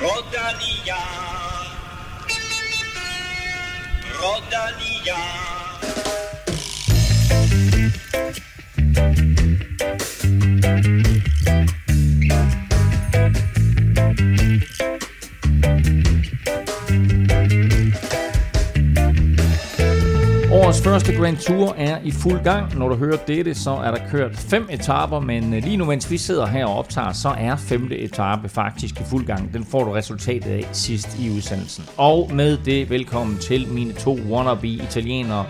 Rodalia. 0.00 0.96
Rodalia. 4.18 5.50
Årets 20.70 20.82
første 20.82 21.16
Grand 21.16 21.36
Tour 21.36 21.74
er 21.78 21.98
i 22.04 22.10
fuld 22.10 22.44
gang. 22.44 22.78
Når 22.78 22.88
du 22.88 22.94
hører 22.94 23.16
dette, 23.16 23.54
så 23.54 23.70
er 23.70 23.90
der 23.90 23.98
kørt 24.10 24.36
fem 24.36 24.68
etaper, 24.70 25.20
men 25.20 25.54
øh, 25.54 25.62
lige 25.64 25.76
nu, 25.76 25.84
mens 25.84 26.10
vi 26.10 26.18
sidder 26.18 26.46
her 26.46 26.66
og 26.66 26.78
optager, 26.78 27.12
så 27.12 27.28
er 27.28 27.56
femte 27.56 27.98
etape 27.98 28.48
faktisk 28.48 29.00
i 29.00 29.04
fuld 29.10 29.26
gang. 29.26 29.54
Den 29.54 29.64
får 29.64 29.84
du 29.84 29.90
resultatet 29.90 30.50
af 30.50 30.68
sidst 30.72 31.18
i 31.20 31.30
udsendelsen. 31.30 31.84
Og 31.96 32.30
med 32.34 32.58
det, 32.64 32.90
velkommen 32.90 33.38
til 33.38 33.68
mine 33.68 33.92
to 33.92 34.18
wannabe 34.30 34.68
italienere, 34.68 35.46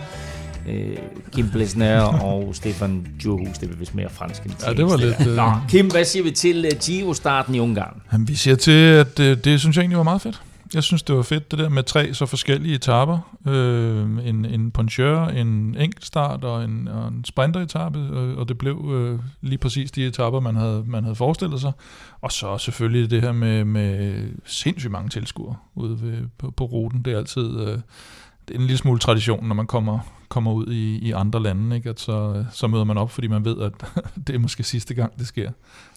øh, 0.69 0.97
Kim 1.33 1.51
Blesner 1.51 2.03
og 2.31 2.55
Stefan 2.55 3.07
Djurhus. 3.23 3.59
Det 3.59 3.71
er 3.71 3.77
vist 3.77 3.95
mere 3.95 4.09
fransk 4.11 4.43
end 4.43 4.53
Ja, 4.67 4.73
det 4.73 4.85
var 4.85 4.97
lidt... 4.97 5.27
Øh... 5.29 5.37
Nå, 5.37 5.53
Kim, 5.69 5.91
hvad 5.91 6.05
siger 6.05 6.23
vi 6.23 6.31
til 6.31 6.67
uh, 6.67 6.79
Giro-starten 6.79 7.55
i 7.55 7.59
Ungarn? 7.59 8.03
Jamen, 8.13 8.29
vi 8.29 8.35
siger 8.35 8.57
til, 8.57 8.81
at 8.95 9.21
øh, 9.21 9.37
det 9.45 9.61
synes 9.61 9.77
jeg 9.77 9.83
egentlig 9.83 9.99
var 9.99 10.05
meget 10.05 10.21
fedt. 10.21 10.41
Jeg 10.75 10.83
synes, 10.83 11.03
det 11.03 11.17
var 11.17 11.23
fedt, 11.23 11.51
det 11.51 11.59
der 11.59 11.69
med 11.69 11.83
tre 11.83 12.15
så 12.15 12.27
forskellige 12.27 12.75
etaper. 12.75 13.37
Øh, 13.49 14.29
en, 14.29 14.45
en 14.45 14.71
poncheur, 14.71 15.25
en 15.25 15.77
enkeltstart 15.79 16.45
og 16.45 16.65
en, 16.65 16.89
og 16.89 17.09
en 17.09 17.25
sprinteretappe, 17.25 17.99
og, 17.99 18.27
øh, 18.27 18.39
og 18.39 18.49
det 18.49 18.59
blev 18.59 18.91
øh, 18.95 19.21
lige 19.41 19.59
præcis 19.59 19.91
de 19.91 20.07
etapper, 20.07 20.41
man 20.41 20.57
havde, 20.57 20.85
man 20.87 21.03
havde 21.03 21.17
forestillet 21.17 21.61
sig. 21.61 21.73
Og 22.21 22.33
så 22.33 22.59
selvfølgelig 22.59 23.11
det 23.11 23.23
her 23.23 23.33
med, 23.33 23.65
med 23.65 24.29
sindssygt 24.45 24.93
mange 24.93 25.09
tilskuere 25.09 25.57
ude 25.75 26.03
ved, 26.03 26.19
på, 26.39 26.51
på 26.51 26.65
ruten. 26.65 27.03
Det 27.03 27.13
er 27.13 27.19
altid 27.19 27.61
øh, 27.61 27.79
det 28.49 28.57
er 28.57 28.61
en 28.61 28.67
lille 28.67 28.79
smule 28.79 28.99
tradition, 28.99 29.49
når 29.49 29.55
man 29.55 29.67
kommer, 29.67 29.99
kommer 30.31 30.53
ud 30.53 30.67
i, 30.67 30.99
i 30.99 31.13
andre 31.13 31.43
lande, 31.43 31.77
ikke? 31.77 31.91
At 31.91 32.01
så, 32.01 32.45
så 32.53 32.67
møder 32.67 32.85
man 32.85 32.99
op, 32.99 33.11
fordi 33.11 33.27
man 33.29 33.45
ved, 33.45 33.57
at 33.61 33.73
det 34.27 34.35
er 34.35 34.39
måske 34.39 34.63
sidste 34.63 34.95
gang, 34.95 35.19
det 35.19 35.27
sker. 35.27 35.51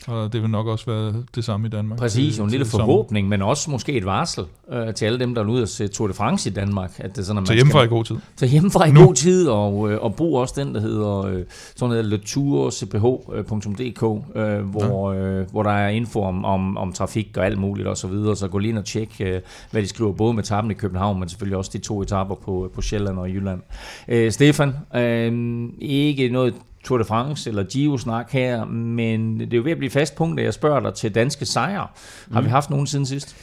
Og 0.08 0.34
det 0.34 0.42
vil 0.42 0.50
nok 0.50 0.68
også 0.68 0.86
være 0.86 1.14
det 1.36 1.44
samme 1.44 1.68
i 1.68 1.70
Danmark. 1.70 2.00
Præcis, 2.00 2.34
til- 2.36 2.44
en 2.44 2.50
lille 2.50 2.66
til 2.66 2.72
forhåbning, 2.72 3.28
men 3.28 3.42
også 3.42 3.72
måske 3.72 3.92
et 3.94 4.06
varsel 4.06 4.44
øh, 4.72 4.94
til 4.94 5.06
alle 5.06 5.20
dem, 5.20 5.36
der 5.36 5.44
er 5.44 5.48
ude 5.48 5.62
og 5.62 5.68
se 5.68 5.88
Tour 5.88 6.08
de 6.08 6.14
France 6.14 6.50
i 6.50 6.54
Danmark. 6.54 6.92
At 6.98 7.10
det 7.16 7.18
er 7.18 7.24
sådan, 7.26 7.38
at 7.38 7.42
man 7.42 7.46
Så 7.48 7.54
hjemmefra 7.54 7.80
i 7.80 7.86
skal 7.86 7.90
god 7.90 8.04
tid. 8.04 8.16
tage 8.38 8.50
hjemmefra 8.50 8.86
i 8.88 8.92
Nu. 8.92 9.06
god 9.06 9.14
tid, 9.16 9.48
og, 9.50 9.92
øh, 9.92 10.02
og 10.02 10.16
brug 10.16 10.38
også 10.38 10.54
den, 10.58 10.76
der 10.76 10.82
hedder 10.82 11.18
øh, 11.26 11.44
sådan 11.76 11.90
noget 11.90 12.06
letourcph.dk, 12.06 14.04
øh, 14.36 14.60
hvor, 14.70 15.12
øh, 15.12 15.50
hvor 15.52 15.64
der 15.64 15.72
er 15.72 15.90
info 15.90 16.22
om, 16.24 16.46
om, 16.46 16.78
om 16.78 16.94
trafik 16.94 17.38
og 17.38 17.46
alt 17.46 17.58
muligt 17.60 17.88
og 17.88 17.98
så 17.98 18.08
videre. 18.08 18.36
Så 18.36 18.48
gå 18.48 18.58
lige 18.58 18.70
ind 18.70 18.78
og 18.78 18.86
tjek, 18.86 19.16
øh, 19.20 19.42
hvad 19.72 19.82
de 19.82 19.88
skriver, 19.88 20.12
både 20.14 20.34
med 20.34 20.44
etappen 20.44 20.72
i 20.72 20.74
København, 20.74 21.20
men 21.20 21.30
selvfølgelig 21.30 21.58
også 21.58 21.72
de 21.74 21.78
to 21.78 22.02
etapper 22.02 22.36
på, 22.36 22.72
på 22.76 22.82
Sjælland 22.82 23.20
og 23.20 23.30
Jylland. 23.30 23.62
Øh, 24.08 24.23
Stefan, 24.32 24.74
øh, 24.96 25.70
ikke 25.82 26.30
noget 26.30 26.54
Tour 26.84 26.98
de 26.98 27.06
France 27.06 27.50
eller 27.50 27.64
Giro-snak 27.64 28.32
her, 28.32 28.66
men 28.66 29.40
det 29.40 29.54
er 29.54 29.58
jo 29.58 29.64
ved 29.64 29.72
at 29.72 29.78
blive 29.78 29.90
fast 29.90 30.16
punkt, 30.16 30.40
at 30.40 30.46
jeg 30.46 30.54
spørger 30.54 30.80
dig 30.80 30.94
til 30.94 31.16
danske 31.16 31.46
sejre. 31.46 31.88
Har 32.32 32.42
vi 32.42 32.50
haft 32.50 32.70
nogen 32.70 32.88
siden 32.88 33.06
sidst? 33.06 33.36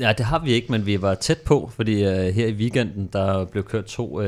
Ja, 0.00 0.12
det 0.18 0.26
har 0.26 0.38
vi 0.38 0.52
ikke, 0.52 0.72
men 0.72 0.86
vi 0.86 1.02
var 1.02 1.14
tæt 1.14 1.38
på, 1.38 1.70
fordi 1.74 2.06
uh, 2.06 2.12
her 2.12 2.46
i 2.46 2.52
weekenden, 2.52 3.08
der 3.12 3.44
blev 3.44 3.64
kørt 3.64 3.84
to 3.84 4.20
uh, 4.20 4.26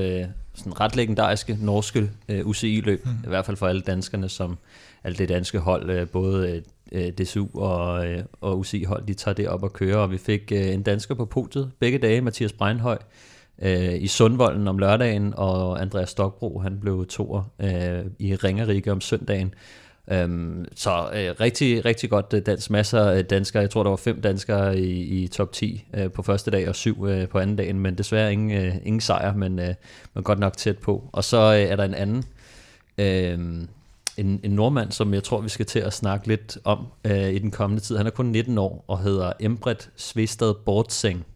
sådan 0.54 0.80
ret 0.80 0.96
legendariske 0.96 1.58
norske 1.60 2.10
uh, 2.28 2.38
UCI-løb, 2.38 3.06
mm. 3.06 3.10
i 3.24 3.28
hvert 3.28 3.46
fald 3.46 3.56
for 3.56 3.66
alle 3.66 3.80
danskerne, 3.80 4.28
som 4.28 4.58
alle 5.04 5.18
det 5.18 5.28
danske 5.28 5.58
hold, 5.58 6.00
uh, 6.00 6.08
både 6.08 6.62
uh, 6.92 7.00
DSU 7.00 7.46
og, 7.54 8.06
uh, 8.08 8.24
og 8.40 8.58
UCI-hold, 8.58 9.06
de 9.06 9.14
tager 9.14 9.34
det 9.34 9.48
op 9.48 9.62
og 9.62 9.72
kører, 9.72 9.96
og 9.96 10.10
vi 10.10 10.18
fik 10.18 10.52
uh, 10.52 10.58
en 10.58 10.82
dansker 10.82 11.14
på 11.14 11.24
podiet 11.24 11.70
begge 11.80 11.98
dage, 11.98 12.20
Mathias 12.20 12.52
Breinhøj, 12.52 12.98
øh, 13.62 14.02
i 14.02 14.06
Sundvolden 14.06 14.68
om 14.68 14.78
lørdagen, 14.78 15.34
og 15.36 15.82
Andreas 15.82 16.10
Stokbro, 16.10 16.58
han 16.58 16.80
blev 16.80 17.06
toer 17.06 17.42
øh, 17.60 18.04
i 18.18 18.34
Ringerike 18.34 18.92
om 18.92 19.00
søndagen. 19.00 19.54
Øhm, 20.10 20.64
så 20.74 20.90
øh, 20.90 21.34
rigtig, 21.40 21.84
rigtig 21.84 22.10
godt 22.10 22.26
øh, 22.34 22.42
dans. 22.46 22.70
Masser 22.70 23.00
af 23.00 23.24
danskere. 23.24 23.60
Jeg 23.60 23.70
tror, 23.70 23.82
der 23.82 23.90
var 23.90 23.96
fem 23.96 24.20
danskere 24.20 24.78
i, 24.78 25.00
i 25.00 25.28
top 25.28 25.52
10 25.52 25.84
øh, 25.94 26.10
på 26.10 26.22
første 26.22 26.50
dag 26.50 26.68
og 26.68 26.76
syv 26.76 27.06
øh, 27.06 27.28
på 27.28 27.38
anden 27.38 27.56
dagen, 27.56 27.80
men 27.80 27.98
desværre 27.98 28.32
ingen, 28.32 28.64
øh, 28.64 28.74
ingen 28.84 29.00
sejr, 29.00 29.34
men, 29.34 29.58
øh, 29.58 29.74
men 30.14 30.24
godt 30.24 30.38
nok 30.38 30.56
tæt 30.56 30.78
på. 30.78 31.10
Og 31.12 31.24
så 31.24 31.36
øh, 31.36 31.60
er 31.60 31.76
der 31.76 31.84
en 31.84 31.94
anden, 31.94 32.24
øh, 32.98 33.38
en, 34.16 34.40
en 34.42 34.50
nordmand, 34.50 34.92
som 34.92 35.14
jeg 35.14 35.24
tror, 35.24 35.40
vi 35.40 35.48
skal 35.48 35.66
til 35.66 35.78
at 35.78 35.92
snakke 35.92 36.26
lidt 36.28 36.58
om 36.64 36.86
øh, 37.04 37.28
i 37.28 37.38
den 37.38 37.50
kommende 37.50 37.82
tid. 37.82 37.96
Han 37.96 38.06
er 38.06 38.10
kun 38.10 38.26
19 38.26 38.58
år 38.58 38.84
og 38.88 38.98
hedder 38.98 39.32
Embret 39.40 39.90
Svestad 39.96 40.54
Bortseng. 40.64 41.26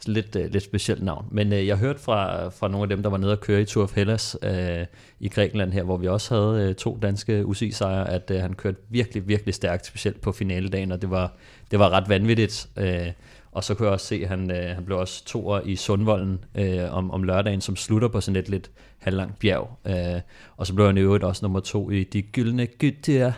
Så 0.00 0.10
lidt, 0.12 0.36
øh, 0.36 0.50
lidt 0.52 0.64
specielt 0.64 1.02
navn. 1.02 1.26
Men 1.30 1.52
øh, 1.52 1.66
jeg 1.66 1.76
hørte 1.76 1.98
fra, 1.98 2.48
fra 2.48 2.68
nogle 2.68 2.82
af 2.82 2.88
dem, 2.88 3.02
der 3.02 3.10
var 3.10 3.16
nede 3.16 3.32
og 3.32 3.40
køre 3.40 3.60
i 3.60 3.64
Tour 3.64 3.84
of 3.84 3.94
Hellas 3.94 4.36
øh, 4.42 4.86
i 5.20 5.28
Grækenland 5.28 5.72
her, 5.72 5.82
hvor 5.82 5.96
vi 5.96 6.08
også 6.08 6.34
havde 6.34 6.68
øh, 6.68 6.74
to 6.74 6.98
danske 7.02 7.46
UCI-sejre, 7.46 8.10
at 8.10 8.30
øh, 8.30 8.40
han 8.40 8.52
kørte 8.52 8.78
virkelig, 8.88 9.28
virkelig 9.28 9.54
stærkt, 9.54 9.86
specielt 9.86 10.20
på 10.20 10.32
finaledagen, 10.32 10.92
og 10.92 11.02
det 11.02 11.10
var, 11.10 11.32
det 11.70 11.78
var 11.78 11.90
ret 11.90 12.08
vanvittigt. 12.08 12.68
Øh, 12.76 13.06
og 13.52 13.64
så 13.64 13.74
kunne 13.74 13.86
jeg 13.86 13.92
også 13.92 14.06
se, 14.06 14.20
at 14.22 14.28
han, 14.28 14.50
øh, 14.50 14.74
han 14.74 14.84
blev 14.84 14.98
også 14.98 15.24
toer 15.24 15.60
i 15.64 15.76
Sundvolden 15.76 16.44
øh, 16.54 16.94
om, 16.94 17.10
om 17.10 17.22
lørdagen, 17.22 17.60
som 17.60 17.76
slutter 17.76 18.08
på 18.08 18.20
sådan 18.20 18.40
et 18.40 18.48
lidt 18.48 18.70
halvlangt 18.98 19.38
bjerg. 19.38 19.78
Øh, 19.86 20.20
og 20.56 20.66
så 20.66 20.74
blev 20.74 20.86
han 20.86 20.96
i 20.96 21.00
øvrigt 21.00 21.24
også 21.24 21.44
nummer 21.44 21.60
to 21.60 21.90
i 21.90 22.04
De 22.04 22.22
Gyldne 22.22 22.66
Gytter. 22.66 23.26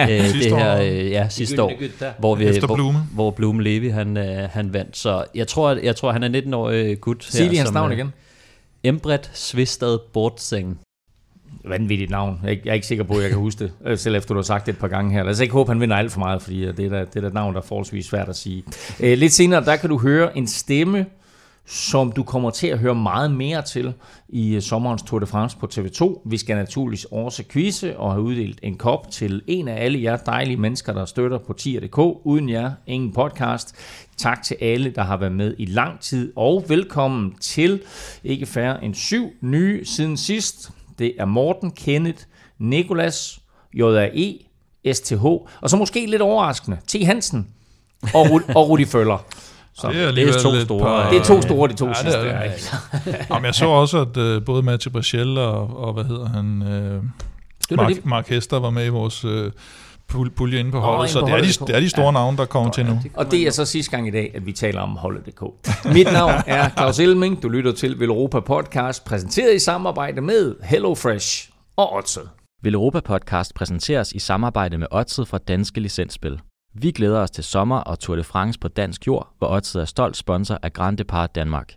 øh, 0.00 0.06
det 0.08 0.56
her, 0.56 0.74
år. 0.74 0.80
øh, 0.80 1.10
ja, 1.10 1.28
sidste 1.28 1.62
år, 1.62 1.72
hvor, 2.18 2.34
vi, 2.34 2.44
Efter 2.44 2.66
hvor, 2.66 2.74
Blume. 2.74 2.98
hvor 3.14 3.30
Blume 3.30 3.62
Levi 3.62 3.88
han, 3.88 4.16
øh, 4.16 4.48
han 4.50 4.72
vandt. 4.72 4.96
Så 4.96 5.24
jeg 5.34 5.48
tror, 5.48 5.74
jeg 5.82 5.96
tror 5.96 6.12
han 6.12 6.22
er 6.22 6.40
19-årig 6.40 7.00
gut. 7.00 7.24
Sig 7.24 7.46
lige 7.46 7.58
hans 7.58 7.72
navn 7.72 7.92
øh, 7.92 7.98
igen. 7.98 8.12
Embret 8.84 9.30
Svistad 9.34 9.98
Bortseng. 10.12 10.80
Vanvittigt 11.64 12.10
navn. 12.10 12.40
Jeg, 12.44 12.60
jeg 12.64 12.70
er 12.70 12.74
ikke 12.74 12.86
sikker 12.86 13.04
på, 13.04 13.14
at 13.14 13.22
jeg 13.22 13.30
kan 13.30 13.38
huske 13.38 13.64
det, 13.64 13.72
øh, 13.86 13.98
selv 13.98 14.16
efter 14.16 14.34
du 14.34 14.38
har 14.38 14.42
sagt 14.42 14.66
det 14.66 14.72
et 14.72 14.78
par 14.78 14.88
gange 14.88 15.12
her. 15.12 15.22
Lad 15.22 15.32
os 15.32 15.40
ikke 15.40 15.52
håbe, 15.52 15.70
at 15.70 15.74
han 15.74 15.80
vinder 15.80 15.96
alt 15.96 16.12
for 16.12 16.18
meget, 16.18 16.42
fordi 16.42 16.64
øh, 16.64 16.76
det 16.76 16.86
er 16.86 16.90
da, 16.90 17.00
det 17.00 17.16
er 17.16 17.20
da 17.20 17.26
et 17.26 17.34
navn, 17.34 17.54
der 17.54 17.60
er 17.60 17.64
forholdsvis 17.64 18.06
svært 18.06 18.28
at 18.28 18.36
sige. 18.36 18.64
Øh, 19.00 19.18
lidt 19.18 19.32
senere, 19.32 19.64
der 19.64 19.76
kan 19.76 19.90
du 19.90 19.98
høre 19.98 20.38
en 20.38 20.46
stemme, 20.46 21.06
som 21.66 22.12
du 22.12 22.22
kommer 22.22 22.50
til 22.50 22.66
at 22.66 22.78
høre 22.78 22.94
meget 22.94 23.30
mere 23.30 23.62
til 23.62 23.92
i 24.28 24.54
øh, 24.54 24.62
sommerens 24.62 25.02
Tour 25.02 25.18
de 25.18 25.26
France 25.26 25.56
på 25.56 25.68
TV2. 25.74 26.20
Vi 26.24 26.36
skal 26.36 26.56
naturligvis 26.56 27.04
også 27.04 27.44
quizze 27.50 27.96
og 27.96 28.12
have 28.12 28.22
uddelt 28.22 28.58
en 28.62 28.76
kop 28.76 29.10
til 29.10 29.42
en 29.46 29.68
af 29.68 29.84
alle 29.84 30.02
jer 30.02 30.16
dejlige 30.16 30.56
mennesker, 30.56 30.92
der 30.92 31.04
støtter 31.04 31.38
på 31.38 31.52
tier.dk. 31.52 31.98
Uden 32.24 32.48
jer, 32.48 32.72
ingen 32.86 33.12
podcast. 33.12 33.74
Tak 34.16 34.42
til 34.42 34.56
alle, 34.60 34.90
der 34.90 35.02
har 35.02 35.16
været 35.16 35.32
med 35.32 35.54
i 35.58 35.64
lang 35.64 36.00
tid, 36.00 36.32
og 36.36 36.64
velkommen 36.68 37.34
til 37.40 37.82
ikke 38.24 38.46
færre 38.46 38.84
end 38.84 38.94
syv 38.94 39.30
nye 39.40 39.84
siden 39.84 40.16
sidst. 40.16 40.70
Det 41.00 41.12
er 41.18 41.24
Morten, 41.24 41.70
Kenneth, 41.70 42.18
Nikolas, 42.58 43.40
JAE, 43.78 44.34
STH, 44.92 45.24
og 45.24 45.70
så 45.70 45.76
måske 45.76 46.06
lidt 46.06 46.22
overraskende, 46.22 46.78
T. 46.88 46.96
Hansen 47.06 47.46
og, 48.14 48.26
Ru- 48.26 48.52
og 48.54 48.68
Rudi 48.68 48.84
Føller. 48.84 49.24
Så 49.74 49.88
Det 49.88 50.02
er 50.04 50.10
det 50.12 50.28
er, 50.28 50.32
to 50.32 50.60
store, 50.60 50.80
par- 50.80 51.10
det 51.10 51.18
er 51.20 51.24
to 51.24 51.42
store, 51.42 51.68
de 51.68 51.74
to 51.74 51.84
Ja, 51.86 51.90
det 51.90 51.96
sidste. 51.98 52.18
er 52.18 52.22
det. 52.22 52.32
er, 52.32 52.42
ikke? 52.42 53.24
Jamen, 53.34 53.44
jeg 53.44 53.54
så 53.54 53.66
også, 53.66 53.98
at 54.00 54.16
uh, 54.36 54.44
både 54.44 54.62
Mathieu 54.62 54.92
Brachel 54.92 55.38
og, 55.38 55.76
og, 55.76 55.92
hvad 55.92 56.04
hedder 56.04 56.28
han, 56.28 56.62
uh, 56.62 57.76
Mark, 57.76 57.88
det. 57.94 58.06
Mark 58.06 58.28
Hester 58.28 58.58
var 58.58 58.70
med 58.70 58.86
i 58.86 58.88
vores 58.88 59.24
uh, 59.24 59.50
pulje 60.36 60.60
inde 60.60 60.70
på 60.70 60.80
holdet, 60.80 61.10
så 61.10 61.20
på 61.20 61.26
det 61.26 61.34
er, 61.34 61.38
de, 61.38 61.46
det 61.66 61.76
er 61.76 61.80
de 61.80 61.88
store 61.90 62.12
navne, 62.12 62.36
der 62.36 62.44
kommer 62.44 62.70
til 62.70 62.86
nu. 62.86 62.98
Og 63.14 63.30
det 63.30 63.42
er 63.42 63.50
så 63.50 63.64
sidste 63.64 63.90
gang 63.90 64.08
i 64.08 64.10
dag, 64.10 64.32
at 64.34 64.46
vi 64.46 64.52
taler 64.52 64.80
om 64.80 64.90
holdet.dk. 64.96 65.42
Mit 65.94 66.12
navn 66.12 66.32
er 66.46 66.70
Claus 66.70 66.98
Elming. 66.98 67.42
Du 67.42 67.48
lytter 67.48 67.72
til 67.72 68.00
Velropa 68.00 68.40
Podcast, 68.40 69.04
præsenteret 69.04 69.54
i 69.54 69.58
samarbejde 69.58 70.20
med 70.20 70.54
HelloFresh 70.62 71.50
og 71.76 71.92
Odset. 71.92 72.28
Europa 72.64 73.00
Podcast 73.00 73.54
præsenteres 73.54 74.12
i 74.12 74.18
samarbejde 74.18 74.78
med 74.78 74.86
Odset 74.90 75.28
fra 75.28 75.38
Danske 75.38 75.80
Licensspil. 75.80 76.40
Vi 76.74 76.90
glæder 76.90 77.20
os 77.20 77.30
til 77.30 77.44
sommer 77.44 77.76
og 77.76 77.98
Tour 77.98 78.16
de 78.16 78.24
France 78.24 78.58
på 78.58 78.68
dansk 78.68 79.06
jord, 79.06 79.28
hvor 79.38 79.48
Odset 79.48 79.80
er 79.80 79.84
stolt 79.84 80.16
sponsor 80.16 80.58
af 80.62 80.72
Grand 80.72 80.98
Depart 80.98 81.34
Danmark. 81.34 81.72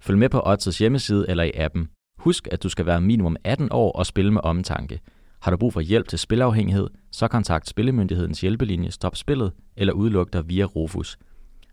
Følg 0.00 0.18
med 0.18 0.28
på 0.28 0.42
Odsets 0.44 0.78
hjemmeside 0.78 1.26
eller 1.28 1.44
i 1.44 1.52
appen. 1.54 1.88
Husk, 2.18 2.48
at 2.50 2.62
du 2.62 2.68
skal 2.68 2.86
være 2.86 3.00
minimum 3.00 3.36
18 3.44 3.68
år 3.70 3.92
og 3.92 4.06
spille 4.06 4.32
med 4.32 4.40
omtanke. 4.44 5.00
Har 5.40 5.50
du 5.50 5.56
brug 5.56 5.72
for 5.72 5.80
hjælp 5.80 6.08
til 6.08 6.18
spilafhængighed, 6.18 6.88
så 7.10 7.28
kontakt 7.28 7.68
Spillemyndighedens 7.68 8.40
hjælpelinje 8.40 8.90
Stop 8.90 9.16
Spillet 9.16 9.52
eller 9.76 9.92
udluk 9.92 10.32
dig 10.32 10.48
via 10.48 10.64
Rufus. 10.64 11.18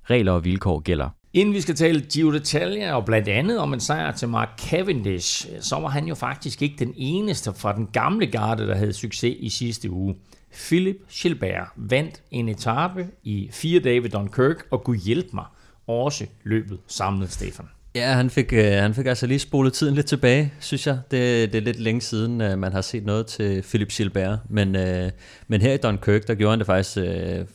Regler 0.03 0.31
og 0.31 0.45
vilkår 0.45 0.79
gælder. 0.79 1.09
Inden 1.33 1.53
vi 1.53 1.61
skal 1.61 1.75
tale 1.75 2.01
Gio 2.01 2.31
d'Italia 2.31 2.91
og 2.91 3.05
blandt 3.05 3.27
andet 3.27 3.59
om 3.59 3.73
en 3.73 3.79
sejr 3.79 4.11
til 4.11 4.29
Mark 4.29 4.59
Cavendish, 4.59 5.47
så 5.59 5.75
var 5.75 5.87
han 5.87 6.07
jo 6.07 6.15
faktisk 6.15 6.61
ikke 6.61 6.75
den 6.79 6.93
eneste 6.97 7.53
fra 7.53 7.75
den 7.75 7.87
gamle 7.87 8.27
garde, 8.27 8.67
der 8.67 8.75
havde 8.75 8.93
succes 8.93 9.35
i 9.39 9.49
sidste 9.49 9.91
uge. 9.91 10.15
Philip 10.51 10.97
Gilbert 11.11 11.67
vandt 11.75 12.21
en 12.31 12.49
etape 12.49 13.07
i 13.23 13.49
fire 13.51 13.79
dage 13.79 14.03
ved 14.03 14.09
Dunkirk, 14.09 14.67
og 14.71 14.83
kunne 14.83 14.99
hjælpe 14.99 15.29
mig 15.33 15.45
også 15.87 16.25
løbet 16.43 16.79
samlet, 16.87 17.31
Stefan. 17.31 17.65
Ja, 17.97 18.13
han 18.13 18.29
fik, 18.29 18.53
øh, 18.53 18.71
han 18.71 18.93
fik 18.93 19.05
altså 19.05 19.27
lige 19.27 19.39
spolet 19.39 19.73
tiden 19.73 19.95
lidt 19.95 20.05
tilbage, 20.05 20.53
synes 20.59 20.87
jeg. 20.87 20.99
Det, 21.11 21.53
det 21.53 21.57
er 21.57 21.61
lidt 21.61 21.79
længe 21.79 22.01
siden, 22.01 22.41
øh, 22.41 22.57
man 22.57 22.73
har 22.73 22.81
set 22.81 23.05
noget 23.05 23.27
til 23.27 23.61
Philip 23.61 23.89
Gilbert. 23.89 24.39
Men, 24.49 24.75
øh, 24.75 25.11
men 25.47 25.61
her 25.61 25.73
i 25.73 25.77
Dunkirk, 25.77 26.27
der 26.27 26.35
gjorde 26.35 26.51
han 26.51 26.59
det 26.59 26.65
faktisk 26.65 26.97
øh, 26.97 27.45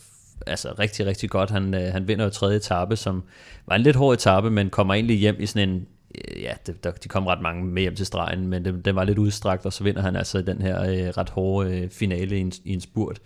altså 0.47 0.75
rigtig, 0.79 1.07
rigtig 1.07 1.31
godt. 1.31 1.51
Han, 1.51 1.75
øh, 1.75 1.93
han 1.93 2.09
vinder 2.09 2.25
jo 2.25 2.31
tredje 2.31 2.57
etape, 2.57 2.97
som 2.97 3.23
var 3.67 3.77
en 3.77 3.83
lidt 3.83 3.97
hård 3.97 4.15
etape, 4.15 4.51
men 4.51 4.71
kommer 4.71 4.95
egentlig 4.95 5.17
hjem 5.17 5.37
i 5.39 5.47
sådan 5.47 5.69
en, 5.69 5.87
øh, 6.15 6.43
ja, 6.43 6.53
det, 6.67 6.85
der, 6.85 6.91
de 6.91 7.09
kom 7.09 7.27
ret 7.27 7.43
mange 7.43 7.65
med 7.65 7.83
hjem 7.83 7.95
til 7.95 8.07
stregen, 8.07 8.47
men 8.47 8.65
det, 8.65 8.85
den 8.85 8.95
var 8.95 9.05
lidt 9.05 9.19
udstrakt, 9.19 9.67
og 9.67 9.73
så 9.73 9.85
vinder 9.85 10.03
han 10.03 10.17
altså 10.17 10.43
den 10.43 10.63
her 10.63 10.83
øh, 10.83 11.09
ret 11.09 11.31
hårde 11.31 11.79
øh, 11.79 11.91
finale 11.91 12.37
i 12.37 12.41
en, 12.41 12.53
i 12.65 12.73
en 12.73 12.81
spurt. 12.81 13.19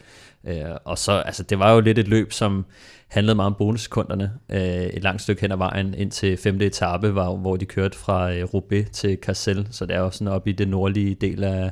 Øh, 0.46 0.64
og 0.84 0.98
så, 0.98 1.12
altså 1.12 1.43
det 1.43 1.58
var 1.58 1.72
jo 1.72 1.81
lidt 1.81 1.98
et 1.98 2.08
løb, 2.08 2.32
som 2.32 2.66
handlede 3.08 3.34
meget 3.34 3.46
om 3.46 3.54
bonussekunderne 3.58 4.32
øh, 4.48 4.87
et 4.87 5.02
langt 5.02 5.22
stykke 5.22 5.40
hen 5.40 5.52
ad 5.52 5.56
vejen 5.56 5.94
ind 5.94 6.10
til 6.10 6.37
femte 6.37 6.66
etape, 6.66 7.14
var, 7.14 7.37
hvor 7.37 7.56
de 7.56 7.64
kørte 7.64 7.98
fra 7.98 8.32
øh, 8.32 8.44
Roubaix 8.44 8.90
til 8.90 9.19
Cassel, 9.22 9.69
så 9.70 9.87
det 9.87 9.96
er 9.96 10.00
jo 10.00 10.10
sådan 10.10 10.28
op 10.28 10.48
i 10.48 10.52
det 10.52 10.69
nordlige 10.69 11.14
del 11.14 11.44
af, 11.44 11.70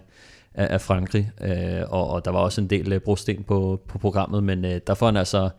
af, 0.54 0.72
af 0.74 0.80
Frankrig, 0.80 1.30
øh, 1.40 1.82
og, 1.88 2.10
og 2.10 2.24
der 2.24 2.30
var 2.30 2.38
også 2.38 2.60
en 2.60 2.70
del 2.70 2.92
øh, 2.92 3.00
brosten 3.00 3.42
på, 3.42 3.80
på 3.88 3.98
programmet, 3.98 4.44
men 4.44 4.64
øh, 4.64 4.80
der 4.86 4.94
får 4.94 5.06
han 5.06 5.16
altså 5.16 5.50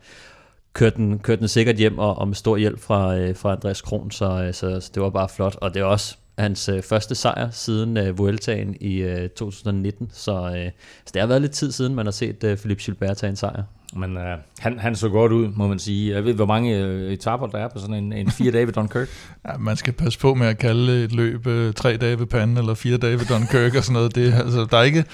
kørt 0.72 0.96
den, 0.96 1.18
kørt 1.18 1.38
den 1.38 1.48
sikkert 1.48 1.76
hjem, 1.76 1.98
og, 1.98 2.18
og 2.18 2.28
med 2.28 2.34
stor 2.34 2.56
hjælp 2.56 2.80
fra, 2.80 3.16
øh, 3.16 3.36
fra 3.36 3.52
Andreas 3.52 3.82
Kron, 3.82 4.10
så, 4.10 4.42
øh, 4.42 4.54
så, 4.54 4.80
så 4.80 4.90
det 4.94 5.02
var 5.02 5.10
bare 5.10 5.28
flot, 5.28 5.56
og 5.60 5.74
det 5.74 5.80
er 5.80 5.84
også 5.84 6.16
hans 6.38 6.68
øh, 6.68 6.82
første 6.82 7.14
sejr 7.14 7.50
siden 7.50 7.96
øh, 7.96 8.18
Vueltaen 8.18 8.76
i 8.80 8.96
øh, 8.96 9.28
2019, 9.28 10.10
så, 10.12 10.32
øh, 10.32 10.70
så 11.04 11.10
det 11.14 11.20
har 11.20 11.26
været 11.26 11.40
lidt 11.40 11.52
tid 11.52 11.72
siden, 11.72 11.94
man 11.94 12.06
har 12.06 12.10
set 12.10 12.44
øh, 12.44 12.56
Philippe 12.56 12.84
Gilbert 12.84 13.16
tage 13.16 13.30
en 13.30 13.36
sejr. 13.36 13.62
Men 13.96 14.16
øh, 14.16 14.38
han, 14.58 14.78
han 14.78 14.96
så 14.96 15.08
godt 15.08 15.32
ud, 15.32 15.48
må 15.48 15.66
man 15.66 15.78
sige. 15.78 16.14
Jeg 16.14 16.24
ved, 16.24 16.34
hvor 16.34 16.46
mange 16.46 16.78
øh, 16.78 17.12
etaper 17.12 17.46
der 17.46 17.58
er 17.58 17.68
på 17.68 17.78
sådan 17.78 17.94
en, 17.94 18.12
en 18.12 18.30
fire 18.30 18.52
dage 18.52 18.66
ved 18.66 18.72
Dunkirk. 18.72 19.08
Ja, 19.48 19.56
man 19.58 19.76
skal 19.76 19.92
passe 19.92 20.18
på 20.18 20.34
med 20.34 20.46
at 20.46 20.58
kalde 20.58 21.04
et 21.04 21.12
løb 21.12 21.46
øh, 21.46 21.74
tre 21.74 21.96
dage 21.96 22.18
ved 22.18 22.26
panden, 22.26 22.56
eller 22.56 22.74
fire 22.74 22.96
dage 22.96 23.18
ved 23.18 23.26
Dunkirk 23.26 23.74
og 23.74 23.84
sådan 23.84 23.92
noget. 23.92 24.14
Det, 24.14 24.34
altså, 24.34 24.66
der 24.70 24.78
er 24.78 24.82
ikke, 24.82 25.04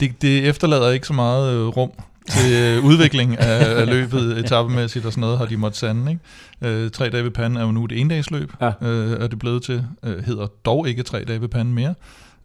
det, 0.00 0.22
det 0.22 0.48
efterlader 0.48 0.90
ikke 0.90 1.06
så 1.06 1.12
meget 1.12 1.54
øh, 1.54 1.66
rum 1.66 1.90
til 2.28 2.52
øh, 2.52 2.84
udvikling 2.84 3.38
af, 3.38 3.80
af 3.80 3.86
løbet 3.86 4.38
etappemæssigt 4.38 5.06
og 5.06 5.12
sådan 5.12 5.20
noget, 5.20 5.38
har 5.38 5.46
de 5.46 5.56
måttet 5.56 5.78
sande. 5.78 6.10
Ikke? 6.10 6.84
Øh, 6.84 6.90
tre 6.90 7.10
dage 7.10 7.24
ved 7.24 7.30
panden 7.30 7.56
er 7.56 7.64
jo 7.64 7.72
nu 7.72 7.84
et 7.84 7.92
endagsløb, 8.00 8.52
ja. 8.60 8.72
øh, 8.82 9.20
er 9.20 9.26
det 9.26 9.38
blevet 9.38 9.62
til. 9.62 9.84
Øh, 10.02 10.24
hedder 10.24 10.46
dog 10.64 10.88
ikke 10.88 11.02
tre 11.02 11.24
dage 11.24 11.40
ved 11.40 11.48
panden 11.48 11.74
mere. 11.74 11.94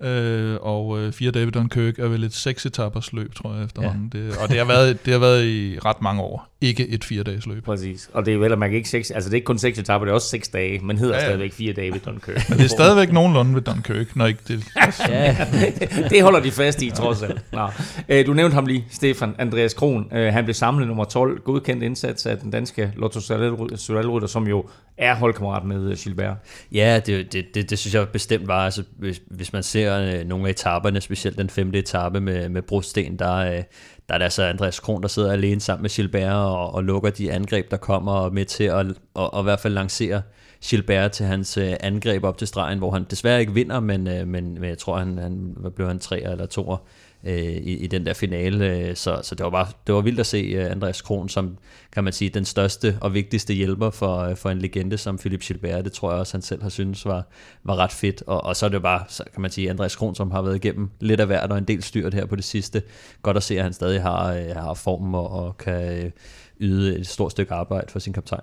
Øh, 0.03 0.57
og 0.61 0.99
øh, 0.99 1.13
fire 1.13 1.31
David 1.31 1.51
Dunkirk 1.51 1.99
er 1.99 2.07
vel 2.07 2.23
et 2.23 2.33
seks 2.33 2.65
etappers 2.65 3.13
løb, 3.13 3.35
tror 3.35 3.55
jeg 3.55 3.65
efterhånden. 3.65 4.11
Ja. 4.13 4.19
Det, 4.19 4.37
og 4.37 4.49
det 4.49 4.57
har, 4.57 4.65
været, 4.65 5.05
det 5.05 5.13
har 5.13 5.19
været 5.19 5.45
i 5.45 5.79
ret 5.85 6.01
mange 6.01 6.21
år. 6.21 6.47
Ikke 6.61 6.87
et 6.87 7.03
fire 7.03 7.23
dages 7.23 7.47
løb. 7.47 7.63
Præcis. 7.65 8.09
Og 8.13 8.25
det 8.25 8.33
er 8.33 8.37
vel, 8.37 8.51
at 8.51 8.59
man 8.59 8.69
kan 8.69 8.77
ikke 8.77 8.89
seks, 8.89 9.11
altså 9.11 9.29
det 9.29 9.33
er 9.33 9.37
ikke 9.37 9.45
kun 9.45 9.57
seks 9.57 9.79
etapper, 9.79 10.05
det 10.05 10.11
er 10.11 10.15
også 10.15 10.27
seks 10.27 10.47
dage, 10.47 10.79
men 10.79 10.97
hedder 10.97 11.13
ja, 11.13 11.19
ja. 11.19 11.27
stadigvæk 11.27 11.53
fire 11.53 11.73
dage 11.73 11.93
ved 11.93 11.99
Dunkirk. 11.99 12.49
Men 12.49 12.57
det 12.57 12.63
er 12.63 12.69
stadigvæk 12.69 13.11
nogenlunde 13.11 13.55
ved 13.55 13.61
Dunkirk, 13.61 14.15
når 14.15 14.25
ikke 14.25 14.41
det... 14.47 14.63
ja, 15.07 15.37
det 16.09 16.23
holder 16.23 16.39
de 16.39 16.51
fast 16.51 16.81
i, 16.81 16.89
trods 16.89 17.21
alt. 17.21 17.41
Nå. 17.53 17.67
Øh, 18.09 18.25
du 18.25 18.33
nævnte 18.33 18.53
ham 18.53 18.65
lige, 18.65 18.85
Stefan 18.89 19.35
Andreas 19.39 19.73
Kron. 19.73 20.07
Øh, 20.13 20.33
han 20.33 20.43
blev 20.43 20.53
samlet 20.53 20.87
nummer 20.87 21.03
12, 21.03 21.41
godkendt 21.41 21.83
indsats 21.83 22.25
af 22.25 22.37
den 22.37 22.51
danske 22.51 22.93
Lotto 22.95 23.19
Sorel 23.19 24.29
som 24.29 24.47
jo 24.47 24.65
er 25.01 25.15
holdkammerat 25.15 25.63
med 25.63 25.91
øh, 25.91 25.97
Gilbert. 25.97 26.37
Ja, 26.71 27.01
det, 27.05 27.33
det, 27.33 27.45
det, 27.55 27.69
det 27.69 27.79
synes 27.79 27.93
jeg 27.93 28.09
bestemt 28.09 28.47
var, 28.47 28.65
altså, 28.65 28.83
hvis, 28.97 29.21
hvis 29.27 29.53
man 29.53 29.63
ser 29.63 29.97
øh, 29.97 30.27
nogle 30.27 30.45
af 30.45 30.49
etaperne, 30.49 31.01
specielt 31.01 31.37
den 31.37 31.49
femte 31.49 31.79
etape 31.79 32.21
med, 32.21 32.49
med 32.49 32.61
Brosten, 32.61 33.19
der, 33.19 33.35
øh, 33.35 33.63
der 34.09 34.13
er 34.13 34.17
det 34.17 34.23
altså 34.23 34.43
Andreas 34.43 34.79
Kron, 34.79 35.01
der 35.01 35.07
sidder 35.07 35.31
alene 35.31 35.61
sammen 35.61 35.81
med 35.81 35.89
Gilbert 35.89 36.33
og, 36.33 36.73
og 36.73 36.83
lukker 36.83 37.09
de 37.09 37.31
angreb, 37.31 37.71
der 37.71 37.77
kommer 37.77 38.11
og 38.11 38.33
med 38.33 38.45
til 38.45 38.63
at 38.63 38.85
og, 39.13 39.33
og 39.33 39.41
i 39.41 39.43
hvert 39.43 39.59
fald 39.59 39.73
lancere 39.73 40.21
Gilbert 40.65 41.11
til 41.11 41.25
hans 41.25 41.57
øh, 41.57 41.73
angreb 41.79 42.23
op 42.23 42.37
til 42.37 42.47
stregen, 42.47 42.77
hvor 42.77 42.91
han 42.91 43.05
desværre 43.09 43.39
ikke 43.39 43.53
vinder, 43.53 43.79
men, 43.79 44.07
øh, 44.07 44.27
men, 44.27 44.53
men 44.53 44.69
jeg 44.69 44.77
tror, 44.77 44.97
han, 44.97 45.17
han 45.17 45.53
hvad 45.57 45.71
blev 45.71 45.87
han 45.87 45.99
tre 45.99 46.31
eller 46.31 46.45
toer 46.45 46.77
øh, 47.23 47.43
i, 47.43 47.77
i 47.77 47.87
den 47.87 48.05
der 48.05 48.13
finale. 48.13 48.77
Øh, 48.77 48.95
så, 48.95 49.19
så 49.23 49.35
det 49.35 49.43
var 49.43 49.49
bare 49.49 49.67
det 49.87 49.95
var 49.95 50.01
vildt 50.01 50.19
at 50.19 50.25
se 50.25 50.37
øh, 50.37 50.71
Andreas 50.71 51.01
Kron 51.01 51.29
som, 51.29 51.57
kan 51.93 52.03
man 52.03 52.13
sige, 52.13 52.29
den 52.29 52.45
største 52.45 52.97
og 53.01 53.13
vigtigste 53.13 53.53
hjælper 53.53 53.89
for, 53.89 54.17
øh, 54.17 54.35
for 54.35 54.49
en 54.49 54.59
legende 54.59 54.97
som 54.97 55.17
Philip 55.17 55.41
Gilbert. 55.41 55.85
Det 55.85 55.91
tror 55.91 56.11
jeg 56.11 56.19
også, 56.19 56.33
han 56.33 56.41
selv 56.41 56.61
har 56.61 56.69
syntes 56.69 57.05
var, 57.05 57.27
var 57.63 57.75
ret 57.75 57.91
fedt. 57.91 58.23
Og, 58.27 58.43
og 58.43 58.55
så 58.55 58.65
er 58.65 58.69
det 58.69 58.81
bare, 58.81 59.03
så 59.07 59.23
kan 59.33 59.41
man 59.41 59.51
sige, 59.51 59.69
Andreas 59.69 59.95
Kron, 59.95 60.15
som 60.15 60.31
har 60.31 60.41
været 60.41 60.55
igennem 60.55 60.89
lidt 60.99 61.19
af 61.19 61.27
hvert 61.27 61.51
og 61.51 61.57
en 61.57 61.65
del 61.65 61.83
styrt 61.83 62.13
her 62.13 62.25
på 62.25 62.35
det 62.35 62.43
sidste. 62.43 62.81
Godt 63.21 63.37
at 63.37 63.43
se, 63.43 63.57
at 63.57 63.63
han 63.63 63.73
stadig 63.73 64.01
har, 64.01 64.53
har 64.53 64.73
formen 64.73 65.15
og, 65.15 65.29
og 65.29 65.57
kan 65.57 66.11
yde 66.59 66.99
et 66.99 67.07
stort 67.07 67.31
stykke 67.31 67.53
arbejde 67.53 67.91
for 67.91 67.99
sin 67.99 68.13
kaptajn. 68.13 68.41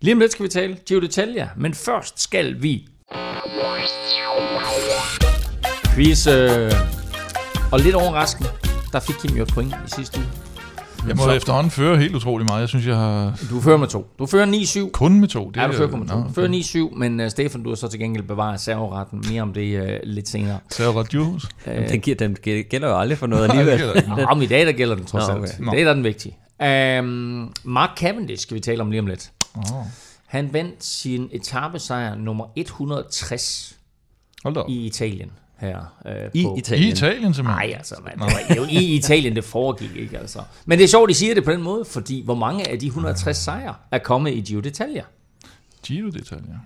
Lige 0.00 0.14
om 0.14 0.20
lidt 0.20 0.32
skal 0.32 0.44
vi 0.44 0.48
tale 0.48 0.76
Gio 0.86 1.00
Detalja, 1.00 1.48
men 1.56 1.74
først 1.74 2.22
skal 2.22 2.62
vi... 2.62 2.88
Quiz, 5.94 6.26
øh, 6.26 6.72
og 7.72 7.80
lidt 7.80 7.94
overraskende, 7.94 8.48
der 8.92 9.00
fik 9.00 9.14
Kim 9.14 9.36
jo 9.36 9.42
et 9.42 9.48
point 9.54 9.74
i 9.86 9.90
sidste 9.94 10.18
uge. 10.18 10.28
Jeg 11.08 11.16
må 11.16 11.24
så, 11.24 11.30
efterhånden 11.30 11.70
føre 11.70 11.96
helt 11.96 12.14
utrolig 12.14 12.46
meget. 12.46 12.60
Jeg 12.60 12.68
synes, 12.68 12.86
jeg 12.86 12.96
har... 12.96 13.38
Du 13.50 13.60
fører 13.60 13.76
med 13.76 13.88
to. 13.88 14.06
Du 14.18 14.26
fører 14.26 14.46
9-7. 14.86 14.90
Kun 14.90 15.20
med 15.20 15.28
to? 15.28 15.50
Det 15.50 15.60
ja, 15.60 15.66
du 15.66 15.72
fører 15.72 15.90
kun 15.90 15.98
med 15.98 16.08
to. 16.08 16.14
Du 16.14 16.32
fører 16.32 16.90
9-7, 16.92 16.98
men 16.98 17.20
uh, 17.20 17.28
Stefan, 17.28 17.62
du 17.62 17.68
har 17.68 17.76
så 17.76 17.88
til 17.88 18.00
gengæld 18.00 18.24
bevaret 18.24 18.60
serveretten. 18.60 19.24
Mere 19.30 19.42
om 19.42 19.52
det 19.52 19.82
uh, 19.82 19.96
lidt 20.02 20.28
senere. 20.28 20.58
Serveret 20.70 21.14
juice? 21.14 21.48
Uh, 21.66 21.72
den, 21.72 22.18
den 22.18 22.36
gælder 22.70 22.88
jo 22.88 22.98
aldrig 22.98 23.18
for 23.18 23.26
noget 23.26 23.48
alligevel. 23.50 24.04
Nå, 24.08 24.40
i 24.40 24.46
dag 24.46 24.66
der 24.66 24.72
gælder 24.72 24.94
den 24.94 25.04
trods 25.04 25.28
alt. 25.28 25.38
Okay. 25.38 25.76
Det 25.76 25.82
er 25.82 25.94
den 25.94 26.04
vigtige. 26.04 26.36
Um, 27.00 27.54
Mark 27.64 27.90
Cavendish 27.98 28.42
skal 28.42 28.54
vi 28.54 28.60
tale 28.60 28.80
om 28.82 28.90
lige 28.90 29.00
om 29.00 29.06
lidt. 29.06 29.30
Oh. 29.54 29.62
Han 30.26 30.52
vandt 30.52 30.84
sin 30.84 31.28
etappesejr 31.32 32.14
nummer 32.14 32.44
160 32.56 33.76
i 34.68 34.86
Italien 34.86 35.30
her. 35.58 35.94
Øh, 36.06 36.30
I 36.34 36.42
på, 36.42 36.56
Italien? 36.58 36.88
I 36.88 36.92
Italien 36.92 37.34
simpelthen? 37.34 37.68
Nej, 37.68 37.74
altså, 37.76 37.94
man, 38.04 38.28
det 38.28 38.48
var 38.48 38.54
jo 38.56 38.64
i 38.70 38.94
Italien, 38.94 39.36
det 39.36 39.44
foregik, 39.44 39.96
ikke 39.96 40.18
altså. 40.18 40.38
Men 40.66 40.78
det 40.78 40.84
er 40.84 40.88
sjovt, 40.88 41.08
de 41.08 41.14
siger 41.14 41.34
det 41.34 41.44
på 41.44 41.52
den 41.52 41.62
måde, 41.62 41.84
fordi 41.84 42.22
hvor 42.24 42.34
mange 42.34 42.68
af 42.68 42.78
de 42.78 42.86
160 42.86 43.36
sejre 43.36 43.74
er 43.90 43.98
kommet 43.98 44.34
i 44.34 44.40
Giro 44.40 44.60
d'Italia? 44.60 45.02
Giro 45.82 46.08
d'Italia? 46.08 46.56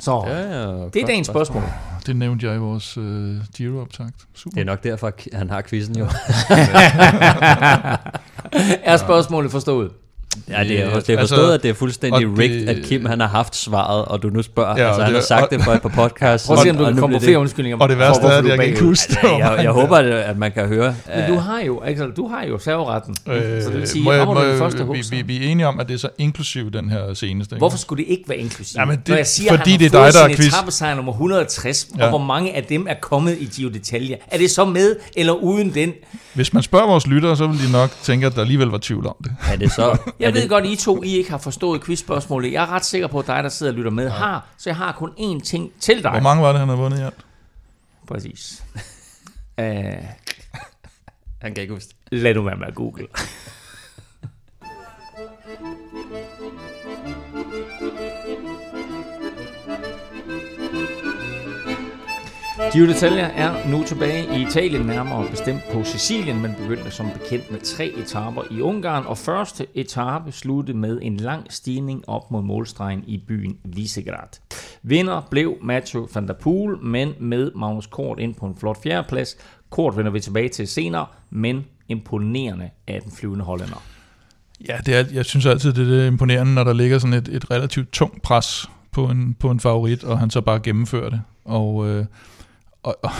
Så 0.00 0.24
ja, 0.26 0.38
ja, 0.38 0.88
det 0.88 1.02
er 1.02 1.06
dagens 1.06 1.26
spørgsmål. 1.26 1.62
Det 2.06 2.16
nævnte 2.16 2.46
jeg 2.46 2.54
i 2.54 2.58
vores 2.58 2.98
uh, 2.98 3.36
Giro-optakt. 3.56 4.26
Super. 4.34 4.54
Det 4.54 4.60
er 4.60 4.64
nok 4.64 4.84
derfor, 4.84 5.12
han 5.36 5.50
har 5.50 5.62
quizzen 5.62 5.98
jo. 5.98 6.04
er 8.92 8.96
spørgsmålet 8.96 9.50
forstået? 9.50 9.90
Ja, 10.48 10.64
det 10.64 10.80
er, 10.80 11.00
det 11.00 11.10
er 11.10 11.20
forstået, 11.20 11.40
altså, 11.40 11.52
at 11.52 11.62
det 11.62 11.68
er 11.68 11.74
fuldstændig 11.74 12.38
rigged, 12.38 12.68
at 12.68 12.76
Kim 12.84 13.06
han 13.06 13.20
har 13.20 13.26
haft 13.28 13.56
svaret, 13.56 14.04
og 14.04 14.22
du 14.22 14.30
nu 14.30 14.42
spørger. 14.42 14.82
Ja, 14.82 14.86
altså, 14.86 15.02
han 15.02 15.12
det, 15.12 15.20
har 15.20 15.26
sagt 15.26 15.42
og, 15.42 15.50
det 15.50 15.60
på 15.60 15.72
et 15.72 15.82
par 15.82 15.88
podcasts. 15.88 16.46
Prøv 16.46 16.56
at 16.56 16.62
se, 16.62 16.70
om 16.70 16.76
du 16.76 16.84
kan 16.84 16.96
komme 16.96 17.16
på 17.16 17.24
flere 17.24 17.38
undskyldninger. 17.38 17.78
Og 17.78 17.88
det 17.88 17.98
værste 17.98 18.26
er, 18.26 18.30
at 18.30 18.46
jeg 18.46 18.58
kan 18.58 18.66
ikke 18.66 18.82
huske 18.82 19.12
det. 19.12 19.18
Jeg, 19.22 19.38
jeg, 19.38 19.64
jeg 19.64 19.70
håber, 19.70 19.96
at 19.96 20.38
man 20.38 20.52
kan 20.52 20.66
høre. 20.66 20.94
Men 21.16 21.30
du 21.30 21.38
har 21.38 21.60
jo, 21.60 21.80
altså, 21.80 22.06
du 22.06 22.28
har 22.28 22.44
jo 22.44 22.58
serveretten. 22.58 23.16
Øh, 23.26 23.62
så 23.62 23.70
det 23.70 23.80
vil 23.80 23.88
sige, 23.88 24.04
må 24.04 24.12
jeg, 24.12 24.26
må, 24.26 24.44
den 24.44 24.58
første 24.58 24.86
vi, 24.92 25.04
vi, 25.10 25.22
vi, 25.22 25.46
er 25.46 25.50
enige 25.50 25.66
om, 25.66 25.80
at 25.80 25.88
det 25.88 25.94
er 25.94 25.98
så 25.98 26.08
inklusiv 26.18 26.70
den 26.70 26.90
her 26.90 27.14
seneste. 27.14 27.56
Hvorfor 27.56 27.78
skulle 27.78 28.04
det 28.04 28.10
ikke 28.10 28.28
være 28.28 28.38
inklusiv? 28.38 28.78
Ja, 28.80 28.84
men 28.84 28.96
det, 28.96 29.08
Når 29.08 29.16
jeg 29.16 29.26
siger, 29.26 29.56
fordi 29.56 29.70
han 29.70 29.80
har 29.80 29.88
det 29.88 29.94
er 29.94 30.04
dig, 30.04 30.14
der 30.14 30.66
er 30.66 30.70
sin 30.70 30.96
nummer 30.96 31.12
160, 31.12 31.88
ja. 31.98 32.02
og 32.04 32.08
hvor 32.08 32.18
mange 32.18 32.56
af 32.56 32.64
dem 32.64 32.86
er 32.88 32.94
kommet 33.00 33.36
i 33.40 33.44
Giro 33.44 33.70
d'Italia. 33.70 34.26
Er 34.30 34.38
det 34.38 34.50
så 34.50 34.64
med 34.64 34.96
eller 35.16 35.32
uden 35.32 35.74
den? 35.74 35.92
Hvis 36.34 36.52
man 36.52 36.62
spørger 36.62 36.86
vores 36.86 37.06
lyttere, 37.06 37.36
så 37.36 37.46
vil 37.46 37.66
de 37.66 37.72
nok 37.72 37.90
tænke, 38.02 38.26
at 38.26 38.34
der 38.34 38.40
alligevel 38.40 38.68
var 38.68 38.78
tvivl 38.82 39.06
om 39.06 39.16
det. 39.24 39.32
Er 39.52 39.56
det 39.56 39.72
så? 39.72 39.98
Jeg 40.34 40.42
ved 40.42 40.48
godt, 40.48 40.64
I 40.64 40.76
to 40.76 41.02
I 41.02 41.16
ikke 41.16 41.30
har 41.30 41.38
forstået 41.38 41.84
quizspørgsmålet. 41.84 42.52
Jeg 42.52 42.62
er 42.62 42.72
ret 42.72 42.84
sikker 42.84 43.06
på, 43.06 43.18
at 43.18 43.26
dig, 43.26 43.42
der 43.42 43.48
sidder 43.48 43.72
og 43.72 43.76
lytter 43.76 43.90
med, 43.90 44.10
har. 44.10 44.46
Så 44.58 44.70
jeg 44.70 44.76
har 44.76 44.92
kun 44.92 45.10
én 45.10 45.40
ting 45.44 45.72
til 45.80 46.02
dig. 46.02 46.10
Hvor 46.10 46.20
mange 46.20 46.42
var 46.42 46.52
det, 46.52 46.60
han 46.60 46.68
har 46.68 46.76
vundet 46.76 46.98
i 46.98 47.02
alt? 47.02 47.26
Præcis. 48.06 48.64
uh, 49.58 49.64
han 51.42 51.54
kan 51.54 51.56
ikke 51.56 51.74
huske 51.74 51.94
Lad 52.12 52.34
nu 52.34 52.42
være 52.42 52.56
med 52.56 52.66
at 52.66 52.74
google. 52.74 53.06
Gio 62.72 62.86
d'Italia 62.86 63.30
er 63.36 63.68
nu 63.70 63.84
tilbage 63.84 64.38
i 64.38 64.42
Italien, 64.42 64.86
nærmere 64.86 65.30
bestemt 65.30 65.60
på 65.72 65.84
Sicilien, 65.84 66.42
men 66.42 66.54
begyndte 66.58 66.90
som 66.90 67.06
bekendt 67.10 67.50
med 67.50 67.60
tre 67.60 67.92
etaper 67.96 68.42
i 68.50 68.60
Ungarn, 68.60 69.06
og 69.06 69.18
første 69.18 69.66
etape 69.74 70.32
sluttede 70.32 70.78
med 70.78 70.98
en 71.02 71.16
lang 71.16 71.52
stigning 71.52 72.08
op 72.08 72.30
mod 72.30 72.42
målstregen 72.42 73.04
i 73.06 73.24
byen 73.28 73.56
Visegrad. 73.64 74.40
Vinder 74.82 75.28
blev 75.30 75.56
Mathieu 75.62 76.08
van 76.14 76.28
der 76.28 76.34
Poel, 76.34 76.78
men 76.82 77.12
med 77.20 77.50
Magnus 77.56 77.86
Kort 77.86 78.18
ind 78.18 78.34
på 78.34 78.46
en 78.46 78.56
flot 78.60 78.82
fjerdeplads. 78.82 79.36
Kort 79.70 79.96
vender 79.96 80.12
vi 80.12 80.20
tilbage 80.20 80.48
til 80.48 80.68
senere, 80.68 81.06
men 81.30 81.64
imponerende 81.88 82.70
af 82.86 83.00
den 83.02 83.12
flyvende 83.12 83.44
hollænder. 83.44 83.82
Ja, 84.68 84.76
det 84.86 84.96
er, 84.96 85.04
jeg 85.12 85.24
synes 85.24 85.46
altid, 85.46 85.72
det 85.72 86.02
er 86.02 86.06
imponerende, 86.06 86.54
når 86.54 86.64
der 86.64 86.72
ligger 86.72 86.98
sådan 86.98 87.14
et, 87.14 87.28
et 87.28 87.50
relativt 87.50 87.92
tungt 87.92 88.22
pres 88.22 88.70
på 88.92 89.04
en, 89.04 89.36
på 89.40 89.50
en 89.50 89.60
favorit, 89.60 90.04
og 90.04 90.18
han 90.18 90.30
så 90.30 90.40
bare 90.40 90.60
gennemfører 90.60 91.10
det. 91.10 91.20
Og 91.44 91.88
øh, 91.88 92.04
og, 92.82 92.96
og, 93.02 93.10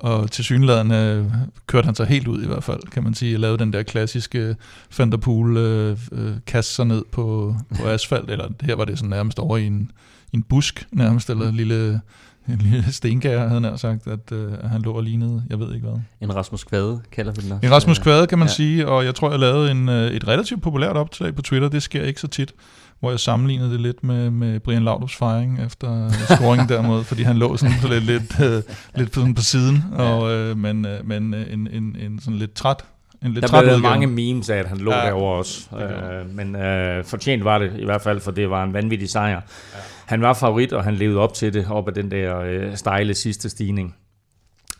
og 0.00 0.30
til 0.30 0.44
synligheden 0.44 1.30
kørte 1.66 1.86
han 1.86 1.94
sig 1.94 2.06
helt 2.06 2.28
ud 2.28 2.42
i 2.42 2.46
hvert 2.46 2.64
fald, 2.64 2.80
kan 2.92 3.02
man 3.04 3.14
sige. 3.14 3.36
Lavede 3.36 3.58
den 3.58 3.72
der 3.72 3.82
klassiske 3.82 4.56
Vanderpool 4.98 5.56
øh, 5.56 5.98
øh, 6.12 6.32
kaste 6.46 6.74
sig 6.74 6.84
ned 6.86 7.02
på, 7.12 7.56
på 7.80 7.88
asfalt, 7.88 8.30
eller 8.30 8.48
her 8.62 8.74
var 8.76 8.84
det 8.84 8.98
sådan 8.98 9.10
nærmest 9.10 9.38
over 9.38 9.56
i 9.56 9.66
en, 9.66 9.90
en 10.32 10.42
busk 10.42 10.86
nærmest, 10.92 11.30
eller 11.30 11.48
en 11.48 11.54
lille 11.54 12.00
en 12.48 12.58
lille 12.58 12.92
stenkær, 12.92 13.48
havde 13.48 13.60
han 13.60 13.78
sagt, 13.78 14.06
at, 14.06 14.32
øh, 14.32 14.52
han 14.64 14.82
lå 14.82 14.92
og 14.92 15.02
lignede, 15.02 15.42
jeg 15.50 15.58
ved 15.60 15.74
ikke 15.74 15.86
hvad. 15.86 15.98
En 16.20 16.34
Rasmus 16.34 16.64
Kvade 16.64 17.00
kalder 17.12 17.32
vi 17.32 17.42
den 17.42 17.52
også. 17.52 17.66
En 17.66 17.72
Rasmus 17.72 17.98
Kvade, 17.98 18.26
kan 18.26 18.38
man 18.38 18.48
Ja. 18.48 18.52
sige, 18.54 18.88
og 18.88 19.04
jeg 19.04 19.14
tror, 19.14 19.30
jeg 19.30 19.38
lavede 19.40 19.70
en, 19.70 19.88
øh, 19.88 20.10
et 20.10 20.28
relativt 20.28 20.62
populært 20.62 20.96
opslag 20.96 21.34
på 21.34 21.42
Twitter, 21.42 21.68
det 21.68 21.82
sker 21.82 22.02
ikke 22.02 22.20
så 22.20 22.26
tit, 22.26 22.52
hvor 23.04 23.10
jeg 23.10 23.20
sammenlignede 23.20 23.72
det 23.72 23.80
lidt 23.80 24.04
med, 24.04 24.30
med 24.30 24.60
Brian 24.60 24.88
Laudrup's 24.88 25.18
fejring 25.18 25.64
efter 25.66 26.08
scoringen 26.10 26.68
derimod, 26.68 27.04
fordi 27.04 27.22
han 27.22 27.36
lå 27.36 27.56
sådan 27.56 27.74
lidt, 27.90 28.04
lidt, 28.04 28.40
øh, 28.40 28.62
lidt 28.96 29.12
på, 29.12 29.20
sådan 29.20 29.34
på 29.34 29.42
siden, 29.42 29.84
og, 29.92 30.32
øh, 30.32 30.56
men, 30.56 30.86
øh, 30.86 31.06
men 31.06 31.34
øh, 31.34 31.52
en, 31.52 31.68
en, 31.72 31.96
en 32.00 32.20
sådan 32.20 32.38
lidt 32.38 32.54
træt, 32.54 32.84
en 33.22 33.32
lidt 33.32 33.42
Der 33.42 33.48
træt 33.48 33.62
blev 33.64 33.74
udgave. 33.74 33.90
mange 33.90 34.06
memes 34.06 34.50
af, 34.50 34.56
at 34.56 34.68
han 34.68 34.78
lå 34.78 34.92
ja, 34.92 35.06
derovre 35.06 35.38
også. 35.38 35.76
Øh, 35.76 36.36
men 36.36 36.56
øh, 36.56 37.04
fortjent 37.04 37.44
var 37.44 37.58
det 37.58 37.72
i 37.78 37.84
hvert 37.84 38.02
fald, 38.02 38.20
for 38.20 38.30
det 38.30 38.50
var 38.50 38.64
en 38.64 38.72
vanvittig 38.72 39.10
sejr. 39.10 39.30
Ja. 39.30 39.40
Han 40.06 40.20
var 40.22 40.32
favorit, 40.32 40.72
og 40.72 40.84
han 40.84 40.94
levede 40.94 41.18
op 41.18 41.34
til 41.34 41.54
det, 41.54 41.66
op 41.70 41.88
ad 41.88 41.92
den 41.92 42.10
der 42.10 42.38
øh, 42.40 42.76
stejle 42.76 43.14
sidste 43.14 43.50
stigning. 43.50 43.94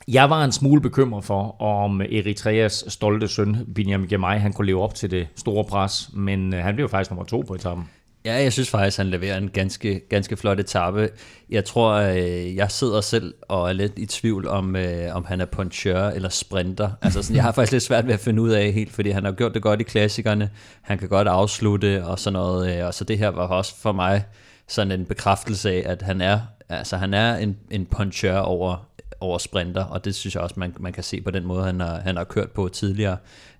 Jeg 0.09 0.31
var 0.31 0.45
en 0.45 0.52
smule 0.52 0.81
bekymret 0.81 1.25
for, 1.25 1.62
om 1.62 2.00
Eritreas 2.00 2.85
stolte 2.88 3.28
søn, 3.28 3.57
Binyam 3.75 4.07
Gemay, 4.09 4.38
han 4.38 4.52
kunne 4.52 4.66
leve 4.66 4.83
op 4.83 4.95
til 4.95 5.11
det 5.11 5.26
store 5.37 5.64
pres, 5.64 6.11
men 6.12 6.54
øh, 6.54 6.64
han 6.64 6.75
blev 6.75 6.88
faktisk 6.88 7.11
nummer 7.11 7.25
to 7.25 7.45
på 7.49 7.54
etappen. 7.54 7.88
Ja, 8.26 8.35
jeg 8.35 8.52
synes 8.52 8.71
faktisk, 8.71 8.97
han 8.97 9.07
leverer 9.07 9.38
en 9.38 9.50
ganske, 9.50 10.00
ganske 10.09 10.37
flot 10.37 10.61
etape. 10.61 11.11
Jeg 11.50 11.64
tror, 11.64 11.93
øh, 11.93 12.57
jeg 12.57 12.71
sidder 12.71 13.00
selv 13.00 13.35
og 13.49 13.69
er 13.69 13.73
lidt 13.73 13.93
i 13.97 14.07
tvivl 14.07 14.49
om, 14.49 14.76
øh, 14.76 15.16
om 15.16 15.25
han 15.25 15.40
er 15.40 15.45
punchør 15.45 16.09
eller 16.09 16.28
sprinter. 16.28 16.90
Altså, 17.02 17.23
sådan, 17.23 17.37
jeg 17.37 17.45
har 17.45 17.52
faktisk 17.52 17.73
lidt 17.73 17.83
svært 17.83 18.07
ved 18.07 18.14
at 18.14 18.21
finde 18.21 18.43
ud 18.43 18.50
af 18.50 18.73
helt, 18.73 18.93
fordi 18.93 19.11
han 19.11 19.25
har 19.25 19.33
gjort 19.33 19.54
det 19.54 19.62
godt 19.62 19.81
i 19.81 19.83
klassikerne. 19.83 20.50
Han 20.83 20.99
kan 20.99 21.09
godt 21.09 21.28
afslutte 21.28 22.04
og 22.04 22.19
sådan 22.19 22.33
noget. 22.33 22.78
Øh, 22.78 22.87
og 22.87 22.95
så 22.95 23.04
det 23.04 23.19
her 23.19 23.28
var 23.28 23.47
også 23.47 23.76
for 23.76 23.93
mig 23.93 24.25
sådan 24.69 24.93
en 25.00 25.07
bekræftelse 25.07 25.71
af, 25.71 25.83
at 25.87 26.02
han 26.02 26.21
er, 26.21 26.40
altså, 26.69 26.97
han 26.97 27.14
er 27.14 27.37
en, 27.37 27.57
en 27.71 27.87
punchør 27.87 28.38
over, 28.38 28.88
over 29.21 29.38
sprinter, 29.38 29.85
og 29.85 30.04
det 30.04 30.14
synes 30.14 30.35
jeg 30.35 30.43
også, 30.43 30.54
man, 30.59 30.75
man 30.81 30.93
kan 30.93 31.02
se 31.02 31.21
på 31.21 31.31
den 31.31 31.45
måde, 31.45 31.64
han 31.64 31.81
har, 31.81 32.00
han 32.00 32.16
har 32.16 32.25
kørt 32.25 32.50
på 32.50 32.69
tidligere. 32.69 33.16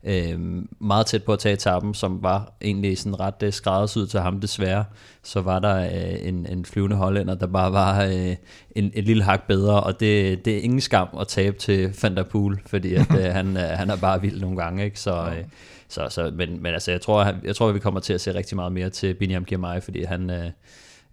Øhm, 0.07 0.69
meget 0.81 1.07
tæt 1.07 1.25
på 1.25 1.33
at 1.33 1.39
tage 1.39 1.53
etappen, 1.53 1.95
som 1.95 2.23
var 2.23 2.53
egentlig 2.63 2.99
sådan 2.99 3.21
ret 3.21 3.43
øh, 3.43 3.53
skræddersyet 3.53 4.11
til 4.11 4.21
ham 4.21 4.41
desværre. 4.41 4.85
Så 5.23 5.41
var 5.41 5.59
der 5.59 5.77
øh, 5.77 6.29
en, 6.29 6.47
en 6.47 6.65
flyvende 6.65 6.97
hollænder, 6.97 7.35
der 7.35 7.47
bare 7.47 7.73
var 7.73 8.05
øh, 8.05 8.37
en, 8.71 8.93
en 8.95 9.05
lille 9.05 9.23
hak 9.23 9.47
bedre, 9.47 9.83
og 9.83 10.01
det, 10.01 10.45
det 10.45 10.57
er 10.57 10.61
ingen 10.61 10.81
skam 10.81 11.09
at 11.21 11.29
tabe 11.29 11.59
til 11.59 11.95
Van 12.03 12.17
der 12.17 12.23
Poel, 12.23 12.61
fordi 12.67 12.95
at, 12.95 13.07
øh, 13.19 13.25
han, 13.25 13.57
øh, 13.57 13.63
han 13.63 13.91
er 13.91 13.97
bare 13.97 14.21
vild 14.21 14.41
nogle 14.41 14.57
gange, 14.57 14.85
ikke? 14.85 15.01
Så, 15.01 15.15
øh, 15.15 15.45
så, 15.89 16.09
så, 16.09 16.33
men, 16.35 16.63
men 16.63 16.73
altså, 16.75 16.91
jeg 16.91 17.01
tror, 17.01 17.23
han, 17.23 17.35
jeg 17.45 17.57
tror, 17.57 17.73
vi 17.73 17.79
kommer 17.79 18.01
til 18.01 18.13
at 18.13 18.21
se 18.21 18.35
rigtig 18.35 18.57
meget 18.57 18.73
mere 18.73 18.91
til 18.91 19.15
Binyam 19.15 19.45
Girmay, 19.45 19.83
fordi 19.83 20.03
han, 20.03 20.31
øh, 20.31 20.51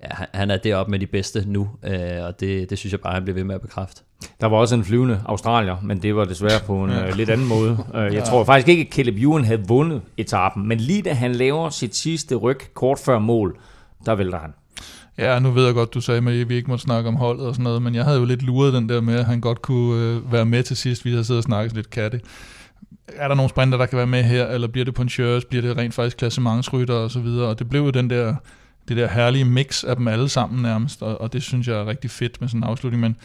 ja, 0.03 0.07
han, 0.09 0.27
han 0.33 0.51
er 0.51 0.57
deroppe 0.57 0.91
med 0.91 0.99
de 0.99 1.07
bedste 1.07 1.43
nu, 1.47 1.69
øh, 1.83 2.23
og 2.23 2.39
det, 2.39 2.69
det 2.69 2.77
synes 2.77 2.91
jeg 2.91 3.01
bare, 3.01 3.13
han 3.13 3.23
bliver 3.23 3.35
ved 3.35 3.43
med 3.43 3.55
at 3.55 3.61
bekræfte. 3.61 4.03
Der 4.41 4.47
var 4.47 4.57
også 4.57 4.75
en 4.75 4.83
flyvende 4.83 5.21
australier, 5.25 5.75
men 5.83 6.01
det 6.01 6.15
var 6.15 6.25
desværre 6.25 6.59
på 6.65 6.83
en 6.83 6.89
øh, 6.91 7.15
lidt 7.15 7.29
anden 7.29 7.47
måde. 7.47 7.77
Øh, 7.95 8.13
jeg 8.13 8.23
tror 8.23 8.43
faktisk 8.43 8.67
ikke, 8.67 8.81
at 8.81 8.93
Caleb 8.93 9.17
Ewan 9.17 9.43
havde 9.43 9.67
vundet 9.67 10.01
etappen, 10.17 10.67
men 10.67 10.77
lige 10.77 11.01
da 11.01 11.13
han 11.13 11.35
laver 11.35 11.69
sit 11.69 11.95
sidste 11.95 12.35
ryg 12.35 12.59
kort 12.73 12.99
før 12.99 13.19
mål, 13.19 13.57
der 14.05 14.15
vælter 14.15 14.39
han. 14.39 14.53
Ja, 15.17 15.39
nu 15.39 15.51
ved 15.51 15.65
jeg 15.65 15.73
godt, 15.73 15.93
du 15.93 16.01
sagde, 16.01 16.17
at 16.17 16.49
vi 16.49 16.55
ikke 16.55 16.69
måtte 16.69 16.83
snakke 16.83 17.07
om 17.07 17.15
holdet 17.15 17.45
og 17.45 17.55
sådan 17.55 17.63
noget, 17.63 17.81
men 17.81 17.95
jeg 17.95 18.03
havde 18.03 18.19
jo 18.19 18.25
lidt 18.25 18.41
luret 18.41 18.73
den 18.73 18.89
der 18.89 19.01
med, 19.01 19.15
at 19.15 19.25
han 19.25 19.41
godt 19.41 19.61
kunne 19.61 20.03
øh, 20.03 20.31
være 20.31 20.45
med 20.45 20.63
til 20.63 20.77
sidst. 20.77 21.05
Vi 21.05 21.09
havde 21.09 21.23
siddet 21.23 21.39
og 21.39 21.43
snakket 21.43 21.75
lidt 21.75 21.89
katte. 21.89 22.21
Er 23.07 23.27
der 23.27 23.35
nogle 23.35 23.49
sprinter, 23.49 23.77
der 23.77 23.85
kan 23.85 23.97
være 23.97 24.07
med 24.07 24.23
her, 24.23 24.47
eller 24.47 24.67
bliver 24.67 24.85
det 24.85 24.93
puncheurs, 24.93 25.45
bliver 25.45 25.61
det 25.61 25.77
rent 25.77 25.93
faktisk 25.93 26.17
klassementsrytter 26.17 26.93
og 26.93 27.11
så 27.11 27.19
videre, 27.19 27.47
og 27.47 27.59
det 27.59 27.69
blev 27.69 27.81
jo 27.81 27.89
den 27.89 28.09
der, 28.09 28.35
det 28.87 28.97
der 28.97 29.07
herlige 29.07 29.45
mix 29.45 29.83
af 29.83 29.95
dem 29.95 30.07
alle 30.07 30.29
sammen 30.29 30.61
nærmest, 30.61 31.01
og, 31.01 31.21
og 31.21 31.33
det 31.33 31.43
synes 31.43 31.67
jeg 31.67 31.75
er 31.75 31.85
rigtig 31.85 32.11
fedt 32.11 32.41
med 32.41 32.49
sådan 32.49 32.59
en 32.59 32.69
afslutning, 32.69 33.01
men, 33.01 33.15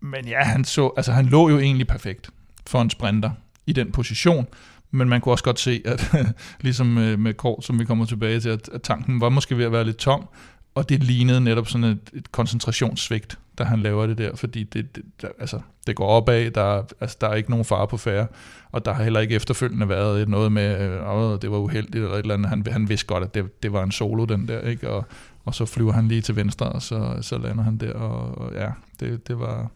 men 0.00 0.28
ja, 0.28 0.42
han, 0.42 0.64
så, 0.64 0.90
altså, 0.96 1.12
han 1.12 1.26
lå 1.26 1.48
jo 1.48 1.58
egentlig 1.58 1.86
perfekt 1.86 2.30
for 2.66 2.82
en 2.82 2.90
sprinter 2.90 3.30
i 3.66 3.72
den 3.72 3.92
position, 3.92 4.46
men 4.90 5.08
man 5.08 5.20
kunne 5.20 5.32
også 5.32 5.44
godt 5.44 5.60
se, 5.60 5.82
at 5.84 6.14
ligesom 6.60 6.98
øh, 6.98 7.18
med, 7.18 7.34
Kort, 7.34 7.64
som 7.64 7.78
vi 7.78 7.84
kommer 7.84 8.04
tilbage 8.04 8.40
til, 8.40 8.48
at, 8.48 8.68
at 8.68 8.82
tanken 8.82 9.20
var 9.20 9.28
måske 9.28 9.58
ved 9.58 9.64
at 9.64 9.72
være 9.72 9.84
lidt 9.84 9.96
tom, 9.96 10.28
og 10.74 10.88
det 10.88 11.04
lignede 11.04 11.40
netop 11.40 11.68
sådan 11.68 11.84
et, 11.84 12.10
et 12.12 12.32
koncentrationssvigt, 12.32 13.38
da 13.58 13.64
han 13.64 13.80
laver 13.80 14.06
det 14.06 14.18
der, 14.18 14.36
fordi 14.36 14.62
det, 14.62 14.96
det, 14.96 15.04
der, 15.22 15.28
altså, 15.38 15.60
det 15.86 15.96
går 15.96 16.06
opad, 16.06 16.50
der, 16.50 16.82
altså, 17.00 17.16
der 17.20 17.28
er 17.28 17.34
ikke 17.34 17.50
nogen 17.50 17.64
fare 17.64 17.88
på 17.88 17.96
færre, 17.96 18.26
og 18.72 18.84
der 18.84 18.92
har 18.92 19.02
heller 19.02 19.20
ikke 19.20 19.34
efterfølgende 19.34 19.88
været 19.88 20.28
noget 20.28 20.52
med, 20.52 20.80
øh, 20.80 21.42
det 21.42 21.50
var 21.50 21.58
uheldigt 21.58 21.94
eller 21.94 22.10
et 22.10 22.18
eller 22.18 22.34
andet. 22.34 22.48
Han, 22.48 22.66
han 22.70 22.88
vidste 22.88 23.06
godt, 23.06 23.24
at 23.24 23.34
det, 23.34 23.62
det 23.62 23.72
var 23.72 23.82
en 23.82 23.92
solo, 23.92 24.24
den 24.24 24.48
der, 24.48 24.60
ikke? 24.60 24.90
Og, 24.90 25.04
og 25.44 25.54
så 25.54 25.66
flyver 25.66 25.92
han 25.92 26.08
lige 26.08 26.20
til 26.20 26.36
venstre, 26.36 26.68
og 26.68 26.82
så, 26.82 27.18
så 27.20 27.38
lander 27.38 27.64
han 27.64 27.76
der, 27.76 27.92
og, 27.92 28.38
og 28.38 28.52
ja, 28.54 28.68
det, 29.00 29.28
det, 29.28 29.38
var, 29.38 29.70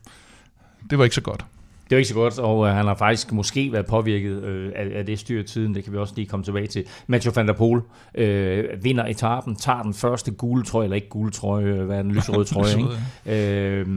det 0.91 0.99
var 0.99 1.05
ikke 1.05 1.15
så 1.15 1.21
godt. 1.21 1.45
Det 1.91 1.97
var 1.97 1.99
ikke 1.99 2.09
så 2.09 2.15
godt, 2.15 2.39
og 2.39 2.67
øh, 2.67 2.75
han 2.75 2.87
har 2.87 2.95
faktisk 2.95 3.33
måske 3.33 3.73
været 3.73 3.87
påvirket 3.87 4.43
øh, 4.43 4.73
af, 4.77 4.99
af 4.99 5.07
det 5.07 5.19
styr 5.19 5.43
tiden. 5.43 5.75
Det 5.75 5.85
kan 5.85 5.93
vi 5.93 5.99
også 5.99 6.15
lige 6.17 6.27
komme 6.27 6.45
tilbage 6.45 6.67
til. 6.67 6.85
Mathieu 7.07 7.33
van 7.33 7.49
der 7.49 7.53
Poel 7.53 7.81
øh, 8.15 8.85
vinder 8.85 9.05
etappen, 9.07 9.57
tager 9.57 9.83
den 9.83 9.95
første 9.95 10.31
gule 10.31 10.65
trøje, 10.65 10.85
eller 10.85 10.95
ikke 10.95 11.09
gule 11.09 11.31
trøje, 11.31 11.65
øh, 11.65 11.85
hvad 11.87 11.99
er 11.99 12.03
den 12.03 12.13
lyserøde 12.17 12.45
trøje, 12.45 12.79
ikke? 12.79 12.91
Øh, 13.27 13.89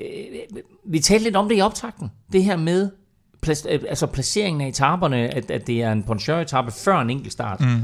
øh, 0.00 0.02
vi 0.84 0.98
talte 0.98 1.24
lidt 1.24 1.36
om 1.36 1.48
det 1.48 1.58
i 1.58 1.60
optakten. 1.60 2.10
Det 2.32 2.44
her 2.44 2.56
med 2.56 2.90
plac- 3.46 3.72
øh, 3.72 3.80
altså 3.88 4.06
placeringen 4.06 4.60
af 4.60 4.68
etaperne, 4.68 5.16
at, 5.34 5.50
at 5.50 5.66
det 5.66 5.82
er 5.82 5.92
en 5.92 6.02
poncheur-etappe 6.02 6.70
før 6.70 7.00
en 7.00 7.10
enkelt 7.10 7.32
start. 7.32 7.60
Mm. 7.60 7.80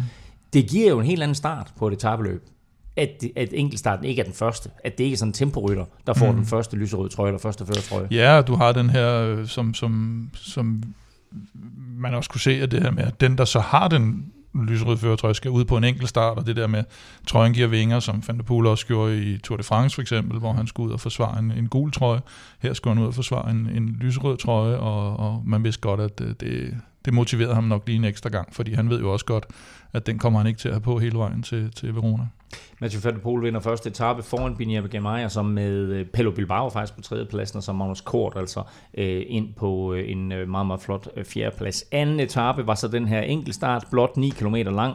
Det 0.53 0.69
giver 0.69 0.89
jo 0.89 1.01
en 1.01 1.07
helt 1.07 1.23
anden 1.23 1.35
start 1.35 1.73
på 1.77 1.89
et 1.89 1.93
etabeløb. 1.93 2.43
At, 2.97 3.23
at 3.37 3.49
enkeltstarten 3.53 4.05
ikke 4.05 4.21
er 4.21 4.25
den 4.25 4.35
første. 4.35 4.71
At 4.85 4.99
det 4.99 5.05
ikke 5.05 5.15
er 5.15 5.19
sådan 5.19 5.29
en 5.29 5.33
temporytter, 5.33 5.85
der 6.07 6.15
får 6.15 6.31
mm. 6.31 6.37
den 6.37 6.47
første 6.47 6.77
lyserøde 6.77 7.09
trøje, 7.09 7.29
eller 7.29 7.39
første 7.39 7.67
førertrøje. 7.67 8.09
Ja, 8.11 8.43
du 8.43 8.55
har 8.55 8.73
den 8.73 8.91
her, 8.91 9.21
øh, 9.21 9.47
som, 9.47 9.75
som, 9.75 10.31
som 10.35 10.83
man 11.97 12.15
også 12.15 12.31
kunne 12.31 12.41
se, 12.41 12.51
at 12.63 12.71
det 12.71 12.83
her 12.83 12.91
med, 12.91 13.05
at 13.05 13.21
den, 13.21 13.39
der 13.39 13.45
så 13.45 13.61
har 13.61 13.89
den 13.89 14.33
lyserøde 14.55 14.99
førertrøje, 14.99 15.35
skal 15.35 15.51
ud 15.51 15.65
på 15.65 15.77
en 15.77 15.85
enkelt 15.85 16.09
start, 16.09 16.39
og 16.39 16.47
det 16.47 16.57
der 16.57 16.67
med, 16.67 16.85
trøjen 17.27 17.53
giver 17.53 17.69
vinger, 17.69 18.01
som 18.01 18.23
Van 18.29 18.37
der 18.37 18.43
Poel 18.43 18.67
også 18.67 18.87
gjorde 18.87 19.23
i 19.23 19.39
Tour 19.39 19.57
de 19.57 19.63
France 19.63 19.95
for 19.95 20.03
eksempel, 20.03 20.39
hvor 20.39 20.53
han 20.53 20.67
skulle 20.67 20.89
ud 20.89 20.93
og 20.93 21.01
forsvare 21.01 21.39
en, 21.39 21.53
en 21.53 21.69
gul 21.69 21.93
trøje. 21.93 22.21
Her 22.59 22.73
skulle 22.73 22.95
han 22.95 23.03
ud 23.03 23.09
og 23.09 23.15
forsvare 23.15 23.51
en, 23.51 23.69
en 23.75 23.97
lyserød 24.01 24.37
trøje, 24.37 24.77
og, 24.77 25.17
og 25.17 25.43
man 25.47 25.65
vidste 25.65 25.81
godt, 25.81 26.01
at 26.01 26.19
det, 26.19 26.41
det, 26.41 26.77
det 27.05 27.15
motiverede 27.15 27.55
ham 27.55 27.65
nok 27.65 27.83
lige 27.87 27.97
en 27.97 28.05
ekstra 28.05 28.29
gang, 28.29 28.55
fordi 28.55 28.73
han 28.73 28.91
ved 28.91 29.01
jo 29.01 29.13
også 29.13 29.25
godt, 29.25 29.47
at 29.93 30.07
den 30.07 30.19
kommer 30.19 30.41
han 30.41 30.47
ikke 30.47 30.59
til 30.59 30.69
at 30.69 30.75
have 30.75 30.83
på 30.83 30.99
hele 30.99 31.19
vejen 31.19 31.43
til, 31.43 31.71
til 31.71 31.95
Verona. 31.95 32.27
Mathieu 32.81 33.01
van 33.01 33.15
der 33.15 33.21
Poel 33.21 33.43
vinder 33.43 33.61
første 33.61 33.91
etape 33.91 34.23
foran 34.23 34.57
Binyam 34.57 34.89
Gemaier, 34.89 35.25
og 35.25 35.31
så 35.31 35.43
med 35.43 35.73
øh, 35.73 36.07
Pello 36.07 36.31
Bilbao 36.31 36.69
faktisk 36.69 36.95
på 36.97 37.01
tredje 37.01 37.27
pladsen, 37.27 37.57
og 37.57 37.63
så 37.63 37.73
Magnus 37.73 38.01
Kort 38.01 38.33
altså 38.37 38.63
øh, 38.99 39.23
ind 39.27 39.55
på 39.55 39.95
øh, 39.95 40.11
en 40.11 40.33
øh, 40.33 40.49
meget, 40.49 40.67
meget 40.67 40.83
flot 40.83 41.09
øh, 41.17 41.25
fjerdeplads. 41.25 41.33
fjerde 41.33 41.57
plads. 41.57 41.85
Anden 41.93 42.21
etape 42.21 42.67
var 42.67 42.75
så 42.75 42.89
den 42.89 43.09
her 43.09 43.21
enkeltstart, 43.21 43.85
blot 43.91 44.17
9 44.17 44.29
km 44.29 44.55
lang, 44.55 44.95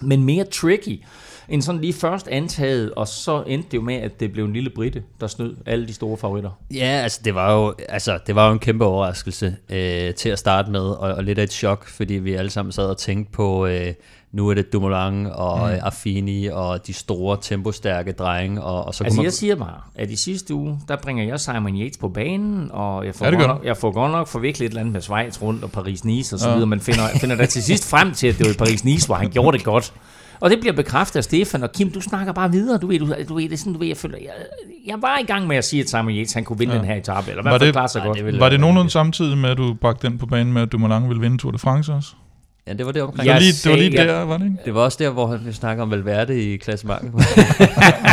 men 0.00 0.24
mere 0.24 0.44
tricky 0.44 1.02
end 1.48 1.62
sådan 1.62 1.80
lige 1.80 1.92
først 1.92 2.28
antaget, 2.28 2.92
og 2.94 3.08
så 3.08 3.44
endte 3.46 3.68
det 3.70 3.76
jo 3.76 3.82
med, 3.82 3.94
at 3.94 4.20
det 4.20 4.32
blev 4.32 4.44
en 4.44 4.52
lille 4.52 4.70
britte, 4.70 5.02
der 5.20 5.26
snød 5.26 5.56
alle 5.66 5.88
de 5.88 5.94
store 5.94 6.16
favoritter. 6.16 6.50
Ja, 6.74 7.00
altså 7.02 7.20
det 7.24 7.34
var 7.34 7.52
jo, 7.52 7.74
altså, 7.88 8.18
det 8.26 8.34
var 8.34 8.46
jo 8.46 8.52
en 8.52 8.58
kæmpe 8.58 8.84
overraskelse 8.84 9.56
øh, 9.70 10.14
til 10.14 10.28
at 10.28 10.38
starte 10.38 10.70
med, 10.70 10.80
og, 10.80 11.14
og 11.14 11.24
lidt 11.24 11.38
af 11.38 11.42
et 11.42 11.52
chok, 11.52 11.88
fordi 11.88 12.14
vi 12.14 12.34
alle 12.34 12.50
sammen 12.50 12.72
sad 12.72 12.86
og 12.86 12.98
tænkte 12.98 13.32
på, 13.32 13.66
øh, 13.66 13.94
nu 14.32 14.48
er 14.48 14.54
det 14.54 14.72
Dumoulin 14.72 15.26
og 15.26 15.58
mm. 15.68 15.74
Affini 15.82 16.46
og 16.46 16.86
de 16.86 16.92
store 16.92 17.36
tempostærke 17.42 18.12
drenge, 18.12 18.62
og, 18.62 18.84
og 18.84 18.94
så 18.94 19.04
Altså 19.04 19.16
man, 19.18 19.24
jeg 19.24 19.32
siger 19.32 19.54
bare, 19.56 19.80
at 19.94 20.10
i 20.10 20.16
sidste 20.16 20.54
uge, 20.54 20.80
der 20.88 20.96
bringer 20.96 21.24
jeg 21.24 21.40
Simon 21.40 21.76
Yates 21.80 21.98
på 21.98 22.08
banen, 22.08 22.68
og 22.72 23.06
jeg 23.06 23.14
får, 23.14 23.24
Ja, 23.26 23.30
godt, 23.30 23.46
nok, 23.46 23.64
jeg 23.64 23.76
får 23.76 23.90
godt 23.90 24.12
nok 24.12 24.28
forviklet 24.28 24.66
et 24.66 24.68
eller 24.70 24.80
andet 24.80 24.92
med 24.92 25.00
Schweiz 25.00 25.42
rundt 25.42 25.64
og 25.64 25.70
Paris-Nice 25.76 26.34
og 26.34 26.40
så 26.40 26.48
Ja. 26.48 26.52
videre, 26.54 26.66
men 26.66 26.80
finder, 26.80 27.08
finder 27.20 27.36
da 27.36 27.46
til 27.46 27.62
sidst 27.62 27.90
frem 27.90 28.12
til, 28.12 28.26
at 28.26 28.38
det 28.38 28.46
var 28.46 28.52
i 28.66 28.68
Paris-Nice, 28.70 29.06
hvor 29.06 29.14
han 29.14 29.30
gjorde 29.36 29.56
det 29.58 29.64
godt. 29.64 29.92
Og 30.40 30.50
det 30.50 30.60
bliver 30.60 30.72
bekræftet 30.72 31.16
af 31.16 31.24
Stefan, 31.24 31.62
og 31.62 31.72
Kim, 31.72 31.90
du 31.90 32.00
snakker 32.00 32.32
bare 32.32 32.50
videre, 32.52 32.78
du 32.78 32.86
ved, 32.86 32.98
du, 32.98 33.06
du 33.28 33.34
ved 33.34 33.42
det 33.42 33.52
er 33.52 33.56
sådan, 33.56 33.72
du 33.72 33.78
ved, 33.78 33.88
jeg 33.88 33.96
føler, 33.96 34.18
jeg, 34.18 34.30
jeg 34.86 34.96
var 35.02 35.18
i 35.18 35.24
gang 35.24 35.46
med 35.46 35.56
at 35.56 35.64
sige, 35.64 35.82
at 35.82 35.90
Simon 35.90 36.10
Yates, 36.10 36.32
han 36.32 36.44
kunne 36.44 36.58
vinde 36.58 36.72
ja. 36.74 36.78
Den 36.78 36.86
her 36.88 36.94
etape, 36.96 37.30
eller 37.30 37.42
fald 37.44 37.60
det- 37.60 37.72
klare 37.72 37.88
sig 37.88 38.00
Ej, 38.00 38.06
godt. 38.06 38.16
det 38.18 38.26
ville- 38.26 38.40
Var 38.40 38.48
det 38.48 38.60
nogenlunde 38.60 38.90
samtidig 38.90 39.38
med, 39.38 39.50
at 39.50 39.56
du 39.56 39.74
bragte 39.80 40.08
den 40.08 40.18
på 40.18 40.26
banen 40.26 40.52
med, 40.52 40.62
at 40.62 40.72
Dumoulin 40.72 41.08
ville 41.08 41.20
vinde 41.20 41.38
Tour 41.38 41.52
de 41.52 41.58
France 41.58 41.92
også? 41.92 42.08
Ja, 42.66 42.72
det 42.72 42.86
var 42.86 42.92
det 42.92 43.02
omkring. 43.02 43.18
Det 43.18 43.28
var 43.28 43.32
Jeg 43.32 43.42
lige, 43.42 43.52
det 43.52 43.70
var 43.70 43.76
lige 43.76 43.96
der, 43.96 44.22
var 44.24 44.36
det 44.38 44.44
ikke? 44.44 44.56
Det 44.64 44.74
var 44.74 44.80
også 44.80 44.98
der, 45.00 45.10
hvor 45.10 45.26
han 45.26 45.52
snakker 45.52 45.82
om 45.82 45.90
Valverde 45.90 46.52
i 46.52 46.56
klassementet. 46.56 47.12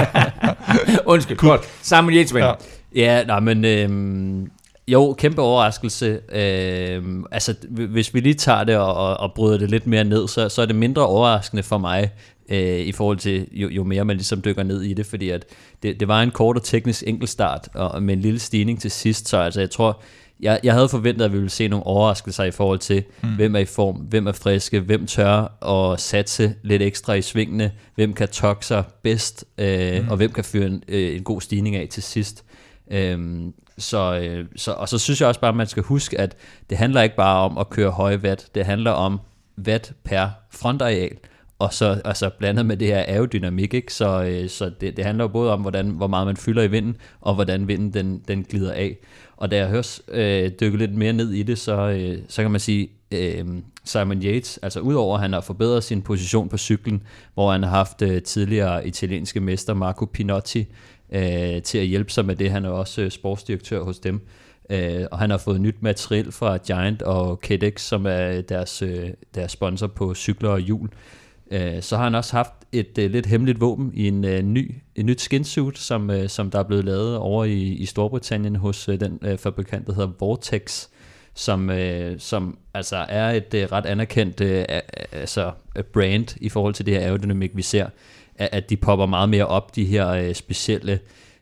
Undskyld, 1.06 1.38
godt. 1.38 1.62
Simon 1.82 2.14
Yates 2.14 2.34
vinder. 2.34 2.48
Ja. 2.48 2.56
Ja, 2.96 3.24
nej, 3.24 3.40
men 3.40 3.66
øhm, 3.66 4.52
jo, 4.88 5.16
kæmpe 5.18 5.42
overraskelse. 5.42 6.20
Øhm, 6.32 7.26
altså, 7.32 7.56
hvis 7.70 8.14
vi 8.14 8.20
lige 8.20 8.34
tager 8.34 8.64
det 8.64 8.78
og, 8.78 8.94
og, 8.94 9.18
og 9.18 9.34
bryder 9.34 9.58
det 9.58 9.70
lidt 9.70 9.88
mere 9.88 10.04
ned, 10.04 10.28
så, 10.28 10.50
så 10.50 10.62
er 10.62 10.66
det 10.66 10.76
mindre 10.76 11.06
overraskende 11.06 11.64
for 11.64 11.78
mig, 11.78 12.12
øh, 12.50 12.80
i 12.80 12.92
forhold 12.92 13.18
til 13.18 13.48
jo, 13.52 13.70
jo 13.70 13.84
mere 13.84 14.06
man 14.06 14.16
ligesom 14.16 14.42
dykker 14.42 14.64
ned 14.64 14.82
i 14.82 14.94
det, 14.94 15.06
fordi 15.06 15.30
at 15.30 15.46
det, 15.84 16.00
det 16.00 16.08
var 16.08 16.22
en 16.22 16.32
kort 16.32 16.58
og 16.58 16.64
teknisk 16.64 17.04
enkeltstart, 17.08 17.68
og 17.74 18.04
med 18.04 18.14
en 18.14 18.22
lille 18.22 18.40
stigning 18.40 18.82
til 18.82 18.92
sidst, 18.92 19.28
så 19.28 19.38
altså, 19.38 19.60
jeg 19.60 19.70
tror, 19.70 20.02
jeg, 20.40 20.60
jeg 20.64 20.74
havde 20.74 20.90
forventet, 20.90 21.26
at 21.26 21.32
vi 21.32 21.38
ville 21.38 21.50
se 21.50 21.68
nogle 21.68 21.86
overraskelser 21.86 22.44
i 22.44 22.52
forhold 22.52 22.80
til, 22.80 23.04
mm. 23.24 23.36
hvem 23.36 23.56
er 23.56 23.60
i 23.60 23.66
form, 23.66 23.96
hvem 23.96 24.28
er 24.28 24.32
friske, 24.32 24.80
hvem 24.80 25.08
tør 25.08 25.66
at 25.66 26.00
satse 26.00 26.56
lidt 26.64 26.82
ekstra 26.82 27.14
i 27.14 27.22
svingene, 27.22 27.72
hvem 27.96 28.14
kan 28.14 28.28
tokke 28.28 28.66
sig 28.66 28.84
bedst, 29.04 29.46
øh, 29.58 30.04
mm. 30.04 30.10
og 30.10 30.18
hvem 30.18 30.32
kan 30.32 30.44
fyre 30.44 30.66
en, 30.66 30.84
øh, 30.88 31.16
en 31.16 31.24
god 31.24 31.42
stigning 31.42 31.76
af 31.76 31.88
til 31.92 32.04
sidst. 32.04 32.46
Øhm, 32.92 33.54
så, 33.78 34.20
øh, 34.20 34.46
så, 34.56 34.72
og 34.72 34.90
så 34.90 34.98
synes 34.98 35.22
jeg 35.22 35.28
også 35.28 35.40
bare, 35.40 35.50
at 35.50 35.58
man 35.58 35.68
skal 35.68 35.84
huske, 35.84 36.20
at 36.20 36.36
det 36.70 36.78
handler 36.78 37.02
ikke 37.02 37.16
bare 37.16 37.40
om 37.40 37.58
at 37.58 37.70
køre 37.70 37.92
høje 37.92 38.18
watt, 38.18 38.56
det 38.56 38.66
handler 38.66 38.92
om 38.92 39.20
watt 39.68 39.94
per 40.04 40.28
frontareal, 40.52 41.12
og 41.60 41.74
så 41.74 42.02
altså 42.06 42.30
blandet 42.30 42.66
med 42.66 42.78
det 42.78 42.88
her 42.88 43.00
aerodynamik, 43.08 43.74
ikke? 43.74 43.94
så, 43.94 44.24
øh, 44.24 44.50
så 44.50 44.72
det, 44.82 44.98
det 44.98 45.06
handler 45.06 45.24
jo 45.24 45.28
både 45.28 45.54
om, 45.54 45.62
hvordan, 45.62 45.90
hvor 45.90 46.08
meget 46.08 46.28
man 46.28 46.38
fylder 46.38 46.64
i 46.64 46.68
vinden, 46.68 46.98
og 47.22 47.36
hvordan 47.36 47.68
vinden 47.68 47.94
den, 47.94 48.22
den 48.28 48.44
glider 48.44 48.74
af. 48.74 48.98
Og 49.38 49.52
da 49.52 49.58
jeg 49.58 49.68
hører 49.68 50.00
øh, 50.08 50.52
dykke 50.60 50.78
lidt 50.78 50.96
mere 50.96 51.14
ned 51.14 51.32
i 51.32 51.44
det, 51.44 51.58
så, 51.58 51.90
øh, 51.90 52.18
så 52.28 52.42
kan 52.42 52.52
man 52.52 52.60
sige, 52.60 52.90
øh, 53.12 53.46
Simon 53.84 54.24
Yates, 54.24 54.58
altså 54.58 54.80
udover 54.80 55.16
at 55.16 55.22
han 55.22 55.34
har 55.34 55.42
forbedret 55.42 55.84
sin 55.84 56.02
position 56.02 56.50
på 56.50 56.58
cyklen, 56.58 57.04
hvor 57.34 57.52
han 57.52 57.64
har 57.64 57.70
haft 57.70 58.02
øh, 58.02 58.22
tidligere 58.22 58.88
italienske 58.88 59.40
mester 59.40 59.74
Marco 59.74 60.06
Pinotti 60.06 60.66
øh, 61.12 61.62
til 61.62 61.78
at 61.78 61.86
hjælpe 61.86 62.12
sig 62.12 62.26
med 62.26 62.36
det, 62.36 62.52
han 62.52 62.66
er 62.66 62.70
også 62.70 63.02
øh, 63.02 63.12
sportsdirektør 63.12 63.84
hos 63.84 64.00
dem, 64.00 64.28
øh, 64.70 65.06
og 65.12 65.20
han 65.20 65.30
har 65.30 65.38
fået 65.38 65.62
nyt 65.62 65.82
materiel 65.82 66.32
fra 66.32 66.58
Giant 66.58 67.02
og 67.02 67.40
KEDEX, 67.40 67.82
som 67.82 68.06
er 68.06 68.42
deres, 68.42 68.82
øh, 68.82 69.10
deres 69.36 69.52
sponsor 69.52 69.88
på 69.88 70.14
cykler 70.14 70.50
og 70.50 70.60
hjul. 70.60 70.86
Øh, 70.86 71.19
Øh, 71.52 71.82
så 71.82 71.98
har 71.98 72.04
han 72.04 72.16
også 72.16 72.36
haft 72.36 72.54
et 72.72 72.98
øh, 72.98 73.12
lidt 73.12 73.26
hemmeligt 73.26 73.62
våben 73.62 73.92
i 73.94 74.08
en 74.08 74.26
øh, 74.26 74.42
ny, 74.42 74.76
et 74.96 75.06
nyt 75.06 75.22
skinsuit, 75.22 75.78
som, 75.78 76.10
øh, 76.10 76.30
som 76.30 76.52
der 76.52 76.60
er 76.60 76.64
blevet 76.64 76.86
lavet 76.86 77.18
over 77.18 77.46
i, 77.46 77.62
i 77.62 77.86
Storbritannien 77.86 78.56
hos 78.56 78.90
øh, 78.90 79.00
den 79.00 79.20
øh, 79.22 79.38
fabrikant, 79.38 79.88
der 79.88 79.94
hedder 79.94 80.12
Vortex, 80.20 80.88
som, 81.34 81.70
øh, 81.70 82.20
som 82.20 82.58
altså 82.74 83.06
er 83.10 83.30
et 83.30 83.54
øh, 83.54 83.72
ret 83.72 83.86
anerkendt 83.86 84.42
øh, 84.42 84.66
altså, 85.12 85.52
øh, 85.76 85.84
brand 85.84 86.38
i 86.42 86.50
forhold 86.50 86.74
til 86.74 86.86
det 86.86 86.94
her 86.94 87.02
aerodynamik, 87.02 87.52
vi 87.56 87.62
ser, 87.62 87.88
at, 88.36 88.50
at 88.52 88.70
de 88.70 88.78
popper 88.78 89.06
meget 89.06 89.30
mere 89.30 89.46
op, 89.46 89.76
de 89.76 89.86
her 89.86 90.10
øh, 90.10 90.34
specielle 90.34 91.00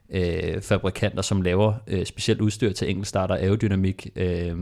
øh, 0.10 0.62
fabrikanter, 0.62 1.22
som 1.22 1.42
laver 1.42 1.74
øh, 1.88 2.06
specielt 2.06 2.42
udstyr 2.42 2.72
til 2.72 2.90
enkeltstarter 2.90 3.36
aerodynamik. 3.36 4.08
Øh, 4.16 4.56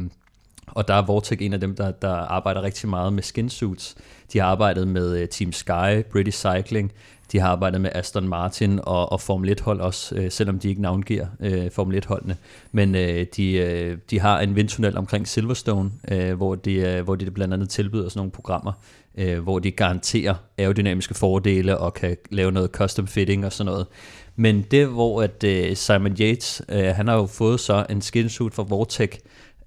og 0.68 0.88
der 0.88 0.94
er 0.94 1.06
Vortec 1.06 1.38
en 1.42 1.54
af 1.54 1.60
dem, 1.60 1.76
der, 1.76 1.92
der 1.92 2.14
arbejder 2.14 2.62
rigtig 2.62 2.90
meget 2.90 3.14
med 3.14 3.24
skinsuits. 3.24 3.96
De 4.34 4.40
har 4.40 4.46
arbejdet 4.48 4.88
med 4.88 5.22
uh, 5.22 5.30
Team 5.30 5.52
Sky, 5.52 6.04
British 6.12 6.48
Cycling, 6.48 6.92
de 7.32 7.40
har 7.40 7.50
arbejdet 7.50 7.82
med 7.82 7.90
Aston 7.94 8.28
Martin 8.28 8.80
og, 8.84 9.12
og 9.12 9.22
Formel 9.22 9.58
1-hold 9.60 9.80
også, 9.82 10.16
uh, 10.16 10.26
selvom 10.30 10.60
de 10.60 10.70
ikke 10.70 10.82
navngiver 10.82 11.26
uh, 11.40 11.72
Formel 11.72 12.04
1-holdene. 12.04 12.38
Men 12.72 12.96
uh, 12.96 13.02
de, 13.38 13.92
uh, 13.92 13.98
de 14.10 14.20
har 14.20 14.40
en 14.40 14.56
vindtunnel 14.56 14.98
omkring 14.98 15.28
Silverstone, 15.28 15.92
uh, 16.12 16.32
hvor, 16.32 16.56
de, 16.56 16.96
uh, 16.98 17.04
hvor 17.04 17.16
de 17.16 17.32
blandt 17.32 17.54
andet 17.54 17.70
tilbyder 17.70 18.10
sådan 18.10 18.20
nogle 18.20 18.32
programmer, 18.32 18.72
uh, 19.14 19.38
hvor 19.38 19.60
de 19.60 19.72
garanterer 19.72 20.36
aerodynamiske 20.58 21.14
fordele 21.14 21.78
og 21.78 21.94
kan 21.94 22.18
lave 22.32 22.52
noget 22.52 22.72
custom 22.72 23.08
fitting 23.08 23.46
og 23.46 23.54
sådan 23.54 23.72
noget. 23.72 23.88
Men 24.36 24.62
det, 24.72 24.88
hvor 24.88 25.22
at, 25.22 25.44
uh, 25.44 25.76
Simon 25.76 26.16
Yates, 26.20 26.62
uh, 26.70 26.76
han 26.78 27.08
har 27.08 27.16
jo 27.16 27.26
fået 27.26 27.60
så 27.60 27.86
en 27.90 28.02
skinsuit 28.02 28.54
fra 28.54 28.66
Vortec, 28.70 29.18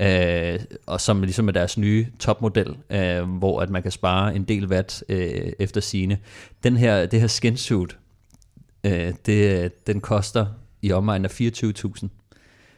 øh, 0.00 0.60
og 0.86 1.00
som 1.00 1.22
ligesom 1.22 1.48
er 1.48 1.52
deres 1.52 1.78
nye 1.78 2.06
topmodel, 2.18 2.76
øh, 2.90 3.22
hvor 3.22 3.60
at 3.60 3.70
man 3.70 3.82
kan 3.82 3.90
spare 3.90 4.36
en 4.36 4.44
del 4.44 4.66
watt 4.66 5.04
øh, 5.08 5.52
efter 5.58 5.80
sine. 5.80 6.18
Den 6.62 6.76
her, 6.76 7.06
det 7.06 7.20
her 7.20 7.26
skinsuit, 7.26 7.96
øh, 8.84 9.12
det, 9.26 9.86
den 9.86 10.00
koster 10.00 10.46
i 10.82 10.92
omegnen 10.92 11.24
af 11.24 11.40
24.000. 11.40 12.08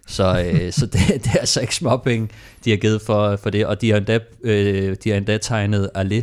Så, 0.06 0.44
øh, 0.44 0.72
så 0.72 0.86
det, 0.86 1.00
det 1.24 1.26
er 1.34 1.38
altså 1.38 1.60
ikke 1.60 1.74
småpenge, 1.74 2.28
de 2.64 2.70
har 2.70 2.76
givet 2.76 3.02
for, 3.02 3.36
for 3.36 3.50
det, 3.50 3.66
og 3.66 3.80
de 3.80 3.90
har 3.90 3.96
endda, 3.96 4.18
øh, 4.42 4.96
de 5.04 5.10
har 5.10 5.16
endda 5.16 5.38
tegnet 5.38 5.90
Allé 5.96 6.22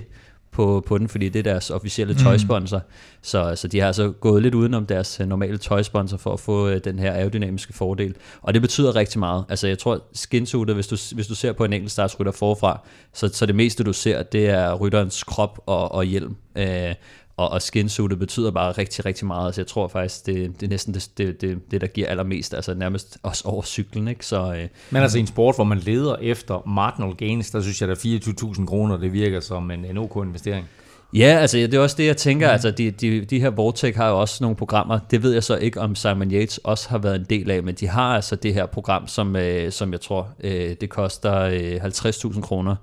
på, 0.58 0.84
på 0.86 0.98
den, 0.98 1.10
fordi 1.10 1.30
det 1.30 1.40
er 1.40 1.44
deres 1.44 1.70
officielle 1.70 2.14
mm. 2.14 2.20
tøjsponsor. 2.20 2.82
Så, 3.22 3.56
så 3.56 3.68
de 3.68 3.80
har 3.80 3.88
altså 3.88 4.12
gået 4.12 4.42
lidt 4.42 4.56
udenom 4.56 4.86
deres 4.86 5.20
øh, 5.20 5.28
normale 5.28 5.58
tøjsponsor 5.58 6.18
for 6.18 6.34
at 6.34 6.40
få 6.40 6.68
øh, 6.68 6.82
den 6.84 7.00
her 7.00 7.14
aerodynamiske 7.14 7.74
fordel. 7.74 8.16
Og 8.42 8.54
det 8.54 8.62
betyder 8.62 8.96
rigtig 8.96 9.20
meget. 9.20 9.46
Altså 9.50 9.68
jeg 9.68 9.80
tror, 9.80 10.04
skinsuitet, 10.14 10.76
hvis 10.76 10.88
du, 10.88 10.98
hvis 11.16 11.28
du 11.28 11.36
ser 11.36 11.54
på 11.54 11.66
en 11.66 11.74
enkelt 11.74 11.92
startsrytter 11.92 12.32
forfra, 12.32 12.82
så, 13.14 13.30
så 13.34 13.46
det 13.46 13.56
meste 13.56 13.84
du 13.84 13.94
ser, 13.94 14.24
det 14.24 14.50
er 14.50 14.74
rytterens 14.74 15.24
krop 15.24 15.60
og, 15.66 15.92
og 15.92 16.04
hjelm. 16.04 16.36
Øh, 16.56 16.96
og, 17.38 17.50
og 17.50 17.62
skinsuitet 17.62 18.20
betyder 18.20 18.52
bare 18.52 18.72
rigtig, 18.72 19.06
rigtig 19.06 19.28
meget. 19.28 19.56
Så 19.56 19.62
jeg 19.62 19.68
tror 19.68 19.88
faktisk, 19.88 20.26
det, 20.26 20.52
det 20.60 20.66
er 20.66 20.70
næsten 20.70 20.94
det, 20.94 21.10
det, 21.18 21.42
det, 21.42 21.72
det, 21.72 21.82
der 21.82 21.88
giver 21.88 22.08
allermest, 22.08 22.54
altså 22.54 22.74
nærmest 22.74 23.18
også 23.24 23.48
over 23.48 23.64
cyklen. 23.64 24.08
Ikke? 24.08 24.26
Så, 24.26 24.54
øh, 24.54 24.68
Men 24.92 25.02
altså 25.02 25.18
i 25.18 25.22
en 25.22 25.28
sport, 25.28 25.56
hvor 25.56 25.64
man 25.64 25.78
leder 25.78 26.16
efter 26.16 26.68
marginal 26.68 27.16
gains, 27.16 27.52
der 27.52 27.62
synes 27.62 27.82
jeg, 27.82 27.90
at 27.90 27.98
24.000 27.98 28.66
kroner, 28.66 28.98
det 28.98 29.14
virker 29.14 29.40
som 29.40 29.72
en, 29.72 29.86
en 29.86 29.98
ok 29.98 30.16
investering. 30.16 30.68
Ja, 31.14 31.38
altså 31.42 31.58
det 31.58 31.74
er 31.74 31.80
også 31.80 31.96
det, 31.98 32.06
jeg 32.06 32.18
tænker. 32.18 32.48
Mm. 32.48 32.52
Altså 32.52 32.72
de, 32.72 32.92
de, 32.92 33.26
de 33.26 33.40
her 33.40 33.50
Vortex 33.50 33.96
har 33.96 34.10
jo 34.10 34.20
også 34.20 34.44
nogle 34.44 34.56
programmer. 34.56 35.00
Det 35.12 35.24
ved 35.24 35.34
jeg 35.34 35.44
så 35.44 35.58
ikke, 35.58 35.82
om 35.82 35.96
Simon 35.96 36.32
Yates 36.32 36.58
også 36.58 36.90
har 36.90 36.98
været 36.98 37.16
en 37.16 37.26
del 37.30 37.52
af, 37.52 37.64
men 37.64 37.76
de 37.76 37.88
har 37.88 38.16
altså 38.16 38.36
det 38.36 38.54
her 38.54 38.66
program, 38.66 39.08
som, 39.08 39.36
øh, 39.36 39.72
som 39.72 39.92
jeg 39.92 40.02
tror, 40.02 40.30
øh, 40.44 40.76
det 40.82 40.90
koster 40.90 41.40
øh, 41.40 41.76
50.000 41.84 42.42
kroner 42.42 42.76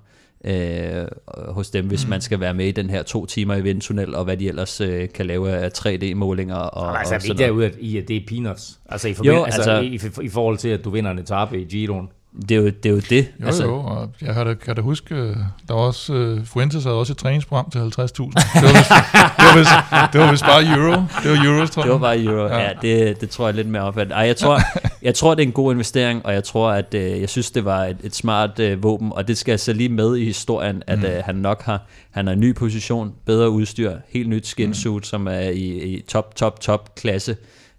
øh, 0.45 1.05
hos 1.49 1.69
dem, 1.69 1.87
hvis 1.87 2.05
mm. 2.05 2.09
man 2.09 2.21
skal 2.21 2.39
være 2.39 2.53
med 2.53 2.67
i 2.67 2.71
den 2.71 2.89
her 2.89 3.03
to 3.03 3.25
timer 3.25 3.55
i 3.55 3.61
vindtunnel, 3.61 4.15
og 4.15 4.23
hvad 4.23 4.37
de 4.37 4.47
ellers 4.47 4.81
øh, 4.81 5.09
kan 5.13 5.25
lave 5.25 5.51
af 5.51 5.69
3D-målinger. 5.77 6.55
Og, 6.55 6.87
og 6.87 6.99
altså, 6.99 7.15
og 7.15 7.21
sådan 7.21 7.37
derude, 7.37 7.65
at 7.65 7.75
i, 7.79 7.97
at 7.97 8.07
det 8.07 8.15
er 8.15 8.21
peanuts. 8.27 8.79
Altså, 8.89 9.07
i, 9.07 9.15
jo, 9.23 9.43
altså, 9.43 9.71
altså, 9.71 10.21
i, 10.21 10.25
i, 10.25 10.29
forhold 10.29 10.57
til, 10.57 10.69
at 10.69 10.83
du 10.83 10.89
vinder 10.89 11.11
en 11.11 11.19
etape 11.19 11.61
i 11.61 11.65
Giroen. 11.65 12.07
Det 12.41 12.51
er 12.51 12.55
jo 12.55 12.65
det. 12.65 12.85
Er 12.85 12.89
jo 12.89 13.01
det. 13.09 13.27
Jo, 13.41 13.45
altså. 13.45 13.63
jo, 13.63 13.75
og 13.75 14.09
jeg 14.21 14.33
kan 14.33 14.45
da, 14.45 14.53
kan 14.53 14.75
da 14.75 14.81
huske, 14.81 15.15
øh, 15.15 15.35
der 15.67 15.73
var 15.73 15.81
også, 15.81 16.13
uh, 16.13 16.45
Fuentes 16.45 16.83
havde 16.83 16.95
også 16.95 17.13
et 17.13 17.17
træningsprogram 17.17 17.69
til 17.69 17.79
50.000. 17.79 17.85
Det, 17.85 17.99
var 18.01 19.57
vist, 19.57 19.69
det, 19.69 20.13
det 20.13 20.21
var 20.21 20.31
vist 20.31 20.43
bare 20.43 20.63
euro. 20.63 21.01
Det 21.23 21.31
var 21.31 21.45
euros, 21.45 21.69
tror 21.69 21.81
jeg. 21.81 21.85
Det 21.85 21.93
var 21.93 22.07
bare 22.07 22.23
euro, 22.23 22.47
ja. 22.47 22.59
ja 22.59 22.71
det, 22.81 23.21
det 23.21 23.29
tror 23.29 23.47
jeg 23.47 23.55
lidt 23.55 23.67
mere 23.67 23.81
op. 23.81 23.97
Ej, 23.97 24.07
jeg 24.17 24.37
tror, 24.37 24.59
jeg 25.05 25.15
tror, 25.15 25.35
det 25.35 25.43
er 25.43 25.47
en 25.47 25.53
god 25.53 25.73
investering, 25.73 26.25
og 26.25 26.33
jeg 26.33 26.43
tror, 26.43 26.71
at 26.71 26.93
uh, 26.93 26.99
jeg 27.01 27.29
synes, 27.29 27.51
det 27.51 27.65
var 27.65 27.85
et, 27.85 27.97
et 28.03 28.15
smart 28.15 28.59
uh, 28.59 28.83
våben, 28.83 29.13
og 29.13 29.27
det 29.27 29.37
skal 29.37 29.51
jeg 29.51 29.59
så 29.59 29.73
lige 29.73 29.89
med 29.89 30.17
i 30.17 30.25
historien, 30.25 30.83
at 30.87 30.99
mm. 30.99 31.05
uh, 31.05 31.11
han 31.11 31.35
nok 31.35 31.61
har, 31.61 31.85
han 32.11 32.27
har 32.27 32.33
en 32.33 32.39
ny 32.39 32.55
position, 32.55 33.13
bedre 33.25 33.49
udstyr, 33.49 33.97
helt 34.09 34.29
nyt 34.29 34.47
skinsuit, 34.47 35.01
mm. 35.01 35.03
som 35.03 35.27
er 35.27 35.39
i, 35.39 35.93
i 35.93 36.01
top, 36.01 36.35
top, 36.35 36.59
top 36.59 36.95
klasse. 36.95 37.31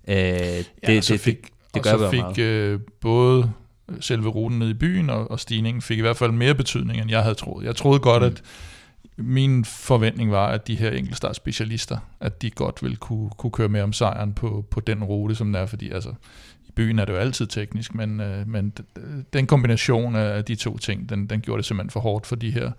Uh, 0.08 0.14
det, 0.14 0.70
ja, 0.82 0.92
det, 0.92 1.08
det, 1.08 1.20
fik, 1.20 1.42
det, 1.42 1.50
det 1.74 1.82
gør 1.82 1.92
og 1.92 1.98
så 1.98 2.10
fik 2.10 2.44
uh, 2.74 2.80
både 3.00 3.52
selve 4.00 4.28
ruten 4.28 4.58
ned 4.58 4.68
i 4.68 4.74
byen, 4.74 5.10
og, 5.10 5.30
og 5.30 5.40
stigningen 5.40 5.82
fik 5.82 5.98
i 5.98 6.00
hvert 6.00 6.16
fald 6.16 6.32
mere 6.32 6.54
betydning, 6.54 7.00
end 7.00 7.10
jeg 7.10 7.22
havde 7.22 7.34
troet. 7.34 7.64
Jeg 7.64 7.76
troede 7.76 7.98
godt, 7.98 8.22
mm. 8.22 8.26
at 8.26 8.42
min 9.16 9.64
forventning 9.64 10.30
var, 10.30 10.46
at 10.46 10.66
de 10.66 10.74
her 10.74 10.90
enkeltstartsspecialister, 10.90 11.98
at 12.20 12.42
de 12.42 12.50
godt 12.50 12.82
ville 12.82 12.96
kunne, 12.96 13.30
kunne 13.38 13.50
køre 13.50 13.68
med 13.68 13.80
om 13.80 13.92
sejren 13.92 14.32
på, 14.32 14.64
på 14.70 14.80
den 14.80 15.04
rute, 15.04 15.34
som 15.34 15.46
den 15.46 15.54
er, 15.54 15.66
fordi 15.66 15.90
altså, 15.90 16.12
byen 16.76 16.98
er 16.98 17.04
det 17.04 17.12
jo 17.12 17.18
altid 17.18 17.46
teknisk, 17.46 17.94
men, 17.94 18.20
øh, 18.20 18.48
men 18.48 18.72
den 19.32 19.46
kombination 19.46 20.16
af 20.16 20.44
de 20.44 20.54
to 20.54 20.78
ting, 20.78 21.08
den, 21.08 21.26
den 21.26 21.40
gjorde 21.40 21.58
det 21.58 21.66
simpelthen 21.66 21.90
for 21.90 22.00
hårdt 22.00 22.26
for 22.26 22.36
de 22.36 22.50
her 22.50 22.70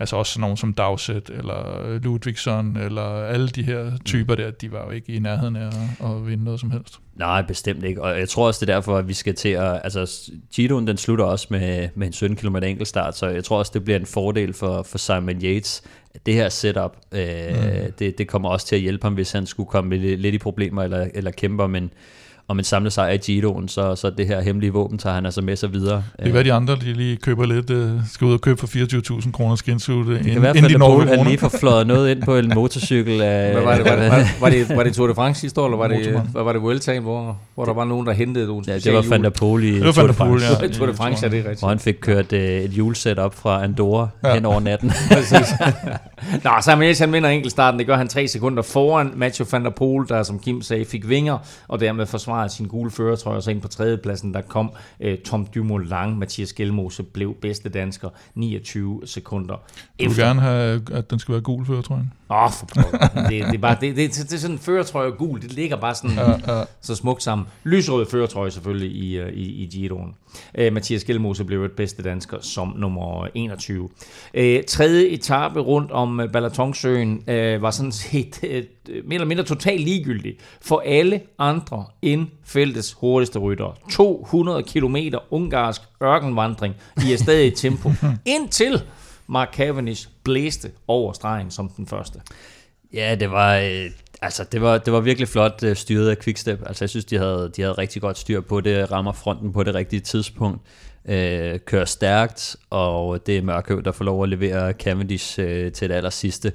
Altså 0.00 0.16
også 0.16 0.40
nogen 0.40 0.56
som 0.56 0.72
Dowsett 0.72 1.30
eller 1.30 1.98
Ludvigsson 1.98 2.76
eller 2.76 3.02
alle 3.02 3.48
de 3.48 3.62
her 3.62 3.90
typer 4.04 4.34
der, 4.34 4.50
de 4.50 4.72
var 4.72 4.84
jo 4.84 4.90
ikke 4.90 5.12
i 5.12 5.18
nærheden 5.18 5.56
af 5.56 5.66
at, 5.66 6.10
at 6.10 6.26
vinde 6.26 6.44
noget 6.44 6.60
som 6.60 6.70
helst. 6.70 6.98
Nej, 7.14 7.42
bestemt 7.42 7.84
ikke. 7.84 8.02
Og 8.02 8.18
jeg 8.18 8.28
tror 8.28 8.46
også, 8.46 8.64
det 8.64 8.70
er 8.70 8.74
derfor, 8.74 8.96
at 8.96 9.08
vi 9.08 9.12
skal 9.12 9.34
til 9.34 9.48
at... 9.48 9.80
Altså, 9.84 10.30
Giroen, 10.52 10.86
den 10.86 10.96
slutter 10.96 11.24
også 11.24 11.46
med, 11.50 11.88
med 11.94 12.06
en 12.06 12.12
17 12.12 12.36
km 12.36 12.56
enkeltstart, 12.56 13.16
så 13.16 13.26
jeg 13.26 13.44
tror 13.44 13.58
også, 13.58 13.70
det 13.74 13.84
bliver 13.84 13.98
en 13.98 14.06
fordel 14.06 14.52
for, 14.52 14.82
for 14.82 14.98
Simon 14.98 15.42
Yates. 15.42 15.82
Det 16.26 16.34
her 16.34 16.48
setup, 16.48 16.96
øh, 17.12 17.22
mm. 17.50 17.92
det, 17.98 18.18
det 18.18 18.28
kommer 18.28 18.48
også 18.48 18.66
til 18.66 18.76
at 18.76 18.82
hjælpe 18.82 19.04
ham, 19.04 19.14
hvis 19.14 19.32
han 19.32 19.46
skulle 19.46 19.68
komme 19.68 19.96
lidt, 19.96 20.20
lidt 20.20 20.34
i 20.34 20.38
problemer 20.38 20.82
eller, 20.82 21.08
eller 21.14 21.30
kæmper, 21.30 21.66
men 21.66 21.90
om 22.50 22.58
en 22.58 22.64
samlet 22.64 22.92
sejr 22.92 23.12
i 23.12 23.16
Giroen, 23.16 23.68
så, 23.68 23.96
så 23.96 24.10
det 24.10 24.26
her 24.26 24.40
hemmelige 24.40 24.72
våben 24.72 24.98
tager 24.98 25.14
han 25.14 25.24
altså 25.24 25.42
med 25.42 25.56
sig 25.56 25.72
videre. 25.72 26.04
Det 26.16 26.24
kan 26.24 26.34
være, 26.34 26.44
de 26.44 26.52
andre 26.52 26.76
de 26.76 26.92
lige 26.92 27.16
køber 27.16 27.46
lidt, 27.46 27.70
uh, 27.70 27.90
skal 28.12 28.24
ud 28.24 28.32
og 28.32 28.40
købe 28.40 28.60
for 28.60 28.66
24.000 29.20 29.32
kroner 29.32 29.56
skinsuit. 29.56 30.06
Det 30.06 30.32
kan 30.32 30.42
være, 30.42 30.56
at 30.56 30.78
Paul 30.78 31.08
han 31.08 31.26
lige 31.26 31.38
får 31.38 31.48
fløjet 31.48 31.86
noget 31.86 32.10
ind 32.10 32.22
på 32.22 32.36
en 32.36 32.52
motorcykel. 32.54 33.20
Af, 33.20 33.52
hvad 33.52 33.62
var, 33.62 33.74
det, 33.76 33.84
var, 33.84 33.96
det, 33.96 34.10
var, 34.10 34.26
var, 34.40 34.50
det, 34.50 34.76
var 34.76 34.82
det 34.82 34.94
Tour 34.94 35.06
de 35.06 35.14
France 35.14 35.40
sidste 35.40 35.60
år, 35.60 35.66
eller 35.66 35.78
var 35.78 35.88
det, 35.88 36.22
hvad 36.32 36.42
var 36.42 36.52
det 36.52 36.62
Vuelta, 36.62 36.98
hvor, 36.98 37.38
hvor 37.54 37.64
der 37.64 37.72
var 37.72 37.84
nogen, 37.84 38.06
der 38.06 38.12
hentede 38.12 38.46
nogle 38.46 38.64
Ja, 38.66 38.78
det 38.78 38.94
var 38.94 39.04
Van 39.08 39.24
der 39.24 39.30
Poel 39.30 39.64
i 39.64 39.80
Tour 39.80 40.06
de 40.06 40.12
France. 40.12 40.46
Ja. 40.62 40.68
Tour 40.68 40.86
de 40.86 40.94
France, 40.94 41.24
ja, 41.24 41.30
det 41.30 41.38
er 41.38 41.42
rigtigt. 41.42 41.60
Hvor 41.60 41.68
han 41.68 41.78
fik 41.78 41.94
kørt 42.00 42.32
uh, 42.32 42.38
et 42.38 42.70
julesæt 42.70 43.18
op 43.18 43.34
fra 43.34 43.64
Andorra 43.64 44.08
ja. 44.24 44.34
hen 44.34 44.44
over 44.44 44.60
natten. 44.60 44.92
Præcis. 45.12 45.54
Nå, 46.44 46.50
Yates, 46.66 46.98
han 46.98 47.12
vinder 47.12 47.28
enkeltstarten. 47.28 47.78
Det 47.78 47.86
gør 47.86 47.96
han 47.96 48.08
tre 48.08 48.28
sekunder 48.28 48.62
foran 48.62 49.12
Mathieu 49.16 49.46
van 49.52 49.64
der 49.64 49.70
Poel, 49.70 50.08
der 50.08 50.22
som 50.22 50.38
Kim 50.38 50.62
sagde, 50.62 50.84
fik 50.84 51.08
vinger, 51.08 51.38
og 51.68 51.80
dermed 51.80 52.06
forsvarede 52.40 52.52
sin 52.52 52.66
gule 52.66 52.90
fører 52.90 53.16
tror 53.16 53.32
jeg, 53.32 53.42
så 53.42 53.50
ind 53.50 53.60
på 53.60 53.68
tredjepladsen, 53.68 54.34
der 54.34 54.40
kom 54.40 54.70
øh, 55.00 55.18
Tom 55.18 55.46
Dumoulin, 55.54 56.18
Mathias 56.18 56.52
Gjelmose 56.52 57.02
blev 57.02 57.34
bedste 57.34 57.68
dansker 57.68 58.08
29 58.34 59.00
sekunder 59.04 59.54
Du 59.54 59.60
vil 59.98 60.06
efter. 60.06 60.24
gerne 60.24 60.40
have, 60.40 60.82
at 60.92 61.10
den 61.10 61.18
skal 61.18 61.32
være 61.32 61.42
gul 61.42 61.66
før, 61.66 61.80
tror 61.80 61.96
jeg. 61.96 62.06
Åh, 62.30 62.44
oh, 62.44 62.50
for 62.52 62.66
det, 62.66 63.46
det, 63.46 63.54
er 63.54 63.58
bare, 63.58 63.76
det, 63.80 63.96
det, 63.96 64.10
det, 64.10 64.30
det 64.30 64.32
er 64.32 64.38
sådan 64.38 64.56
en 64.56 64.58
føretrøje 64.58 65.10
gul, 65.10 65.42
det 65.42 65.52
ligger 65.52 65.76
bare 65.76 65.94
sådan 65.94 66.16
ja, 66.16 66.58
ja. 66.58 66.64
så 66.80 66.94
smukt 66.94 67.22
sammen. 67.22 67.46
Lysrød 67.64 68.06
føretrøje 68.06 68.50
selvfølgelig 68.50 68.90
i, 68.90 69.18
øh, 69.18 69.32
i, 69.32 69.62
i 69.62 69.66
Giroen. 69.66 70.14
Uh, 70.58 70.72
Mathias 70.72 71.04
Gjelmose 71.04 71.44
blev 71.44 71.64
et 71.64 71.72
bedste 71.72 72.02
dansker 72.02 72.36
som 72.40 72.74
nummer 72.76 73.26
21. 73.34 73.82
Uh, 73.82 73.90
tredje 74.68 75.06
etape 75.06 75.60
rundt 75.60 75.90
om 75.90 76.20
Balatonsøen 76.32 77.16
uh, 77.18 77.62
var 77.62 77.70
sådan 77.70 77.92
set 77.92 78.40
uh, 78.42 78.64
mere 79.04 79.14
eller 79.14 79.26
mindre 79.26 79.44
totalt 79.44 79.80
ligegyldig 79.80 80.38
for 80.60 80.82
alle 80.86 81.20
andre 81.38 81.84
end 82.02 82.26
feltets 82.44 82.92
hurtigste 82.92 83.38
rytter. 83.38 83.78
200 83.90 84.62
km 84.62 84.96
ungarsk 85.30 85.82
ørkenvandring 86.02 86.74
i 87.08 87.12
et 87.12 87.20
stadig 87.20 87.54
tempo, 87.54 87.92
indtil 88.36 88.82
Mark 89.26 89.54
Cavendish 89.54 90.08
blæste 90.24 90.70
over 90.88 91.12
stregen 91.12 91.50
som 91.50 91.68
den 91.68 91.86
første. 91.86 92.20
Ja, 92.94 93.16
det 93.20 93.30
var, 93.30 93.56
øh, 93.56 93.90
altså, 94.22 94.44
det 94.44 94.60
var, 94.60 94.78
det 94.78 94.92
var 94.92 95.00
virkelig 95.00 95.28
flot 95.28 95.62
øh, 95.62 95.76
styret 95.76 96.10
af 96.10 96.18
Quickstep. 96.18 96.60
Altså, 96.66 96.84
jeg 96.84 96.90
synes, 96.90 97.04
de 97.04 97.18
havde, 97.18 97.52
de 97.56 97.62
havde 97.62 97.72
rigtig 97.72 98.02
godt 98.02 98.18
styr 98.18 98.40
på 98.40 98.60
det, 98.60 98.90
rammer 98.90 99.12
fronten 99.12 99.52
på 99.52 99.62
det 99.62 99.74
rigtige 99.74 100.00
tidspunkt, 100.00 100.60
øh, 101.04 101.58
kører 101.66 101.84
stærkt, 101.84 102.56
og 102.70 103.26
det 103.26 103.38
er 103.38 103.42
Mørkøv, 103.42 103.82
der 103.84 103.92
får 103.92 104.04
lov 104.04 104.22
at 104.22 104.28
levere 104.28 104.72
Cavendish 104.72 105.40
øh, 105.40 105.72
til 105.72 105.88
det 105.88 105.94
aller 105.94 106.10
sidste. 106.10 106.52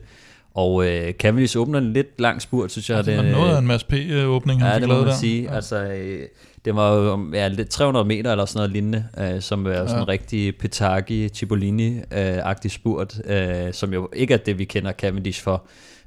Og 0.56 0.88
øh, 0.88 1.14
Cavendish 1.14 1.58
åbner 1.58 1.80
en 1.80 1.94
lidt 1.94 2.22
lang 2.22 2.42
spurt, 2.42 2.72
synes 2.72 2.90
jeg. 2.90 2.98
Altså, 2.98 3.12
det, 3.12 3.18
var 3.18 3.32
noget 3.32 3.56
af 3.56 3.60
en 3.60 3.68
masse 3.68 3.88
P-åbning, 3.88 4.62
han 4.62 4.72
ja, 4.72 4.78
fik 4.78 4.88
lavet 4.88 5.08
der. 5.08 5.14
sige. 5.14 5.44
Ja. 5.44 5.56
Altså, 5.56 5.84
øh, 5.84 6.28
det 6.66 6.76
var 6.76 6.94
jo 6.94 7.30
ja, 7.34 7.48
lidt 7.48 7.70
300 7.70 8.06
meter 8.06 8.32
eller 8.32 8.46
sådan 8.46 8.58
noget 8.58 8.72
lignende, 8.72 9.06
øh, 9.18 9.42
som 9.42 9.66
er 9.66 9.72
ja. 9.72 9.88
sådan 9.88 10.02
en 10.02 10.08
rigtig 10.08 10.58
Petagi, 10.58 11.28
Cipollini-agtig 11.28 12.70
spurt, 12.70 13.22
øh, 13.26 13.74
som 13.74 13.94
jo 13.94 14.10
ikke 14.14 14.34
er 14.34 14.38
det, 14.38 14.60
vi 14.60 14.66
kender 14.66 14.92
Cavendish 14.92 15.44
for. 15.44 15.64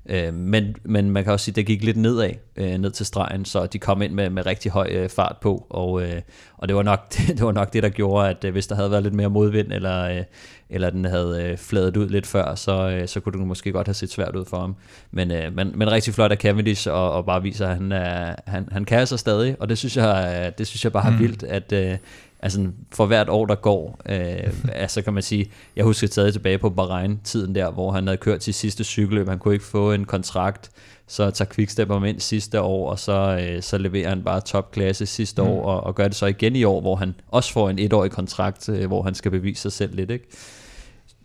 Øh, 0.08 0.34
men, 0.34 0.76
men 0.84 1.10
man 1.10 1.24
kan 1.24 1.32
også 1.32 1.44
sige, 1.44 1.52
at 1.52 1.56
det 1.56 1.66
gik 1.66 1.84
lidt 1.84 1.96
nedad, 1.96 2.30
øh, 2.56 2.78
ned 2.78 2.90
til 2.90 3.06
stregen, 3.06 3.44
så 3.44 3.66
de 3.66 3.78
kom 3.78 4.02
ind 4.02 4.12
med, 4.12 4.30
med 4.30 4.46
rigtig 4.46 4.72
høj 4.72 4.88
øh, 4.90 5.08
fart 5.08 5.36
på, 5.40 5.66
og, 5.70 6.02
øh, 6.02 6.20
og 6.56 6.68
det, 6.68 6.76
var 6.76 6.82
nok, 6.82 7.12
det 7.28 7.40
var 7.40 7.52
nok 7.52 7.72
det, 7.72 7.82
der 7.82 7.88
gjorde, 7.88 8.28
at 8.28 8.44
øh, 8.44 8.52
hvis 8.52 8.66
der 8.66 8.74
havde 8.74 8.90
været 8.90 9.02
lidt 9.02 9.14
mere 9.14 9.30
modvind, 9.30 9.72
eller, 9.72 10.02
øh, 10.02 10.22
eller 10.70 10.90
den 10.90 11.04
havde 11.04 11.44
øh, 11.44 11.58
fladet 11.58 11.96
ud 11.96 12.08
lidt 12.08 12.26
før, 12.26 12.54
så, 12.54 12.90
øh, 12.90 13.08
så 13.08 13.20
kunne 13.20 13.38
det 13.38 13.46
måske 13.46 13.72
godt 13.72 13.86
have 13.86 13.94
set 13.94 14.10
svært 14.10 14.36
ud 14.36 14.44
for 14.44 14.60
ham. 14.60 14.76
Men, 15.10 15.30
øh, 15.30 15.54
men, 15.54 15.72
men 15.74 15.92
rigtig 15.92 16.14
flot 16.14 16.32
af 16.32 16.38
Cavendish, 16.38 16.88
og, 16.90 17.12
og 17.12 17.26
bare 17.26 17.42
viser, 17.42 17.68
at 17.68 17.74
han, 17.74 17.92
er, 17.92 18.34
han, 18.46 18.68
han 18.72 18.84
kan 18.84 19.06
sig 19.06 19.18
stadig, 19.18 19.56
og 19.60 19.68
det 19.68 19.78
synes 19.78 19.96
jeg, 19.96 20.52
det 20.58 20.66
synes 20.66 20.84
jeg 20.84 20.92
bare 20.92 21.06
er 21.06 21.10
mm. 21.10 21.18
vildt, 21.18 21.42
at, 21.42 21.72
øh, 21.72 21.98
altså 22.40 22.66
for 22.92 23.06
hvert 23.06 23.28
år, 23.28 23.46
der 23.46 23.54
går, 23.54 24.00
øh, 24.08 24.52
altså 24.72 25.02
kan 25.02 25.12
man 25.12 25.22
sige, 25.22 25.50
jeg 25.76 25.84
husker 25.84 26.06
stadig 26.06 26.32
tilbage 26.32 26.58
på 26.58 26.70
Bahrain-tiden 26.70 27.54
der, 27.54 27.70
hvor 27.70 27.92
han 27.92 28.06
havde 28.06 28.16
kørt 28.16 28.40
til 28.40 28.54
sidste 28.54 28.84
cykelløb, 28.84 29.28
han 29.28 29.38
kunne 29.38 29.54
ikke 29.54 29.66
få 29.66 29.92
en 29.92 30.04
kontrakt, 30.04 30.70
så 31.06 31.30
tager 31.30 31.48
Quickstep 31.54 31.90
ham 31.90 32.04
ind 32.04 32.20
sidste 32.20 32.60
år, 32.60 32.90
og 32.90 32.98
så, 32.98 33.38
øh, 33.42 33.62
så 33.62 33.78
leverer 33.78 34.08
han 34.08 34.22
bare 34.22 34.40
topklasse 34.40 35.06
sidste 35.06 35.42
mm. 35.42 35.48
år, 35.48 35.62
og, 35.62 35.80
og 35.80 35.94
gør 35.94 36.04
det 36.04 36.16
så 36.16 36.26
igen 36.26 36.56
i 36.56 36.64
år, 36.64 36.80
hvor 36.80 36.96
han 36.96 37.14
også 37.28 37.52
får 37.52 37.70
en 37.70 37.78
etårig 37.78 38.10
kontrakt, 38.10 38.68
øh, 38.68 38.86
hvor 38.86 39.02
han 39.02 39.14
skal 39.14 39.30
bevise 39.30 39.62
sig 39.62 39.72
selv 39.72 39.94
lidt, 39.94 40.10
ikke? 40.10 40.28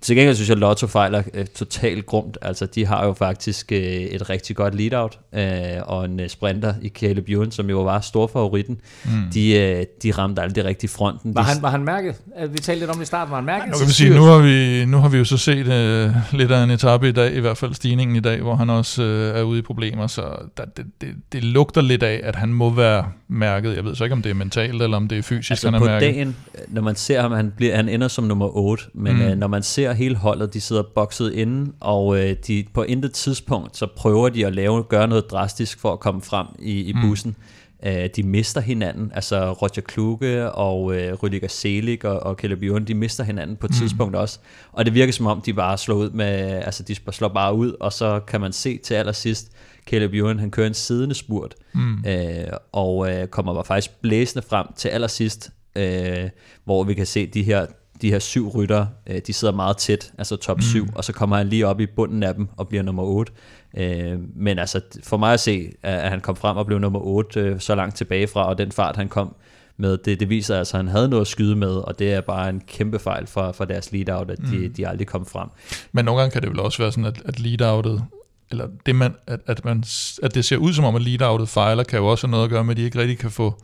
Til 0.04 0.16
gengæld 0.16 0.36
synes 0.36 0.50
jeg, 0.50 0.56
at 0.56 0.60
Lotto 0.60 0.88
fejler 0.88 1.24
øh, 1.34 1.46
totalt 1.46 2.06
grumt. 2.06 2.38
Altså, 2.42 2.66
de 2.66 2.86
har 2.86 3.06
jo 3.06 3.14
faktisk 3.14 3.72
øh, 3.72 3.80
et 3.80 4.30
rigtig 4.30 4.56
godt 4.56 4.76
lead-out, 4.76 5.20
øh, 5.36 5.44
og 5.84 6.06
en 6.06 6.20
øh, 6.20 6.30
sprinter 6.30 6.74
i 6.82 6.90
Caleb 6.90 7.30
Ewan, 7.30 7.52
som 7.52 7.70
jo 7.70 7.82
var 7.82 8.02
stor 8.02 8.28
favoritten. 8.28 8.78
Mm. 9.06 9.12
De, 9.34 9.54
øh, 9.54 9.86
de 10.04 10.12
ramte 10.12 10.42
aldrig 10.42 10.66
rigtig 10.66 10.90
fronten. 10.90 11.36
Var 11.36 11.42
han, 11.42 11.62
var 11.62 11.70
han 11.70 11.84
mærket? 11.84 12.16
Vi 12.50 12.58
talte 12.58 12.80
lidt 12.80 12.90
om 12.90 12.96
det 12.96 13.04
i 13.04 13.06
starten. 13.06 13.32
Var 13.32 13.38
han 13.38 13.46
mærket? 13.46 13.72
Nu 13.72 13.78
kan 13.78 13.88
vi 13.88 13.94
sige, 13.94 14.16
nu 14.16 14.24
har 14.24 14.38
vi, 14.38 14.86
nu 14.86 14.98
har 14.98 15.10
vi 15.10 15.18
jo 15.18 15.26
så 15.26 15.38
set 15.38 15.68
øh, 15.68 16.12
lidt 16.32 16.52
af 16.52 16.64
en 16.64 16.72
etape 16.72 17.10
i 17.10 17.12
dag, 17.12 17.34
i 17.34 17.40
hvert 17.40 17.58
fald 17.58 17.74
stigningen 17.74 18.16
i 18.16 18.20
dag, 18.20 18.42
hvor 18.42 18.56
han 18.56 18.70
også 18.70 19.04
øh, 19.04 19.40
er 19.40 19.42
ude 19.42 19.60
i 19.60 19.62
problemer, 19.62 20.08
så 20.08 20.24
der, 20.58 20.66
det, 20.66 20.86
det, 21.02 21.10
det 21.32 21.44
lugter 21.44 21.82
lidt 21.82 22.04
af, 22.04 22.22
at 22.24 22.36
han 22.36 22.54
må 22.54 22.70
være 22.70 23.06
mærket. 23.28 23.76
Jeg 23.76 23.86
ved 23.86 23.96
så 23.96 24.04
ikke, 24.04 24.14
om 24.14 24.22
det 24.22 24.30
er 24.30 24.34
mentalt, 24.34 24.82
eller 24.82 24.98
om 24.98 25.08
det 25.08 25.18
er 25.18 25.22
fysisk, 25.22 25.52
altså 25.52 25.68
han 25.68 25.74
er 25.74 25.80
på 25.80 25.86
mærket. 25.86 26.02
dagen, 26.02 26.36
når 26.68 26.82
man 26.82 26.96
ser 26.96 27.22
ham, 27.22 27.32
han, 27.32 27.54
bliver, 27.58 27.76
han 27.76 27.90
ender 27.90 28.08
som 28.08 28.24
nummer 28.24 28.58
8, 28.58 28.84
men 28.94 29.16
mm. 29.16 29.22
øh, 29.22 29.38
når 29.38 29.48
man 29.48 29.64
ser 29.64 29.93
hele 29.94 30.16
holdet, 30.16 30.54
de 30.54 30.62
sidder 30.62 30.84
bokset 30.96 31.34
inde, 31.34 31.72
og 31.80 32.20
øh, 32.20 32.36
de 32.48 32.66
på 32.74 32.84
intet 32.84 33.14
tidspunkt, 33.14 33.78
så 33.78 33.88
prøver 33.96 34.30
de 34.30 34.46
at 34.46 34.56
lave, 34.56 34.84
gøre 34.84 35.08
noget 35.08 35.32
drastisk 35.32 35.80
for 35.80 35.94
at 35.94 36.00
komme 36.00 36.22
frem 36.22 36.48
i, 36.60 36.80
i 36.80 36.94
bussen. 37.02 37.36
Mm. 37.84 37.90
Øh, 37.90 38.10
de 38.16 38.24
mister 38.24 38.62
hinanden, 38.62 39.12
altså 39.16 39.52
Roger 39.52 39.82
Kluge 39.82 40.52
og 40.52 40.96
øh, 40.96 41.14
Rüdiger 41.14 41.48
Selig 41.48 42.06
og, 42.06 42.20
og 42.20 42.36
Caleb 42.36 42.64
Ewan, 42.64 42.86
de 42.86 42.94
mister 42.94 43.24
hinanden 43.24 43.56
på 43.56 43.66
et 43.66 43.70
mm. 43.70 43.78
tidspunkt 43.78 44.16
også. 44.16 44.40
Og 44.72 44.86
det 44.86 44.94
virker 44.94 45.14
som 45.14 45.26
om, 45.26 45.42
de 45.42 45.54
bare 45.54 45.78
slår 45.78 45.96
ud 45.96 46.10
med, 46.10 46.62
altså 46.66 46.84
de 46.84 46.96
slår 47.12 47.28
bare 47.28 47.56
ud, 47.56 47.76
og 47.80 47.94
så 47.94 48.20
kan 48.20 48.42
man 48.42 48.54
se 48.54 48.78
til 48.78 48.94
allersidst, 48.94 49.52
Caleb 49.86 50.14
Ewan, 50.14 50.40
han 50.40 50.52
kører 50.52 50.68
en 50.68 50.74
siddende 50.74 51.16
spurt, 51.16 51.56
mm. 51.74 52.04
øh, 52.08 52.48
og 52.72 53.12
øh, 53.12 53.28
kommer 53.28 53.64
faktisk 53.64 54.02
blæsende 54.02 54.46
frem 54.50 54.68
til 54.76 54.90
allersidst, 54.90 55.52
øh, 55.76 56.30
hvor 56.64 56.84
vi 56.84 56.94
kan 56.94 57.06
se 57.06 57.26
de 57.26 57.44
her 57.44 57.66
de 58.04 58.12
her 58.12 58.20
syv 58.20 58.50
rytter, 58.50 58.86
øh, 59.08 59.22
de 59.28 59.34
sidder 59.34 59.54
meget 59.54 59.78
tæt, 59.78 60.14
altså 60.18 60.36
top 60.36 60.62
7, 60.62 60.84
mm. 60.84 60.92
og 60.96 61.04
så 61.04 61.14
kommer 61.14 61.38
han 61.38 61.48
lige 61.48 61.68
op 61.68 61.80
i 61.80 61.86
bunden 61.86 62.24
af 62.24 62.36
dem 62.36 62.48
og 62.58 62.68
bliver 62.68 62.84
nummer 62.84 63.04
8. 63.04 63.32
Øh, 63.78 64.20
men 64.36 64.60
altså 64.60 64.82
for 65.04 65.18
mig 65.18 65.34
at 65.34 65.40
se, 65.40 65.72
at 65.84 66.10
han 66.10 66.22
kom 66.22 66.36
frem 66.36 66.58
og 66.58 66.66
blev 66.66 66.80
nummer 66.80 67.00
8 67.00 67.40
øh, 67.40 67.60
så 67.60 67.76
langt 67.76 67.96
tilbage 67.96 68.28
fra, 68.28 68.50
og 68.50 68.58
den 68.58 68.72
fart 68.72 68.96
han 68.96 69.10
kom 69.10 69.36
med, 69.78 69.98
det, 69.98 70.20
det 70.20 70.30
viser 70.30 70.58
altså, 70.58 70.78
at 70.78 70.80
han 70.80 70.88
havde 70.88 71.10
noget 71.10 71.22
at 71.22 71.28
skyde 71.28 71.56
med, 71.56 71.72
og 71.72 72.00
det 72.00 72.14
er 72.14 72.22
bare 72.22 72.50
en 72.50 72.62
kæmpe 72.68 73.00
fejl 73.00 73.28
for, 73.28 73.52
for 73.52 73.66
deres 73.66 73.92
lead-out, 73.92 74.32
at 74.32 74.38
de, 74.38 74.58
mm. 74.58 74.74
de 74.74 74.88
aldrig 74.88 75.08
kom 75.08 75.26
frem. 75.26 75.50
Men 75.92 76.06
nogle 76.06 76.22
gange 76.22 76.34
kan 76.34 76.42
det 76.42 76.50
vel 76.50 76.60
også 76.60 76.78
være 76.78 76.92
sådan, 76.92 77.06
at, 77.06 77.22
at 77.26 77.40
lead-outet, 77.40 78.04
eller 78.52 78.68
det 78.86 78.96
man, 78.96 79.16
at, 79.28 79.40
at, 79.48 79.66
man, 79.66 79.84
at 80.24 80.36
det 80.36 80.46
ser 80.46 80.58
ud 80.58 80.74
som 80.74 80.86
om, 80.86 80.96
at 80.96 81.02
lead-outet 81.02 81.50
fejler, 81.50 81.84
kan 81.84 82.00
jo 82.00 82.08
også 82.08 82.28
have 82.28 82.32
noget 82.32 82.44
at 82.44 82.50
gøre 82.50 82.64
med, 82.64 82.72
at 82.72 82.78
de 82.78 82.84
ikke 82.84 83.00
rigtig 83.00 83.18
kan 83.18 83.32
få 83.32 83.62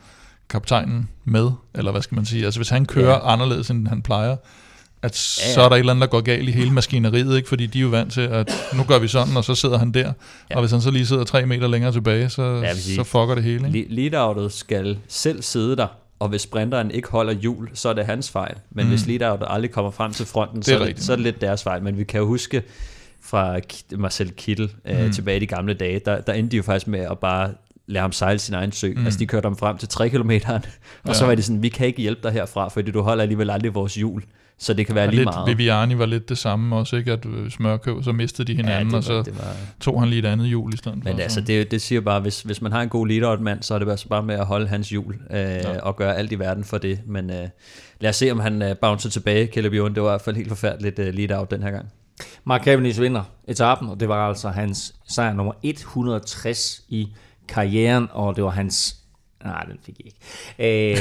kaptajnen 0.49 1.09
med, 1.25 1.51
eller 1.75 1.91
hvad 1.91 2.01
skal 2.01 2.15
man 2.15 2.25
sige, 2.25 2.45
altså 2.45 2.59
hvis 2.59 2.69
han 2.69 2.85
kører 2.85 3.11
ja. 3.11 3.33
anderledes, 3.33 3.69
end 3.69 3.87
han 3.87 4.01
plejer, 4.01 4.35
at 5.01 5.39
ja, 5.41 5.47
ja. 5.47 5.53
så 5.53 5.61
er 5.61 5.69
der 5.69 5.75
et 5.75 5.79
eller 5.79 5.93
andet, 5.93 6.01
der 6.01 6.07
går 6.07 6.21
galt 6.21 6.49
i 6.49 6.51
hele 6.51 6.71
maskineriet, 6.71 7.37
ikke? 7.37 7.49
fordi 7.49 7.65
de 7.65 7.77
er 7.79 7.81
jo 7.81 7.89
vant 7.89 8.13
til, 8.13 8.21
at 8.21 8.51
nu 8.75 8.83
gør 8.83 8.99
vi 8.99 9.07
sådan, 9.07 9.37
og 9.37 9.43
så 9.43 9.55
sidder 9.55 9.77
han 9.77 9.91
der, 9.91 10.13
ja. 10.49 10.55
og 10.55 10.61
hvis 10.61 10.71
han 10.71 10.81
så 10.81 10.91
lige 10.91 11.05
sidder 11.05 11.23
tre 11.23 11.45
meter 11.45 11.67
længere 11.67 11.91
tilbage, 11.91 12.29
så, 12.29 12.61
ja, 12.63 12.75
så 12.75 13.03
fucker 13.03 13.35
det 13.35 13.43
hele. 13.43 13.77
Ikke? 13.77 13.89
Lead-outet 13.89 14.51
skal 14.51 14.97
selv 15.07 15.41
sidde 15.41 15.75
der, 15.75 15.87
og 16.19 16.29
hvis 16.29 16.41
sprinteren 16.41 16.91
ikke 16.91 17.09
holder 17.09 17.33
hjul, 17.33 17.69
så 17.73 17.89
er 17.89 17.93
det 17.93 18.05
hans 18.05 18.31
fejl. 18.31 18.55
Men 18.71 18.85
mm. 18.85 18.89
hvis 18.89 19.05
lead-outet 19.05 19.45
aldrig 19.47 19.71
kommer 19.71 19.91
frem 19.91 20.13
til 20.13 20.25
fronten, 20.25 20.63
så 20.63 20.79
er, 20.79 20.85
det, 20.85 21.03
så 21.03 21.11
er 21.11 21.15
det 21.15 21.23
lidt 21.23 21.41
deres 21.41 21.63
fejl. 21.63 21.83
Men 21.83 21.97
vi 21.97 22.03
kan 22.03 22.19
jo 22.19 22.27
huske 22.27 22.63
fra 23.21 23.59
Marcel 23.91 24.31
Kittel 24.31 24.71
mm. 24.85 24.91
øh, 24.91 25.13
tilbage 25.13 25.37
i 25.37 25.39
de 25.39 25.47
gamle 25.47 25.73
dage, 25.73 26.01
der, 26.05 26.21
der 26.21 26.33
endte 26.33 26.51
de 26.51 26.57
jo 26.57 26.63
faktisk 26.63 26.87
med 26.87 26.99
at 26.99 27.19
bare 27.19 27.51
lade 27.89 28.01
ham 28.01 28.11
sejle 28.11 28.39
sin 28.39 28.53
egen 28.53 28.71
sø. 28.71 28.93
Mm. 28.95 29.05
Altså 29.05 29.19
de 29.19 29.27
kørte 29.27 29.45
ham 29.45 29.57
frem 29.57 29.77
til 29.77 29.87
3 29.87 30.09
km, 30.09 30.31
og 30.47 30.61
ja. 31.07 31.13
så 31.13 31.25
var 31.25 31.35
det 31.35 31.45
sådan, 31.45 31.63
vi 31.63 31.69
kan 31.69 31.87
ikke 31.87 32.01
hjælpe 32.01 32.21
dig 32.23 32.31
herfra, 32.31 32.67
fordi 32.67 32.91
du 32.91 33.01
holder 33.01 33.21
alligevel 33.21 33.49
aldrig 33.49 33.75
vores 33.75 33.95
hjul. 33.95 34.23
Så 34.61 34.73
det 34.73 34.85
kan 34.85 34.95
være 34.95 35.05
og 35.05 35.11
lige 35.11 35.19
lidt, 35.19 35.35
meget. 35.35 35.47
Viviani 35.47 35.97
var 35.97 36.05
lidt 36.05 36.29
det 36.29 36.37
samme 36.37 36.75
også, 36.75 36.95
ikke? 36.95 37.11
At 37.11 37.25
smørkøb, 37.49 38.03
så 38.03 38.11
mistede 38.11 38.47
de 38.47 38.55
hinanden, 38.55 38.87
ja, 38.87 38.91
var, 38.91 38.97
og 38.97 39.03
så 39.03 39.13
var... 39.13 39.55
tog 39.79 40.01
han 40.01 40.09
lige 40.09 40.19
et 40.19 40.25
andet 40.25 40.47
hjul 40.47 40.73
i 40.73 40.77
stedet 40.77 41.03
Men 41.03 41.13
for, 41.13 41.21
altså, 41.21 41.41
det, 41.41 41.71
det 41.71 41.81
siger 41.81 42.01
bare, 42.01 42.19
hvis, 42.19 42.41
hvis 42.41 42.61
man 42.61 42.71
har 42.71 42.81
en 42.81 42.89
god 42.89 43.07
leader 43.07 43.27
og 43.27 43.33
et 43.33 43.41
mand, 43.41 43.63
så 43.63 43.75
er 43.75 43.79
det 43.79 43.89
altså 43.89 44.07
bare 44.07 44.23
med 44.23 44.35
at 44.35 44.45
holde 44.45 44.67
hans 44.67 44.89
hjul 44.89 45.15
øh, 45.31 45.39
ja. 45.39 45.79
og 45.79 45.95
gøre 45.95 46.17
alt 46.17 46.31
i 46.31 46.39
verden 46.39 46.63
for 46.63 46.77
det. 46.77 46.99
Men 47.07 47.29
øh, 47.29 47.47
lad 47.99 48.09
os 48.09 48.15
se, 48.15 48.31
om 48.31 48.39
han 48.39 48.61
øh, 48.61 48.75
bouncer 48.81 49.09
tilbage, 49.09 49.47
Caleb 49.47 49.73
Ewan. 49.73 49.93
Det 49.93 50.03
var 50.03 50.09
i 50.09 50.11
hvert 50.11 50.21
fald 50.21 50.35
helt 50.35 50.49
forfærdeligt 50.49 50.99
øh, 50.99 51.13
lead-out 51.13 51.51
den 51.51 51.63
her 51.63 51.71
gang. 51.71 51.85
Mark 52.43 52.63
Cavendish 52.63 53.01
vinder 53.01 53.23
etappen, 53.47 53.89
og 53.89 53.99
det 53.99 54.09
var 54.09 54.27
altså 54.27 54.49
hans 54.49 54.95
sejr 55.07 55.33
nummer 55.33 55.53
160 55.63 56.81
i 56.89 57.07
karrieren, 57.49 58.07
og 58.11 58.35
det 58.35 58.43
var 58.43 58.49
hans... 58.49 58.95
Nej, 59.43 59.63
den 59.63 59.77
fik 59.85 59.99
jeg 59.99 60.05
ikke. 60.05 60.19
Øh... 60.59 60.97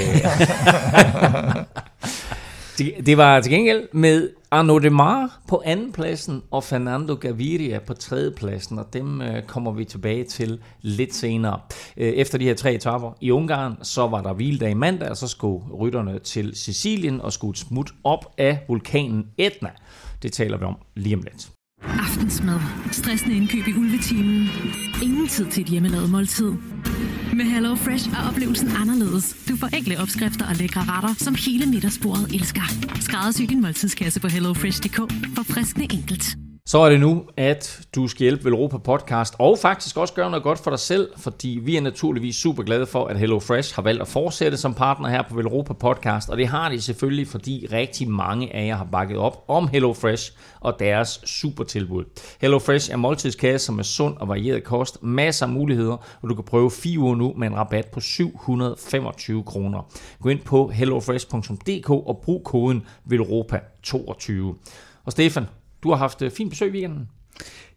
det 3.06 3.16
var 3.16 3.40
til 3.40 3.52
gengæld 3.52 3.88
med 3.92 4.30
Arnaud 4.50 4.80
Demar 4.80 5.40
på 5.48 5.62
andenpladsen 5.64 6.42
og 6.50 6.64
Fernando 6.64 7.14
Gaviria 7.14 7.78
på 7.78 7.94
tredjepladsen, 7.94 8.78
og 8.78 8.92
dem 8.92 9.22
øh, 9.22 9.42
kommer 9.42 9.72
vi 9.72 9.84
tilbage 9.84 10.24
til 10.24 10.60
lidt 10.80 11.14
senere. 11.14 11.60
Øh, 11.96 12.08
efter 12.08 12.38
de 12.38 12.44
her 12.44 12.54
tre 12.54 12.74
etapper 12.74 13.12
i 13.20 13.30
Ungarn, 13.30 13.76
så 13.82 14.06
var 14.06 14.22
der 14.22 14.32
hviledag 14.32 14.70
i 14.70 14.74
mandag, 14.74 15.10
og 15.10 15.16
så 15.16 15.28
skulle 15.28 15.64
rytterne 15.74 16.18
til 16.18 16.56
Sicilien 16.56 17.20
og 17.20 17.32
skulle 17.32 17.58
smut 17.58 17.90
op 18.04 18.34
af 18.38 18.64
vulkanen 18.68 19.26
Etna. 19.38 19.70
Det 20.22 20.32
taler 20.32 20.56
vi 20.56 20.64
om 20.64 20.76
lige 20.94 21.16
om 21.16 21.22
lidt. 21.22 21.57
Aftensmad. 21.82 22.60
Stressende 22.92 23.36
indkøb 23.36 23.68
i 23.68 23.74
ulvetimen. 23.74 24.48
Ingen 25.02 25.28
tid 25.28 25.46
til 25.46 25.62
et 25.62 25.68
hjemmelavet 25.68 26.10
måltid. 26.10 26.52
Med 27.32 27.44
Hello 27.44 27.74
Fresh 27.74 28.10
er 28.10 28.28
oplevelsen 28.28 28.68
anderledes. 28.82 29.36
Du 29.48 29.56
får 29.56 29.76
enkle 29.76 30.00
opskrifter 30.00 30.46
og 30.48 30.56
lækre 30.56 30.80
retter, 30.80 31.14
som 31.14 31.34
hele 31.34 31.66
middagsbordet 31.66 32.34
elsker. 32.34 32.62
Skræddersy 33.00 33.42
din 33.42 33.60
måltidskasse 33.60 34.20
på 34.20 34.28
hellofresh.dk 34.28 34.96
for 35.36 35.42
friskende 35.42 35.86
enkelt. 35.94 36.47
Så 36.68 36.78
er 36.78 36.90
det 36.90 37.00
nu, 37.00 37.24
at 37.36 37.80
du 37.94 38.08
skal 38.08 38.20
hjælpe 38.20 38.44
Velropa 38.44 38.76
Podcast, 38.78 39.34
og 39.38 39.58
faktisk 39.58 39.96
også 39.96 40.14
gøre 40.14 40.30
noget 40.30 40.42
godt 40.42 40.58
for 40.58 40.70
dig 40.70 40.78
selv, 40.78 41.08
fordi 41.16 41.60
vi 41.62 41.76
er 41.76 41.80
naturligvis 41.80 42.36
super 42.36 42.62
glade 42.62 42.86
for, 42.86 43.06
at 43.06 43.18
HelloFresh 43.18 43.74
har 43.74 43.82
valgt 43.82 44.02
at 44.02 44.08
fortsætte 44.08 44.56
som 44.56 44.74
partner 44.74 45.08
her 45.08 45.22
på 45.22 45.34
Velropa 45.34 45.72
Podcast, 45.72 46.28
og 46.28 46.36
det 46.36 46.48
har 46.48 46.68
de 46.68 46.80
selvfølgelig, 46.80 47.28
fordi 47.28 47.66
rigtig 47.72 48.10
mange 48.10 48.54
af 48.54 48.66
jer 48.66 48.76
har 48.76 48.84
bakket 48.84 49.16
op 49.16 49.44
om 49.48 49.68
HelloFresh 49.68 50.32
og 50.60 50.78
deres 50.78 51.20
super 51.26 51.64
tilbud. 51.64 52.04
HelloFresh 52.40 52.92
er 52.92 52.96
måltidskasse, 52.96 53.66
som 53.66 53.78
er 53.78 53.82
sund 53.82 54.16
og 54.16 54.28
varieret 54.28 54.64
kost, 54.64 55.02
masser 55.02 55.46
af 55.46 55.52
muligheder, 55.52 55.96
og 56.22 56.28
du 56.28 56.34
kan 56.34 56.44
prøve 56.44 56.70
4 56.70 56.98
uger 56.98 57.16
nu 57.16 57.34
med 57.36 57.46
en 57.48 57.56
rabat 57.56 57.86
på 57.86 58.00
725 58.00 59.42
kroner. 59.42 59.92
Gå 60.22 60.28
ind 60.28 60.40
på 60.40 60.68
hellofresh.dk 60.68 61.90
og 61.90 62.20
brug 62.24 62.44
koden 62.44 62.86
VELROPA22. 63.12 64.32
Og 65.04 65.12
Stefan, 65.12 65.46
du 65.82 65.90
har 65.90 65.96
haft 65.96 66.22
uh, 66.22 66.30
fint 66.30 66.50
besøg 66.50 66.68
i 66.68 66.72
weekenden? 66.72 67.08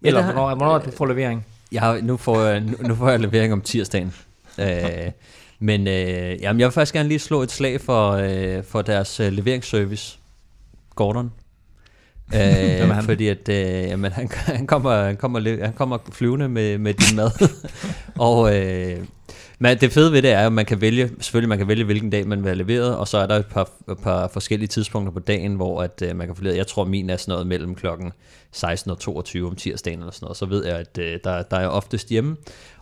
Eller 0.02 0.20
ja, 0.20 0.26
hvornår, 0.26 0.56
hvornår 0.56 0.76
er 0.76 0.80
du 0.80 0.92
får 0.92 1.06
levering? 1.06 1.46
Jeg 1.72 1.82
har, 1.82 2.00
nu, 2.02 2.18
får 2.18 2.42
jeg, 2.42 2.60
nu, 2.60 2.76
nu 2.80 2.96
får 2.96 3.10
jeg 3.10 3.20
levering 3.20 3.54
om 3.54 3.62
tirsdagen. 3.62 4.14
øh, 4.60 5.12
Men 5.60 5.88
øh, 5.88 6.42
jamen, 6.42 6.60
jeg 6.60 6.66
vil 6.66 6.72
faktisk 6.72 6.94
gerne 6.94 7.10
lige 7.10 7.20
slå 7.20 7.42
et 7.42 7.52
slag 7.52 7.82
for, 7.82 8.12
øh, 8.12 8.64
for 8.64 8.82
deres 8.82 9.20
øh, 9.20 9.32
leveringsservice, 9.32 10.18
Gordon. 10.96 11.32
øh, 12.36 13.04
fordi 13.04 13.28
at 13.28 13.50
øh, 13.50 13.56
jamen, 13.90 14.12
han, 14.12 14.30
han, 14.32 14.68
kommer, 14.68 15.04
han, 15.04 15.18
kommer, 15.18 15.64
han 15.64 15.74
kommer 15.74 15.98
flyvende 16.12 16.50
med, 16.50 16.78
med 16.78 16.94
din 16.94 17.16
mad. 17.16 17.50
og 18.30 18.58
øh, 18.58 18.98
men 19.62 19.78
det 19.78 19.92
fede 19.92 20.12
ved 20.12 20.22
det 20.22 20.32
er, 20.32 20.46
at 20.46 20.54
man 20.54 20.66
kan 20.66 20.82
vælge, 20.82 21.12
selvfølgelig 21.20 21.50
man 21.50 21.58
kan 21.58 21.68
vælge, 21.68 21.84
hvilken 21.84 22.10
dag 22.10 22.28
man 22.28 22.40
vil 22.44 22.48
have 22.48 22.58
leveret, 22.58 22.98
og 22.98 23.08
så 23.08 23.18
er 23.18 23.28
der 23.28 23.36
et 23.36 23.46
par, 23.46 23.70
et 23.92 23.98
par 24.04 24.28
forskellige 24.28 24.68
tidspunkter 24.68 25.14
på 25.14 25.20
dagen, 25.20 25.56
hvor 25.56 25.84
at, 25.84 26.02
øh, 26.06 26.16
man 26.16 26.28
kan 26.28 26.36
få 26.36 26.44
leveret. 26.44 26.58
Jeg 26.58 26.68
tror, 26.68 26.84
min 26.84 27.10
er 27.10 27.18
sådan 27.18 27.32
noget 27.32 27.48
mellem 27.48 27.76
klokken 27.76 28.12
16 28.52 28.92
og 28.92 29.00
22 29.00 29.48
om 29.48 29.56
tirsdagen 29.56 30.00
eller 30.00 30.12
sådan 30.12 30.26
noget. 30.26 30.38
Så 30.38 30.46
ved 30.46 30.66
jeg, 30.66 30.78
at 30.78 30.98
øh, 30.98 31.20
der, 31.24 31.42
der 31.42 31.58
er 31.58 31.62
jeg 31.62 31.70
oftest 31.70 32.10
hjemme. 32.10 32.38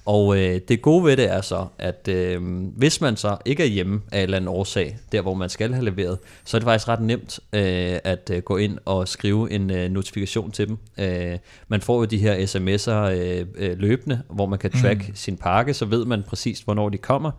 Og 0.09 0.37
øh, 0.37 0.61
det 0.67 0.81
gode 0.81 1.03
ved 1.03 1.17
det 1.17 1.31
er 1.31 1.41
så, 1.41 1.65
at 1.77 2.07
øh, 2.07 2.41
hvis 2.77 3.01
man 3.01 3.17
så 3.17 3.37
ikke 3.45 3.63
er 3.63 3.67
hjemme 3.67 4.01
af 4.11 4.17
en 4.17 4.23
eller 4.23 4.37
anden 4.37 4.47
årsag, 4.47 4.97
der 5.11 5.21
hvor 5.21 5.33
man 5.33 5.49
skal 5.49 5.73
have 5.73 5.85
leveret, 5.85 6.17
så 6.45 6.57
er 6.57 6.59
det 6.59 6.65
faktisk 6.65 6.87
ret 6.87 7.01
nemt 7.01 7.39
øh, 7.53 7.99
at 8.03 8.31
øh, 8.33 8.41
gå 8.41 8.57
ind 8.57 8.77
og 8.85 9.07
skrive 9.07 9.51
en 9.51 9.71
øh, 9.71 9.91
notifikation 9.91 10.51
til 10.51 10.67
dem. 10.67 10.77
Øh, 10.97 11.37
man 11.67 11.81
får 11.81 11.97
jo 11.97 12.05
de 12.05 12.17
her 12.17 12.35
sms'er 12.35 12.91
øh, 12.91 13.45
øh, 13.55 13.77
løbende, 13.79 14.21
hvor 14.29 14.45
man 14.45 14.59
kan 14.59 14.71
track 14.71 15.07
mm. 15.07 15.15
sin 15.15 15.37
pakke, 15.37 15.73
så 15.73 15.85
ved 15.85 16.05
man 16.05 16.23
præcis, 16.23 16.59
hvornår 16.59 16.89
de 16.89 16.97
kommer. 16.97 17.31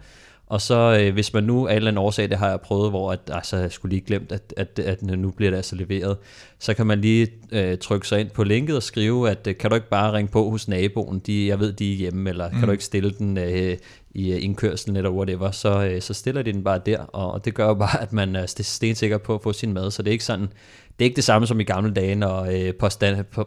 Og 0.50 0.60
så 0.60 0.98
øh, 1.00 1.12
hvis 1.12 1.34
man 1.34 1.44
nu 1.44 1.66
af 1.66 1.72
en 1.72 1.76
eller 1.76 1.90
anden 1.90 2.04
årsag, 2.04 2.30
det 2.30 2.38
har 2.38 2.48
jeg 2.48 2.60
prøvet, 2.60 2.90
hvor 2.90 3.12
at, 3.12 3.20
altså, 3.32 3.56
jeg 3.56 3.72
skulle 3.72 3.90
lige 3.90 4.06
glemt, 4.06 4.32
at, 4.32 4.54
at, 4.56 4.78
at 4.78 5.02
nu 5.02 5.30
bliver 5.30 5.50
det 5.50 5.56
altså 5.56 5.76
leveret, 5.76 6.16
så 6.58 6.74
kan 6.74 6.86
man 6.86 7.00
lige 7.00 7.28
øh, 7.52 7.78
trykke 7.78 8.08
sig 8.08 8.20
ind 8.20 8.30
på 8.30 8.44
linket 8.44 8.76
og 8.76 8.82
skrive, 8.82 9.30
at 9.30 9.46
øh, 9.46 9.56
kan 9.56 9.70
du 9.70 9.76
ikke 9.76 9.88
bare 9.88 10.12
ringe 10.12 10.32
på 10.32 10.50
hos 10.50 10.68
naboen, 10.68 11.18
de, 11.18 11.46
jeg 11.46 11.60
ved, 11.60 11.72
de 11.72 11.92
er 11.92 11.96
hjemme, 11.96 12.30
eller 12.30 12.48
mm. 12.50 12.58
kan 12.58 12.66
du 12.66 12.72
ikke 12.72 12.84
stille 12.84 13.10
den 13.10 13.38
øh, 13.38 13.76
i 14.14 14.32
øh, 14.32 14.44
indkørselen 14.44 14.96
eller 14.96 15.10
whatever, 15.10 15.50
så, 15.50 15.84
øh, 15.84 16.02
så 16.02 16.14
stiller 16.14 16.42
de 16.42 16.52
den 16.52 16.64
bare 16.64 16.80
der, 16.86 16.98
og, 16.98 17.32
og 17.32 17.44
det 17.44 17.54
gør 17.54 17.66
jo 17.66 17.74
bare, 17.74 18.02
at 18.02 18.12
man 18.12 18.36
er 18.36 18.46
stensikker 18.46 19.18
på 19.18 19.34
at 19.34 19.42
få 19.42 19.52
sin 19.52 19.72
mad, 19.72 19.90
så 19.90 20.02
det 20.02 20.08
er 20.08 20.12
ikke 20.12 20.24
sådan, 20.24 20.52
det 21.00 21.04
er 21.04 21.08
ikke 21.08 21.16
det 21.16 21.24
samme 21.24 21.46
som 21.46 21.60
i 21.60 21.64
gamle 21.64 21.94
dage, 21.94 22.14
når 22.14 22.44
øh, 22.44 22.74
post, 22.74 23.04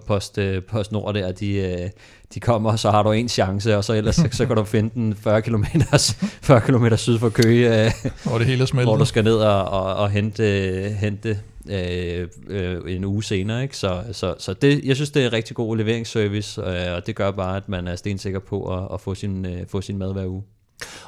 post, 0.08 0.38
øh, 0.38 0.64
post 0.64 0.92
Nord 0.92 1.14
der, 1.14 1.32
de, 1.32 1.54
øh, 1.56 1.90
de 2.34 2.40
kommer, 2.40 2.76
så 2.76 2.92
har 2.92 3.04
du 3.04 3.12
en 3.12 3.30
chance, 3.30 3.78
og 3.78 3.84
så 3.84 3.94
ellers 3.94 4.16
så, 4.16 4.28
så 4.32 4.46
kan 4.46 4.56
du 4.56 4.64
finde 4.64 4.90
den 4.94 5.16
40 5.16 5.42
km, 5.42 5.64
40 6.42 6.62
km 6.62 6.96
syd 6.96 7.20
for 7.20 7.30
Køge, 7.30 7.86
øh, 7.86 7.92
hvor 8.24 8.38
det 8.38 8.48
hele. 8.48 8.68
Hvor 8.74 8.98
du 8.98 9.06
skal 9.06 9.24
ned 9.24 9.36
og, 9.36 9.66
og, 9.66 9.96
og 9.96 10.10
hente, 10.10 10.44
hente 11.00 11.40
øh, 11.70 12.28
øh, 12.48 12.96
en 12.96 13.06
uge 13.06 13.24
senere. 13.24 13.64
Ikke? 13.64 13.78
Så, 13.78 14.04
så, 14.12 14.36
så 14.40 14.54
det, 14.54 14.86
jeg 14.86 14.96
synes, 14.96 15.12
det 15.12 15.22
er 15.22 15.28
en 15.28 15.34
rigtig 15.34 15.56
god 15.56 15.78
leveringsservice, 15.78 16.62
øh, 16.62 16.96
og 16.96 17.08
det 17.08 17.16
gør 17.16 17.32
bare, 17.32 17.58
at 17.58 17.70
man 17.70 17.88
er 17.88 17.96
stensikker 17.96 18.40
på 18.40 18.78
at, 18.78 18.88
at 18.94 19.02
få, 19.02 19.16
sin, 19.16 19.46
øh, 19.46 19.68
få 19.68 19.82
sin 19.82 19.98
mad 19.98 20.14
hver 20.14 20.26
uge. 20.26 20.44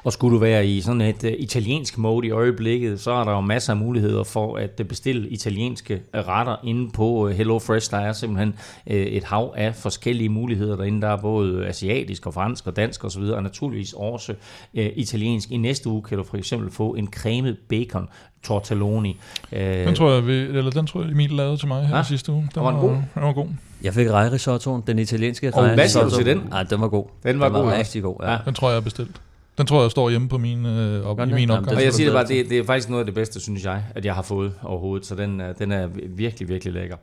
Og 0.03 0.13
skulle 0.13 0.33
du 0.35 0.39
være 0.39 0.67
i 0.67 0.81
sådan 0.81 1.01
et 1.01 1.23
uh, 1.23 1.29
italiensk 1.37 1.97
mode 1.97 2.27
i 2.27 2.31
øjeblikket, 2.31 2.99
så 2.99 3.11
er 3.11 3.23
der 3.23 3.31
jo 3.31 3.41
masser 3.41 3.73
af 3.73 3.77
muligheder 3.77 4.23
for 4.23 4.57
at 4.57 4.79
uh, 4.79 4.85
bestille 4.85 5.29
italienske 5.29 6.01
retter 6.13 6.55
inde 6.63 6.91
på 6.91 7.07
uh, 7.07 7.29
HelloFresh. 7.29 7.91
Der 7.91 7.97
er 7.97 8.13
simpelthen 8.13 8.53
uh, 8.85 8.95
et 8.95 9.23
hav 9.23 9.53
af 9.57 9.75
forskellige 9.75 10.29
muligheder 10.29 10.75
derinde. 10.75 11.01
Der 11.01 11.07
er 11.07 11.17
både 11.17 11.67
asiatisk 11.67 12.25
og 12.25 12.33
fransk 12.33 12.67
og 12.67 12.75
dansk 12.75 13.03
osv., 13.03 13.21
og 13.21 13.43
naturligvis 13.43 13.93
også 13.93 14.31
uh, 14.73 14.83
italiensk. 14.95 15.51
I 15.51 15.57
næste 15.57 15.89
uge 15.89 16.03
kan 16.03 16.17
du 16.17 16.23
for 16.23 16.37
eksempel 16.37 16.71
få 16.71 16.95
en 16.95 17.07
cremet 17.07 17.57
bacon 17.69 18.09
tortelloni. 18.43 19.19
Den 19.51 19.95
tror 19.95 20.11
jeg, 20.13 20.27
vi, 20.27 20.33
eller 20.33 20.71
den 20.71 20.87
tror 20.87 21.01
jeg, 21.01 21.11
Emil 21.11 21.31
lavede 21.31 21.57
til 21.57 21.67
mig 21.67 21.87
her 21.87 21.97
ja? 21.97 22.03
sidste 22.03 22.31
uge. 22.31 22.49
Den 22.55 22.63
var, 22.63 22.71
var, 22.71 22.81
god. 22.81 22.89
Den 22.89 23.23
var 23.23 23.33
god. 23.33 23.47
Jeg 23.83 23.93
fik 23.93 24.09
rejrisottoen, 24.09 24.83
den 24.87 24.99
italienske 24.99 25.53
Og 25.53 25.73
hvad 25.73 25.89
siger 25.89 26.03
du 26.03 26.15
til 26.15 26.25
den? 26.25 26.41
Nej, 26.49 26.63
den 26.63 26.81
var 26.81 26.87
god. 26.87 27.05
Den 27.23 27.39
var, 27.39 27.45
den 27.45 27.53
var 27.53 27.61
god. 27.61 27.71
rigtig 27.71 28.03
god, 28.03 28.15
ja. 28.23 28.37
Den 28.45 28.53
tror 28.53 28.69
jeg, 28.69 28.75
jeg 28.75 28.83
bestilt. 28.83 29.21
Den 29.57 29.65
tror 29.65 29.81
jeg 29.81 29.91
står 29.91 30.09
hjemme 30.09 30.29
på 30.29 30.37
min, 30.37 30.65
øh, 30.65 31.05
op, 31.05 31.19
i 31.19 31.33
min 31.33 31.49
opgave. 31.49 31.77
Og 31.77 31.83
jeg 31.83 31.93
siger 31.93 32.09
det 32.09 32.13
bare, 32.13 32.27
det, 32.27 32.49
det 32.49 32.59
er 32.59 32.63
faktisk 32.63 32.89
noget 32.89 33.01
af 33.01 33.05
det 33.05 33.15
bedste, 33.15 33.39
synes 33.39 33.65
jeg, 33.65 33.83
at 33.95 34.05
jeg 34.05 34.15
har 34.15 34.21
fået 34.21 34.53
overhovedet. 34.63 35.05
Så 35.05 35.15
den, 35.15 35.41
den 35.59 35.71
er 35.71 35.87
virkelig, 36.07 36.49
virkelig 36.49 36.73
lækker. 36.73 36.95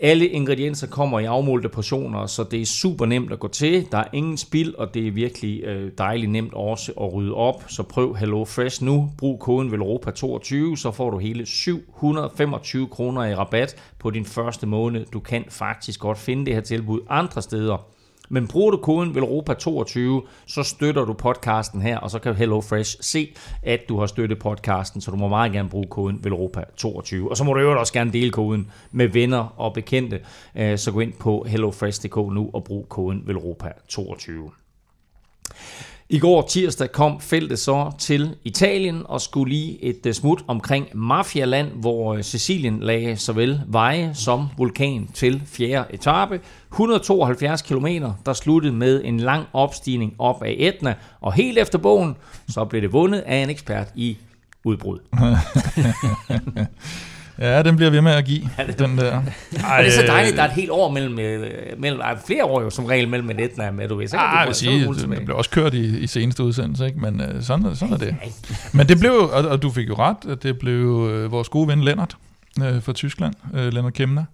Alle 0.00 0.28
ingredienser 0.28 0.86
kommer 0.86 1.20
i 1.20 1.24
afmålte 1.24 1.68
portioner, 1.68 2.26
så 2.26 2.44
det 2.44 2.60
er 2.60 2.66
super 2.66 3.06
nemt 3.06 3.32
at 3.32 3.40
gå 3.40 3.48
til. 3.48 3.86
Der 3.92 3.98
er 3.98 4.04
ingen 4.12 4.36
spild, 4.36 4.74
og 4.74 4.94
det 4.94 5.06
er 5.06 5.10
virkelig 5.10 5.64
øh, 5.64 5.90
dejligt 5.98 6.32
nemt 6.32 6.54
også 6.54 6.92
at 7.00 7.12
rydde 7.12 7.34
op. 7.34 7.64
Så 7.68 7.82
prøv 7.82 8.16
Hello 8.16 8.44
Fresh 8.44 8.84
nu. 8.84 9.10
Brug 9.18 9.40
koden 9.40 9.74
VELOPA22, 9.74 10.76
så 10.76 10.92
får 10.94 11.10
du 11.10 11.18
hele 11.18 11.46
725 11.46 12.88
kroner 12.88 13.24
i 13.24 13.34
rabat 13.34 13.76
på 13.98 14.10
din 14.10 14.24
første 14.24 14.66
måned. 14.66 15.06
Du 15.12 15.20
kan 15.20 15.44
faktisk 15.48 16.00
godt 16.00 16.18
finde 16.18 16.46
det 16.46 16.54
her 16.54 16.60
tilbud 16.60 17.00
andre 17.08 17.42
steder. 17.42 17.86
Men 18.32 18.48
bruger 18.48 18.70
du 18.70 18.76
koden 18.76 19.10
VELROPA22, 19.16 20.26
så 20.46 20.62
støtter 20.62 21.04
du 21.04 21.12
podcasten 21.12 21.82
her, 21.82 21.98
og 21.98 22.10
så 22.10 22.18
kan 22.18 22.34
HelloFresh 22.34 22.96
se, 23.00 23.34
at 23.62 23.80
du 23.88 23.98
har 23.98 24.06
støttet 24.06 24.38
podcasten, 24.38 25.00
så 25.00 25.10
du 25.10 25.16
må 25.16 25.28
meget 25.28 25.52
gerne 25.52 25.68
bruge 25.68 25.86
koden 25.86 26.20
VELROPA22. 26.26 27.28
Og 27.30 27.36
så 27.36 27.44
må 27.44 27.54
du 27.54 27.60
øvrigt 27.60 27.78
også 27.78 27.92
gerne 27.92 28.12
dele 28.12 28.30
koden 28.30 28.70
med 28.92 29.08
venner 29.08 29.54
og 29.56 29.74
bekendte, 29.74 30.20
øh, 30.54 30.78
så 30.78 30.92
gå 30.92 31.00
ind 31.00 31.12
på 31.12 31.46
hellofresh.dk 31.48 32.16
nu 32.16 32.50
og 32.52 32.64
brug 32.64 32.88
koden 32.88 33.24
VELROPA22. 33.28 34.30
I 36.12 36.18
går 36.18 36.42
tirsdag 36.42 36.92
kom 36.92 37.20
feltet 37.20 37.58
så 37.58 37.92
til 37.98 38.36
Italien 38.44 39.02
og 39.04 39.20
skulle 39.20 39.54
lige 39.54 39.84
et 39.84 40.06
øh, 40.06 40.14
smut 40.14 40.44
omkring 40.46 40.86
Mafialand, 40.94 41.68
hvor 41.74 42.14
øh, 42.14 42.24
Sicilien 42.24 42.80
lagde 42.80 43.16
såvel 43.16 43.60
veje 43.66 44.14
som 44.14 44.46
vulkan 44.56 45.08
til 45.14 45.42
fjerde 45.46 45.94
etape. 45.94 46.40
172 46.72 47.62
km, 47.62 47.86
der 48.26 48.32
sluttede 48.32 48.72
med 48.72 49.02
en 49.04 49.20
lang 49.20 49.46
opstigning 49.52 50.14
op 50.18 50.42
af 50.42 50.56
Etna, 50.58 50.94
og 51.20 51.32
helt 51.32 51.58
efter 51.58 51.78
bogen, 51.78 52.16
så 52.48 52.64
blev 52.64 52.82
det 52.82 52.92
vundet 52.92 53.18
af 53.18 53.36
en 53.36 53.50
ekspert 53.50 53.88
i 53.94 54.16
udbrud. 54.64 54.98
Ja, 57.40 57.62
den 57.62 57.76
bliver 57.76 57.90
ved 57.90 58.00
med 58.00 58.12
at 58.12 58.24
give, 58.24 58.50
ja, 58.58 58.66
det, 58.66 58.78
den 58.78 58.98
der. 58.98 59.10
Ej, 59.12 59.78
og 59.78 59.84
det 59.84 59.86
er 59.86 59.90
så 59.90 60.04
dejligt, 60.06 60.36
der 60.36 60.42
er 60.42 60.46
et 60.46 60.52
helt 60.52 60.70
år 60.70 60.90
mellem, 60.90 61.18
øh, 61.18 61.50
mellem 61.78 62.00
ej, 62.00 62.18
flere 62.26 62.44
år 62.44 62.62
jo 62.62 62.70
som 62.70 62.84
regel 62.84 63.08
mellem 63.08 63.30
Etna 63.30 63.70
med, 63.70 63.88
du 63.88 63.96
ved. 63.96 64.08
Så 64.08 64.16
kan 64.16 64.26
ej, 64.26 64.46
du 64.46 64.54
sige, 64.54 64.88
det, 64.88 65.10
det 65.10 65.24
blev 65.24 65.36
også 65.36 65.50
kørt 65.50 65.74
i, 65.74 65.98
i 65.98 66.06
seneste 66.06 66.44
udsendelse, 66.44 66.86
ikke? 66.86 67.00
men 67.00 67.20
uh, 67.20 67.42
sådan, 67.42 67.76
sådan 67.76 67.94
er 67.94 67.98
det. 67.98 68.16
Men 68.72 68.88
det 68.88 68.98
blev, 69.00 69.12
og, 69.12 69.48
og 69.48 69.62
du 69.62 69.70
fik 69.70 69.88
jo 69.88 69.94
ret, 69.94 70.16
at 70.28 70.42
det 70.42 70.58
blev 70.58 70.86
uh, 70.86 71.32
vores 71.32 71.48
gode 71.48 71.68
ven 71.68 71.84
Lennart 71.84 72.16
uh, 72.60 72.82
fra 72.82 72.92
Tyskland, 72.92 73.34
uh, 73.54 73.60
Lennart 73.60 73.94
Kemner, 73.94 74.24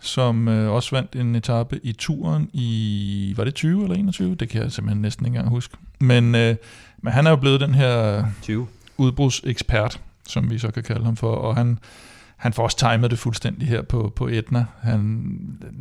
som 0.00 0.48
uh, 0.48 0.54
også 0.54 0.96
vandt 0.96 1.16
en 1.16 1.36
etape 1.36 1.80
i 1.82 1.92
turen 1.92 2.50
i, 2.52 3.34
var 3.36 3.44
det 3.44 3.54
20 3.54 3.82
eller 3.82 3.96
21? 3.96 4.34
Det 4.34 4.48
kan 4.48 4.62
jeg 4.62 4.72
simpelthen 4.72 5.02
næsten 5.02 5.26
ikke 5.26 5.36
engang 5.36 5.50
huske. 5.50 5.76
Men, 5.98 6.24
uh, 6.24 6.54
men 7.02 7.12
han 7.12 7.26
er 7.26 7.30
jo 7.30 7.36
blevet 7.36 7.60
den 7.60 7.74
her 7.74 8.24
20. 8.42 8.66
udbrudsekspert, 8.96 10.00
som 10.28 10.50
vi 10.50 10.58
så 10.58 10.70
kan 10.70 10.82
kalde 10.82 11.04
ham 11.04 11.16
for, 11.16 11.34
og 11.34 11.56
han 11.56 11.78
han 12.40 12.52
får 12.52 12.62
også 12.62 12.76
timet 12.76 13.10
det 13.10 13.18
fuldstændig 13.18 13.68
her 13.68 13.82
på, 13.82 14.12
på 14.16 14.28
Etna. 14.28 14.64
Han, 14.82 14.98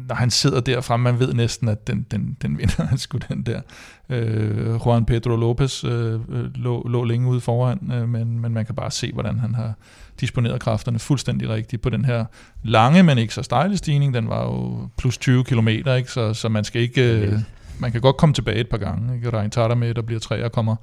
når 0.08 0.16
han 0.16 0.30
sidder 0.30 0.60
derfra, 0.60 0.98
man 0.98 1.20
ved 1.20 1.34
næsten, 1.34 1.68
at 1.68 1.88
den, 1.88 2.06
den, 2.12 2.38
den 2.42 2.58
vinder 2.58 2.86
han 2.86 2.98
sgu 3.08 3.20
den 3.30 3.44
der. 3.44 3.62
Øh, 4.10 4.86
Juan 4.86 5.06
Pedro 5.06 5.36
Lopez 5.36 5.84
øh, 5.84 6.20
lå, 6.56 6.88
lå 6.88 7.04
længe 7.04 7.30
ude 7.30 7.42
foran, 7.42 7.92
øh, 7.94 8.10
men, 8.10 8.40
men 8.40 8.54
man 8.54 8.66
kan 8.66 8.76
bare 8.76 8.92
se, 8.92 9.12
hvordan 9.14 9.40
han 9.40 9.56
har 9.56 9.74
disponeret 10.20 10.62
kræfterne 10.62 11.00
fuldstændig 11.00 11.50
rigtigt 11.50 11.82
på 11.82 11.90
den 11.90 12.06
her 12.06 12.26
lange, 12.64 13.04
men 13.04 13.18
ikke 13.18 13.34
så 13.34 13.44
stejle 13.44 13.78
stigning. 13.78 14.14
Den 14.14 14.30
var 14.30 14.44
jo 14.44 14.90
plus 14.98 15.18
20 15.18 15.44
km, 15.44 15.68
ikke? 15.68 16.06
Så, 16.08 16.34
så 16.34 16.50
man 16.50 16.64
skal 16.64 16.82
ikke... 16.82 17.22
Øh, 17.22 17.40
man 17.80 17.92
kan 17.92 18.02
godt 18.02 18.18
komme 18.18 18.34
tilbage 18.34 18.60
et 18.60 18.70
par 18.70 18.78
gange. 18.78 19.16
Ikke? 19.16 19.38
Rein 19.38 19.50
Tata 19.50 19.76
med, 19.76 19.94
der 19.94 20.02
bliver 20.02 20.20
tre 20.20 20.46
og 20.46 20.52
kommer 20.52 20.76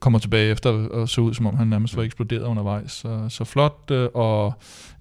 kommer 0.00 0.18
tilbage 0.18 0.50
efter 0.50 0.70
og 0.70 1.08
så 1.08 1.20
ud, 1.20 1.34
som 1.34 1.46
om 1.46 1.56
han 1.56 1.66
nærmest 1.66 1.96
var 1.96 2.02
eksploderet 2.02 2.42
undervejs. 2.42 2.92
Så, 2.92 3.26
så 3.28 3.44
flot, 3.44 3.90
øh, 3.90 4.08
og 4.14 4.54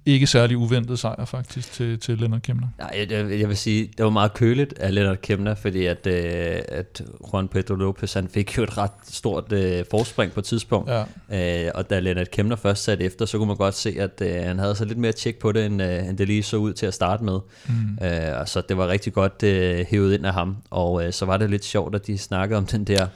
ikke 0.06 0.28
særlig 0.28 0.58
uventet 0.58 1.00
sejr 1.00 1.26
faktisk 1.26 1.72
til, 1.72 2.00
til 2.00 2.18
Leonard 2.18 2.42
Kemner. 2.42 2.68
Nej, 2.78 3.08
jeg, 3.10 3.40
jeg 3.40 3.50
vil 3.50 3.58
sige, 3.58 3.90
det 3.98 4.04
var 4.04 4.10
meget 4.10 4.34
køligt 4.34 4.80
af 4.80 4.94
Leonard 4.94 5.18
Kemner, 5.18 5.56
fordi 5.56 5.86
at, 5.86 6.08
øh, 6.08 6.56
at 6.68 7.02
Juan 7.34 7.48
Pedro 7.48 7.76
Lopez, 7.76 8.14
han 8.14 8.28
fik 8.28 8.58
jo 8.58 8.64
et 8.64 8.78
ret 8.78 8.92
stort 9.10 9.52
øh, 9.52 9.86
forspring 9.92 10.32
på 10.32 10.40
et 10.40 10.46
tidspunkt, 10.46 10.90
ja. 11.30 11.66
øh, 11.66 11.72
og 11.76 11.90
da 11.90 12.00
Leonard 12.00 12.28
Kemner 12.28 12.56
først 12.56 12.84
satte 12.84 13.04
efter, 13.04 13.26
så 13.26 13.38
kunne 13.38 13.48
man 13.48 13.58
godt 13.58 13.76
se, 13.76 13.96
at 14.00 14.22
øh, 14.22 14.44
han 14.44 14.60
havde 14.60 14.76
så 14.76 14.86
lidt 14.86 14.98
mere 14.98 15.12
tjek 15.12 15.40
på 15.40 15.52
det, 15.52 15.66
end, 15.66 15.82
øh, 15.82 16.08
end 16.08 16.18
det 16.18 16.28
lige 16.28 16.44
så 16.44 16.58
ud 16.58 16.74
til 16.74 16.86
at 16.86 16.94
starte 16.94 17.24
med. 17.24 17.40
Mm. 17.68 18.06
Øh, 18.06 18.48
så 18.48 18.62
det 18.70 18.78
var 18.78 18.88
rigtig 18.88 19.14
godt 19.14 19.44
øh, 19.44 19.86
hævet 19.90 20.14
ind 20.14 20.26
af 20.26 20.34
ham, 20.34 20.58
og 20.70 21.06
øh, 21.06 21.14
så 21.14 21.26
var 21.26 21.38
det 21.38 21.50
lidt 21.50 21.66
sjovt, 21.66 21.96
at 21.96 22.08
de 22.08 22.18
snakkede 22.18 22.58
om 22.58 22.66
den 22.66 22.84
der 22.84 23.08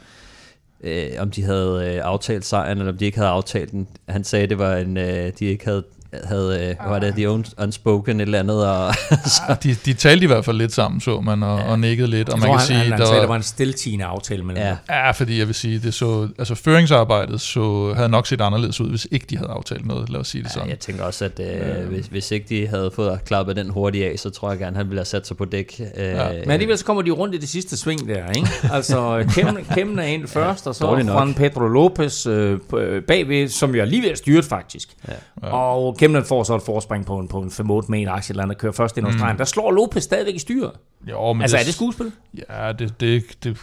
øh, 0.81 1.09
om 1.19 1.31
de 1.31 1.43
havde 1.43 1.95
øh, 1.95 2.01
aftalt 2.03 2.45
sejren, 2.45 2.77
eller 2.77 2.91
om 2.91 2.97
de 2.97 3.05
ikke 3.05 3.17
havde 3.17 3.29
aftalt 3.29 3.71
den. 3.71 3.87
Han 4.09 4.23
sagde, 4.23 4.47
det 4.47 4.57
var 4.57 4.75
en, 4.75 4.97
øh, 4.97 5.31
de 5.39 5.45
ikke 5.45 5.65
havde 5.65 5.83
havde, 6.23 6.75
øh, 6.79 6.91
var 6.91 6.99
det 6.99 7.13
The 7.13 7.29
Unspoken 7.29 8.19
et 8.19 8.25
eller 8.25 8.39
andet. 8.39 8.67
Og, 8.67 8.93
så. 9.37 9.55
de, 9.63 9.75
de 9.85 9.93
talte 9.93 10.23
i 10.23 10.27
hvert 10.27 10.45
fald 10.45 10.57
lidt 10.57 10.73
sammen, 10.73 11.01
så 11.01 11.21
man, 11.21 11.43
og, 11.43 11.59
ja. 11.59 11.71
og 11.71 11.79
nikkede 11.79 12.09
lidt. 12.09 12.29
Og 12.29 12.39
man 12.39 12.49
kan 12.49 12.57
han, 12.57 12.67
sige, 12.67 12.77
han, 12.77 12.91
han 12.91 12.99
der, 12.99 13.05
sagde, 13.05 13.21
der 13.21 13.27
var 13.27 13.35
en 13.35 13.43
stiltigende 13.43 14.05
aftale 14.05 14.43
mellem 14.43 14.63
ja. 14.63 14.75
ja, 14.89 15.11
fordi 15.11 15.39
jeg 15.39 15.47
vil 15.47 15.55
sige, 15.55 15.79
det 15.79 15.93
så, 15.93 16.27
altså 16.39 16.55
føringsarbejdet 16.55 17.41
så, 17.41 17.93
havde 17.95 18.09
nok 18.09 18.27
set 18.27 18.41
anderledes 18.41 18.81
ud, 18.81 18.89
hvis 18.89 19.07
ikke 19.11 19.25
de 19.29 19.37
havde 19.37 19.49
aftalt 19.49 19.85
noget, 19.85 20.09
lad 20.09 20.19
os 20.19 20.27
sige 20.27 20.43
det 20.43 20.51
sådan. 20.51 20.67
Ja, 20.67 20.71
jeg 20.71 20.79
tænker 20.79 21.03
også, 21.03 21.25
at 21.25 21.39
øh, 21.39 21.45
ja. 21.45 21.73
hvis, 21.73 22.05
hvis 22.05 22.31
ikke 22.31 22.45
de 22.49 22.67
havde 22.67 22.91
fået 22.95 23.19
klappet 23.25 23.55
den 23.55 23.69
hurtigt 23.69 24.05
af, 24.05 24.19
så 24.19 24.29
tror 24.29 24.49
jeg 24.49 24.59
gerne, 24.59 24.77
han 24.77 24.87
ville 24.87 24.99
have 24.99 25.05
sat 25.05 25.27
sig 25.27 25.37
på 25.37 25.45
dæk. 25.45 25.81
Øh, 25.97 26.05
ja. 26.05 26.29
Men 26.31 26.51
alligevel 26.51 26.77
så 26.77 26.85
kommer 26.85 27.01
de 27.01 27.11
rundt 27.11 27.35
i 27.35 27.37
det 27.37 27.49
sidste 27.49 27.77
sving 27.77 28.07
der, 28.07 28.31
ikke? 28.31 28.47
Altså, 28.77 29.25
Kemna, 29.73 30.03
er 30.03 30.07
ind 30.07 30.27
først, 30.27 30.65
ja, 30.65 30.69
og 30.69 30.75
så 30.75 30.97
Juan 30.97 31.33
Pedro 31.33 31.67
Lopez 31.67 32.25
øh, 32.25 32.59
bagved, 33.07 33.49
som 33.49 33.75
jo 33.75 33.81
er 33.81 33.85
lige 33.85 34.01
ved 34.01 34.09
at 34.09 34.17
styre 34.17 34.43
faktisk. 34.43 34.89
Ja. 35.07 35.13
Og 35.47 35.96
Kemna 35.97 36.19
får 36.19 36.43
så 36.43 36.55
et 36.55 36.61
forspring 36.61 37.05
på 37.05 37.19
en, 37.19 37.27
på 37.27 37.39
en 37.41 37.49
5-8 37.49 37.85
meter 37.87 38.11
aktie, 38.11 38.33
eller 38.33 38.43
andet, 38.43 38.57
kører 38.57 38.71
først 38.71 38.97
ind 38.97 39.05
hos 39.05 39.15
mm. 39.15 39.37
Der 39.37 39.45
slår 39.45 39.71
Lopez 39.71 40.03
stadigvæk 40.03 40.35
i 40.35 40.39
styret. 40.39 40.71
Jo, 41.09 41.33
men 41.33 41.41
altså, 41.41 41.57
det, 41.57 41.61
er 41.61 41.65
det 41.65 41.73
skuespil? 41.73 42.11
Ja, 42.49 42.71
det, 42.71 42.99
det, 42.99 43.23
det, 43.43 43.57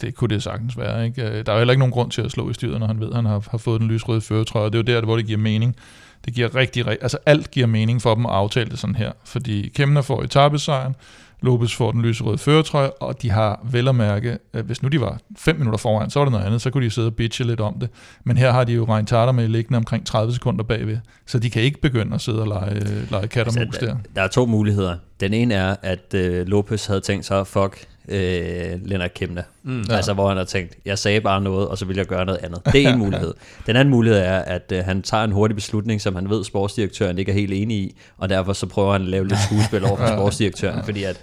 det 0.00 0.14
kunne 0.14 0.34
det 0.34 0.42
sagtens 0.42 0.78
være. 0.78 1.06
Ikke? 1.06 1.22
Øh, 1.22 1.46
der 1.46 1.52
er 1.52 1.56
jo 1.56 1.58
heller 1.58 1.72
ikke 1.72 1.78
nogen 1.78 1.92
grund 1.92 2.10
til 2.10 2.22
at 2.22 2.30
slå 2.30 2.50
i 2.50 2.54
styret, 2.54 2.80
når 2.80 2.86
han 2.86 3.00
ved, 3.00 3.08
at 3.08 3.16
han 3.16 3.24
har, 3.24 3.42
har 3.50 3.58
fået 3.58 3.80
den 3.80 3.88
lysrøde 3.88 4.20
føretrøje. 4.20 4.70
Det 4.70 4.74
er 4.74 4.94
jo 4.94 5.00
der, 5.00 5.06
hvor 5.06 5.16
det 5.16 5.26
giver 5.26 5.38
mening. 5.38 5.76
Det 6.24 6.34
giver 6.34 6.54
rigtig, 6.54 6.88
altså 6.88 7.18
alt 7.26 7.50
giver 7.50 7.66
mening 7.66 8.02
for 8.02 8.14
dem 8.14 8.26
at 8.26 8.32
aftale 8.32 8.70
det 8.70 8.78
sådan 8.78 8.96
her. 8.96 9.12
Fordi 9.24 9.68
Kemner 9.74 10.02
får 10.02 10.22
etappesejren, 10.22 10.94
Lopez 11.42 11.74
får 11.74 11.92
den 11.92 12.02
lyserøde 12.02 12.38
føretrøje, 12.38 12.90
og 12.90 13.22
de 13.22 13.30
har 13.30 13.60
vel 13.70 13.88
at 13.88 13.94
mærke, 13.94 14.38
at 14.52 14.64
hvis 14.64 14.82
nu 14.82 14.88
de 14.88 15.00
var 15.00 15.18
5 15.36 15.56
minutter 15.56 15.78
foran, 15.78 16.10
så 16.10 16.18
var 16.18 16.24
det 16.24 16.32
noget 16.32 16.44
andet, 16.44 16.62
så 16.62 16.70
kunne 16.70 16.84
de 16.84 16.90
sidde 16.90 17.08
og 17.08 17.14
bitche 17.14 17.44
lidt 17.44 17.60
om 17.60 17.78
det. 17.80 17.88
Men 18.24 18.36
her 18.36 18.52
har 18.52 18.64
de 18.64 18.72
jo 18.72 18.84
regnet 18.84 19.08
Tarter 19.08 19.32
med 19.32 19.48
liggende 19.48 19.76
omkring 19.76 20.06
30 20.06 20.32
sekunder 20.32 20.64
bagved, 20.64 20.98
så 21.26 21.38
de 21.38 21.50
kan 21.50 21.62
ikke 21.62 21.80
begynde 21.80 22.14
at 22.14 22.20
sidde 22.20 22.40
og 22.40 22.46
lege, 22.46 23.06
lege 23.10 23.28
kat 23.28 23.46
og 23.46 23.54
mus 23.54 23.62
altså, 23.62 23.86
der. 23.86 23.96
Der 24.14 24.22
er 24.22 24.28
to 24.28 24.46
muligheder. 24.46 24.96
Den 25.20 25.34
ene 25.34 25.54
er, 25.54 25.76
at 25.82 26.14
øh, 26.14 26.46
Lopez 26.46 26.86
havde 26.86 27.00
tænkt 27.00 27.26
sig, 27.26 27.46
fuck, 27.46 27.86
øh, 28.08 28.86
Lennart 28.86 29.14
Kemna. 29.14 29.42
Mm. 29.62 29.84
Altså, 29.90 30.12
hvor 30.12 30.28
han 30.28 30.36
har 30.36 30.44
tænkt, 30.44 30.76
jeg 30.84 30.98
sagde 30.98 31.20
bare 31.20 31.40
noget, 31.40 31.68
og 31.68 31.78
så 31.78 31.84
vil 31.84 31.96
jeg 31.96 32.06
gøre 32.06 32.24
noget 32.24 32.40
andet. 32.42 32.60
Det 32.72 32.86
er 32.86 32.92
en 32.92 32.98
mulighed. 33.04 33.34
Den 33.66 33.76
anden 33.76 33.90
mulighed 33.90 34.20
er, 34.20 34.38
at 34.38 34.72
øh, 34.72 34.84
han 34.84 35.02
tager 35.02 35.24
en 35.24 35.32
hurtig 35.32 35.54
beslutning, 35.54 36.00
som 36.00 36.14
han 36.14 36.30
ved, 36.30 36.44
sportsdirektøren 36.44 37.18
ikke 37.18 37.32
er 37.32 37.36
helt 37.36 37.52
enig 37.52 37.76
i, 37.76 37.96
og 38.18 38.28
derfor 38.28 38.52
så 38.52 38.66
prøver 38.66 38.92
han 38.92 39.02
at 39.02 39.08
lave 39.08 39.28
lidt 39.28 39.40
skuespil 39.40 39.84
over 39.84 39.96
for 39.96 40.06
sportsdirektøren, 40.16 40.84
fordi 40.84 41.04
at 41.04 41.22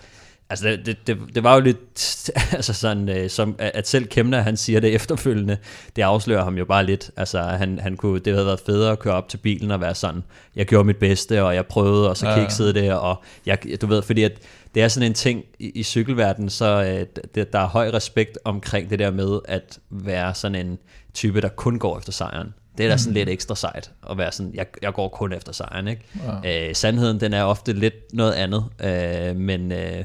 Altså, 0.49 0.67
det, 0.67 0.85
det, 0.85 1.07
det, 1.07 1.17
det 1.35 1.43
var 1.43 1.55
jo 1.55 1.61
lidt, 1.61 2.29
altså 2.57 2.73
sådan, 2.73 3.09
øh, 3.09 3.29
som, 3.29 3.55
at 3.59 3.87
selv 3.87 4.07
Kemner, 4.07 4.41
han 4.41 4.57
siger 4.57 4.79
det 4.79 4.95
efterfølgende, 4.95 5.57
det 5.95 6.01
afslører 6.01 6.43
ham 6.43 6.57
jo 6.57 6.65
bare 6.65 6.85
lidt. 6.85 7.11
Altså, 7.17 7.41
han, 7.41 7.79
han 7.79 7.97
kunne, 7.97 8.19
det 8.19 8.33
havde 8.33 8.45
været 8.45 8.59
federe 8.65 8.91
at 8.91 8.99
køre 8.99 9.13
op 9.13 9.29
til 9.29 9.37
bilen 9.37 9.71
og 9.71 9.81
være 9.81 9.95
sådan, 9.95 10.23
jeg 10.55 10.65
gjorde 10.65 10.83
mit 10.87 10.97
bedste, 10.97 11.43
og 11.43 11.55
jeg 11.55 11.65
prøvede, 11.65 12.09
og 12.09 12.17
så 12.17 12.29
ja, 12.29 12.39
kiksede 12.39 12.73
det, 12.73 12.93
og 12.93 13.23
jeg, 13.45 13.57
du 13.81 13.87
ved, 13.87 14.01
fordi 14.01 14.23
at 14.23 14.31
det 14.75 14.83
er 14.83 14.87
sådan 14.87 15.07
en 15.09 15.13
ting 15.13 15.43
i, 15.59 15.69
i 15.69 15.83
cykelverdenen, 15.83 16.49
så 16.49 16.83
øh, 16.83 17.21
det, 17.35 17.53
der 17.53 17.59
er 17.59 17.67
høj 17.67 17.89
respekt 17.89 18.37
omkring 18.43 18.89
det 18.89 18.99
der 18.99 19.11
med 19.11 19.39
at 19.45 19.79
være 19.89 20.35
sådan 20.35 20.67
en 20.67 20.77
type, 21.13 21.41
der 21.41 21.49
kun 21.49 21.79
går 21.79 21.97
efter 21.97 22.11
sejren. 22.11 22.53
Det 22.77 22.85
er 22.85 22.89
da 22.89 22.97
sådan 22.97 23.11
mm. 23.11 23.15
lidt 23.15 23.29
ekstra 23.29 23.55
sejt 23.55 23.91
at 24.09 24.17
være 24.17 24.31
sådan, 24.31 24.51
jeg, 24.53 24.65
jeg 24.81 24.93
går 24.93 25.09
kun 25.09 25.33
efter 25.33 25.51
sejren. 25.51 25.87
Ikke? 25.87 26.01
Ja. 26.43 26.69
Øh, 26.69 26.75
sandheden, 26.75 27.19
den 27.19 27.33
er 27.33 27.43
ofte 27.43 27.73
lidt 27.73 28.13
noget 28.13 28.33
andet, 28.33 28.65
øh, 28.83 29.35
men... 29.35 29.71
Øh, 29.71 30.03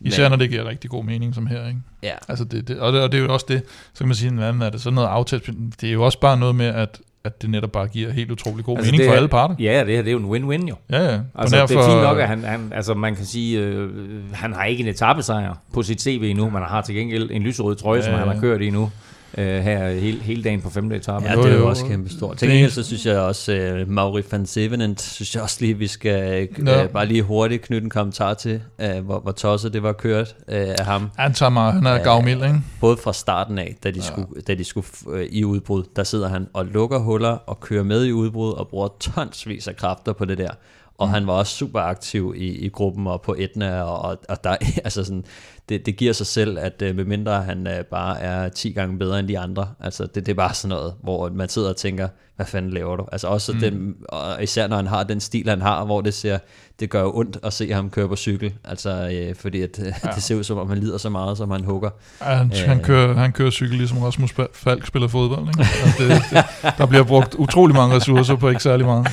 Især 0.00 0.22
men, 0.22 0.30
når 0.30 0.36
det 0.36 0.50
giver 0.50 0.64
rigtig 0.64 0.90
god 0.90 1.04
mening, 1.04 1.34
som 1.34 1.46
her. 1.46 1.66
Ikke? 1.68 1.80
Ja. 2.02 2.14
Altså 2.28 2.44
det, 2.44 2.68
det, 2.68 2.80
og, 2.80 2.92
det, 2.92 3.02
og 3.02 3.12
det 3.12 3.18
er 3.18 3.24
jo 3.24 3.32
også 3.32 3.46
det, 3.48 3.62
så 3.92 3.98
kan 3.98 4.06
man 4.06 4.14
sige, 4.14 4.32
hvad 4.32 4.54
er 4.54 4.70
det 4.70 4.80
sådan 4.80 4.94
noget 4.94 5.08
aftalt, 5.08 5.50
det 5.80 5.88
er 5.88 5.92
jo 5.92 6.04
også 6.04 6.20
bare 6.20 6.36
noget 6.36 6.54
med, 6.54 6.66
at 6.66 7.00
at 7.24 7.42
det 7.42 7.50
netop 7.50 7.72
bare 7.72 7.86
giver 7.86 8.12
helt 8.12 8.30
utrolig 8.30 8.64
god 8.64 8.76
altså 8.76 8.92
mening 8.92 9.08
for 9.08 9.16
alle 9.16 9.28
parter. 9.28 9.54
Ja, 9.58 9.84
det 9.84 9.94
her 9.94 10.02
det 10.02 10.08
er 10.08 10.12
jo 10.12 10.18
en 10.18 10.24
win-win 10.24 10.68
jo. 10.68 10.74
Ja, 10.90 11.12
ja. 11.12 11.20
Altså, 11.34 11.56
det 11.56 11.62
er 11.62 11.66
fint 11.66 12.02
nok, 12.02 12.18
at 12.18 12.28
han, 12.28 12.44
han, 12.44 12.72
altså 12.74 12.94
man 12.94 13.16
kan 13.16 13.24
sige, 13.24 13.58
øh, 13.58 13.90
han 14.32 14.52
har 14.52 14.64
ikke 14.64 14.82
en 14.82 14.88
etappesejr 14.88 15.54
på 15.72 15.82
sit 15.82 16.02
CV 16.02 16.22
endnu, 16.24 16.44
men 16.44 16.54
han 16.54 16.70
har 16.70 16.82
til 16.82 16.94
gengæld 16.94 17.30
en 17.30 17.42
lyserød 17.42 17.76
trøje, 17.76 17.98
ja, 17.98 18.04
som 18.04 18.14
han 18.14 18.28
har 18.28 18.40
kørt 18.40 18.60
i 18.60 18.70
nu 18.70 18.90
øh, 19.38 19.62
her 19.62 19.90
hele, 19.90 20.20
hele 20.20 20.42
dagen 20.42 20.60
på 20.60 20.70
femte 20.70 20.96
etape. 20.96 21.26
Ja, 21.26 21.36
det 21.36 21.52
er 21.52 21.58
jo 21.58 21.68
også 21.68 21.86
kæmpe 21.86 22.10
stort. 22.10 22.36
Til 22.36 22.48
gengæld 22.48 22.70
så 22.70 22.82
synes 22.82 23.06
jeg 23.06 23.18
også, 23.18 23.80
uh, 23.82 23.90
Mauri 23.90 24.22
van 24.30 24.46
Sevenent, 24.46 25.00
synes 25.00 25.34
jeg 25.34 25.42
også 25.42 25.56
lige, 25.60 25.78
vi 25.78 25.86
skal 25.86 26.48
uh, 26.58 26.66
bare 26.92 27.06
lige 27.06 27.22
hurtigt 27.22 27.62
knytte 27.62 27.84
en 27.84 27.90
kommentar 27.90 28.34
til, 28.34 28.60
uh, 28.84 29.04
hvor, 29.04 29.20
hvor 29.20 29.32
tosset 29.32 29.72
det 29.72 29.82
var 29.82 29.92
kørt 29.92 30.36
uh, 30.38 30.54
af 30.54 30.84
ham. 30.84 31.10
Han 31.16 31.34
tager 31.34 31.50
mig, 31.50 31.72
han 31.72 31.86
er 31.86 32.02
gavmild, 32.02 32.42
ikke? 32.42 32.60
Både 32.80 32.96
fra 32.96 33.12
starten 33.12 33.58
af, 33.58 33.76
da 33.84 33.90
de 33.90 33.96
ja. 33.96 34.02
skulle, 34.02 34.42
da 34.46 34.54
de 34.54 34.64
skulle 34.64 34.86
uh, 35.06 35.20
i 35.20 35.44
udbrud, 35.44 35.84
der 35.96 36.04
sidder 36.04 36.28
han 36.28 36.46
og 36.52 36.66
lukker 36.66 36.98
huller 36.98 37.30
og 37.30 37.60
kører 37.60 37.84
med 37.84 38.04
i 38.04 38.12
udbrud 38.12 38.52
og 38.52 38.68
bruger 38.68 38.88
tonsvis 39.00 39.68
af 39.68 39.76
kræfter 39.76 40.12
på 40.12 40.24
det 40.24 40.38
der 40.38 40.50
og 40.98 41.06
mm. 41.06 41.14
han 41.14 41.26
var 41.26 41.32
også 41.32 41.56
super 41.56 41.80
aktiv 41.80 42.34
i, 42.36 42.46
i 42.46 42.68
gruppen 42.68 43.06
og 43.06 43.22
på 43.22 43.34
Etna, 43.38 43.82
og, 43.82 44.18
og 44.28 44.44
der, 44.44 44.56
altså 44.84 45.04
sådan, 45.04 45.24
det, 45.68 45.86
det 45.86 45.96
giver 45.96 46.12
sig 46.12 46.26
selv, 46.26 46.58
at 46.58 46.82
uh, 46.82 46.96
medmindre 46.96 47.42
han 47.42 47.66
uh, 47.66 47.84
bare 47.90 48.20
er 48.20 48.48
10 48.48 48.72
gange 48.72 48.98
bedre 48.98 49.18
end 49.18 49.28
de 49.28 49.38
andre, 49.38 49.68
altså 49.80 50.06
det, 50.06 50.26
det 50.26 50.28
er 50.28 50.36
bare 50.36 50.54
sådan 50.54 50.76
noget, 50.76 50.94
hvor 51.02 51.28
man 51.28 51.48
sidder 51.48 51.68
og 51.68 51.76
tænker, 51.76 52.08
hvad 52.36 52.46
fanden 52.46 52.70
laver 52.72 52.96
du? 52.96 53.06
Altså 53.12 53.28
også 53.28 53.52
mm. 53.52 53.60
den, 53.60 53.96
og 54.08 54.42
især 54.42 54.66
når 54.66 54.76
han 54.76 54.86
har 54.86 55.04
den 55.04 55.20
stil, 55.20 55.48
han 55.48 55.62
har, 55.62 55.84
hvor 55.84 56.00
det 56.00 56.14
ser, 56.14 56.38
det 56.80 56.90
gør 56.90 57.00
jo 57.00 57.16
ondt 57.16 57.38
at 57.42 57.52
se 57.52 57.72
ham 57.72 57.90
køre 57.90 58.08
på 58.08 58.16
cykel, 58.16 58.54
altså 58.64 59.10
øh, 59.12 59.34
fordi 59.34 59.62
at, 59.62 59.78
ja. 59.78 60.10
det 60.14 60.22
ser 60.22 60.34
ud 60.34 60.44
som 60.44 60.58
om 60.58 60.68
han 60.68 60.78
lider 60.78 60.98
så 60.98 61.08
meget, 61.08 61.38
som 61.38 61.50
han 61.50 61.64
hugger. 61.64 61.90
Ja, 62.20 62.24
han, 62.24 62.52
øh, 62.52 62.68
han, 62.68 62.82
kører, 62.82 63.14
han 63.14 63.32
kører 63.32 63.50
cykel 63.50 63.76
ligesom 63.76 63.98
Rasmus 63.98 64.34
Falk 64.52 64.86
spiller 64.86 65.08
fodbold, 65.08 65.48
ikke? 65.48 65.60
Altså, 65.60 66.02
det, 66.02 66.22
det, 66.62 66.78
der 66.78 66.86
bliver 66.86 67.04
brugt 67.04 67.34
utrolig 67.34 67.76
mange 67.76 67.96
ressourcer 67.96 68.36
på 68.36 68.48
ikke 68.48 68.62
særlig 68.62 68.86
meget. 68.86 69.08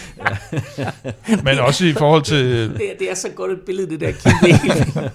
Ja. 0.78 0.91
Men 1.43 1.60
også 1.60 1.86
i 1.86 1.93
forhold 1.93 2.24
til... 2.24 2.69
Det, 2.69 2.82
det 3.00 3.12
er 3.12 3.15
så 3.15 3.30
godt 3.36 3.52
et 3.52 3.62
billede, 3.65 3.89
det 3.89 4.00
der 4.00 4.12
kigge 4.12 5.12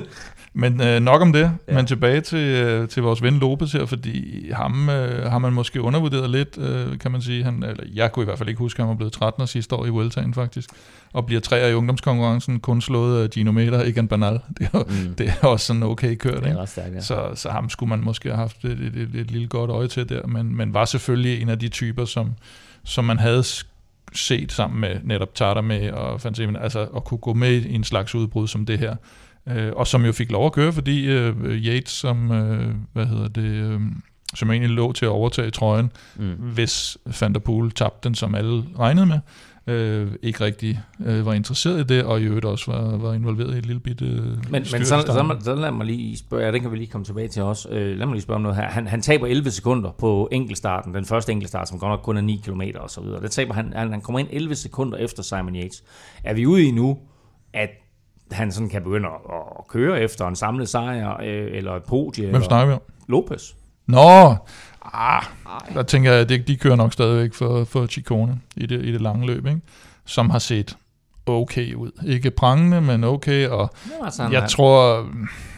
Men 0.56 0.80
øh, 0.80 1.00
nok 1.00 1.22
om 1.22 1.32
det, 1.32 1.50
ja. 1.68 1.74
men 1.74 1.86
tilbage 1.86 2.20
til, 2.20 2.38
øh, 2.38 2.88
til 2.88 3.02
vores 3.02 3.22
ven 3.22 3.38
Lopez 3.38 3.72
her, 3.72 3.86
fordi 3.86 4.50
ham 4.50 4.88
øh, 4.90 5.30
har 5.30 5.38
man 5.38 5.52
måske 5.52 5.82
undervurderet 5.82 6.30
lidt, 6.30 6.58
øh, 6.58 6.98
kan 6.98 7.10
man 7.10 7.22
sige. 7.22 7.44
Han, 7.44 7.62
eller 7.62 7.84
jeg 7.94 8.12
kunne 8.12 8.22
i 8.22 8.24
hvert 8.24 8.38
fald 8.38 8.48
ikke 8.48 8.58
huske, 8.58 8.78
at 8.78 8.84
han 8.84 8.88
var 8.88 8.94
blevet 8.96 9.12
13 9.12 9.46
sidste 9.46 9.74
år 9.74 9.86
i 9.86 9.88
Vueltaen 9.88 10.34
faktisk, 10.34 10.70
og 11.12 11.26
bliver 11.26 11.40
tre 11.40 11.70
i 11.70 11.74
ungdomskonkurrencen, 11.74 12.60
kun 12.60 12.80
slået 12.80 13.22
af 13.22 13.30
Gino 13.30 13.52
Meter, 13.52 13.82
ikke 13.82 14.00
en 14.00 14.08
banal. 14.08 14.40
Det 14.58 14.68
er, 14.72 14.78
mm. 14.78 15.14
det 15.14 15.32
er 15.42 15.46
også 15.46 15.66
sådan 15.66 15.82
okay 15.82 16.16
kørt. 16.16 16.42
Det 16.42 16.50
er 16.52 16.56
ret 16.56 16.68
stærkt, 16.68 16.94
ja. 16.94 17.00
så, 17.00 17.30
så 17.34 17.50
ham 17.50 17.70
skulle 17.70 17.90
man 17.90 18.00
måske 18.00 18.28
have 18.28 18.38
haft 18.38 18.64
et, 18.64 18.70
et, 18.70 18.96
et, 18.96 19.14
et 19.14 19.30
lille 19.30 19.48
godt 19.48 19.70
øje 19.70 19.88
til 19.88 20.08
der, 20.08 20.26
men, 20.26 20.56
men 20.56 20.74
var 20.74 20.84
selvfølgelig 20.84 21.42
en 21.42 21.48
af 21.48 21.58
de 21.58 21.68
typer, 21.68 22.04
som, 22.04 22.30
som 22.84 23.04
man 23.04 23.18
havde 23.18 23.44
set 24.12 24.52
sammen 24.52 24.80
med 24.80 24.96
netop 25.04 25.34
Tata 25.34 25.60
med 25.60 25.90
og 25.90 26.20
Fansemen, 26.20 26.56
altså 26.56 26.86
at 26.96 27.04
kunne 27.04 27.18
gå 27.18 27.34
med 27.34 27.52
i 27.52 27.74
en 27.74 27.84
slags 27.84 28.14
udbrud 28.14 28.48
som 28.48 28.66
det 28.66 28.78
her 28.78 28.96
øh, 29.48 29.72
og 29.76 29.86
som 29.86 30.04
jo 30.04 30.12
fik 30.12 30.30
lov 30.30 30.46
at 30.46 30.52
køre, 30.52 30.72
fordi 30.72 31.06
øh, 31.06 31.34
Yates, 31.46 31.92
som, 31.92 32.32
øh, 32.32 32.74
hvad 32.92 33.06
hedder 33.06 33.28
det, 33.28 33.42
øh, 33.44 33.80
som 34.34 34.50
egentlig 34.50 34.70
lå 34.70 34.92
til 34.92 35.04
at 35.04 35.10
overtage 35.10 35.50
trøjen, 35.50 35.90
mm. 36.16 36.32
hvis 36.32 36.98
Van 37.20 37.32
der 37.32 37.40
Poel 37.40 37.70
tabte 37.70 38.08
den, 38.08 38.14
som 38.14 38.34
alle 38.34 38.64
regnede 38.78 39.06
med, 39.06 39.18
øh, 39.66 40.12
ikke 40.22 40.44
rigtig 40.44 40.80
øh, 41.06 41.26
var 41.26 41.32
interesseret 41.32 41.80
i 41.80 41.94
det, 41.94 42.04
og 42.04 42.20
i 42.20 42.24
øvrigt 42.24 42.44
også 42.44 42.72
var, 42.72 42.96
var 42.96 43.14
involveret 43.14 43.54
i 43.54 43.58
et 43.58 43.66
lille 43.66 43.80
bitte 43.80 44.04
Men, 44.04 44.36
men 44.50 44.64
så, 44.64 44.84
så, 44.84 45.36
så 45.40 45.54
lad 45.54 45.70
mig 45.70 45.86
lige 45.86 46.18
spørge, 46.18 46.44
ja, 46.44 46.52
det 46.52 46.60
kan 46.60 46.72
vi 46.72 46.76
lige 46.76 46.86
komme 46.86 47.04
tilbage 47.04 47.28
til 47.28 47.42
også, 47.42 47.68
øh, 47.68 47.98
lad 47.98 48.06
mig 48.06 48.14
lige 48.14 48.22
spørge 48.22 48.36
om 48.36 48.42
noget 48.42 48.56
her. 48.56 48.68
Han, 48.68 48.86
han 48.86 49.02
taber 49.02 49.26
11 49.26 49.50
sekunder 49.50 49.90
på 49.98 50.28
enkeltstarten, 50.32 50.94
den 50.94 51.04
første 51.04 51.32
enkeltstart, 51.32 51.68
som 51.68 51.78
godt 51.78 51.90
nok 51.90 52.00
kun 52.02 52.16
er 52.16 52.20
9 52.20 52.42
km 52.44 52.62
og 52.74 52.90
så 52.90 53.00
videre. 53.00 53.22
Det 53.22 53.30
taber 53.30 53.54
han, 53.54 53.72
han, 53.76 53.90
han 53.90 54.00
kommer 54.00 54.18
ind 54.18 54.28
11 54.30 54.54
sekunder 54.54 54.98
efter 54.98 55.22
Simon 55.22 55.56
Yates. 55.56 55.84
Er 56.24 56.34
vi 56.34 56.46
ude 56.46 56.64
i 56.64 56.70
nu, 56.70 56.98
at 57.52 57.70
han 58.34 58.52
sådan 58.52 58.68
kan 58.68 58.82
begynde 58.82 59.08
at, 59.08 59.34
at 59.58 59.68
køre 59.68 60.00
efter 60.00 60.28
en 60.28 60.36
samlet 60.36 60.68
sejr, 60.68 61.20
øh, 61.22 61.48
eller 61.56 61.72
et 61.72 61.82
podie. 61.84 62.30
Hvem 62.30 62.42
snakker 62.42 62.66
vi 62.66 62.72
om? 62.72 62.82
Lopez. 63.08 63.52
Nå, 63.86 64.36
ah, 64.92 65.22
der 65.74 65.82
tænker 65.82 66.12
jeg, 66.12 66.20
at 66.20 66.48
de, 66.48 66.56
kører 66.56 66.76
nok 66.76 66.92
stadigvæk 66.92 67.34
for, 67.34 67.64
for 67.64 67.86
Chicone 67.86 68.40
i 68.56 68.66
det, 68.66 68.84
i 68.84 68.92
det 68.92 69.00
lange 69.00 69.26
løb, 69.26 69.46
ikke? 69.46 69.60
som 70.04 70.30
har 70.30 70.38
set 70.38 70.76
okay 71.26 71.74
ud. 71.74 71.90
Ikke 72.06 72.30
prangende, 72.30 72.80
men 72.80 73.04
okay, 73.04 73.48
og 73.48 73.70
ja, 74.00 74.04
altså, 74.04 74.22
jeg 74.22 74.40
han, 74.40 74.48
tror... 74.48 75.06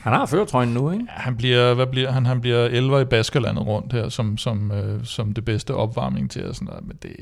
Han 0.02 0.12
har 0.12 0.26
føretrøjen 0.26 0.68
nu, 0.68 0.90
ikke? 0.90 1.04
Han 1.08 1.36
bliver, 1.36 1.74
hvad 1.74 1.86
bliver 1.86 2.10
han? 2.10 2.26
Han 2.26 2.40
bliver 2.40 2.64
11 2.64 3.00
i 3.00 3.04
Baskerlandet 3.04 3.66
rundt 3.66 3.92
her, 3.92 4.08
som, 4.08 4.38
som, 4.38 4.72
øh, 4.72 5.04
som 5.04 5.32
det 5.32 5.44
bedste 5.44 5.74
opvarmning 5.74 6.30
til, 6.30 6.48
og 6.48 6.54
sådan 6.54 6.66
noget, 6.66 6.86
men 6.86 6.96
det, 7.02 7.16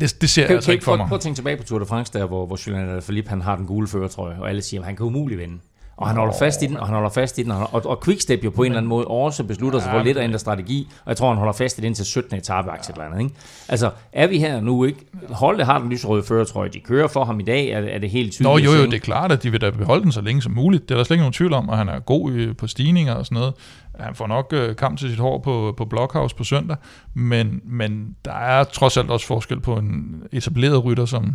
det, 0.00 0.20
det 0.20 0.30
ser 0.30 0.42
kan, 0.42 0.50
jeg 0.50 0.56
altså 0.56 0.72
ikke 0.72 0.84
for 0.84 0.96
mig. 0.96 1.06
Prøv 1.08 1.16
at 1.16 1.20
tænke 1.20 1.36
tilbage 1.36 1.56
på 1.56 1.62
Tour 1.62 1.78
de 1.78 1.86
France, 1.86 2.12
der 2.12 2.26
hvor, 2.26 2.46
hvor 2.46 2.58
Julian 2.66 3.02
Philippe 3.02 3.30
han 3.30 3.40
har 3.40 3.56
den 3.56 3.66
gule 3.66 3.88
føretrøje, 3.88 4.40
og 4.40 4.48
alle 4.48 4.62
siger, 4.62 4.80
at 4.80 4.86
han 4.86 4.96
kan 4.96 5.06
umuligt 5.06 5.40
vinde. 5.40 5.58
Og 5.96 6.08
han 6.08 6.16
holder 6.16 6.34
fast 6.38 6.62
i 6.62 6.66
den, 6.66 6.76
og 6.76 6.86
han 6.86 6.94
holder 6.94 7.10
fast 7.10 7.38
i 7.38 7.42
den. 7.42 7.50
Og, 7.50 7.86
og, 7.86 8.02
Quickstep 8.04 8.44
jo 8.44 8.50
på 8.50 8.62
en 8.62 8.66
eller 8.66 8.78
anden 8.78 8.88
måde 8.88 9.06
også 9.06 9.44
beslutter 9.44 9.80
sig 9.80 9.90
for 9.90 10.02
lidt 10.02 10.18
at 10.18 10.24
ændre 10.24 10.38
strategi, 10.38 10.88
og 11.04 11.08
jeg 11.08 11.16
tror, 11.16 11.28
han 11.28 11.36
holder 11.36 11.52
fast 11.52 11.78
i 11.78 11.80
den 11.80 11.94
til 11.94 12.04
17. 12.04 12.38
etape, 12.38 12.70
ja. 12.70 12.92
eller 12.92 13.04
andet, 13.04 13.20
ikke? 13.20 13.34
Altså, 13.68 13.90
er 14.12 14.26
vi 14.26 14.38
her 14.38 14.60
nu 14.60 14.84
ikke? 14.84 14.98
Holdet 15.30 15.66
har 15.66 15.78
den 15.78 15.90
lyserøde 15.90 16.22
førertrøje, 16.22 16.68
de 16.68 16.80
kører 16.80 17.08
for 17.08 17.24
ham 17.24 17.40
i 17.40 17.42
dag, 17.42 17.68
er, 17.68 17.80
er 17.80 17.98
det 17.98 18.10
helt 18.10 18.32
tydeligt? 18.32 18.64
Nå 18.64 18.72
jo, 18.72 18.78
jo, 18.78 18.84
det 18.84 18.94
er 18.94 18.98
klart, 18.98 19.32
at 19.32 19.42
de 19.42 19.50
vil 19.50 19.60
da 19.60 19.70
beholde 19.70 20.02
den 20.02 20.12
så 20.12 20.20
længe 20.20 20.42
som 20.42 20.52
muligt. 20.52 20.88
Det 20.88 20.94
er 20.94 20.98
der 20.98 21.04
slet 21.04 21.14
ikke 21.14 21.22
nogen 21.22 21.32
tvivl 21.32 21.52
om, 21.52 21.68
og 21.68 21.78
han 21.78 21.88
er 21.88 21.98
god 21.98 22.54
på 22.54 22.66
stigninger 22.66 23.14
og 23.14 23.26
sådan 23.26 23.36
noget. 23.36 23.54
Han 24.00 24.14
får 24.14 24.26
nok 24.26 24.52
øh, 24.52 24.76
kamp 24.76 24.98
til 24.98 25.10
sit 25.10 25.18
hår 25.18 25.38
på, 25.38 25.74
på 25.76 25.84
Blockhouse 25.84 26.36
på 26.36 26.44
søndag, 26.44 26.76
men, 27.14 27.60
men 27.64 28.16
der 28.24 28.32
er 28.32 28.64
trods 28.64 28.96
alt 28.96 29.10
også 29.10 29.26
forskel 29.26 29.60
på 29.60 29.76
en 29.76 30.22
etableret 30.32 30.84
rytter 30.84 31.04
som 31.04 31.34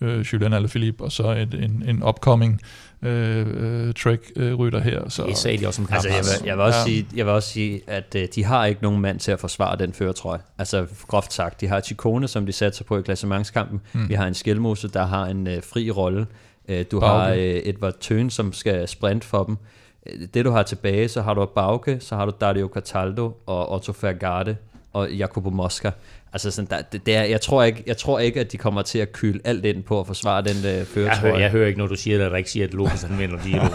øh, 0.00 0.20
Julian 0.20 0.52
Alaphilippe, 0.52 1.04
og 1.04 1.12
så 1.12 1.30
et, 1.30 1.54
en, 1.54 1.82
en 1.86 2.02
upcoming 2.02 2.60
øh, 3.02 3.46
øh, 3.88 3.94
track-rytter 3.94 4.78
øh, 4.78 4.84
her. 4.84 5.08
Så. 5.08 5.26
Det 5.26 5.36
sagde 5.36 5.58
de 5.58 5.66
også 5.66 5.76
som 5.76 5.88
altså, 5.92 6.08
jeg, 6.08 6.18
vil, 6.18 6.46
jeg, 6.46 6.56
vil 6.56 6.64
også 6.64 6.78
ja. 6.78 6.84
sige, 6.84 7.06
jeg 7.16 7.26
vil 7.26 7.34
også 7.34 7.48
sige, 7.48 7.80
at 7.86 8.14
øh, 8.16 8.28
de 8.34 8.44
har 8.44 8.66
ikke 8.66 8.82
nogen 8.82 9.00
mand 9.00 9.18
til 9.18 9.32
at 9.32 9.40
forsvare 9.40 9.76
den 9.76 9.92
føretrøje. 9.92 10.40
Altså 10.58 10.86
groft 11.06 11.32
sagt, 11.32 11.60
de 11.60 11.66
har 11.66 11.80
Chikone, 11.80 12.28
som 12.28 12.46
de 12.46 12.52
satser 12.52 12.84
på 12.84 12.98
i 12.98 13.02
klassementskampen. 13.02 13.80
Mm. 13.92 14.08
Vi 14.08 14.14
har 14.14 14.26
en 14.26 14.34
Skelmose, 14.34 14.88
der 14.88 15.06
har 15.06 15.26
en 15.26 15.46
øh, 15.46 15.62
fri 15.62 15.90
rolle. 15.90 16.26
Øh, 16.68 16.84
du 16.90 17.00
Bauke. 17.00 17.12
har 17.12 17.28
øh, 17.28 17.60
Edvard 17.64 17.98
Tøn, 18.00 18.30
som 18.30 18.52
skal 18.52 18.88
sprint 18.88 19.24
for 19.24 19.44
dem. 19.44 19.56
Øh, 20.06 20.28
det 20.34 20.44
du 20.44 20.50
har 20.50 20.62
tilbage, 20.62 21.08
så 21.08 21.22
har 21.22 21.34
du 21.34 21.46
Bauke, 21.46 22.00
så 22.00 22.16
har 22.16 22.24
du 22.24 22.32
Dario 22.40 22.70
Cataldo 22.74 23.32
og 23.46 23.72
Otto 23.72 23.92
Fergade 23.92 24.56
og 24.92 25.10
Jacopo 25.10 25.50
Mosca. 25.50 25.90
Altså 26.34 26.50
sådan, 26.50 26.68
der, 26.70 26.82
det, 26.92 27.06
det 27.06 27.16
er, 27.16 27.22
jeg, 27.22 27.40
tror 27.40 27.62
ikke, 27.62 27.82
jeg 27.86 27.96
tror 27.96 28.18
ikke, 28.18 28.40
at 28.40 28.52
de 28.52 28.56
kommer 28.56 28.82
til 28.82 28.98
at 28.98 29.12
kyle 29.12 29.40
alt 29.44 29.64
ind 29.64 29.82
på 29.82 30.00
at 30.00 30.06
forsvare 30.06 30.42
den 30.42 30.56
uh, 30.56 30.86
føretrøje. 30.86 31.08
Jeg 31.12 31.20
hører, 31.20 31.38
jeg 31.38 31.50
hører 31.50 31.66
ikke, 31.66 31.78
når 31.78 31.86
du 31.86 31.94
siger 31.94 32.18
det, 32.18 32.24
at 32.24 32.38
ikke 32.38 32.50
siger, 32.50 32.66
at 32.66 32.74
Lopez 32.74 33.02
han 33.02 33.18
vinder 33.18 33.36
de 33.36 33.60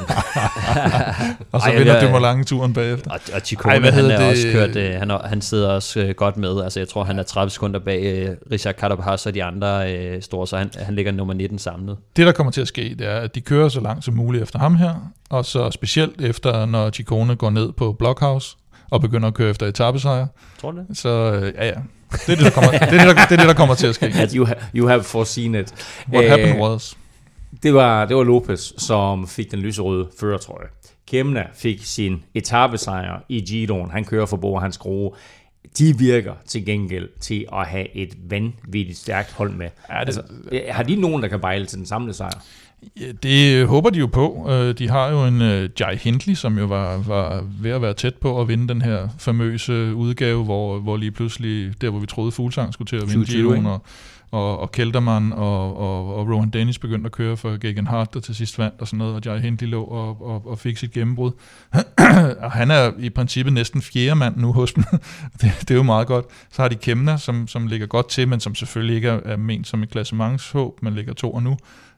Og 1.51 1.61
så 1.61 1.69
Ej, 1.69 1.77
vinder 1.77 2.11
du 2.11 2.19
lange 2.19 2.43
turen 2.43 2.73
bagefter. 2.73 3.11
Og, 3.11 3.19
og 3.33 3.41
Chikone, 3.41 3.75
Ej, 3.75 3.91
han 3.91 4.05
er 4.05 4.17
det? 4.17 4.29
også 4.29 4.47
kørt, 4.51 4.75
uh, 4.75 4.83
han, 4.83 5.11
han 5.25 5.41
sidder 5.41 5.69
også 5.69 6.03
uh, 6.03 6.09
godt 6.09 6.37
med. 6.37 6.63
Altså, 6.63 6.79
jeg 6.79 6.87
tror, 6.87 7.03
han 7.03 7.19
er 7.19 7.23
30 7.23 7.49
sekunder 7.49 7.79
bag 7.79 8.29
uh, 8.29 8.35
Richard 8.51 8.75
Carapaz 8.75 9.25
og 9.25 9.33
de 9.33 9.43
andre 9.43 9.95
uh, 10.15 10.21
store, 10.21 10.47
så 10.47 10.57
han, 10.57 10.69
han 10.75 10.95
ligger 10.95 11.11
nummer 11.11 11.33
19 11.33 11.59
samlet. 11.59 11.97
Det, 12.15 12.25
der 12.25 12.31
kommer 12.31 12.51
til 12.51 12.61
at 12.61 12.67
ske, 12.67 12.95
det 12.99 13.07
er, 13.07 13.19
at 13.19 13.35
de 13.35 13.41
kører 13.41 13.69
så 13.69 13.79
langt 13.79 14.05
som 14.05 14.13
muligt 14.13 14.43
efter 14.43 14.59
ham 14.59 14.75
her, 14.75 15.11
og 15.29 15.45
så 15.45 15.71
specielt 15.71 16.21
efter, 16.21 16.65
når 16.65 16.89
Chikone 16.89 17.35
går 17.35 17.49
ned 17.49 17.71
på 17.71 17.93
Blockhouse, 17.93 18.57
og 18.91 19.01
begynder 19.01 19.27
at 19.27 19.33
køre 19.33 19.49
efter 19.49 19.67
etappesejre. 19.67 20.27
Tror 20.61 20.71
du 20.71 20.77
det? 20.77 20.97
Så 20.97 21.09
ja, 21.55 21.67
ja, 21.67 21.73
det 22.11 22.29
er 22.29 22.35
det, 22.35 22.45
der 22.45 22.51
kommer, 22.51 22.71
det 22.71 22.81
er 22.81 22.89
det, 22.89 22.99
der, 22.99 23.13
det 23.13 23.31
er 23.31 23.37
det, 23.37 23.47
der 23.47 23.53
kommer 23.53 23.75
til 23.75 23.87
at 23.87 23.95
ske. 23.95 24.29
you, 24.35 24.45
have, 24.45 24.57
you 24.75 24.87
have 24.87 25.03
foreseen 25.03 25.55
it. 25.55 25.73
What 26.13 26.25
uh, 26.25 26.29
happened 26.29 26.61
was... 26.61 26.97
Det 27.63 27.73
var, 27.73 28.05
det 28.05 28.17
var 28.17 28.23
Lopez, 28.23 28.71
som 28.77 29.27
fik 29.27 29.51
den 29.51 29.59
lyserøde 29.59 30.07
førertrøje. 30.19 30.67
Kemna 31.07 31.43
fik 31.55 31.79
sin 31.83 32.23
etappesejr 32.33 33.23
i 33.29 33.41
Giroen. 33.41 33.91
Han 33.91 34.05
kører 34.05 34.25
for 34.25 34.37
Bor, 34.37 34.59
han 34.59 34.71
skrue. 34.71 35.11
De 35.77 35.97
virker 35.97 36.33
til 36.47 36.65
gengæld 36.65 37.09
til 37.21 37.45
at 37.53 37.67
have 37.67 37.95
et 37.95 38.17
vanvittigt 38.29 38.97
stærkt 38.97 39.31
hold 39.31 39.51
med. 39.51 39.69
Ja, 39.89 39.99
det, 39.99 40.07
altså, 40.07 40.21
har 40.69 40.83
de 40.83 40.95
nogen, 40.95 41.21
der 41.23 41.27
kan 41.27 41.39
bejle 41.39 41.65
til 41.65 41.77
den 41.77 41.85
samlede 41.85 42.13
sejr? 42.13 42.43
Ja, 42.99 43.11
det 43.23 43.67
håber 43.67 43.89
de 43.89 43.99
jo 43.99 44.07
på. 44.07 44.47
Øh, 44.49 44.77
de 44.77 44.89
har 44.89 45.09
jo 45.09 45.25
en 45.25 45.41
uh, 45.41 45.69
Jai 45.79 45.95
Hindley, 45.95 46.35
som 46.35 46.57
jo 46.57 46.65
var, 46.65 46.97
var 46.97 47.43
ved 47.61 47.71
at 47.71 47.81
være 47.81 47.93
tæt 47.93 48.15
på 48.15 48.41
at 48.41 48.47
vinde 48.47 48.67
den 48.67 48.81
her 48.81 49.07
famøse 49.19 49.93
udgave, 49.95 50.43
hvor, 50.43 50.79
hvor 50.79 50.97
lige 50.97 51.11
pludselig, 51.11 51.81
der 51.81 51.89
hvor 51.89 51.99
vi 51.99 52.05
troede 52.05 52.31
Fuglsang 52.31 52.73
skulle 52.73 52.87
til 52.87 52.95
at 52.95 53.09
vinde 53.09 53.25
Giroen, 53.25 53.65
og, 53.65 53.81
og, 54.31 54.59
og 54.59 54.71
Kelterman 54.71 55.33
og, 55.33 55.77
og, 55.77 56.15
og 56.15 56.27
Rowan 56.27 56.49
Dennis 56.49 56.79
begyndte 56.79 57.05
at 57.05 57.11
køre 57.11 57.37
for 57.37 57.57
Gagan 57.57 57.87
Hart, 57.87 58.13
der 58.13 58.19
til 58.19 58.35
sidst 58.35 58.59
vandt 58.59 58.75
og 58.79 58.87
sådan 58.87 58.97
noget, 58.97 59.15
og 59.15 59.21
Jai 59.25 59.39
Hindley 59.39 59.69
lå 59.69 59.83
og, 59.83 60.21
og, 60.21 60.47
og 60.47 60.59
fik 60.59 60.77
sit 60.77 60.91
gennembrud. 60.91 61.31
og 62.43 62.51
han 62.51 62.71
er 62.71 62.91
i 62.99 63.09
princippet 63.09 63.53
næsten 63.53 63.81
fjerde 63.81 64.15
mand 64.15 64.37
nu 64.37 64.53
hos 64.53 64.73
dem. 64.73 64.83
det, 65.41 65.51
det 65.59 65.71
er 65.71 65.75
jo 65.75 65.83
meget 65.83 66.07
godt. 66.07 66.25
Så 66.51 66.61
har 66.61 66.69
de 66.69 66.75
Kemner, 66.75 67.17
som, 67.17 67.47
som 67.47 67.67
ligger 67.67 67.87
godt 67.87 68.09
til, 68.09 68.27
men 68.27 68.39
som 68.39 68.55
selvfølgelig 68.55 68.95
ikke 68.95 69.07
er, 69.07 69.19
er 69.25 69.37
ment 69.37 69.67
som 69.67 69.83
et 69.83 69.89
klassementshåb, 69.89 70.81
men 70.81 70.95
ligger 70.95 71.13
to 71.13 71.31
og 71.31 71.43
nu 71.43 71.57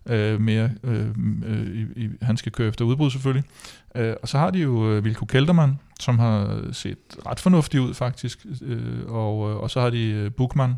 øh, 0.09 0.41
mere. 0.41 0.69
Øh, 0.83 1.07
øh, 1.45 1.67
i, 1.67 2.03
i, 2.03 2.09
han 2.21 2.37
skal 2.37 2.51
køre 2.51 2.67
efter 2.67 2.85
udbrud 2.85 3.11
selvfølgelig. 3.11 3.43
Øh, 3.95 4.13
og 4.21 4.27
så 4.27 4.37
har 4.37 4.51
de 4.51 4.59
jo 4.59 4.91
øh, 4.91 5.05
Vilko 5.05 5.25
Kelterman, 5.25 5.79
som 5.99 6.19
har 6.19 6.61
set 6.71 6.97
ret 7.25 7.39
fornuftig 7.39 7.81
ud 7.81 7.93
faktisk. 7.93 8.45
Øh, 8.61 9.05
og, 9.07 9.51
øh, 9.51 9.55
og 9.55 9.71
så 9.71 9.81
har 9.81 9.89
de 9.89 10.09
øh, 10.09 10.31
Bukman, 10.31 10.75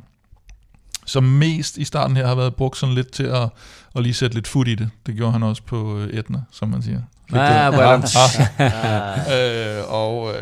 som 1.06 1.24
mest 1.24 1.78
i 1.78 1.84
starten 1.84 2.18
her 2.18 2.28
har 2.28 2.36
været 2.36 2.56
brugt 2.56 2.78
sådan 2.78 2.96
lidt 2.96 3.12
til 3.12 3.24
at, 3.24 3.50
at 3.96 4.04
lige 4.04 4.14
sætte 4.14 4.36
lidt 4.36 4.48
fod 4.48 4.68
i 4.68 4.76
det. 4.76 4.90
Det 5.06 5.16
gjorde 5.16 5.32
han 5.32 5.44
også 5.44 5.64
på 5.64 5.98
øh, 5.98 6.10
Etna, 6.10 6.42
som 6.52 6.70
man 6.70 6.82
siger. 6.82 7.02
Ah, 7.34 7.74
well. 7.74 8.04
ah. 8.60 9.78
øh, 9.78 9.94
og, 9.94 10.34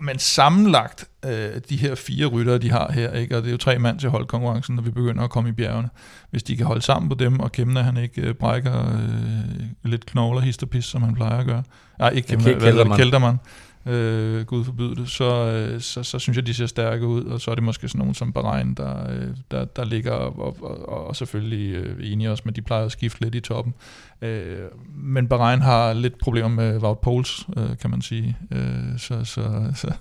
men 0.00 0.18
sammenlagt 0.18 1.04
øh, 1.24 1.60
de 1.68 1.76
her 1.76 1.94
fire 1.94 2.26
ryttere, 2.26 2.58
de 2.58 2.70
har 2.70 2.92
her, 2.92 3.12
ikke? 3.12 3.36
og 3.36 3.42
det 3.42 3.48
er 3.48 3.52
jo 3.52 3.58
tre 3.58 3.78
mand 3.78 3.98
til 3.98 4.10
holdkonkurrencen, 4.10 4.74
når 4.74 4.82
vi 4.82 4.90
begynder 4.90 5.22
at 5.22 5.30
komme 5.30 5.50
i 5.50 5.52
bjergene. 5.52 5.88
Hvis 6.30 6.42
de 6.42 6.56
kan 6.56 6.66
holde 6.66 6.82
sammen 6.82 7.08
på 7.08 7.14
dem, 7.14 7.40
og 7.40 7.52
Kemna 7.52 7.80
han 7.80 7.96
ikke 7.96 8.22
øh, 8.22 8.34
brækker 8.34 8.92
øh, 8.92 9.90
lidt 9.90 10.06
knogler, 10.06 10.40
histerpis, 10.40 10.84
som 10.84 11.02
han 11.02 11.14
plejer 11.14 11.38
at 11.38 11.46
gøre. 11.46 11.62
Nej, 11.98 12.08
ikke 12.08 12.28
Kemna, 12.28 12.54
hvad 12.54 12.74
er 12.74 12.84
det, 12.84 12.96
Kælderman 12.96 13.38
øh, 13.86 14.46
Gud 14.46 14.64
forbyde 14.64 14.96
det, 14.96 15.10
så, 15.10 15.24
øh, 15.24 15.80
så, 15.80 16.02
så 16.02 16.18
synes 16.18 16.36
jeg, 16.36 16.46
de 16.46 16.54
ser 16.54 16.66
stærke 16.66 17.06
ud, 17.06 17.24
og 17.24 17.40
så 17.40 17.50
er 17.50 17.54
det 17.54 17.64
måske 17.64 17.88
sådan 17.88 17.98
nogen 17.98 18.14
som 18.14 18.32
Bahrein, 18.32 18.74
der, 18.74 19.10
øh, 19.10 19.28
der, 19.50 19.64
der 19.64 19.84
ligger, 19.84 20.12
og, 20.12 20.38
og, 20.38 20.88
og, 20.88 21.06
og 21.06 21.16
selvfølgelig 21.16 21.74
øh, 21.74 22.12
enige 22.12 22.30
også, 22.30 22.42
men 22.46 22.54
de 22.54 22.62
plejer 22.62 22.84
at 22.84 22.92
skifte 22.92 23.20
lidt 23.20 23.34
i 23.34 23.40
toppen. 23.40 23.74
Øh, 24.22 24.58
men 24.94 25.28
Bahrein 25.28 25.60
har 25.60 25.92
lidt 25.92 26.18
problemer 26.18 26.48
med 26.48 26.78
Wout 26.78 26.98
Poles, 26.98 27.46
øh, 27.56 27.78
kan 27.78 27.90
man 27.90 28.02
sige, 28.02 28.36
øh, 28.50 28.98
så, 28.98 29.24
så, 29.24 29.72
så, 29.74 29.92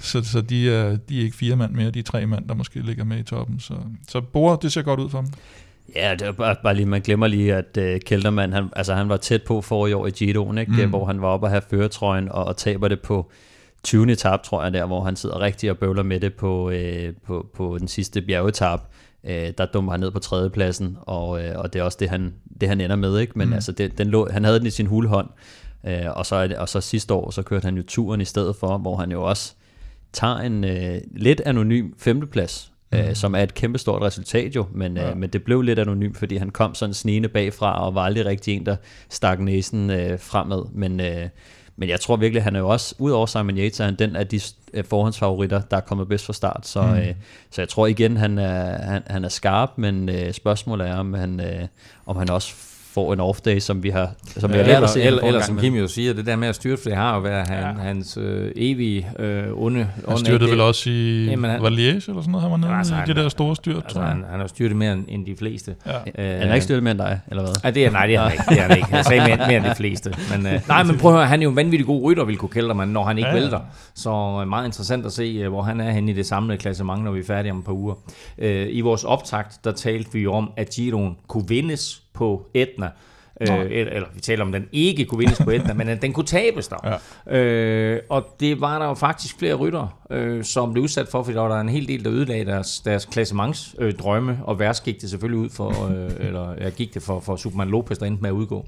så, 0.00 0.24
så 0.24 0.40
de, 0.40 0.70
er, 0.70 0.96
de 0.96 1.18
er 1.20 1.24
ikke 1.24 1.36
fire 1.36 1.56
mand 1.56 1.74
mere, 1.74 1.90
de 1.90 1.98
er 1.98 2.02
tre 2.02 2.26
mand, 2.26 2.48
der 2.48 2.54
måske 2.54 2.80
ligger 2.80 3.04
med 3.04 3.18
i 3.18 3.22
toppen, 3.22 3.60
så, 3.60 3.74
så 4.08 4.20
Bora, 4.20 4.58
det 4.62 4.72
ser 4.72 4.82
godt 4.82 5.00
ud 5.00 5.10
for 5.10 5.20
dem. 5.20 5.30
Ja, 5.94 6.14
det 6.18 6.22
er 6.22 6.32
bare, 6.32 6.56
bare 6.62 6.74
lige, 6.74 6.86
man 6.86 7.00
glemmer 7.00 7.26
lige, 7.26 7.54
at 7.54 7.78
uh, 7.78 8.00
Kelterman, 8.06 8.52
han, 8.52 8.68
altså 8.76 8.94
han 8.94 9.08
var 9.08 9.16
tæt 9.16 9.42
på 9.42 9.60
for 9.60 9.86
i 9.86 9.92
år 9.92 10.06
i 10.06 10.10
Giroen, 10.10 10.58
ikke? 10.58 10.84
Mm. 10.84 10.90
hvor 10.90 11.04
han 11.04 11.20
var 11.20 11.28
oppe 11.28 11.46
og 11.46 11.50
have 11.50 11.62
føretrøjen 11.70 12.28
og, 12.28 12.44
og 12.44 12.56
taber 12.56 12.88
det 12.88 13.00
på 13.00 13.30
20. 13.82 14.12
etap, 14.12 14.42
tror 14.42 14.62
jeg, 14.62 14.72
der, 14.72 14.86
hvor 14.86 15.04
han 15.04 15.16
sidder 15.16 15.40
rigtig 15.40 15.70
og 15.70 15.78
bøvler 15.78 16.02
med 16.02 16.20
det 16.20 16.34
på, 16.34 16.68
uh, 16.68 17.14
på, 17.26 17.46
på 17.54 17.78
den 17.78 17.88
sidste 17.88 18.22
bjergetap. 18.22 18.80
Uh, 19.22 19.30
der 19.30 19.66
dummer 19.66 19.92
han 19.92 20.00
ned 20.00 20.10
på 20.10 20.18
tredjepladsen, 20.18 20.96
og, 21.00 21.28
uh, 21.28 21.40
og 21.54 21.72
det 21.72 21.78
er 21.78 21.82
også 21.82 21.98
det, 22.00 22.10
han, 22.10 22.34
det, 22.60 22.68
han 22.68 22.80
ender 22.80 22.96
med. 22.96 23.18
Ikke? 23.18 23.32
Men 23.36 23.48
mm. 23.48 23.54
altså, 23.54 23.72
det, 23.72 23.98
den 23.98 24.08
lå, 24.08 24.28
han 24.30 24.44
havde 24.44 24.58
den 24.58 24.66
i 24.66 24.70
sin 24.70 24.86
hulhånd, 24.86 25.28
uh, 25.84 26.16
og, 26.16 26.26
så, 26.26 26.54
og 26.58 26.68
så 26.68 26.80
sidste 26.80 27.14
år, 27.14 27.30
så 27.30 27.42
kørte 27.42 27.64
han 27.64 27.76
jo 27.76 27.82
turen 27.86 28.20
i 28.20 28.24
stedet 28.24 28.56
for, 28.56 28.78
hvor 28.78 28.96
han 28.96 29.12
jo 29.12 29.22
også 29.22 29.54
tager 30.12 30.36
en 30.36 30.64
uh, 30.64 31.00
lidt 31.16 31.40
anonym 31.46 31.92
femteplads, 31.98 32.72
mm. 32.92 32.98
øh, 32.98 33.14
som 33.14 33.34
er 33.34 33.42
et 33.42 33.54
kæmpestort 33.54 34.02
resultat 34.02 34.56
jo, 34.56 34.66
men, 34.72 34.96
øh, 34.96 35.02
ja. 35.02 35.10
øh, 35.10 35.16
men 35.16 35.30
det 35.30 35.42
blev 35.42 35.62
lidt 35.62 35.78
anonymt, 35.78 36.16
fordi 36.16 36.36
han 36.36 36.50
kom 36.50 36.74
sådan 36.74 36.94
snigende 36.94 37.28
bagfra, 37.28 37.86
og 37.86 37.94
var 37.94 38.02
aldrig 38.02 38.26
rigtig 38.26 38.56
en, 38.56 38.66
der 38.66 38.76
stak 39.08 39.40
næsen 39.40 39.90
øh, 39.90 40.18
fremad, 40.18 40.64
men... 40.74 41.00
Øh, 41.00 41.28
men 41.80 41.88
jeg 41.88 42.00
tror 42.00 42.16
virkelig, 42.16 42.42
han 42.42 42.56
er 42.56 42.60
jo 42.60 42.68
også, 42.68 42.94
udover 42.98 43.26
Simon 43.26 43.58
Yates, 43.58 43.80
er 43.80 43.84
han 43.84 43.94
den 43.94 44.16
af 44.16 44.26
de 44.26 44.40
øh, 44.74 44.84
forhåndsfavoritter, 44.84 45.60
der 45.60 45.76
er 45.76 45.80
kommet 45.80 46.08
bedst 46.08 46.26
fra 46.26 46.32
start. 46.32 46.66
Så, 46.66 46.82
mm. 46.82 46.92
øh, 46.92 47.14
så 47.50 47.60
jeg 47.60 47.68
tror 47.68 47.86
igen, 47.86 48.16
han 48.16 48.38
er, 48.38 48.82
han, 48.82 49.02
han 49.06 49.24
er 49.24 49.28
skarp, 49.28 49.70
men 49.76 50.08
øh, 50.08 50.32
spørgsmålet 50.32 50.88
er, 50.88 50.96
om 50.96 51.14
han, 51.14 51.40
øh, 51.40 51.66
om 52.06 52.16
han 52.16 52.30
også 52.30 52.54
får 52.98 53.12
en 53.12 53.20
off-day, 53.20 53.58
som 53.58 53.82
vi 53.82 53.90
har, 53.90 54.10
som 54.36 54.52
vi 54.52 54.56
har 54.56 54.64
lært 54.64 54.82
at 54.82 54.90
se. 54.90 55.02
Eller, 55.02 55.22
eller 55.22 55.42
som 55.42 55.58
Kim 55.58 55.74
jo 55.74 55.88
siger, 55.88 56.12
det 56.12 56.26
der 56.26 56.36
med 56.36 56.48
at 56.48 56.54
styrte, 56.54 56.82
for 56.82 56.88
det 56.88 56.98
har 56.98 57.14
jo 57.14 57.20
været 57.20 57.48
han, 57.48 57.76
ja. 57.76 57.82
hans 57.82 58.18
øh, 58.20 58.52
evige 58.56 59.08
øh, 59.18 59.44
onde... 59.54 59.88
Han 60.08 60.18
styrtede 60.18 60.50
vel 60.50 60.60
også 60.60 60.90
i 60.90 61.24
Jamen, 61.24 61.50
han, 61.50 61.62
Valiers 61.62 62.08
eller 62.08 62.20
sådan 62.20 62.32
noget, 62.32 62.42
han 62.42 62.50
var 62.50 62.56
nede 62.56 62.72
altså, 62.72 62.94
i 62.94 62.98
det 63.06 63.16
der 63.16 63.28
store 63.28 63.56
styrt, 63.56 63.76
altså, 63.76 63.94
tror 63.94 64.02
jeg. 64.02 64.10
Han, 64.10 64.24
han 64.30 64.40
har 64.40 64.46
styrtet 64.46 64.76
mere 64.76 64.92
end, 64.92 65.04
end 65.08 65.26
de 65.26 65.36
fleste. 65.36 65.74
Ja. 65.86 65.92
Øh, 66.24 66.38
han 66.40 66.48
har 66.48 66.54
ikke 66.54 66.64
styrtet 66.64 66.82
mere 66.82 66.90
end 66.90 66.98
dig, 66.98 67.20
eller 67.28 67.42
hvad? 67.42 67.54
Ja, 67.64 67.70
det 67.70 67.86
er, 67.86 67.90
nej, 67.90 68.06
det 68.06 68.14
er 68.14 68.20
han 68.20 68.32
ikke. 68.32 68.44
Det 68.48 68.58
er 68.58 68.62
han 68.62 68.76
ikke. 68.76 68.88
Jeg 68.92 69.04
sagde 69.04 69.24
mere, 69.24 69.36
mere 69.36 69.56
end 69.56 69.64
de 69.64 69.74
fleste. 69.74 70.14
Men, 70.36 70.46
øh, 70.46 70.60
nej, 70.68 70.82
men 70.82 70.98
prøv 70.98 71.10
at 71.10 71.16
høre, 71.16 71.26
han 71.26 71.40
er 71.40 71.44
jo 71.44 71.50
en 71.50 71.56
vanvittig 71.56 71.86
god 71.86 72.02
rytter, 72.02 72.24
vil 72.24 72.36
kunne 72.36 72.48
kælde 72.48 72.74
man, 72.74 72.88
når 72.88 73.04
han 73.04 73.18
ikke 73.18 73.30
ja, 73.30 73.34
vælter. 73.34 73.60
Så 73.94 74.38
øh, 74.42 74.48
meget 74.48 74.66
interessant 74.66 75.06
at 75.06 75.12
se, 75.12 75.22
øh, 75.22 75.48
hvor 75.48 75.62
han 75.62 75.80
er 75.80 75.90
henne 75.90 76.10
i 76.10 76.14
det 76.14 76.26
samlede 76.26 76.58
klassement, 76.58 77.04
når 77.04 77.10
vi 77.10 77.20
er 77.20 77.24
færdige 77.24 77.52
om 77.52 77.58
et 77.58 77.64
par 77.64 77.72
uger. 77.72 77.94
Øh, 78.38 78.66
I 78.70 78.80
vores 78.80 79.04
optakt, 79.04 79.64
der 79.64 79.72
talte 79.72 80.12
vi 80.12 80.26
om, 80.26 80.50
at 80.56 80.70
Giroen 80.70 81.16
kunne 81.28 81.48
vindes 81.48 82.02
på 82.18 82.46
Etna, 82.54 82.90
Øh, 83.40 83.66
eller, 83.70 84.06
vi 84.14 84.20
taler 84.20 84.44
om, 84.44 84.52
den 84.52 84.68
ikke 84.72 85.04
kunne 85.04 85.18
vindes 85.18 85.38
på 85.44 85.50
Etna, 85.50 85.74
men 85.80 85.88
at 85.88 86.02
den 86.02 86.12
kunne 86.12 86.26
tabes 86.26 86.68
der. 86.68 86.98
Ja. 87.26 87.38
Øh, 87.38 88.00
og 88.08 88.36
det 88.40 88.60
var 88.60 88.78
der 88.78 88.86
jo 88.86 88.94
faktisk 88.94 89.38
flere 89.38 89.54
rytter, 89.54 89.98
øh, 90.10 90.44
som 90.44 90.72
blev 90.72 90.84
udsat 90.84 91.08
for, 91.08 91.22
fordi 91.22 91.36
der 91.36 91.42
var 91.42 91.60
en 91.60 91.68
hel 91.68 91.88
del, 91.88 92.04
der 92.04 92.12
ødelagde 92.12 92.44
deres, 92.44 92.80
deres 92.80 93.04
klassements 93.04 93.74
øh, 93.78 93.94
drømme, 93.94 94.38
og 94.44 94.58
værst 94.58 94.84
gik 94.84 95.00
det 95.00 95.10
selvfølgelig 95.10 95.40
ud 95.44 95.50
for, 95.50 95.88
øh, 95.88 96.10
eller 96.26 96.54
ja, 96.60 96.68
gik 96.68 96.94
det 96.94 97.02
for, 97.02 97.20
for 97.20 97.36
Superman 97.36 97.68
Lopez, 97.68 97.98
der 97.98 98.06
endte 98.06 98.22
med 98.22 98.30
at 98.30 98.34
udgå. 98.34 98.66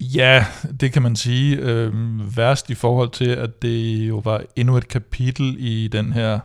Ja, 0.00 0.44
det 0.80 0.92
kan 0.92 1.02
man 1.02 1.16
sige. 1.16 1.56
Øh, 1.56 1.92
værst 2.36 2.70
i 2.70 2.74
forhold 2.74 3.10
til, 3.10 3.28
at 3.28 3.62
det 3.62 4.08
jo 4.08 4.20
var 4.24 4.42
endnu 4.56 4.76
et 4.76 4.88
kapitel 4.88 5.56
i 5.58 5.88
den 5.88 6.12
her 6.12 6.38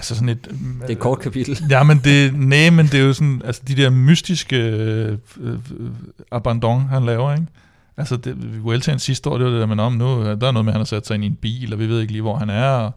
Altså 0.00 0.14
sådan 0.14 0.28
et... 0.28 0.44
Det 0.44 0.88
er 0.88 0.92
et 0.92 0.98
kort 0.98 1.18
kapitel. 1.18 1.58
Ja, 1.70 1.82
men 1.82 2.00
det, 2.04 2.34
nej, 2.34 2.70
men 2.70 2.86
det 2.86 2.94
er 2.94 3.04
jo 3.04 3.12
sådan, 3.12 3.42
altså 3.44 3.62
de 3.68 3.74
der 3.76 3.90
mystiske 3.90 4.56
øh, 4.56 5.18
øh, 5.40 5.58
abandon, 6.32 6.88
han 6.88 7.04
laver, 7.04 7.32
ikke? 7.32 7.46
Altså, 7.96 8.16
det, 8.16 8.64
Vueltaen 8.64 8.98
sidste 8.98 9.30
år, 9.30 9.38
det 9.38 9.46
var 9.46 9.52
det 9.52 9.60
der 9.60 9.66
med, 9.66 9.84
om 9.84 9.92
nu, 9.92 10.24
der 10.24 10.30
er 10.30 10.52
noget 10.52 10.64
med, 10.64 10.72
at 10.72 10.72
han 10.72 10.80
har 10.80 10.84
sat 10.84 11.06
sig 11.06 11.14
ind 11.14 11.24
i 11.24 11.26
en 11.26 11.34
bil, 11.34 11.72
og 11.72 11.78
vi 11.78 11.88
ved 11.88 12.00
ikke 12.00 12.12
lige, 12.12 12.22
hvor 12.22 12.36
han 12.36 12.50
er, 12.50 12.70
og 12.70 12.92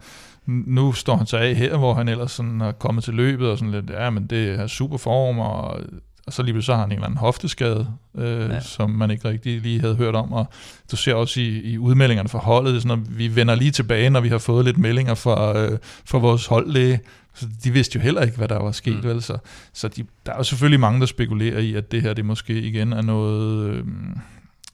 nu 0.45 0.93
står 0.93 1.17
han 1.17 1.25
så 1.25 1.37
af 1.37 1.55
her, 1.55 1.77
hvor 1.77 1.93
han 1.93 2.07
ellers 2.07 2.31
sådan 2.31 2.61
er 2.61 2.71
kommet 2.71 3.03
til 3.03 3.13
løbet, 3.13 3.47
og 3.47 3.57
sådan 3.57 3.71
lidt, 3.71 3.89
ja, 3.89 4.09
men 4.09 4.27
det 4.27 4.59
er 4.59 4.67
super 4.67 4.97
form, 4.97 5.39
og 5.39 5.79
og 6.27 6.33
så 6.33 6.43
lige 6.43 6.61
så 6.61 6.73
har 6.73 6.81
han 6.81 6.91
en 6.91 6.93
eller 6.93 7.05
anden 7.05 7.17
hofteskade, 7.17 7.87
øh, 8.15 8.49
ja. 8.49 8.59
som 8.59 8.89
man 8.89 9.11
ikke 9.11 9.29
rigtig 9.29 9.61
lige 9.61 9.79
havde 9.79 9.95
hørt 9.95 10.15
om, 10.15 10.33
og 10.33 10.45
du 10.91 10.95
ser 10.95 11.13
også 11.13 11.41
i, 11.41 11.59
i 11.59 11.77
udmeldingerne 11.77 12.29
fra 12.29 12.39
holdet, 12.39 12.81
sådan, 12.81 12.99
at 13.01 13.17
vi 13.17 13.35
vender 13.35 13.55
lige 13.55 13.71
tilbage, 13.71 14.09
når 14.09 14.21
vi 14.21 14.29
har 14.29 14.37
fået 14.37 14.65
lidt 14.65 14.77
meldinger 14.77 15.13
fra, 15.13 15.59
øh, 15.59 15.79
fra 16.05 16.17
vores 16.17 16.45
holdlæge, 16.45 16.99
så 17.33 17.47
de 17.63 17.71
vidste 17.71 17.97
jo 17.99 18.03
heller 18.03 18.21
ikke, 18.21 18.37
hvad 18.37 18.47
der 18.47 18.59
var 18.59 18.71
sket, 18.71 18.95
mm. 18.95 19.03
vel? 19.03 19.21
Så, 19.21 19.37
så 19.73 19.87
de, 19.87 20.05
der 20.25 20.31
er 20.31 20.37
jo 20.37 20.43
selvfølgelig 20.43 20.79
mange, 20.79 20.99
der 20.99 21.05
spekulerer 21.05 21.59
i, 21.59 21.73
at 21.73 21.91
det 21.91 22.01
her, 22.01 22.13
det 22.13 22.25
måske 22.25 22.61
igen 22.61 22.93
er 22.93 23.01
noget 23.01 23.69
øh, 23.69 23.85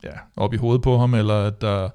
ja, 0.04 0.12
op 0.36 0.54
i 0.54 0.58
hovedet 0.58 0.82
på 0.82 0.98
ham, 0.98 1.14
eller 1.14 1.48
at 1.48 1.62
der 1.62 1.90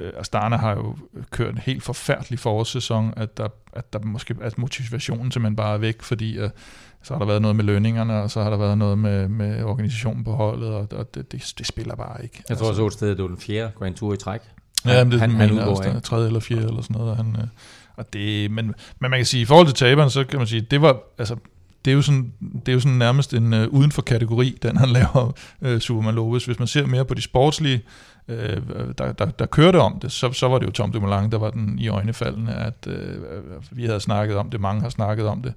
Øh, 0.00 0.12
Astana 0.16 0.56
har 0.56 0.70
jo 0.70 0.96
kørt 1.30 1.54
en 1.54 1.58
helt 1.58 1.82
forfærdelig 1.82 2.38
forårssæson, 2.38 3.14
at 3.16 3.36
der, 3.36 3.48
at 3.72 3.92
der 3.92 3.98
måske 3.98 4.36
at 4.40 4.58
motivationen 4.58 5.32
simpelthen 5.32 5.56
bare 5.56 5.74
er 5.74 5.78
væk, 5.78 6.02
fordi 6.02 6.38
uh, 6.38 6.50
så 7.06 7.14
har 7.14 7.18
der 7.18 7.26
været 7.26 7.42
noget 7.42 7.56
med 7.56 7.64
lønningerne, 7.64 8.22
og 8.22 8.30
så 8.30 8.42
har 8.42 8.50
der 8.50 8.56
været 8.56 8.78
noget 8.78 8.98
med, 8.98 9.28
med 9.28 9.62
organisationen 9.62 10.24
på 10.24 10.32
holdet, 10.32 10.68
og, 10.68 10.88
og 10.92 11.14
det, 11.14 11.32
det, 11.32 11.54
det 11.58 11.66
spiller 11.66 11.94
bare 11.94 12.22
ikke. 12.22 12.42
Jeg 12.48 12.58
tror 12.58 12.68
altså, 12.68 12.82
også, 12.82 13.06
at 13.06 13.16
det 13.16 13.22
var 13.22 13.28
den 13.28 13.38
fjerde 13.38 13.72
Grand 13.78 13.94
Tour 13.94 14.14
i 14.14 14.16
træk. 14.16 14.40
Ja, 14.86 15.04
men 15.04 15.12
det 15.12 15.20
han, 15.20 15.30
han, 15.30 15.48
han 15.48 15.58
også, 15.58 16.00
tredje 16.00 16.26
eller 16.26 16.40
fjerde 16.40 16.66
eller 16.66 16.82
sådan 16.82 16.96
noget. 16.96 17.10
Og 17.10 17.16
han, 17.16 17.26
uh, 17.26 17.48
og 17.96 18.12
det, 18.12 18.50
men, 18.50 18.74
men 19.00 19.10
man 19.10 19.18
kan 19.18 19.26
sige, 19.26 19.40
i 19.40 19.44
forhold 19.44 19.66
til 19.66 19.74
taberen, 19.74 20.10
så 20.10 20.24
kan 20.24 20.38
man 20.38 20.46
sige, 20.46 20.60
det 20.60 20.82
var, 20.82 20.96
altså, 21.18 21.36
det 21.84 21.90
er 21.90 21.94
jo 21.94 22.02
sådan, 22.02 22.32
det 22.40 22.68
er 22.68 22.72
jo 22.72 22.80
sådan 22.80 22.98
nærmest 22.98 23.34
en 23.34 23.52
uh, 23.52 23.62
uden 23.62 23.92
for 23.92 24.02
kategori, 24.02 24.58
den 24.62 24.76
han 24.76 24.88
laver, 24.98 25.32
uh, 25.60 25.78
Superman 25.78 26.14
Lopez. 26.14 26.44
Hvis 26.44 26.58
man 26.58 26.68
ser 26.68 26.86
mere 26.86 27.04
på 27.04 27.14
de 27.14 27.22
sportslige 27.22 27.82
øh, 28.28 28.62
der, 28.98 29.12
der, 29.12 29.26
der 29.26 29.46
kørte 29.46 29.80
om 29.80 29.98
det, 30.02 30.12
så, 30.12 30.32
så 30.32 30.48
var 30.48 30.58
det 30.58 30.66
jo 30.66 30.72
Tom 30.72 30.92
Dumoulin, 30.92 31.30
der 31.30 31.38
var 31.38 31.50
den 31.50 31.78
i 31.78 31.88
øjnefaldene, 31.88 32.54
at 32.54 32.86
øh, 32.86 33.16
vi 33.70 33.84
havde 33.84 34.00
snakket 34.00 34.36
om 34.36 34.50
det, 34.50 34.60
mange 34.60 34.82
har 34.82 34.88
snakket 34.88 35.26
om 35.26 35.42
det. 35.42 35.54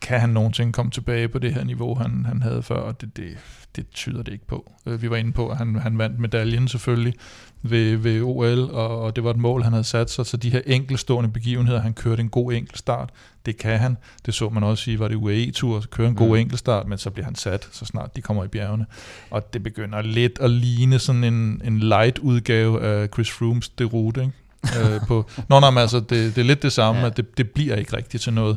Kan 0.00 0.20
han 0.20 0.30
nogensinde 0.30 0.72
komme 0.72 0.90
tilbage 0.90 1.28
på 1.28 1.38
det 1.38 1.54
her 1.54 1.64
niveau, 1.64 1.94
han, 1.94 2.24
han 2.28 2.42
havde 2.42 2.62
før? 2.62 2.74
Og 2.74 3.00
det, 3.00 3.16
det, 3.16 3.38
det 3.76 3.90
tyder 3.90 4.22
det 4.22 4.32
ikke 4.32 4.46
på. 4.46 4.72
Øh, 4.86 5.02
vi 5.02 5.10
var 5.10 5.16
inde 5.16 5.32
på, 5.32 5.48
at 5.48 5.56
han, 5.56 5.74
han 5.74 5.98
vandt 5.98 6.18
medaljen 6.18 6.68
selvfølgelig 6.68 7.14
ved, 7.62 7.96
ved 7.96 8.22
OL, 8.22 8.70
og, 8.70 9.00
og 9.00 9.16
det 9.16 9.24
var 9.24 9.30
et 9.30 9.36
mål, 9.36 9.62
han 9.62 9.72
havde 9.72 9.84
sat 9.84 10.10
sig. 10.10 10.26
Så 10.26 10.36
de 10.36 10.50
her 10.50 10.60
enkelstående 10.66 11.30
begivenheder, 11.30 11.80
han 11.80 11.94
kørte 11.94 12.20
en 12.20 12.28
god 12.28 12.52
enkeltstart, 12.52 13.10
det 13.46 13.56
kan 13.56 13.78
han. 13.78 13.96
Det 14.26 14.34
så 14.34 14.48
man 14.48 14.62
også 14.62 14.90
i, 14.90 14.98
var 14.98 15.08
det 15.08 15.14
UAE-tur, 15.14 15.80
køre 15.90 16.08
en 16.08 16.14
god 16.14 16.28
mm. 16.28 16.34
enkeltstart, 16.34 16.88
men 16.88 16.98
så 16.98 17.10
bliver 17.10 17.24
han 17.24 17.34
sat, 17.34 17.68
så 17.72 17.84
snart 17.84 18.16
de 18.16 18.22
kommer 18.22 18.44
i 18.44 18.48
bjergene. 18.48 18.86
Og 19.30 19.52
det 19.52 19.62
begynder 19.62 20.02
lidt 20.02 20.38
at 20.40 20.50
ligne 20.50 20.98
sådan 20.98 21.24
en, 21.24 21.62
en 21.64 21.78
light 21.78 22.18
udgave 22.18 22.82
af 22.82 23.08
Chris 23.14 23.30
Froomes 23.30 23.68
derute, 23.68 24.20
ikke? 24.20 24.32
øh, 24.80 25.00
på, 25.08 25.30
Nå, 25.48 25.60
nej, 25.60 25.70
men 25.70 25.78
altså, 25.78 26.00
det, 26.00 26.10
det 26.10 26.38
er 26.38 26.44
lidt 26.44 26.62
det 26.62 26.72
samme, 26.72 27.00
ja. 27.00 27.06
at 27.06 27.16
det, 27.16 27.38
det 27.38 27.50
bliver 27.50 27.76
ikke 27.76 27.96
rigtigt 27.96 28.22
til 28.22 28.32
noget. 28.32 28.56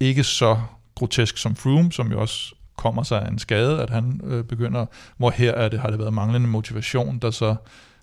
Ikke 0.00 0.24
så 0.24 0.56
grotesk 1.00 1.38
som 1.38 1.56
Froome, 1.56 1.92
som 1.92 2.12
jo 2.12 2.20
også 2.20 2.54
kommer 2.76 3.02
sig 3.02 3.22
af 3.22 3.28
en 3.28 3.38
skade, 3.38 3.82
at 3.82 3.90
han 3.90 4.20
øh, 4.24 4.44
begynder, 4.44 4.86
hvor 5.16 5.30
her 5.30 5.52
er 5.52 5.68
det, 5.68 5.80
har 5.80 5.90
det 5.90 5.98
været 5.98 6.12
manglende 6.12 6.48
motivation, 6.48 7.18
der 7.18 7.30
så, 7.30 7.54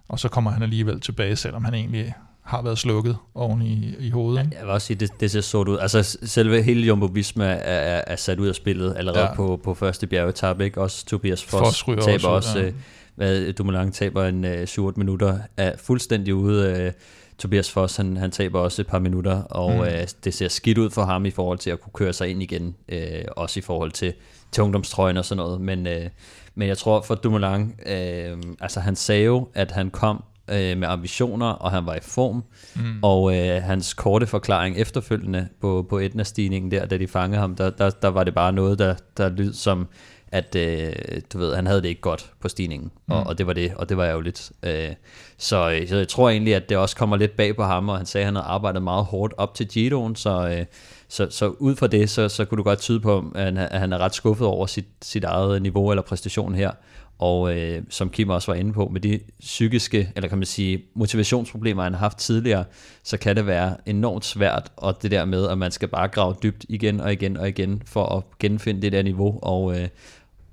og 0.10 0.20
så 0.20 0.30
kommer 0.30 0.52
han 0.52 0.64
alligevel 0.64 1.00
tilbage, 1.00 1.36
selvom 1.36 1.66
han 1.66 1.74
egentlig 1.74 2.14
har 2.42 2.62
været 2.62 2.78
slukket 2.78 3.18
oven 3.36 3.62
i, 3.62 3.96
i 4.00 4.10
hovedet. 4.10 4.38
Ja, 4.38 4.58
jeg 4.58 4.66
vil 4.66 4.74
også 4.74 4.88
sige, 4.88 4.98
det, 4.98 5.12
det 5.20 5.32
ser 5.32 5.42
sort 5.42 5.68
ud. 5.68 5.78
Altså 5.78 6.18
selve 6.24 6.62
hele 6.62 6.88
Jumbo 6.88 7.06
Visma 7.06 7.46
er, 7.46 7.58
er, 7.58 8.04
er 8.08 8.16
sat 8.16 8.40
ud 8.40 8.48
af 8.48 8.56
spillet 8.56 8.94
allerede 8.98 9.26
ja. 9.26 9.36
på, 9.36 9.60
på 9.64 9.74
første 9.74 10.08
bjergetab, 10.08 10.62
ikke? 10.62 10.82
Også 10.82 11.06
Tobias 11.06 11.44
Foss, 11.44 11.84
Foss 11.84 12.06
taber 12.06 12.28
også, 12.28 12.30
også 12.30 12.60
ja. 12.60 12.66
øh, 12.66 12.74
hvad 13.16 13.54
Dumoulin 13.54 13.92
taber 13.92 14.26
en 14.26 14.46
øh, 14.46 14.64
7-8 14.64 14.92
minutter, 14.96 15.40
er 15.58 15.72
fuldstændig 15.78 16.36
ude. 16.36 16.82
Øh, 16.82 16.92
Tobias 17.38 17.72
Foss, 17.72 17.98
han, 17.98 18.18
han 18.18 18.32
taber 18.32 18.60
også 18.60 18.82
et 18.82 18.88
par 18.88 19.00
minutter, 19.00 19.42
og 19.42 19.74
mm. 19.74 19.82
øh, 19.82 20.08
det 20.24 20.34
ser 20.34 20.48
skidt 20.48 20.78
ud 20.78 20.90
for 20.90 21.04
ham 21.04 21.26
i 21.26 21.32
forhold 21.32 21.58
til 21.58 21.70
at 21.70 21.82
kunne 21.82 21.94
køre 21.94 22.14
sig 22.14 22.30
ind 22.30 22.44
igen, 22.44 22.76
øh, 22.90 23.24
også 23.36 23.60
i 23.60 23.62
forhold 23.62 23.92
til 23.92 24.14
til 24.52 24.64
ungdomstrøjen 24.64 25.18
og 25.18 25.26
sådan 25.26 25.38
noget. 25.44 25.62
Men, 25.62 25.88
øh, 25.88 26.10
men 26.56 26.68
jeg 26.68 26.78
tror 26.78 27.02
for 27.02 27.16
Dumoulin, 27.16 27.74
øh, 27.86 28.38
altså 28.60 28.80
han 28.80 28.96
sagde 28.96 29.24
jo, 29.24 29.48
at 29.54 29.72
han 29.72 29.90
kom 29.90 30.24
øh, 30.50 30.78
med 30.78 30.88
ambitioner, 30.88 31.46
og 31.46 31.72
han 31.72 31.86
var 31.86 31.96
i 31.96 32.02
form. 32.02 32.44
Mm. 32.76 33.00
Og 33.02 33.38
øh, 33.38 33.64
hans 33.64 33.94
korte 33.94 34.28
forklaring 34.28 34.78
efterfølgende 34.78 35.48
på, 35.62 35.86
på 35.90 36.00
etna-stigningen 36.00 36.72
der, 36.72 36.86
da 36.86 36.98
de 36.98 37.08
fangede 37.08 37.42
ham, 37.42 37.56
der, 37.56 37.70
der, 37.70 37.90
der 37.90 38.08
var 38.08 38.24
det 38.24 38.34
bare 38.34 38.54
noget, 38.54 38.80
der, 38.80 38.96
der 39.18 39.30
lyd 39.30 39.54
som, 39.54 39.88
at 40.32 40.56
øh, 40.56 40.94
du 41.34 41.38
ved, 41.38 41.56
han 41.56 41.68
havde 41.68 41.82
det 41.82 41.88
ikke 41.88 42.02
godt 42.02 42.32
på 42.42 42.48
stigningen, 42.50 42.92
mm. 43.08 43.14
og, 43.14 43.24
og 43.24 43.38
det 43.38 43.48
var 43.48 43.54
det, 43.54 43.74
og 43.76 43.90
det 43.90 43.98
var 43.98 44.06
ærgerligt. 44.06 44.52
Øh, 44.64 44.90
så, 45.38 45.86
så 45.88 45.98
jeg 45.98 46.08
tror 46.08 46.30
egentlig, 46.30 46.56
at 46.56 46.70
det 46.70 46.78
også 46.78 46.96
kommer 46.96 47.18
lidt 47.18 47.38
bag 47.38 47.56
på 47.56 47.64
ham, 47.64 47.90
og 47.90 47.98
han 47.98 48.06
sagde, 48.06 48.24
at 48.24 48.26
han 48.26 48.36
havde 48.36 48.48
arbejdet 48.48 48.82
meget 48.82 49.06
hårdt 49.06 49.34
op 49.38 49.54
til 49.54 49.68
Giroen, 49.68 50.16
så, 50.16 50.50
øh, 50.50 50.66
så, 51.10 51.28
så 51.30 51.48
ud 51.48 51.76
fra 51.76 51.88
det, 51.88 52.10
så, 52.10 52.30
så 52.30 52.46
kunne 52.46 52.58
du 52.58 52.64
godt 52.64 52.80
tyde 52.80 53.00
på, 53.00 53.32
at, 53.36 53.58
at 53.58 53.80
han 53.80 53.94
er 53.94 53.98
ret 53.98 54.16
skuffet 54.16 54.48
over 54.48 54.66
sit, 54.66 54.88
sit 55.02 55.24
eget 55.24 55.62
niveau 55.62 55.90
eller 55.90 56.02
præstation 56.02 56.56
her. 56.56 56.72
Og 57.20 57.58
øh, 57.58 57.84
som 57.90 58.10
Kim 58.10 58.30
også 58.30 58.52
var 58.52 58.60
inde 58.60 58.74
på, 58.74 58.88
med 58.88 59.02
de 59.02 59.20
psykiske, 59.40 60.12
eller 60.16 60.30
kan 60.30 60.38
man 60.38 60.46
sige, 60.46 60.84
motivationsproblemer, 60.94 61.84
han 61.84 61.94
har 61.94 62.00
haft 62.00 62.18
tidligere, 62.18 62.64
så 63.04 63.18
kan 63.18 63.36
det 63.36 63.48
være 63.48 63.76
enormt 63.86 64.26
svært, 64.26 64.72
og 64.78 65.02
det 65.02 65.12
der 65.12 65.26
med, 65.26 65.48
at 65.48 65.58
man 65.58 65.72
skal 65.72 65.88
bare 65.88 66.08
grave 66.08 66.36
dybt 66.44 66.66
igen 66.70 67.02
og 67.02 67.14
igen 67.14 67.38
og 67.38 67.50
igen, 67.50 67.82
for 67.86 68.06
at 68.06 68.24
genfinde 68.40 68.82
det 68.82 68.92
der 68.92 69.04
niveau, 69.04 69.40
og, 69.42 69.80
øh, 69.80 69.88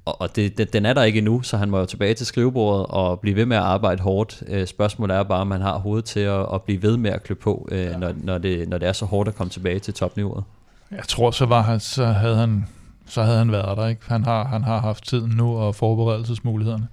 og, 0.04 0.20
og 0.20 0.36
det, 0.36 0.58
det, 0.58 0.72
den 0.72 0.86
er 0.86 0.92
der 0.92 1.02
ikke 1.02 1.18
endnu, 1.18 1.42
så 1.42 1.56
han 1.56 1.70
må 1.70 1.78
jo 1.78 1.86
tilbage 1.86 2.14
til 2.14 2.26
skrivebordet 2.26 2.86
og 2.86 3.20
blive 3.20 3.36
ved 3.36 3.46
med 3.46 3.56
at 3.56 3.62
arbejde 3.62 4.02
hårdt. 4.02 4.42
Øh, 4.46 4.66
spørgsmålet 4.66 5.16
er 5.16 5.22
bare, 5.22 5.40
om 5.40 5.46
man 5.46 5.60
har 5.60 5.78
hovedet 5.78 6.04
til 6.04 6.20
at, 6.20 6.46
at 6.54 6.62
blive 6.62 6.82
ved 6.82 6.96
med 6.96 7.10
at 7.10 7.22
klø 7.22 7.34
på, 7.34 7.68
øh, 7.70 7.80
ja. 7.80 7.96
når, 7.96 8.12
når, 8.22 8.38
det, 8.38 8.68
når 8.68 8.78
det 8.78 8.88
er 8.88 8.92
så 8.92 9.04
hårdt 9.04 9.28
at 9.28 9.34
komme 9.34 9.50
tilbage 9.50 9.78
til 9.78 9.94
topniveauet. 9.94 10.44
Jeg 10.90 11.04
tror, 11.08 11.30
så, 11.30 11.46
var 11.46 11.62
han, 11.62 11.80
så 11.80 12.06
havde 12.06 12.36
han 12.36 12.66
så 13.06 13.22
havde 13.22 13.38
han 13.38 13.52
været 13.52 13.76
der. 13.76 13.86
Ikke? 13.86 14.02
Han, 14.08 14.24
har, 14.24 14.44
han 14.44 14.64
har 14.64 14.80
haft 14.80 15.08
tiden 15.08 15.30
nu 15.30 15.56
og 15.58 15.74
forberedelsesmulighederne. 15.74 16.88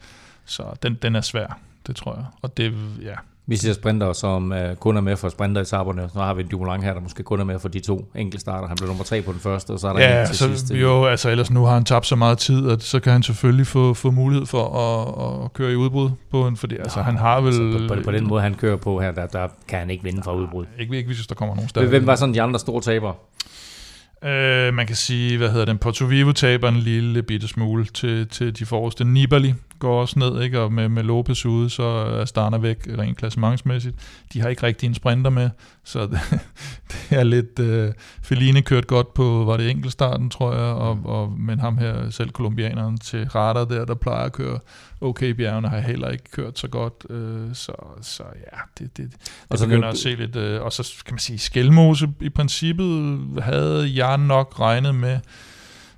Så 0.45 0.63
den, 0.83 0.97
den 1.01 1.15
er 1.15 1.21
svær, 1.21 1.59
det 1.87 1.95
tror 1.95 2.15
jeg. 2.15 2.25
Og 2.41 2.57
det, 2.57 2.73
ja, 3.01 3.15
vi 3.47 3.55
ser 3.55 3.73
sprinter, 3.73 4.13
som 4.13 4.51
uh, 4.51 4.75
kun 4.79 4.97
er 4.97 5.01
med 5.01 5.17
for 5.17 5.29
sprinter 5.29 5.61
i 5.61 5.65
taberne. 5.65 6.09
Så 6.13 6.19
har 6.19 6.33
vi 6.33 6.41
en 6.41 6.47
Dumoulin 6.47 6.83
her, 6.83 6.93
der 6.93 7.01
måske 7.01 7.23
kun 7.23 7.39
er 7.39 7.43
med 7.43 7.59
for 7.59 7.69
de 7.69 7.79
to 7.79 8.11
enkelte 8.15 8.41
starter. 8.41 8.67
Han 8.67 8.77
blev 8.77 8.87
nummer 8.87 9.03
tre 9.03 9.21
på 9.21 9.31
den 9.31 9.39
første, 9.39 9.71
og 9.71 9.79
så 9.79 9.87
er 9.87 9.93
der 9.93 9.99
ja, 9.99 10.21
en 10.21 10.27
til 10.27 10.37
så, 10.37 10.47
sidst. 10.47 10.71
Jo, 10.71 11.05
altså 11.05 11.29
ellers 11.29 11.51
nu 11.51 11.65
har 11.65 11.73
han 11.73 11.83
tabt 11.83 12.05
så 12.05 12.15
meget 12.15 12.37
tid, 12.37 12.69
at 12.69 12.83
så 12.83 12.99
kan 12.99 13.11
han 13.11 13.23
selvfølgelig 13.23 13.67
få, 13.67 13.93
få 13.93 14.11
mulighed 14.11 14.45
for 14.45 14.63
at, 14.77 15.43
at 15.43 15.53
køre 15.53 15.71
i 15.71 15.75
udbrud 15.75 16.09
på 16.29 16.47
en, 16.47 16.57
fordi 16.57 16.77
altså, 16.77 17.01
han 17.01 17.17
har 17.17 17.41
vel... 17.41 17.47
Altså, 17.47 17.87
på, 17.87 17.95
på, 17.95 18.01
på, 18.03 18.11
den 18.11 18.27
måde, 18.27 18.41
han 18.41 18.53
kører 18.53 18.77
på 18.77 18.99
her, 18.99 19.11
der, 19.11 19.25
der 19.25 19.47
kan 19.67 19.79
han 19.79 19.89
ikke 19.89 20.03
vinde 20.03 20.23
fra 20.23 20.35
udbrud. 20.35 20.65
Ikke, 20.79 20.97
ikke 20.97 21.07
hvis 21.07 21.27
der 21.27 21.35
kommer 21.35 21.55
nogen 21.55 21.69
steder. 21.69 21.87
Hvem 21.87 22.07
var 22.07 22.15
sådan 22.15 22.33
de 22.33 22.41
andre 22.41 22.59
store 22.59 22.81
tabere? 22.81 23.13
Øh, 24.23 24.73
man 24.73 24.87
kan 24.87 24.95
sige, 24.95 25.37
hvad 25.37 25.49
hedder 25.49 25.65
den, 25.65 25.77
Porto 25.77 26.05
Vivo 26.05 26.31
taber 26.31 26.69
en 26.69 26.77
lille 26.77 27.23
bitte 27.23 27.47
smule 27.47 27.85
til, 27.85 28.27
til 28.27 28.59
de 28.59 28.65
forreste. 28.65 29.03
Nibali 29.03 29.53
går 29.79 30.01
også 30.01 30.19
ned, 30.19 30.41
ikke? 30.41 30.59
og 30.59 30.73
med, 30.73 30.89
med 30.89 31.03
Lopez 31.03 31.45
ude, 31.45 31.69
så 31.69 31.83
er 31.83 32.25
Starner 32.25 32.57
væk 32.57 32.77
rent 32.97 33.17
klassementsmæssigt. 33.17 33.95
De 34.33 34.41
har 34.41 34.49
ikke 34.49 34.63
rigtig 34.63 34.87
en 34.87 34.93
sprinter 34.93 35.31
med, 35.31 35.49
så 35.83 36.01
det, 36.05 36.19
det 36.91 37.19
er 37.19 37.23
lidt... 37.23 37.59
Øh, 37.59 37.91
Feline 38.23 38.61
kørt 38.61 38.87
godt 38.87 39.13
på, 39.13 39.43
var 39.45 39.57
det 39.57 39.69
enkelstarten, 39.69 40.29
tror 40.29 40.53
jeg, 40.53 40.63
og, 40.63 40.99
og, 41.05 41.31
men 41.39 41.59
ham 41.59 41.77
her, 41.77 42.09
selv 42.09 42.29
kolumbianeren 42.29 42.97
til 42.97 43.29
Radar 43.29 43.65
der, 43.65 43.85
der 43.85 43.95
plejer 43.95 44.25
at 44.25 44.33
køre 44.33 44.59
okay 45.01 45.29
bjergene, 45.29 45.69
har 45.69 45.79
heller 45.79 46.09
ikke 46.09 46.31
kørt 46.31 46.59
så 46.59 46.67
godt, 46.67 47.05
øh, 47.09 47.55
så, 47.55 47.71
så 48.01 48.23
ja, 48.23 48.57
det, 48.77 48.97
det, 48.97 49.11
det 49.11 49.45
og 49.49 49.57
så 49.57 49.65
begynder 49.65 49.87
det, 49.87 49.93
at 49.93 49.97
se 49.97 50.15
lidt, 50.15 50.35
øh, 50.35 50.61
og 50.61 50.73
så 50.73 51.03
kan 51.05 51.13
man 51.13 51.19
sige, 51.19 51.39
Skelmose 51.39 52.09
i 52.21 52.29
princippet 52.29 53.19
havde 53.43 53.91
jeg 53.95 54.17
nok 54.17 54.59
regnet 54.59 54.95
med, 54.95 55.19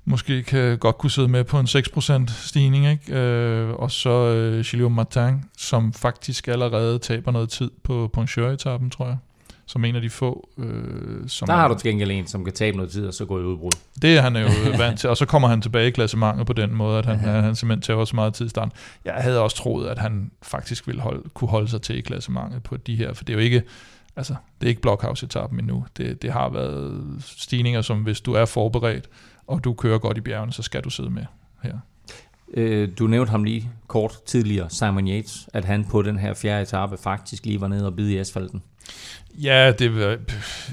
måske 0.04 0.42
kan 0.42 0.78
godt 0.78 0.98
kunne 0.98 1.10
sidde 1.10 1.28
med 1.28 1.44
på 1.44 1.60
en 1.60 1.66
6% 1.66 2.46
stigning, 2.46 2.86
ikke? 2.86 3.18
Øh, 3.18 3.70
og 3.70 3.90
så 3.90 4.10
øh, 4.10 4.64
Gilles 4.64 4.90
Martin, 4.90 5.44
som 5.58 5.92
faktisk 5.92 6.48
allerede 6.48 6.98
taber 6.98 7.30
noget 7.30 7.48
tid 7.48 7.70
på 7.82 8.10
Poncheur-etappen, 8.12 8.90
tror 8.90 9.06
jeg 9.06 9.16
som 9.66 9.84
en 9.84 9.96
af 9.96 10.02
de 10.02 10.10
få. 10.10 10.48
Øh, 10.58 11.28
som 11.28 11.46
der 11.46 11.54
har 11.54 11.68
du 11.68 11.74
til 11.74 11.90
gengæld 11.90 12.10
en, 12.10 12.26
som 12.26 12.44
kan 12.44 12.54
tabe 12.54 12.76
noget 12.76 12.92
tid, 12.92 13.06
og 13.06 13.14
så 13.14 13.24
gå 13.24 13.40
i 13.40 13.42
udbrud. 13.42 13.70
Det 14.02 14.16
er 14.16 14.20
han 14.20 14.36
jo 14.36 14.48
vant 14.78 15.00
til, 15.00 15.10
og 15.10 15.16
så 15.16 15.26
kommer 15.26 15.48
han 15.48 15.60
tilbage 15.60 15.88
i 15.88 15.90
klassementet 15.90 16.46
på 16.46 16.52
den 16.52 16.74
måde, 16.74 16.98
at 16.98 17.06
han, 17.06 17.20
ja. 17.24 17.40
han 17.40 17.54
simpelthen 17.54 17.82
tager 17.82 18.04
så 18.04 18.16
meget 18.16 18.34
tid 18.34 18.46
i 18.46 18.48
starten. 18.48 18.72
Jeg 19.04 19.14
havde 19.14 19.40
også 19.40 19.56
troet, 19.56 19.88
at 19.88 19.98
han 19.98 20.30
faktisk 20.42 20.86
ville 20.86 21.02
holde, 21.02 21.28
kunne 21.34 21.48
holde 21.48 21.68
sig 21.68 21.82
til 21.82 21.98
i 21.98 22.00
klassementet 22.00 22.62
på 22.62 22.76
de 22.76 22.96
her, 22.96 23.12
for 23.12 23.24
det 23.24 23.32
er 23.32 23.36
jo 23.36 23.44
ikke, 23.44 23.62
altså, 24.16 24.34
det 24.60 24.66
er 24.66 24.68
ikke 24.68 24.82
blockhouse-etappen 24.82 25.58
endnu. 25.58 25.86
Det, 25.96 26.22
det 26.22 26.32
har 26.32 26.48
været 26.48 27.02
stigninger, 27.20 27.82
som 27.82 27.98
hvis 27.98 28.20
du 28.20 28.32
er 28.32 28.44
forberedt, 28.44 29.08
og 29.46 29.64
du 29.64 29.74
kører 29.74 29.98
godt 29.98 30.18
i 30.18 30.20
bjergene, 30.20 30.52
så 30.52 30.62
skal 30.62 30.84
du 30.84 30.90
sidde 30.90 31.10
med 31.10 31.24
her. 31.62 31.78
Øh, 32.54 32.88
du 32.98 33.06
nævnte 33.06 33.30
ham 33.30 33.44
lige 33.44 33.70
kort 33.86 34.24
tidligere, 34.26 34.70
Simon 34.70 35.08
Yates, 35.08 35.48
at 35.52 35.64
han 35.64 35.84
på 35.84 36.02
den 36.02 36.18
her 36.18 36.34
fjerde 36.34 36.62
etape 36.62 36.96
faktisk 36.96 37.46
lige 37.46 37.60
var 37.60 37.68
nede 37.68 37.86
og 37.86 37.96
bide 37.96 38.12
i 38.12 38.16
asfalten. 38.16 38.62
Ja, 39.42 39.72
det 39.72 39.96
var, 39.96 40.18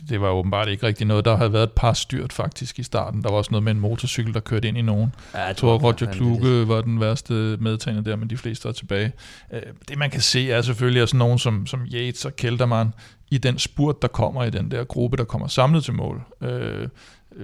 det 0.09 0.22
var 0.22 0.30
åbenbart 0.30 0.68
ikke 0.68 0.88
rigtig 0.88 1.07
noget. 1.07 1.26
Der 1.26 1.38
havde 1.38 1.53
været 1.53 1.64
et 1.64 1.72
par 1.72 1.93
styrt 1.93 2.34
faktisk 2.34 2.80
i 2.80 2.84
starten. 2.84 3.24
Der 3.24 3.30
var 3.30 3.38
også 3.38 3.51
noget 3.51 3.64
med 3.64 3.72
en 3.72 3.80
motorcykel, 3.80 4.34
der 4.34 4.39
kørte 4.39 4.68
ind 4.68 4.78
i 4.78 4.82
nogen. 4.82 5.16
Ja, 5.34 5.41
jeg 5.41 5.57
tror, 5.57 5.78
Roger 5.78 6.12
Kluge 6.12 6.68
var 6.68 6.82
den 6.82 6.99
værste 6.99 7.34
medtagende 7.34 8.09
der, 8.09 8.16
men 8.16 8.30
de 8.30 8.38
fleste 8.38 8.66
var 8.66 8.72
tilbage. 8.72 9.12
Øh, 9.53 9.62
det 9.88 9.97
man 9.97 10.09
kan 10.09 10.22
se 10.22 10.51
er 10.51 10.62
selvfølgelig, 10.62 11.01
at 11.01 11.09
sådan 11.09 11.18
nogen 11.18 11.39
som, 11.39 11.68
som 11.68 11.82
Yates 11.93 12.26
og 12.26 12.36
Kelterman 12.36 12.93
i 13.32 13.38
den 13.38 13.59
spurt, 13.59 14.01
der 14.01 14.07
kommer 14.07 14.43
i 14.43 14.49
den 14.49 14.72
der 14.72 14.84
gruppe, 14.84 15.18
der 15.18 15.24
kommer 15.24 15.47
samlet 15.47 15.84
til 15.84 15.93
mål, 15.93 16.22
øh, 16.41 16.88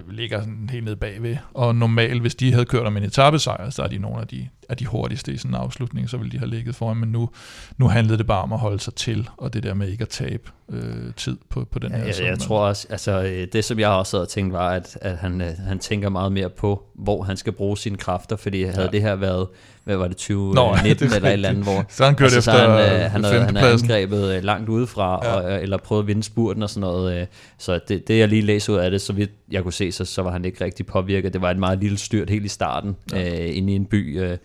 ligger 0.10 0.40
sådan 0.40 0.70
helt 0.72 0.86
nede 0.86 0.96
bagved. 0.96 1.38
Og 1.54 1.76
normalt, 1.76 2.22
hvis 2.22 2.36
de 2.36 2.52
havde 2.52 2.66
kørt 2.66 2.86
om 2.86 2.98
en 2.98 3.04
etappesejr, 3.04 3.70
så 3.70 3.84
er 3.84 3.88
de 3.88 3.98
nogle 3.98 4.22
af 4.22 4.28
de, 4.28 4.48
af 4.70 4.78
de 4.78 4.86
hurtigste 4.86 5.34
i 5.34 5.38
sådan 5.38 5.52
en 5.52 5.56
afslutning, 5.56 6.10
så 6.10 6.18
ville 6.18 6.32
de 6.32 6.38
have 6.38 6.50
ligget 6.50 6.76
foran. 6.76 6.98
Men 6.98 7.10
nu, 7.10 7.30
nu 7.78 7.88
handlede 7.88 8.18
det 8.18 8.28
bare 8.28 8.42
om 8.42 8.54
at 8.54 8.60
holde 8.60 8.80
sig 8.80 8.96
til, 8.96 9.30
og 9.38 9.54
det 9.54 9.64
der 9.64 9.74
med 9.74 9.88
ikke 9.88 10.02
at 10.02 10.10
tabe 10.10 10.52
øh, 10.70 11.14
tid 11.18 11.38
på, 11.50 11.66
på 11.72 11.80
den 11.80 11.92
her. 11.92 12.00
Ja, 12.00 12.06
jeg, 12.06 12.26
jeg 12.26 12.40
tror 12.40 12.60
også, 12.60 12.88
altså 12.90 13.24
øh, 13.24 13.48
det 13.54 13.66
som 13.66 13.80
jeg 13.80 13.90
også 13.90 14.18
havde 14.18 14.28
tænkt 14.28 14.54
var, 14.54 14.70
at, 14.70 14.98
at 15.02 15.18
han, 15.18 15.42
øh, 15.42 15.48
han 15.68 15.80
tænker 15.80 16.10
meget 16.10 16.32
mere 16.32 16.50
på, 16.50 16.84
hvor 16.96 17.24
han 17.24 17.38
skal 17.38 17.54
bruge 17.54 17.78
sine 17.78 17.98
kræfter, 17.98 18.36
fordi 18.36 18.64
havde 18.64 18.82
ja. 18.82 18.88
det 18.88 19.02
her 19.02 19.16
været, 19.16 19.48
hvad 19.84 19.96
var 19.96 20.08
det, 20.08 20.18
2019 20.18 21.06
eller 21.16 21.28
et 21.28 21.34
eller 21.34 21.50
andet, 21.50 21.64
hvor 21.64 21.86
så 21.90 22.06
han 22.06 22.16
kørte 22.16 22.36
altså, 22.36 22.52
efter 22.52 22.64
så 22.64 22.72
han, 22.72 23.04
øh, 23.04 23.12
han, 23.12 23.24
havde, 23.24 23.44
han 23.44 23.56
har 23.56 23.68
angrebet 23.68 24.44
langt 24.44 24.70
udefra, 24.70 25.26
ja. 25.26 25.34
og, 25.34 25.64
eller 25.64 25.78
prøvet 25.78 26.04
at 26.04 26.08
vinde 26.08 26.24
spurten 26.24 26.64
og 26.64 26.70
sådan 26.70 26.82
noget. 26.82 27.28
Så 27.58 27.80
det, 27.88 28.08
det 28.08 28.20
jeg 28.20 28.28
lige 28.28 28.42
læste 28.42 28.72
ud 28.72 28.78
af 28.78 28.92
det, 28.92 29.02
så 29.02 29.14
vidt 29.14 29.32
jeg 29.52 29.64
kunne 29.64 29.74
se, 29.74 29.92
så, 29.92 30.06
så 30.06 30.22
var 30.22 30.32
han 30.32 30.46
ikke 30.46 30.64
rigtig 30.64 30.86
påvirket. 30.86 31.34
Det 31.34 31.42
var 31.42 31.52
et 31.52 31.60
meget 31.60 31.80
lille 31.80 31.98
styrt 31.98 32.30
helt 32.30 32.46
i 32.46 32.48
starten, 32.48 32.96
ja. 33.12 33.48
øh, 33.48 33.58
inde 33.58 33.74
i 33.74 33.76
en 33.76 33.86
by, 33.86 34.22
øh, 34.22 34.38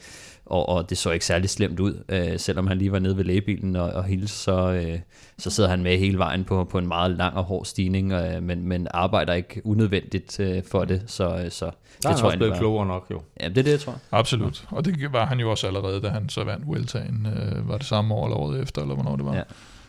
og, 0.47 0.69
og 0.69 0.91
det 0.91 0.99
så 0.99 1.11
ikke 1.11 1.27
særlig 1.27 1.51
slemt 1.51 1.81
ud, 1.81 2.05
øh, 2.09 2.39
selvom 2.39 2.67
han 2.67 2.79
lige 2.79 2.93
var 2.93 2.99
nede 2.99 3.17
ved 3.17 3.25
lægebilen 3.25 3.77
og, 3.77 3.91
og 3.91 4.05
hilse, 4.05 4.37
så, 4.37 4.73
øh, 4.73 4.99
så 5.39 5.51
sidder 5.51 5.71
han 5.71 5.83
med 5.83 5.99
hele 5.99 6.19
vejen 6.19 6.45
på, 6.45 6.65
på 6.65 6.79
en 6.79 6.89
meget 6.89 7.11
lang 7.11 7.37
og 7.37 7.45
hård 7.45 7.65
stigning, 7.65 8.13
øh, 8.13 8.43
men, 8.43 8.69
men 8.69 8.89
arbejder 8.91 9.33
ikke 9.33 9.63
unødvendigt 9.65 10.41
øh, 10.41 10.63
for 10.71 10.85
det, 10.85 11.03
så, 11.07 11.37
øh, 11.45 11.51
så 11.51 11.71
der 12.03 12.09
det 12.09 12.19
tror 12.19 12.31
jeg 12.31 12.39
blevet 12.39 12.57
klogere 12.57 12.87
nok 12.87 13.07
jo. 13.11 13.21
Ja, 13.41 13.49
det 13.49 13.59
er 13.59 13.63
det, 13.63 13.71
jeg 13.71 13.81
tror. 13.81 13.95
Absolut, 14.13 14.65
og 14.71 14.85
det 14.85 15.13
var 15.13 15.27
han 15.27 15.41
jo 15.41 15.51
også 15.51 15.67
allerede, 15.67 16.01
da 16.01 16.09
han 16.09 16.29
så 16.29 16.45
vandt 16.45 16.67
Vueltaen, 16.67 17.27
øh, 17.27 17.69
var 17.69 17.77
det 17.77 17.87
samme 17.87 18.15
år 18.15 18.25
eller 18.25 18.37
året 18.37 18.61
efter, 18.61 18.83
eller 18.83 18.95
hvornår 18.95 19.17
det 19.17 19.25
var. 19.25 19.35
Ja. 19.35 19.43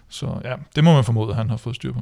Så 0.10 0.40
ja, 0.44 0.56
det 0.76 0.84
må 0.84 0.94
man 0.94 1.04
formode, 1.04 1.30
at 1.30 1.36
han 1.36 1.50
har 1.50 1.58
fået 1.58 1.76
styr 1.76 1.94
på. 1.94 2.00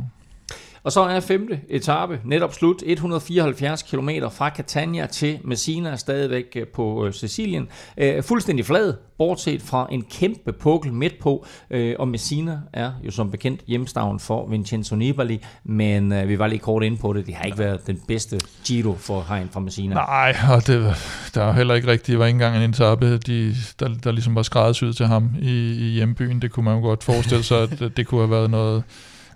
Og 0.83 0.91
så 0.91 1.01
er 1.01 1.19
femte 1.19 1.59
etape 1.69 2.19
netop 2.25 2.53
slut, 2.53 2.83
174 2.85 3.81
km 3.83 4.09
fra 4.31 4.49
Catania 4.49 5.05
til 5.05 5.39
Messina, 5.43 5.95
stadigvæk 5.95 6.45
øh, 6.55 6.67
på 6.67 7.05
øh, 7.05 7.13
Sicilien. 7.13 7.67
Øh, 7.97 8.23
fuldstændig 8.23 8.65
flad, 8.65 8.93
bortset 9.17 9.61
fra 9.61 9.87
en 9.91 10.01
kæmpe 10.11 10.53
pukkel 10.53 10.93
midt 10.93 11.19
på, 11.19 11.45
øh, 11.71 11.95
og 11.99 12.07
Messina 12.07 12.59
er 12.73 12.91
jo 13.05 13.11
som 13.11 13.31
bekendt 13.31 13.61
hjemstavn 13.67 14.19
for 14.19 14.47
Vincenzo 14.47 14.95
Nibali, 14.95 15.43
men 15.63 16.27
vi 16.27 16.39
var 16.39 16.47
lige 16.47 16.59
kort 16.59 16.83
inde 16.83 16.97
på 16.97 17.13
det, 17.13 17.25
det 17.25 17.35
har 17.35 17.43
ikke 17.43 17.57
været 17.57 17.87
den 17.87 18.01
bedste 18.07 18.39
Giro 18.65 18.95
for 18.95 19.25
Hein 19.29 19.49
fra 19.51 19.59
Messina. 19.59 19.95
Nej, 19.95 20.35
og 20.49 20.67
det, 20.67 20.95
der 21.35 21.43
er 21.43 21.51
heller 21.51 21.73
ikke 21.73 21.87
rigtigt, 21.87 22.07
det 22.07 22.19
var 22.19 22.25
ikke 22.25 22.35
engang 22.35 22.63
en 22.63 22.69
etape, 22.69 23.17
de, 23.17 23.55
der, 23.79 23.87
der 24.03 24.11
ligesom 24.11 24.35
var 24.35 24.43
skræddersyet 24.43 24.95
til 24.95 25.05
ham 25.05 25.29
i, 25.41 25.71
i 25.71 25.91
hjembyen, 25.91 26.41
det 26.41 26.51
kunne 26.51 26.63
man 26.63 26.75
jo 26.75 26.81
godt 26.81 27.03
forestille 27.03 27.43
sig, 27.43 27.61
at 27.61 27.97
det 27.97 28.07
kunne 28.07 28.21
have 28.21 28.31
været 28.31 28.51
noget 28.51 28.83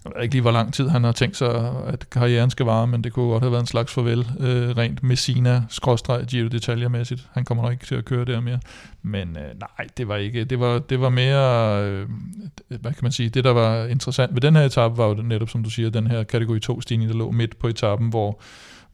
jeg 0.05 0.13
ved 0.15 0.23
ikke 0.23 0.35
lige, 0.35 0.41
hvor 0.41 0.51
lang 0.51 0.73
tid 0.73 0.89
han 0.89 1.03
har 1.03 1.11
tænkt 1.11 1.37
sig, 1.37 1.73
at 1.87 2.09
karrieren 2.09 2.49
skal 2.49 2.65
vare, 2.65 2.87
men 2.87 3.03
det 3.03 3.13
kunne 3.13 3.27
godt 3.27 3.43
have 3.43 3.51
været 3.51 3.61
en 3.61 3.67
slags 3.67 3.93
farvel, 3.93 4.19
øh, 4.39 4.77
rent 4.77 5.03
Messina, 5.03 5.63
skråstreg, 5.69 6.25
Giro 6.27 6.47
detaljermæssigt. 6.47 7.27
Han 7.31 7.45
kommer 7.45 7.63
nok 7.63 7.73
ikke 7.73 7.85
til 7.85 7.95
at 7.95 8.05
køre 8.05 8.25
der 8.25 8.39
mere. 8.39 8.59
Men 9.01 9.37
øh, 9.37 9.59
nej, 9.59 9.87
det 9.97 10.07
var 10.07 10.15
ikke, 10.15 10.43
det 10.43 10.59
var, 10.59 10.79
det 10.79 11.01
var 11.01 11.09
mere, 11.09 11.83
øh, 11.83 12.09
hvad 12.67 12.91
kan 12.91 12.99
man 13.01 13.11
sige, 13.11 13.29
det 13.29 13.43
der 13.43 13.51
var 13.51 13.85
interessant 13.85 14.33
ved 14.33 14.41
den 14.41 14.55
her 14.55 14.63
etape, 14.63 14.97
var 14.97 15.07
jo 15.07 15.13
netop, 15.13 15.49
som 15.49 15.63
du 15.63 15.69
siger, 15.69 15.89
den 15.89 16.07
her 16.07 16.23
kategori 16.23 16.59
2 16.59 16.81
stigning, 16.81 17.09
der 17.09 17.17
lå 17.17 17.31
midt 17.31 17.59
på 17.59 17.67
etappen, 17.67 18.09
hvor 18.09 18.41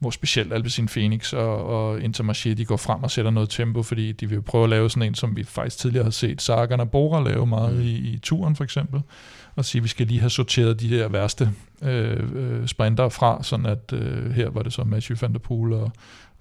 hvor 0.02 0.10
specielt 0.10 0.52
Alpecin 0.52 0.86
Phoenix 0.86 1.32
og, 1.32 1.66
og 1.66 1.98
Intermarché, 1.98 2.54
de 2.54 2.64
går 2.64 2.76
frem 2.76 3.02
og 3.02 3.10
sætter 3.10 3.30
noget 3.30 3.50
tempo, 3.50 3.82
fordi 3.82 4.12
de 4.12 4.28
vil 4.28 4.42
prøve 4.42 4.64
at 4.64 4.70
lave 4.70 4.90
sådan 4.90 5.02
en, 5.02 5.14
som 5.14 5.36
vi 5.36 5.44
faktisk 5.44 5.78
tidligere 5.78 6.04
har 6.04 6.10
set 6.10 6.42
Sagan 6.42 6.80
og 6.80 6.90
Bora 6.90 7.22
lave 7.22 7.46
meget 7.46 7.74
mm. 7.74 7.82
i, 7.82 7.90
i 7.90 8.18
turen 8.22 8.56
for 8.56 8.64
eksempel 8.64 9.00
og 9.56 9.64
sige, 9.64 9.80
at 9.80 9.82
vi 9.82 9.88
skal 9.88 10.06
lige 10.06 10.20
have 10.20 10.30
sorteret 10.30 10.80
de 10.80 10.88
her 10.88 11.08
værste 11.08 11.50
øh, 11.82 12.20
øh, 12.34 12.66
sprinter 12.66 13.08
fra, 13.08 13.42
sådan 13.42 13.66
at 13.66 13.92
øh, 13.92 14.30
her 14.30 14.50
var 14.50 14.62
det 14.62 14.72
så 14.72 14.84
Mathieu 14.84 15.16
van 15.20 15.32
der 15.32 15.38
Poel 15.38 15.72
og, 15.72 15.92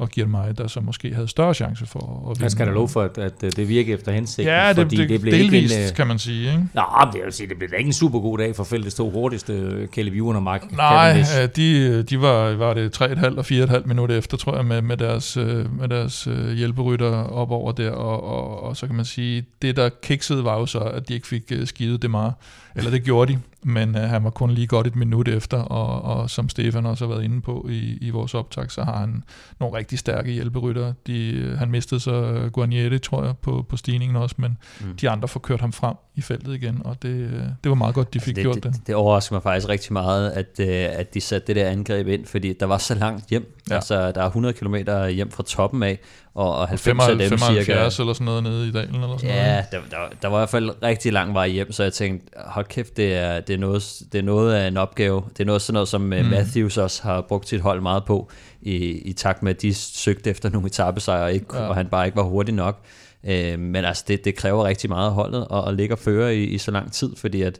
og 0.02 0.30
mig, 0.30 0.58
der 0.58 0.68
så 0.68 0.80
måske 0.80 1.14
havde 1.14 1.28
større 1.28 1.54
chance 1.54 1.86
for 1.86 2.00
at 2.00 2.30
vinde. 2.30 2.44
Jeg 2.44 2.52
skal 2.52 2.68
da 2.68 2.72
love 2.72 2.90
for, 2.90 3.02
at, 3.02 3.18
at 3.18 3.42
det 3.42 3.70
virker 3.70 3.94
efter 3.94 4.12
hensigten. 4.12 4.54
Ja, 4.54 4.68
det, 4.68 4.76
fordi 4.76 4.96
det, 4.96 5.10
det 5.10 5.22
blev 5.22 5.34
delvist, 5.34 5.74
ikke 5.74 5.88
en, 5.88 5.96
kan 5.96 6.08
man 6.08 6.20
sige. 6.20 6.52
Ikke? 6.52 6.64
Nå, 6.74 6.84
det 7.14 7.22
vil 7.24 7.34
sige, 7.34 7.50
det 7.50 7.58
blev 7.58 7.70
da 7.70 7.76
ikke 7.76 7.88
en 7.88 7.94
super 7.94 8.20
god 8.20 8.38
dag 8.38 8.56
for 8.56 8.64
fældets 8.64 8.96
to 8.96 9.10
hurtigste, 9.10 9.88
Caleb 9.94 10.14
Ewan 10.14 10.36
og 10.36 10.44
Mark 10.44 10.72
Nej, 10.72 11.24
de, 11.56 12.04
de 12.04 12.22
var, 12.22 12.54
var 12.54 12.74
det 12.74 13.02
3,5 13.02 13.38
og 13.38 13.46
4,5 13.46 13.88
minutter 13.88 14.18
efter, 14.18 14.38
tror 14.38 14.56
jeg, 14.56 14.66
med, 14.66 14.82
med 14.82 14.98
deres, 14.98 15.38
øh, 15.38 15.80
med 15.80 15.88
deres 15.88 16.28
øh, 16.28 16.52
hjælperytter 16.52 17.12
op 17.12 17.52
over 17.52 17.72
der, 17.72 17.92
og, 17.92 18.24
og, 18.24 18.64
og 18.64 18.78
så 18.78 18.88
kan 18.88 18.96
man 18.96 19.06
sige, 19.06 19.46
det 19.62 19.76
der 19.76 19.90
kiksede 20.04 20.44
var 20.44 20.60
jo 20.60 20.66
så, 20.66 20.80
at 20.80 21.08
de 21.08 21.14
ikke 21.14 21.28
fik 21.28 21.52
skidet 21.66 22.02
det 22.02 22.12
meget. 22.12 22.34
Eller 22.76 22.92
det 22.92 23.04
gjorde 23.04 23.34
de, 23.34 23.40
men 23.64 23.96
uh, 23.96 24.02
han 24.02 24.24
var 24.24 24.30
kun 24.30 24.52
lige 24.52 24.68
godt 24.68 24.88
et 24.88 24.96
minut 24.96 25.28
efter, 25.28 25.58
og, 25.58 26.02
og 26.02 26.30
som 26.30 26.50
Stefan 26.50 26.86
også 26.86 27.06
har 27.06 27.14
været 27.14 27.24
inde 27.24 27.42
på 27.42 27.68
i, 27.70 27.98
i 28.02 28.10
vores 28.10 28.34
optag, 28.34 28.72
så 28.72 28.84
har 28.84 28.98
han 28.98 29.24
nogle 29.60 29.78
rigtig 29.78 29.91
stærke 29.98 30.32
hjælperytter. 30.32 30.94
De, 31.08 31.48
uh, 31.52 31.60
han 31.60 31.72
mistede 31.72 32.00
så 32.00 32.50
Guarnieri, 32.54 33.00
tror 33.00 33.26
jeg, 33.26 33.38
på, 33.38 33.66
på 33.70 33.78
stigningen 33.78 34.16
også, 34.16 34.36
men 34.38 34.58
mm. 34.82 34.96
de 34.96 35.10
andre 35.10 35.28
får 35.28 35.40
kørt 35.40 35.62
ham 35.62 35.74
frem 35.74 35.96
i 36.16 36.22
feltet 36.22 36.54
igen, 36.54 36.82
og 36.86 36.98
det, 37.02 37.32
det 37.64 37.70
var 37.70 37.76
meget 37.76 37.96
godt, 37.96 38.14
de 38.14 38.18
altså 38.18 38.26
fik 38.26 38.36
det, 38.36 38.44
gjort 38.44 38.56
det. 38.56 38.64
Det, 38.64 38.88
det 38.88 38.96
overrasker 38.96 39.36
mig 39.36 39.44
faktisk 39.44 39.70
rigtig 39.70 39.94
meget, 39.94 40.32
at, 40.32 40.60
uh, 40.60 41.00
at 41.00 41.14
de 41.14 41.22
satte 41.22 41.48
det 41.48 41.56
der 41.56 41.70
angreb 41.70 42.08
ind, 42.08 42.26
fordi 42.26 42.54
der 42.54 42.66
var 42.66 42.78
så 42.78 42.96
langt 42.96 43.30
hjem. 43.30 43.58
Ja. 43.70 43.76
Altså, 43.76 44.12
der 44.12 44.22
er 44.22 44.26
100 44.26 44.54
km 44.54 44.76
hjem 45.10 45.32
fra 45.32 45.44
toppen 45.44 45.84
af, 45.84 46.00
og, 46.34 46.58
og 46.58 46.68
90 46.68 47.08
af 47.08 47.18
dem 47.18 47.20
75 47.20 47.66
cirka... 47.66 47.80
eller 47.80 48.14
sådan 48.14 48.26
noget 48.26 48.44
nede 48.44 48.68
i 48.68 48.72
dalen 48.72 48.96
eller 48.96 49.18
sådan 49.18 49.30
ja, 49.30 49.36
noget. 49.36 49.66
Ja, 49.72 49.78
der, 49.78 49.84
der, 49.90 50.16
der 50.22 50.28
var 50.28 50.38
i 50.38 50.40
hvert 50.40 50.50
fald 50.50 50.84
rigtig 50.84 51.14
lang 51.14 51.34
vej 51.34 51.48
hjem, 51.48 51.72
så 51.72 51.84
jeg 51.84 51.94
tænkte, 51.94 52.28
hold 52.46 52.66
kæft, 52.66 52.98
det 52.98 53.16
er, 53.16 53.40
det 53.40 53.54
er, 53.54 53.58
noget, 53.58 54.02
det 54.12 54.20
er 54.20 54.24
noget 54.24 54.54
af 54.54 54.68
en 54.68 54.78
opgave. 54.78 55.24
Det 55.30 55.40
er 55.40 55.46
noget 55.46 55.62
sådan 55.62 55.74
noget, 55.74 55.90
som 55.90 56.14
øh, 56.14 56.24
mm. 56.24 56.30
Matthews 56.30 56.78
også 56.78 57.04
har 57.04 57.22
brugt 57.22 57.50
sit 57.50 57.62
hold 57.62 57.82
meget 57.82 58.06
på, 58.06 58.32
i, 58.62 58.76
i 58.86 59.14
takt 59.14 59.44
med, 59.44 59.56
at 59.56 59.62
de 59.62 59.74
søgte 59.74 60.30
efter 60.30 60.50
nogle 60.50 60.68
etappesejre, 60.68 61.34
ikke, 61.34 61.58
ja. 61.58 61.68
og 61.68 61.76
han 61.76 61.88
bare 61.88 62.06
ikke 62.06 62.16
var 62.16 62.24
hurtig 62.24 62.56
nok. 62.56 62.82
Øh, 63.24 63.60
men 63.60 63.86
altså, 63.86 64.04
det, 64.08 64.26
det 64.26 64.36
kræver 64.36 64.66
rigtig 64.66 64.90
meget 64.90 65.08
af 65.08 65.14
holdet, 65.14 65.48
at, 65.52 65.68
at 65.68 65.74
ligge 65.74 65.96
og 65.96 66.00
føre 66.00 66.36
i, 66.36 66.44
i 66.44 66.58
så 66.58 66.72
lang 66.72 66.92
tid, 66.92 67.16
fordi 67.16 67.42
at, 67.42 67.60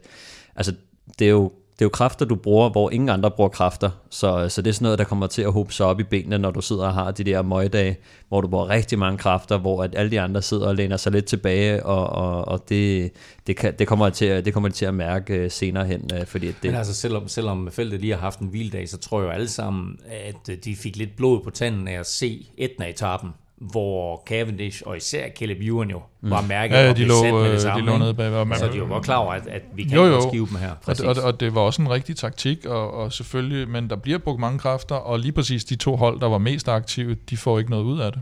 altså, 0.56 0.74
det 1.20 1.28
er 1.28 1.32
jo 1.32 1.52
det 1.82 1.86
er 1.86 1.90
jo 1.90 1.90
kræfter, 1.90 2.26
du 2.26 2.36
bruger, 2.36 2.70
hvor 2.70 2.90
ingen 2.90 3.10
andre 3.10 3.32
bruger 3.32 3.50
kræfter. 3.50 3.90
Så, 4.10 4.50
så 4.50 4.62
det 4.62 4.70
er 4.70 4.74
sådan 4.74 4.84
noget, 4.84 5.00
der 5.00 5.06
kommer 5.06 5.28
til 5.28 5.42
at 5.42 5.52
hobe 5.52 5.74
sig 5.74 5.86
op 5.86 6.00
i 6.00 6.04
benene, 6.04 6.38
når 6.38 6.52
du 6.52 6.62
sidder 6.62 6.86
og 6.86 6.94
har 6.94 7.12
de 7.12 7.24
der 7.24 7.42
møgdage, 7.42 7.98
hvor 8.28 8.42
du 8.42 8.48
bruger 8.48 8.70
rigtig 8.70 9.00
mange 9.00 9.18
kræfter, 9.18 9.58
hvor 9.58 9.84
at 9.84 9.96
alle 9.96 10.12
de 10.12 10.22
andre 10.22 10.42
sidder 10.42 10.68
og 10.68 10.76
læner 10.76 10.98
sig 10.98 11.12
lidt 11.12 11.26
tilbage, 11.26 11.86
og, 11.86 12.10
og, 12.10 12.48
og 12.48 12.70
det, 12.70 13.12
det, 13.48 13.58
kan, 13.58 13.74
det, 13.80 13.88
kommer 13.88 14.10
til 14.10 14.26
at, 14.26 14.46
det 14.46 14.54
kommer 14.54 14.70
til 14.70 14.86
at 14.86 14.94
mærke 14.94 15.34
øh, 15.34 15.52
senere 15.52 15.86
hen. 15.86 16.10
Øh, 16.14 16.26
fordi 16.26 16.48
at 16.48 16.56
det, 16.62 16.72
Men 16.72 16.78
altså, 16.78 16.94
selvom, 16.94 17.28
selvom 17.28 17.72
feltet 17.72 18.02
lige 18.02 18.14
har 18.14 18.20
haft 18.20 18.40
en 18.40 18.48
hvildag, 18.48 18.90
så 18.90 18.98
tror 18.98 19.20
jeg 19.20 19.28
jo 19.28 19.32
alle 19.32 19.48
sammen, 19.48 20.00
at 20.28 20.64
de 20.64 20.76
fik 20.76 20.96
lidt 20.96 21.16
blod 21.16 21.44
på 21.44 21.50
tanden 21.50 21.88
af 21.88 22.00
at 22.00 22.08
se 22.08 22.48
Etna-etappen 22.58 23.30
hvor 23.62 24.24
Cavendish 24.26 24.82
og 24.86 24.98
især 24.98 25.30
Caleb 25.30 25.58
Ewan 25.62 25.90
jo 25.90 26.02
mm. 26.22 26.30
var 26.30 26.42
mærket 26.42 26.76
ja, 26.76 26.86
ja, 26.86 26.94
de 26.94 27.06
lå, 27.06 27.24
med 27.24 27.44
det 27.44 27.54
øh, 27.54 27.60
samme. 27.60 27.82
De 27.82 27.86
lå 27.86 27.98
nede 27.98 28.14
bagved. 28.14 28.56
Så 28.56 28.70
de 28.74 28.82
var 28.82 28.88
godt 28.88 29.04
klar 29.04 29.16
over, 29.16 29.34
at, 29.34 29.48
at 29.48 29.62
vi 29.76 29.84
kan 29.84 29.98
jo, 29.98 30.06
jo. 30.06 30.30
skive 30.30 30.48
dem 30.48 30.56
her. 30.56 30.72
Præcis. 30.86 31.06
Og, 31.06 31.16
og, 31.18 31.24
og 31.24 31.40
det 31.40 31.56
var 31.56 31.62
også 31.62 31.82
en 31.82 31.90
rigtig 31.90 32.16
taktik, 32.16 32.66
og, 32.66 32.94
og 32.94 33.14
selvfølgelig, 33.14 33.70
men 33.70 33.90
der 33.90 33.96
bliver 33.96 34.18
brugt 34.18 34.40
mange 34.40 34.60
kræfter, 34.60 34.96
og 34.96 35.20
lige 35.20 35.32
præcis 35.32 35.66
de 35.66 35.76
to 35.76 35.96
hold, 35.96 36.20
der 36.20 36.28
var 36.28 36.38
mest 36.38 36.68
aktive, 36.68 37.16
de 37.30 37.38
får 37.38 37.60
ikke 37.60 37.72
noget 37.72 37.84
ud 37.84 38.00
af 38.00 38.12
det. 38.12 38.22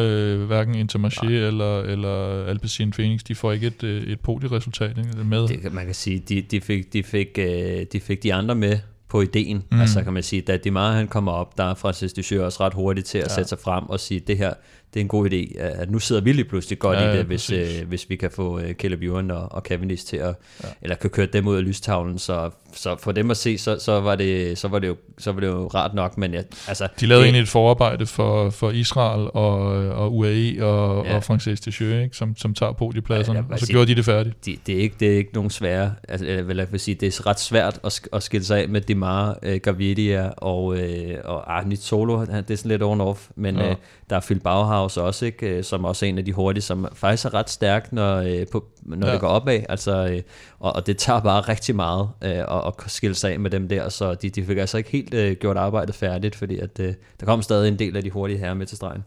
Øh, 0.00 0.42
hverken 0.42 0.74
Intermarché 0.74 1.26
eller, 1.26 1.80
eller 1.80 2.44
Alpecin 2.46 2.90
Phoenix, 2.90 3.20
de 3.20 3.34
får 3.34 3.52
ikke 3.52 3.66
et, 3.66 3.82
øh, 3.82 4.02
et 4.02 4.20
podieresultat 4.20 4.96
med. 5.24 5.48
Det, 5.48 5.72
man 5.72 5.84
kan 5.84 5.94
sige, 5.94 6.18
de, 6.18 6.42
de, 6.42 6.60
fik, 6.60 6.92
de, 6.92 7.02
fik, 7.02 7.28
øh, 7.38 7.86
de 7.92 8.00
fik 8.00 8.22
de 8.22 8.34
andre 8.34 8.54
med 8.54 8.78
på 9.12 9.20
ideen. 9.20 9.62
Mm. 9.70 9.80
Altså 9.80 10.02
kan 10.02 10.12
man 10.12 10.22
sige, 10.22 10.42
da 10.42 10.56
Dimar 10.56 10.92
han 10.92 11.08
kommer 11.08 11.32
op, 11.32 11.58
der 11.58 11.64
er 11.64 11.74
Francis 11.74 12.12
Ducheux 12.12 12.42
også 12.42 12.64
ret 12.64 12.74
hurtigt 12.74 13.06
til 13.06 13.18
at 13.18 13.28
ja. 13.28 13.34
sætte 13.34 13.48
sig 13.48 13.58
frem 13.58 13.84
og 13.88 14.00
sige, 14.00 14.20
det 14.20 14.38
her, 14.38 14.54
det 14.94 15.00
er 15.00 15.04
en 15.04 15.08
god 15.08 15.30
idé, 15.30 15.58
at 15.58 15.90
nu 15.90 15.98
sidder 15.98 16.22
vi 16.22 16.32
lige 16.32 16.44
pludselig 16.44 16.78
godt 16.78 16.98
ja, 16.98 17.12
i 17.12 17.16
det, 17.16 17.24
hvis, 17.24 17.52
øh, 17.52 17.88
hvis 17.88 18.10
vi 18.10 18.16
kan 18.16 18.30
få 18.30 18.58
øh, 18.58 18.74
Caleb 18.74 19.02
Ewan 19.02 19.30
og, 19.30 19.52
og 19.52 19.62
Cavendish 19.62 20.06
til 20.06 20.16
at, 20.16 20.34
ja. 20.64 20.68
eller 20.82 20.96
kan 20.96 21.10
køre 21.10 21.26
dem 21.26 21.46
ud 21.46 21.56
af 21.56 21.64
lystavlen, 21.64 22.18
så, 22.18 22.50
så 22.72 22.96
for 23.00 23.12
dem 23.12 23.30
at 23.30 23.36
se, 23.36 23.58
så, 23.58 23.78
så, 23.78 24.00
var, 24.00 24.16
det, 24.16 24.58
så, 24.58 24.68
var, 24.68 24.78
det 24.78 24.88
jo, 24.88 24.96
så 25.18 25.32
var 25.32 25.40
det 25.40 25.46
jo 25.46 25.66
rart 25.66 25.94
nok, 25.94 26.18
men 26.18 26.34
jeg, 26.34 26.44
altså... 26.68 26.88
De 27.00 27.06
lavede 27.06 27.22
det, 27.22 27.26
egentlig 27.26 27.42
et 27.42 27.48
forarbejde 27.48 28.06
for, 28.06 28.50
for 28.50 28.70
Israel 28.70 29.30
og, 29.34 29.58
og 29.88 30.16
UAE 30.16 30.64
og, 30.64 31.06
ja. 31.06 31.16
og 31.16 31.24
Francis 31.24 31.60
Ducheux, 31.60 32.02
ikke, 32.02 32.16
som, 32.16 32.36
som 32.36 32.54
tager 32.54 32.72
på 32.72 32.92
de 32.94 33.00
pladserne, 33.00 33.38
ja, 33.38 33.44
og 33.52 33.58
så 33.58 33.66
sige, 33.66 33.74
gjorde 33.74 33.90
de 33.90 33.94
det 33.94 34.04
færdigt. 34.04 34.46
Det, 34.46 34.58
det, 34.66 34.74
er 34.74 34.80
ikke, 34.80 34.96
det 35.00 35.12
er 35.12 35.16
ikke 35.16 35.30
nogen 35.34 35.50
svære, 35.50 35.94
altså, 36.08 36.26
jeg 36.26 36.48
vil, 36.48 36.56
jeg 36.56 36.72
vil 36.72 36.80
sige, 36.80 36.94
det 36.94 37.18
er 37.18 37.26
ret 37.26 37.40
svært 37.40 37.80
at, 37.84 38.00
at 38.12 38.22
skille 38.22 38.44
sig 38.44 38.60
af 38.60 38.68
med 38.68 38.80
Demar, 38.80 39.38
øh, 39.42 39.60
Gavidia 39.62 40.30
og, 40.36 40.78
øh, 40.78 41.18
og 41.24 41.56
Arnit 41.58 41.82
Solo, 41.82 42.20
det 42.20 42.50
er 42.50 42.56
sådan 42.56 42.68
lidt 42.68 42.82
on-off, 42.82 43.30
men 43.36 43.56
ja. 43.56 43.70
øh, 43.70 43.76
der 44.10 44.16
er 44.16 44.20
Phil 44.20 44.40
Bauhaus 44.40 44.81
Niederhaus 44.82 44.96
også, 44.96 45.26
ikke? 45.26 45.46
Øh, 45.46 45.64
som 45.64 45.84
også 45.84 46.06
er 46.06 46.10
en 46.10 46.18
af 46.18 46.24
de 46.24 46.32
hurtige, 46.32 46.62
som 46.62 46.86
faktisk 46.94 47.24
er 47.24 47.34
ret 47.34 47.50
stærk, 47.50 47.92
når, 47.92 48.16
øh, 48.16 48.46
på, 48.52 48.64
når 48.82 49.06
ja. 49.06 49.12
det 49.12 49.20
går 49.20 49.28
opad. 49.28 49.60
Altså, 49.68 50.08
øh, 50.08 50.22
og, 50.58 50.76
og 50.76 50.86
det 50.86 50.96
tager 50.96 51.20
bare 51.20 51.40
rigtig 51.40 51.76
meget 51.76 52.08
øh, 52.22 52.30
at, 52.30 52.66
at 52.66 52.74
skille 52.86 53.14
sig 53.14 53.32
af 53.32 53.40
med 53.40 53.50
dem 53.50 53.68
der, 53.68 53.88
så 53.88 54.14
de, 54.14 54.30
de 54.30 54.44
fik 54.44 54.58
altså 54.58 54.78
ikke 54.78 54.90
helt 54.90 55.14
øh, 55.14 55.36
gjort 55.36 55.56
arbejdet 55.56 55.94
færdigt, 55.94 56.36
fordi 56.36 56.58
at, 56.58 56.80
øh, 56.80 56.94
der 57.20 57.26
kom 57.26 57.42
stadig 57.42 57.68
en 57.68 57.78
del 57.78 57.96
af 57.96 58.02
de 58.02 58.10
hurtige 58.10 58.38
herrer 58.38 58.54
med 58.54 58.66
til 58.66 58.76
stregen. 58.76 59.04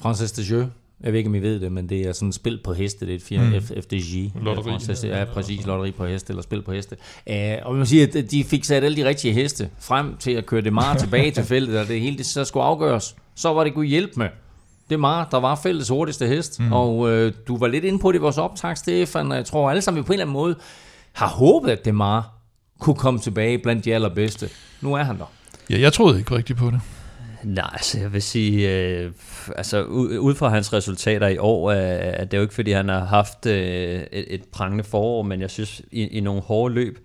Francis 0.00 0.32
de 0.32 0.42
Jeux, 0.50 0.66
jeg 1.00 1.12
ved 1.12 1.18
ikke, 1.18 1.28
om 1.28 1.34
I 1.34 1.38
ved 1.38 1.60
det, 1.60 1.72
men 1.72 1.88
det 1.88 2.00
er 2.00 2.12
sådan 2.12 2.28
et 2.28 2.34
spil 2.34 2.60
på 2.64 2.72
heste, 2.72 3.06
det 3.06 3.12
er 3.12 3.16
et 3.16 3.22
firma, 3.22 3.58
mm. 3.58 3.82
FDG. 3.82 4.32
Lotteri. 4.42 4.70
Francis, 4.70 5.04
ja, 5.04 5.24
præcis, 5.24 5.66
lotteri 5.66 5.90
på 5.90 6.06
heste, 6.06 6.30
eller 6.30 6.42
spil 6.42 6.62
på 6.62 6.72
heste. 6.72 6.96
Uh, 7.30 7.34
og 7.62 7.74
man 7.74 7.86
siger, 7.86 8.06
at 8.06 8.30
de 8.30 8.44
fik 8.44 8.64
sat 8.64 8.84
alle 8.84 8.96
de 8.96 9.08
rigtige 9.08 9.34
heste 9.34 9.70
frem 9.80 10.16
til 10.16 10.30
at 10.30 10.46
køre 10.46 10.60
det 10.60 10.72
meget 10.72 10.98
tilbage 10.98 11.30
til 11.30 11.44
feltet, 11.54 11.78
og 11.80 11.88
det 11.88 12.00
hele 12.00 12.16
det 12.16 12.26
så 12.26 12.44
skulle 12.44 12.64
afgøres. 12.64 13.16
Så 13.34 13.52
var 13.52 13.64
det 13.64 13.74
kunne 13.74 13.86
hjælpe 13.86 14.12
med 14.16 14.28
det 14.90 15.02
var, 15.02 15.28
der 15.30 15.40
var 15.40 15.60
fælles 15.62 15.88
hurtigste 15.88 16.26
hest, 16.26 16.60
mm. 16.60 16.72
og 16.72 17.10
øh, 17.10 17.32
du 17.48 17.56
var 17.56 17.66
lidt 17.66 17.84
inde 17.84 17.98
på 17.98 18.12
det 18.12 18.18
i 18.18 18.20
vores 18.20 18.38
optag, 18.38 18.78
Stefan, 18.78 19.32
jeg 19.32 19.44
tror 19.44 19.70
alle 19.70 19.82
sammen 19.82 20.02
vi 20.02 20.06
på 20.06 20.12
en 20.12 20.14
eller 20.14 20.24
anden 20.24 20.32
måde 20.32 20.56
har 21.12 21.28
håbet, 21.28 21.70
at 21.70 21.84
Demar 21.84 22.34
kunne 22.80 22.96
komme 22.96 23.20
tilbage 23.20 23.58
blandt 23.58 23.84
de 23.84 23.94
allerbedste. 23.94 24.48
Nu 24.80 24.94
er 24.94 25.02
han 25.02 25.18
der. 25.18 25.32
Ja, 25.70 25.80
jeg 25.80 25.92
troede 25.92 26.18
ikke 26.18 26.36
rigtigt 26.36 26.58
på 26.58 26.70
det. 26.70 26.80
Nej, 27.44 27.70
altså 27.72 27.98
jeg 28.00 28.12
vil 28.12 28.22
sige, 28.22 28.70
øh, 28.70 29.12
altså 29.56 29.82
ud 29.82 30.34
fra 30.34 30.48
hans 30.48 30.72
resultater 30.72 31.28
i 31.28 31.38
år, 31.38 31.70
øh, 31.70 31.78
det 31.78 32.34
er 32.34 32.38
jo 32.38 32.42
ikke 32.42 32.54
fordi, 32.54 32.72
han 32.72 32.88
har 32.88 33.04
haft 33.04 33.46
øh, 33.46 34.02
et, 34.12 34.34
et 34.34 34.44
prangende 34.52 34.84
forår, 34.84 35.22
men 35.22 35.40
jeg 35.40 35.50
synes, 35.50 35.82
i, 35.92 36.06
i 36.06 36.20
nogle 36.20 36.40
hårde 36.40 36.74
løb, 36.74 36.98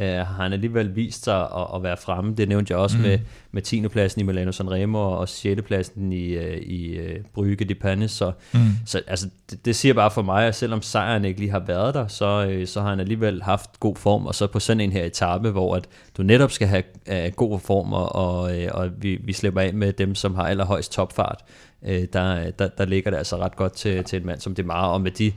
øh, 0.00 0.06
har 0.06 0.42
han 0.42 0.52
alligevel 0.52 0.96
vist 0.96 1.24
sig 1.24 1.40
at, 1.40 1.66
at 1.74 1.82
være 1.82 1.96
fremme. 1.96 2.34
Det 2.34 2.48
nævnte 2.48 2.72
jeg 2.72 2.78
også 2.78 2.96
mm. 2.96 3.02
med, 3.02 3.18
med 3.52 3.62
10. 3.62 3.88
pladsen 3.88 4.20
i 4.20 4.24
Milano 4.24 4.52
Sanremo 4.52 5.10
og 5.10 5.28
6. 5.28 5.62
pladsen 5.62 6.12
i, 6.12 6.26
øh, 6.26 6.56
i 6.56 6.98
uh, 7.00 7.24
Brygge 7.34 7.64
de 7.64 7.74
Panne. 7.74 8.08
Så, 8.08 8.32
mm. 8.52 8.60
så 8.86 9.02
altså, 9.06 9.28
det, 9.50 9.64
det 9.64 9.76
siger 9.76 9.94
bare 9.94 10.10
for 10.10 10.22
mig, 10.22 10.46
at 10.46 10.54
selvom 10.54 10.82
sejren 10.82 11.24
ikke 11.24 11.40
lige 11.40 11.50
har 11.50 11.62
været 11.66 11.94
der, 11.94 12.06
så, 12.06 12.46
øh, 12.50 12.66
så 12.66 12.80
har 12.80 12.90
han 12.90 13.00
alligevel 13.00 13.42
haft 13.42 13.80
god 13.80 13.96
form. 13.96 14.26
Og 14.26 14.34
så 14.34 14.46
på 14.46 14.60
sådan 14.60 14.80
en 14.80 14.92
her 14.92 15.04
etape, 15.04 15.50
hvor 15.50 15.76
at 15.76 15.88
du 16.16 16.22
netop 16.22 16.50
skal 16.50 16.68
have 16.68 16.82
uh, 17.10 17.32
god 17.36 17.60
form, 17.60 17.92
og, 17.92 18.16
og, 18.16 18.58
øh, 18.58 18.68
og 18.74 18.90
vi, 18.98 19.16
vi 19.24 19.32
slipper 19.32 19.60
af 19.60 19.74
med 19.74 19.92
dem, 19.92 20.14
som 20.14 20.34
har 20.34 20.42
allerhøjst 20.42 20.92
topfart, 20.92 21.44
øh, 21.82 22.06
der, 22.12 22.50
der, 22.50 22.68
der 22.68 22.84
ligger 22.84 23.10
det 23.10 23.18
altså 23.18 23.36
ret 23.36 23.56
godt 23.56 23.72
til, 23.72 24.04
til 24.04 24.20
en 24.20 24.26
mand 24.26 24.40
som 24.40 24.54
Demar. 24.54 24.86
Og 24.86 25.00
med 25.00 25.10
de 25.10 25.32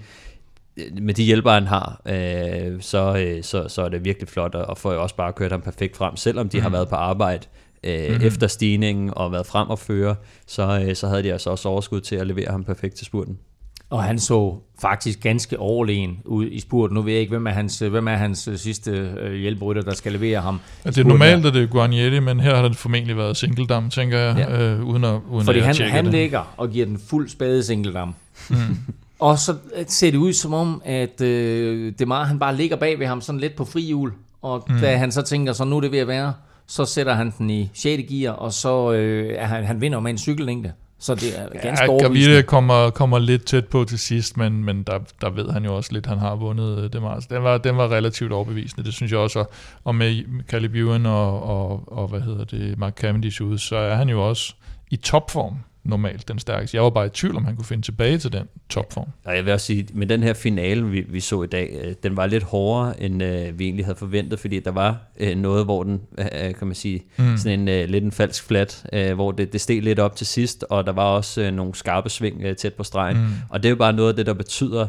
med 1.02 1.14
de 1.14 1.24
hjælper, 1.24 1.52
han 1.52 1.68
har, 1.68 2.02
øh, 2.06 2.82
så, 2.82 3.18
øh, 3.18 3.44
så, 3.44 3.68
så 3.68 3.82
er 3.82 3.90
det 3.90 4.06
virkelig 4.06 4.30
flot, 4.30 4.56
og 4.56 4.78
får 4.78 4.94
også 4.94 5.16
bare 5.16 5.34
kørt 5.34 5.52
ham 5.52 5.62
perfekt 5.62 5.98
frem. 5.98 6.16
Selvom 6.16 6.50
de 6.50 6.58
mm. 6.58 6.62
har 6.62 6.70
mhm. 6.70 6.74
været 6.74 6.90
på 6.90 6.96
arbejde 6.96 7.48
øh, 7.84 8.10
mm-hmm. 8.10 8.28
efter 8.28 8.48
stigningen 8.48 9.14
og 9.16 9.32
været 9.32 9.46
frem 9.46 9.70
og 9.70 9.80
føre, 9.80 10.16
så, 10.48 10.84
øh, 10.88 10.96
så 10.96 11.08
havde 11.08 11.24
de 11.24 11.34
altså 11.34 11.50
også 11.50 11.70
overskud 11.70 12.02
til 12.02 12.16
at 12.16 12.28
levere 12.28 12.52
ham 12.52 12.64
perfekt 12.64 12.96
til 12.96 13.06
spurten. 13.06 13.38
Og 13.90 14.04
han 14.04 14.20
så 14.20 14.56
faktisk 14.82 15.20
ganske 15.20 15.60
overlegen 15.60 16.20
ud 16.26 16.48
i 16.48 16.60
spurten. 16.60 16.96
Nu 16.96 17.02
ved 17.02 17.12
jeg 17.12 17.22
ikke, 17.22 17.30
hvem 17.30 17.48
er 17.48 17.52
hans, 17.52 17.80
hvem 17.80 18.08
er 18.08 18.16
hans 18.16 18.48
øh, 18.48 18.58
sidste 18.58 18.92
øh, 18.92 19.34
hjælperytter, 19.34 19.82
der 19.82 19.94
skal 19.94 20.12
levere 20.12 20.42
ham. 20.42 20.60
Ja, 20.86 20.90
det 20.90 20.98
er 20.98 21.04
normalt, 21.04 21.46
at 21.46 21.54
det 21.54 21.64
er 21.64 21.68
Guarnieri, 21.68 22.20
men 22.20 22.40
her 22.40 22.56
har 22.56 22.68
det 22.68 22.76
formentlig 22.76 23.18
været 23.18 23.38
Singledam, 23.38 23.90
tænker 23.90 24.20
jeg, 24.20 24.38
ja. 24.38 24.72
øh, 24.72 24.86
uden 24.86 25.04
at, 25.04 25.20
uden 25.30 25.46
Fordi 25.46 25.60
at 25.60 25.66
han, 25.66 25.76
han 25.76 26.06
det. 26.06 26.14
ligger 26.14 26.54
og 26.58 26.70
giver 26.70 26.86
den 26.86 27.00
fuld 27.10 27.30
spade 27.30 27.64
Singledam. 27.64 28.16
Mm. 28.50 28.56
Og 29.22 29.39
så 29.39 29.55
ser 29.88 30.11
det 30.11 30.17
ud 30.17 30.34
som 30.34 30.53
om, 30.53 30.82
at 30.86 31.22
øh, 31.22 31.93
Demar 31.99 32.24
han 32.24 32.39
bare 32.39 32.55
ligger 32.55 32.76
bag 32.76 32.99
ved 32.99 33.07
ham 33.07 33.22
sådan 33.22 33.39
lidt 33.39 33.55
på 33.55 33.65
frihjul. 33.65 34.13
Og 34.41 34.63
mm. 34.69 34.80
da 34.80 34.97
han 34.97 35.11
så 35.11 35.22
tænker, 35.22 35.53
så 35.53 35.65
nu 35.65 35.78
er 35.78 35.82
det 35.82 35.91
ved 35.91 35.99
at 35.99 36.07
være, 36.07 36.34
så 36.67 36.86
sætter 36.86 37.13
han 37.13 37.34
den 37.38 37.49
i 37.49 37.69
6. 37.74 38.03
gear, 38.09 38.34
og 38.34 38.53
så 38.53 38.91
øh, 38.91 39.39
han, 39.39 39.63
han 39.63 39.82
vinder 39.82 39.99
med 39.99 40.11
en 40.11 40.17
cykellængde. 40.17 40.72
Så 40.99 41.15
det 41.15 41.39
er 41.39 41.61
ganske 41.61 41.91
ja, 41.91 41.97
Gavile 41.97 42.43
kommer, 42.43 42.89
kommer 42.89 43.19
lidt 43.19 43.45
tæt 43.45 43.65
på 43.65 43.84
til 43.84 43.99
sidst, 43.99 44.38
men, 44.38 44.63
men 44.63 44.84
der, 44.84 44.99
der 45.22 45.30
ved 45.30 45.49
han 45.49 45.65
jo 45.65 45.76
også 45.76 45.93
lidt, 45.93 46.05
at 46.05 46.09
han 46.09 46.19
har 46.19 46.36
vundet 46.36 46.84
øh, 46.84 46.93
det 46.93 47.01
meget. 47.01 47.30
Den 47.30 47.43
var, 47.43 47.57
den 47.57 47.78
var 47.78 47.91
relativt 47.91 48.32
overbevisende, 48.32 48.84
det 48.84 48.93
synes 48.93 49.11
jeg 49.11 49.19
også. 49.19 49.45
Og 49.84 49.95
med 49.95 50.24
Caleb 50.49 50.76
Ewan 50.76 51.05
og, 51.05 51.43
og, 51.43 51.84
og, 51.88 52.07
hvad 52.07 52.22
hedder 52.22 52.43
det, 52.45 52.78
Mark 52.78 52.97
Cavendish 52.97 53.41
ude, 53.41 53.59
så 53.59 53.76
er 53.76 53.95
han 53.95 54.09
jo 54.09 54.30
også 54.30 54.53
i 54.91 54.95
topform 54.95 55.55
normalt 55.84 56.28
den 56.28 56.40
stærkeste. 56.40 56.76
Jeg 56.76 56.84
var 56.84 56.90
bare 56.90 57.06
i 57.06 57.10
tvivl, 57.10 57.36
om 57.36 57.46
han 57.46 57.56
kunne 57.56 57.66
finde 57.66 57.84
tilbage 57.84 58.18
til 58.18 58.34
den 58.34 58.44
topform. 58.70 59.08
Og 59.26 59.36
jeg 59.36 59.46
vil 59.46 59.54
også 59.54 59.66
sige, 59.66 59.88
med 59.94 60.08
den 60.08 60.24
her 60.24 60.34
finale, 60.34 60.86
vi, 60.86 61.02
vi 61.10 61.20
så 61.20 61.44
i 61.44 61.48
dag, 61.48 61.80
øh, 61.84 61.94
den 62.04 62.18
var 62.18 62.26
lidt 62.26 62.44
hårdere, 62.44 63.04
end 63.04 63.24
øh, 63.24 63.60
vi 63.60 63.66
egentlig 63.66 63.86
havde 63.86 63.98
forventet, 63.98 64.40
fordi 64.40 64.60
der 64.60 64.72
var 64.72 64.98
øh, 65.20 65.38
noget, 65.38 65.66
hvor 65.66 65.84
den, 65.84 66.02
øh, 66.18 66.26
øh 66.26 66.56
kan 66.56 66.68
man 66.68 66.76
sige, 66.76 67.04
mm. 67.18 67.38
sådan 67.38 67.60
en 67.60 67.68
øh, 67.68 67.90
lidt 67.90 68.04
en 68.04 68.12
falsk 68.12 68.44
flat, 68.44 68.86
øh, 68.94 69.14
hvor 69.14 69.32
det, 69.32 69.54
det 69.54 69.62
steg 69.62 69.82
lidt 69.82 70.00
op 70.00 70.16
til 70.16 70.28
sidst, 70.28 70.66
og 70.70 70.86
der 70.86 70.92
var 70.92 71.04
også 71.04 71.42
øh, 71.42 71.54
nogle 71.54 71.76
skarpe 71.76 72.10
sving 72.10 72.42
øh, 72.42 72.56
tæt 72.56 72.74
på 72.74 72.84
stregen. 72.84 73.18
Mm. 73.18 73.28
Og 73.50 73.64
det 73.64 73.70
er 73.70 73.72
jo 73.72 73.76
bare 73.76 73.94
noget 73.94 74.10
af 74.10 74.16
det, 74.16 74.26
der 74.26 74.34
betyder 74.34 74.88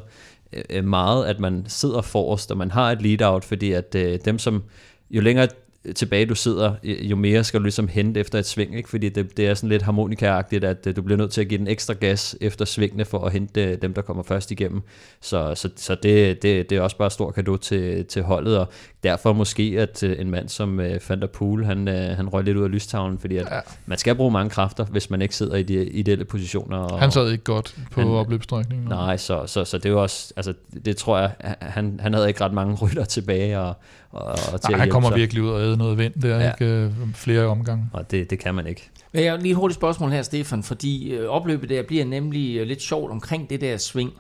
øh, 0.70 0.84
meget, 0.84 1.26
at 1.26 1.40
man 1.40 1.64
sidder 1.68 2.03
forrest, 2.03 2.51
og 2.51 2.57
man 2.57 2.70
har 2.70 2.93
et 2.93 3.03
lead-out, 3.03 3.45
fordi 3.45 3.72
at 3.72 3.95
øh, 3.95 4.18
dem, 4.24 4.38
som 4.38 4.62
jo 5.11 5.20
længere 5.20 5.49
tilbage 5.96 6.26
du 6.26 6.34
sidder, 6.34 6.74
øh, 6.84 7.10
jo 7.10 7.16
mere 7.16 7.44
skal 7.44 7.60
du 7.60 7.62
ligesom 7.62 7.88
hente 7.88 8.20
efter 8.20 8.38
et 8.38 8.46
sving, 8.46 8.76
ikke? 8.76 8.88
fordi 8.88 9.08
det, 9.08 9.36
det 9.36 9.46
er 9.46 9.54
sådan 9.54 9.68
lidt 9.68 9.82
harmonikaagtigt, 9.82 10.64
at 10.64 10.86
øh, 10.86 10.96
du 10.96 11.02
bliver 11.02 11.18
nødt 11.18 11.30
til 11.30 11.40
at 11.40 11.48
give 11.48 11.58
den 11.58 11.68
ekstra 11.68 11.94
gas 11.94 12.36
efter 12.40 12.64
svingene 12.64 13.04
for 13.04 13.18
at 13.18 13.32
hente 13.32 13.64
øh, 13.64 13.82
dem, 13.82 13.94
der 13.94 14.02
kommer 14.02 14.22
først 14.22 14.50
igennem. 14.50 14.82
Så, 15.20 15.54
så, 15.54 15.70
så 15.76 15.94
det, 15.94 16.42
det, 16.42 16.70
det 16.70 16.78
er 16.78 16.82
også 16.82 16.96
bare 16.96 17.10
stor 17.10 17.30
gave 17.30 17.58
til, 17.58 18.04
til 18.04 18.22
holdet, 18.22 18.58
og 18.58 18.68
derfor 19.03 19.32
måske, 19.32 19.76
at 19.78 20.03
øh, 20.03 20.20
en 20.20 20.30
mand 20.30 20.48
som 20.48 20.78
uh, 20.78 20.84
Van 21.09 21.20
der 21.20 21.26
Poel, 21.26 21.64
han, 21.64 21.88
uh, 21.88 21.94
han 21.94 22.28
røg 22.28 22.44
lidt 22.44 22.57
ud 22.57 22.64
af 22.64 22.70
lystavlen, 22.70 23.18
fordi 23.18 23.36
at 23.36 23.46
ja. 23.50 23.61
man 23.86 23.98
skal 23.98 24.14
bruge 24.14 24.30
mange 24.30 24.50
kræfter, 24.50 24.84
hvis 24.84 25.11
man 25.11 25.22
ikke 25.22 25.36
sidder 25.36 25.57
i 25.57 25.62
de 25.62 25.84
ideelle 25.86 26.24
positioner. 26.24 26.76
Og, 26.76 27.00
han 27.00 27.11
sad 27.11 27.30
ikke 27.30 27.44
godt 27.44 27.76
på 27.90 28.00
han, 28.00 28.11
opløbsstrækningen. 28.11 28.88
Nej, 28.88 29.16
så, 29.16 29.46
så, 29.46 29.64
så 29.64 29.78
det 29.78 29.90
er 29.90 29.94
også, 29.94 30.32
altså 30.36 30.55
det 30.84 30.96
tror 30.96 31.18
jeg, 31.18 31.30
han, 31.61 32.00
han 32.03 32.14
havde 32.14 32.28
ikke 32.28 32.44
ret 32.44 32.53
mange 32.53 32.74
rytter 32.82 33.05
tilbage, 33.05 33.59
og, 33.59 33.74
og, 34.11 34.61
til 34.61 34.70
Nej, 34.70 34.78
han 34.78 34.90
kommer 34.90 35.11
sig. 35.11 35.18
virkelig 35.18 35.42
ud 35.42 35.48
og 35.48 35.61
æde 35.61 35.76
noget 35.76 35.98
vind 35.98 36.12
der, 36.22 36.40
ja. 36.40 36.53
ikke? 36.53 36.64
Øh, 36.64 36.90
flere 37.14 37.44
omgange. 37.44 37.86
Og 37.92 38.11
det, 38.11 38.30
det 38.30 38.38
kan 38.38 38.55
man 38.55 38.66
ikke. 38.66 38.90
Men 39.12 39.24
jeg 39.24 39.32
har 39.32 39.38
lige 39.38 39.50
et 39.50 39.57
hurtigt 39.57 39.76
spørgsmål 39.76 40.11
her, 40.11 40.22
Stefan, 40.22 40.62
fordi 40.62 41.12
øh, 41.12 41.28
opløbet 41.28 41.68
der 41.68 41.82
bliver 41.82 42.05
nemlig 42.05 42.57
øh, 42.57 42.66
lidt 42.66 42.82
sjovt 42.82 43.11
omkring 43.11 43.50
det 43.50 43.61
der 43.61 43.76
sving, 43.76 44.12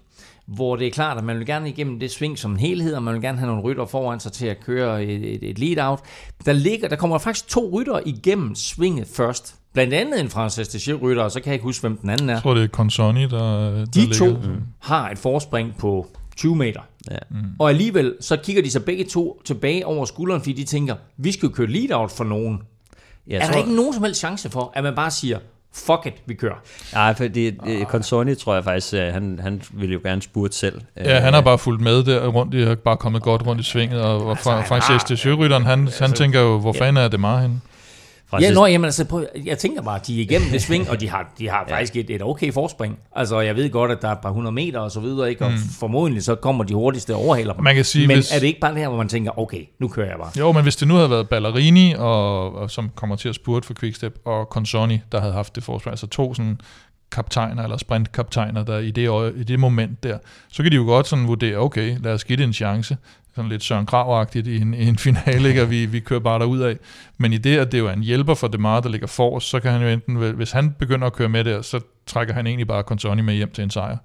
hvor 0.46 0.76
det 0.76 0.86
er 0.86 0.90
klart, 0.90 1.18
at 1.18 1.24
man 1.24 1.38
vil 1.38 1.46
gerne 1.46 1.68
igennem 1.68 2.00
det 2.00 2.10
sving 2.10 2.38
som 2.38 2.50
en 2.50 2.56
helhed, 2.56 2.94
og 2.94 3.02
man 3.02 3.14
vil 3.14 3.22
gerne 3.22 3.38
have 3.38 3.46
nogle 3.46 3.62
rytter 3.62 3.84
foran 3.86 4.20
sig 4.20 4.32
til 4.32 4.46
at 4.46 4.60
køre 4.60 5.04
et, 5.04 5.34
et, 5.34 5.50
et 5.50 5.58
lead-out. 5.58 6.00
Der, 6.46 6.52
ligger, 6.52 6.88
der 6.88 6.96
kommer 6.96 7.18
faktisk 7.18 7.48
to 7.48 7.70
rytter 7.72 8.00
igennem 8.06 8.54
svinget 8.54 9.06
først. 9.06 9.54
Blandt 9.72 9.94
andet 9.94 10.20
en 10.20 10.28
Francis 10.28 10.68
de 10.68 10.92
rytter, 10.94 11.22
og 11.22 11.32
så 11.32 11.40
kan 11.40 11.46
jeg 11.46 11.54
ikke 11.54 11.64
huske, 11.64 11.80
hvem 11.80 11.96
den 11.96 12.10
anden 12.10 12.28
er. 12.28 12.32
Jeg 12.32 12.42
tror, 12.42 12.54
det 12.54 12.64
er 12.64 12.68
Consoni, 12.68 13.22
der, 13.22 13.28
der 13.28 13.84
De 13.84 14.00
ligger. 14.00 14.16
to 14.16 14.36
har 14.78 15.10
et 15.10 15.18
forspring 15.18 15.74
på 15.78 16.06
20 16.36 16.56
meter. 16.56 16.80
Ja. 17.10 17.16
Mm. 17.30 17.36
Og 17.58 17.68
alligevel, 17.68 18.16
så 18.20 18.36
kigger 18.36 18.62
de 18.62 18.70
sig 18.70 18.84
begge 18.84 19.04
to 19.04 19.42
tilbage 19.44 19.86
over 19.86 20.04
skulderen, 20.04 20.40
fordi 20.40 20.52
de 20.52 20.64
tænker, 20.64 20.94
vi 21.16 21.32
skal 21.32 21.50
køre 21.50 21.66
lead-out 21.66 22.10
for 22.10 22.24
nogen. 22.24 22.62
Jeg 23.26 23.36
er 23.36 23.40
tror... 23.44 23.52
der 23.52 23.58
ikke 23.58 23.74
nogen 23.74 23.94
som 23.94 24.02
helst 24.02 24.20
chance 24.20 24.50
for, 24.50 24.72
at 24.74 24.84
man 24.84 24.94
bare 24.94 25.10
siger, 25.10 25.38
fuck 25.74 26.06
it, 26.06 26.14
vi 26.26 26.34
kører. 26.34 26.54
Nej, 26.92 27.14
fordi 27.14 27.50
uh, 27.66 27.82
Consoni 27.82 28.34
tror 28.34 28.54
jeg 28.54 28.64
faktisk, 28.64 28.92
han, 28.92 29.38
han 29.42 29.62
vil 29.70 29.92
jo 29.92 30.00
gerne 30.04 30.22
spurte 30.22 30.56
selv. 30.56 30.80
Ja, 30.96 31.18
han 31.18 31.34
har 31.34 31.40
bare 31.40 31.58
fulgt 31.58 31.82
med 31.82 32.04
der 32.04 32.26
rundt, 32.26 32.66
har 32.66 32.74
bare 32.74 32.96
kommet 32.96 33.22
godt 33.22 33.46
rundt 33.46 33.60
i 33.60 33.64
svinget, 33.64 34.02
og 34.02 34.30
altså, 34.30 34.62
Francis 34.68 35.04
de 35.04 35.16
Sjørytteren, 35.16 35.64
han, 35.64 35.80
altså, 35.80 36.04
han 36.04 36.12
tænker 36.12 36.40
jo, 36.40 36.58
hvor 36.58 36.72
ja. 36.74 36.80
fanden 36.80 37.04
er 37.04 37.08
det 37.08 37.20
meget 37.20 37.42
henne? 37.42 37.60
Francis... 38.32 38.48
Ja, 38.48 38.54
nå, 38.54 38.66
jamen, 38.66 38.84
altså, 38.84 39.04
prøv, 39.04 39.26
jeg 39.44 39.58
tænker 39.58 39.82
bare, 39.82 40.00
at 40.00 40.06
de 40.06 40.18
er 40.18 40.22
igennem 40.22 40.50
det 40.50 40.62
sving, 40.62 40.90
og 40.90 41.00
de 41.00 41.08
har, 41.08 41.32
de 41.38 41.48
har 41.48 41.64
ja. 41.68 41.74
faktisk 41.74 41.96
et, 41.96 42.10
et 42.10 42.22
okay 42.22 42.52
forspring. 42.52 42.98
Altså, 43.16 43.40
jeg 43.40 43.56
ved 43.56 43.70
godt, 43.70 43.90
at 43.90 44.02
der 44.02 44.08
er 44.08 44.12
et 44.12 44.18
par 44.18 44.30
hundrede 44.30 44.54
meter 44.54 44.80
og 44.80 44.90
så 44.90 45.00
videre, 45.00 45.30
ikke? 45.30 45.44
og 45.44 45.50
mm. 45.50 45.58
formodentlig 45.78 46.22
så 46.22 46.34
kommer 46.34 46.64
de 46.64 46.74
hurtigste 46.74 47.14
overhaler 47.14 47.54
dem. 47.54 47.64
Man 47.64 47.74
kan 47.74 47.84
sige, 47.84 48.06
men 48.06 48.16
hvis... 48.16 48.32
er 48.32 48.38
det 48.38 48.46
ikke 48.46 48.60
bare 48.60 48.72
det 48.72 48.80
her, 48.80 48.88
hvor 48.88 48.98
man 48.98 49.08
tænker, 49.08 49.38
okay, 49.38 49.64
nu 49.78 49.88
kører 49.88 50.06
jeg 50.06 50.16
bare? 50.18 50.30
Jo, 50.38 50.52
men 50.52 50.62
hvis 50.62 50.76
det 50.76 50.88
nu 50.88 50.94
havde 50.94 51.10
været 51.10 51.28
Ballerini, 51.28 51.94
og, 51.98 52.54
og 52.54 52.70
som 52.70 52.90
kommer 52.94 53.16
til 53.16 53.28
at 53.28 53.34
spurte 53.34 53.66
for 53.66 53.74
Quickstep, 53.74 54.18
og 54.24 54.44
Consoni, 54.44 55.00
der 55.12 55.20
havde 55.20 55.32
haft 55.32 55.54
det 55.54 55.64
forspring, 55.64 55.92
altså 55.92 56.06
to 56.06 56.34
sådan 56.34 56.58
kaptajner 57.12 57.62
eller 57.62 57.76
sprintkaptajner, 57.76 58.64
der 58.64 58.78
i 58.78 58.90
det, 58.90 59.32
i 59.36 59.44
det 59.44 59.60
moment 59.60 60.02
der, 60.02 60.18
så 60.48 60.62
kan 60.62 60.72
de 60.72 60.76
jo 60.76 60.84
godt 60.84 61.08
sådan 61.08 61.26
vurdere, 61.26 61.56
okay, 61.56 61.96
lad 62.00 62.12
os 62.12 62.24
give 62.24 62.36
det 62.36 62.44
en 62.44 62.52
chance 62.52 62.96
sådan 63.34 63.50
lidt 63.50 63.62
Søren 63.62 63.86
krav 63.86 64.26
i 64.34 64.56
en, 64.56 64.74
i 64.74 64.88
en 64.88 64.98
finale, 64.98 65.48
ikke? 65.48 65.62
og 65.62 65.70
vi, 65.70 65.86
vi 65.86 66.00
kører 66.00 66.20
bare 66.20 66.38
derud 66.38 66.60
af. 66.60 66.76
Men 67.18 67.32
i 67.32 67.38
det, 67.38 67.58
at 67.58 67.72
det 67.72 67.78
jo 67.78 67.86
er 67.86 67.92
en 67.92 68.02
hjælper 68.02 68.34
for 68.34 68.48
Demar, 68.48 68.80
der 68.80 68.88
ligger 68.88 69.06
for, 69.06 69.38
så 69.38 69.60
kan 69.60 69.72
han 69.72 69.82
jo 69.82 69.88
enten, 69.88 70.16
hvis 70.16 70.52
han 70.52 70.70
begynder 70.78 71.06
at 71.06 71.12
køre 71.12 71.28
med 71.28 71.44
der, 71.44 71.62
så 71.62 71.80
trækker 72.06 72.34
han 72.34 72.46
egentlig 72.46 72.66
bare 72.66 72.82
Contoni 72.82 73.22
med 73.22 73.34
hjem 73.34 73.50
til 73.50 73.64
en 73.64 73.70
sejr. 73.70 73.96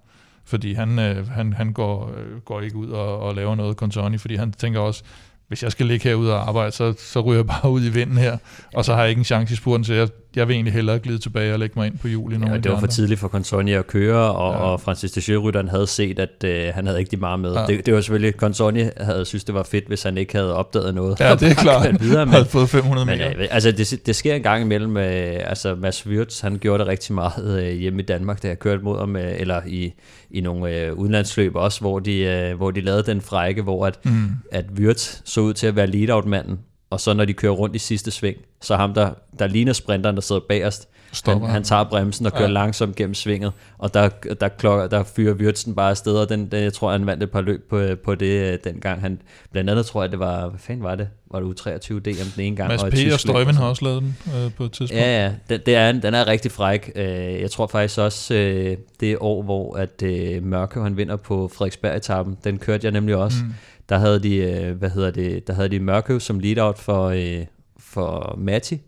Fordi 0.45 0.73
han, 0.73 0.99
øh, 0.99 1.27
han, 1.29 1.53
han 1.53 1.73
går, 1.73 2.11
øh, 2.17 2.39
går 2.39 2.61
ikke 2.61 2.75
ud 2.75 2.89
og, 2.89 3.19
og 3.19 3.35
laver 3.35 3.55
noget 3.55 3.77
Contoni, 3.77 4.17
fordi 4.17 4.35
han 4.35 4.51
tænker 4.51 4.79
også, 4.79 5.03
hvis 5.47 5.63
jeg 5.63 5.71
skal 5.71 5.85
ligge 5.85 6.09
herude 6.09 6.33
og 6.33 6.47
arbejde, 6.47 6.71
så, 6.71 6.93
så 6.97 7.21
ryger 7.21 7.39
jeg 7.39 7.47
bare 7.47 7.71
ud 7.71 7.85
i 7.85 7.89
vinden 7.89 8.17
her, 8.17 8.37
og 8.73 8.85
så 8.85 8.93
har 8.93 9.01
jeg 9.01 9.09
ikke 9.09 9.19
en 9.19 9.25
chance 9.25 9.53
i 9.53 9.57
spuren, 9.57 9.83
så 9.83 9.93
jeg, 9.93 10.07
jeg 10.37 10.47
vil 10.47 10.53
egentlig 10.53 10.73
hellere 10.73 10.99
glide 10.99 11.17
tilbage 11.17 11.53
og 11.53 11.59
lægge 11.59 11.73
mig 11.79 11.87
ind 11.87 11.97
på 11.97 12.07
jul 12.07 12.33
i 12.33 12.37
nogle 12.37 12.55
ja, 12.55 12.59
det 12.61 12.71
var 12.71 12.79
for 12.79 12.87
tidligt 12.87 13.19
for 13.19 13.27
Consoni 13.27 13.73
at 13.73 13.87
køre, 13.87 14.31
og, 14.31 14.53
Ja. 14.53 14.57
ja. 14.59 14.63
og 14.71 14.81
Francis 14.81 15.11
de 15.11 15.21
Sjørytteren 15.21 15.67
havde 15.67 15.87
set, 15.87 16.19
at 16.19 16.43
øh, 16.45 16.73
han 16.73 16.85
havde 16.87 16.99
ikke 16.99 17.11
de 17.11 17.17
meget 17.17 17.39
med. 17.39 17.53
Ja. 17.53 17.61
Ja. 17.61 17.67
Det, 17.67 17.85
det 17.85 17.93
var 17.93 18.01
selvfølgelig, 18.01 18.33
Consoni 18.37 18.83
havde 18.97 19.25
synes 19.25 19.43
det 19.43 19.55
var 19.55 19.63
fedt, 19.63 19.87
hvis 19.87 20.03
han 20.03 20.17
ikke 20.17 20.35
havde 20.35 20.55
opdaget 20.55 20.95
noget. 20.95 21.19
Ja, 21.19 21.35
det 21.35 21.51
er 21.51 21.53
klart. 21.65 22.01
videre, 22.01 22.25
men- 22.25 22.33
havde 22.33 22.45
fået 22.45 22.69
500 22.69 23.05
Men 23.05 23.17
meter. 23.17 23.29
øh, 23.37 23.47
altså, 23.51 23.71
det, 23.71 24.01
det 24.05 24.15
sker 24.15 24.35
en 24.35 24.43
gang 24.43 24.61
imellem. 24.63 24.97
Øh, 24.97 25.35
altså, 25.49 25.75
Mads 25.75 26.07
Wirtz, 26.07 26.41
han 26.41 26.57
gjorde 26.57 26.79
det 26.79 26.87
rigtig 26.87 27.15
meget 27.15 27.63
øh, 27.63 27.73
hjemme 27.79 28.01
i 28.01 28.05
Danmark, 28.05 28.43
da 28.43 28.47
jeg 28.47 28.59
kørte 28.59 28.83
mod 28.83 28.99
ham, 28.99 29.15
øh, 29.15 29.33
eller 29.39 29.61
i, 29.67 29.93
i 30.31 30.41
nogle 30.41 30.75
øh, 30.81 30.93
udenlandsløb 30.93 31.55
også, 31.55 31.81
hvor 31.81 31.99
de, 31.99 32.17
øh, 32.19 32.55
hvor 32.57 32.71
de 32.71 32.81
lavede 32.81 33.03
den 33.03 33.21
frække, 33.21 33.61
hvor 33.61 33.85
at, 33.85 33.99
Mm. 34.05 34.27
at 34.51 34.65
Wirtz 34.79 35.21
så 35.25 35.41
ud 35.41 35.53
til 35.53 35.67
at 35.67 35.75
være 35.75 35.87
lead-out-manden, 35.87 36.59
og 36.89 36.99
så 36.99 37.13
når 37.13 37.25
de 37.25 37.33
kører 37.33 37.51
rundt 37.53 37.75
i 37.75 37.79
sidste 37.79 38.11
sving, 38.11 38.37
så 38.61 38.75
ham, 38.75 38.93
der, 38.93 39.09
der 39.39 39.47
ligner 39.47 39.73
sprinteren, 39.73 40.15
der 40.15 40.21
sidder 40.21 40.41
bagerst, 40.49 40.87
Stopper 41.13 41.45
han, 41.45 41.53
han 41.53 41.63
tager 41.63 41.83
bremsen 41.83 42.25
og 42.25 42.31
kører 42.31 42.43
Ja. 42.43 42.47
langsomt 42.53 42.95
gennem 42.95 43.13
svinget, 43.13 43.51
og 43.77 43.93
der, 43.93 44.09
der, 44.41 44.47
klokker, 44.47 44.87
der 44.87 45.03
fyrer 45.03 45.33
Wirtzen 45.33 45.75
bare 45.75 45.89
afsted, 45.89 46.13
og 46.15 46.29
den, 46.29 46.51
den, 46.51 46.63
jeg 46.63 46.73
tror, 46.73 46.91
han 46.91 47.05
vandt 47.05 47.23
et 47.23 47.31
par 47.31 47.41
løb 47.41 47.69
på, 47.69 47.81
på 48.03 48.15
det 48.15 48.53
øh, 48.53 48.57
dengang. 48.63 49.01
Han, 49.01 49.21
blandt 49.51 49.69
andet 49.69 49.85
tror 49.85 50.03
jeg, 50.03 50.11
det 50.11 50.19
var, 50.19 50.47
hvad 50.49 50.59
fanden 50.59 50.83
var 50.83 50.95
det? 50.95 51.09
Var 51.31 51.39
det 51.39 51.59
U23 51.59 51.93
DM 51.93 52.29
den 52.35 52.43
ene 52.43 52.55
gang? 52.55 52.67
Mads 52.69 52.83
og 52.83 52.91
P. 52.91 52.95
og 53.13 53.19
sådan. 53.19 53.55
har 53.55 53.65
også 53.69 53.85
lavet 53.85 54.01
den 54.01 54.15
øh, 54.45 54.51
på 54.53 54.63
et 54.63 54.71
tidspunkt. 54.71 55.01
Ja, 55.03 55.23
ja, 55.25 55.31
den, 55.49 55.61
det 55.65 55.75
er, 55.75 55.91
den 55.91 56.13
er 56.13 56.27
rigtig 56.27 56.51
fræk. 56.51 56.91
Øh, 56.95 57.05
Jeg 57.41 57.51
tror 57.51 57.67
faktisk 57.67 57.99
også, 57.99 58.33
øh, 58.33 58.77
det 58.99 59.17
år, 59.19 59.41
hvor 59.43 59.75
at 59.75 60.03
øh, 60.03 60.43
Mørke 60.43 60.79
han 60.79 60.97
vinder 60.97 61.15
på 61.15 61.51
Frederiksberg-etappen, 61.57 62.37
den 62.43 62.57
kørte 62.59 62.85
jeg 62.85 62.91
nemlig 62.91 63.15
også. 63.15 63.37
Mm. 63.43 63.53
Der 63.89 63.97
havde 63.97 64.19
de, 64.23 64.35
øh, 64.35 64.77
hvad 64.77 64.89
hedder 64.89 65.11
det, 65.11 65.47
der 65.47 65.53
havde 65.53 65.69
de 65.69 65.79
Mørkøv 65.79 66.19
som 66.19 66.39
lead-out 66.39 66.79
for, 66.79 67.05
øh, 67.07 67.45
for 67.79 68.35
Matti, 68.37 68.81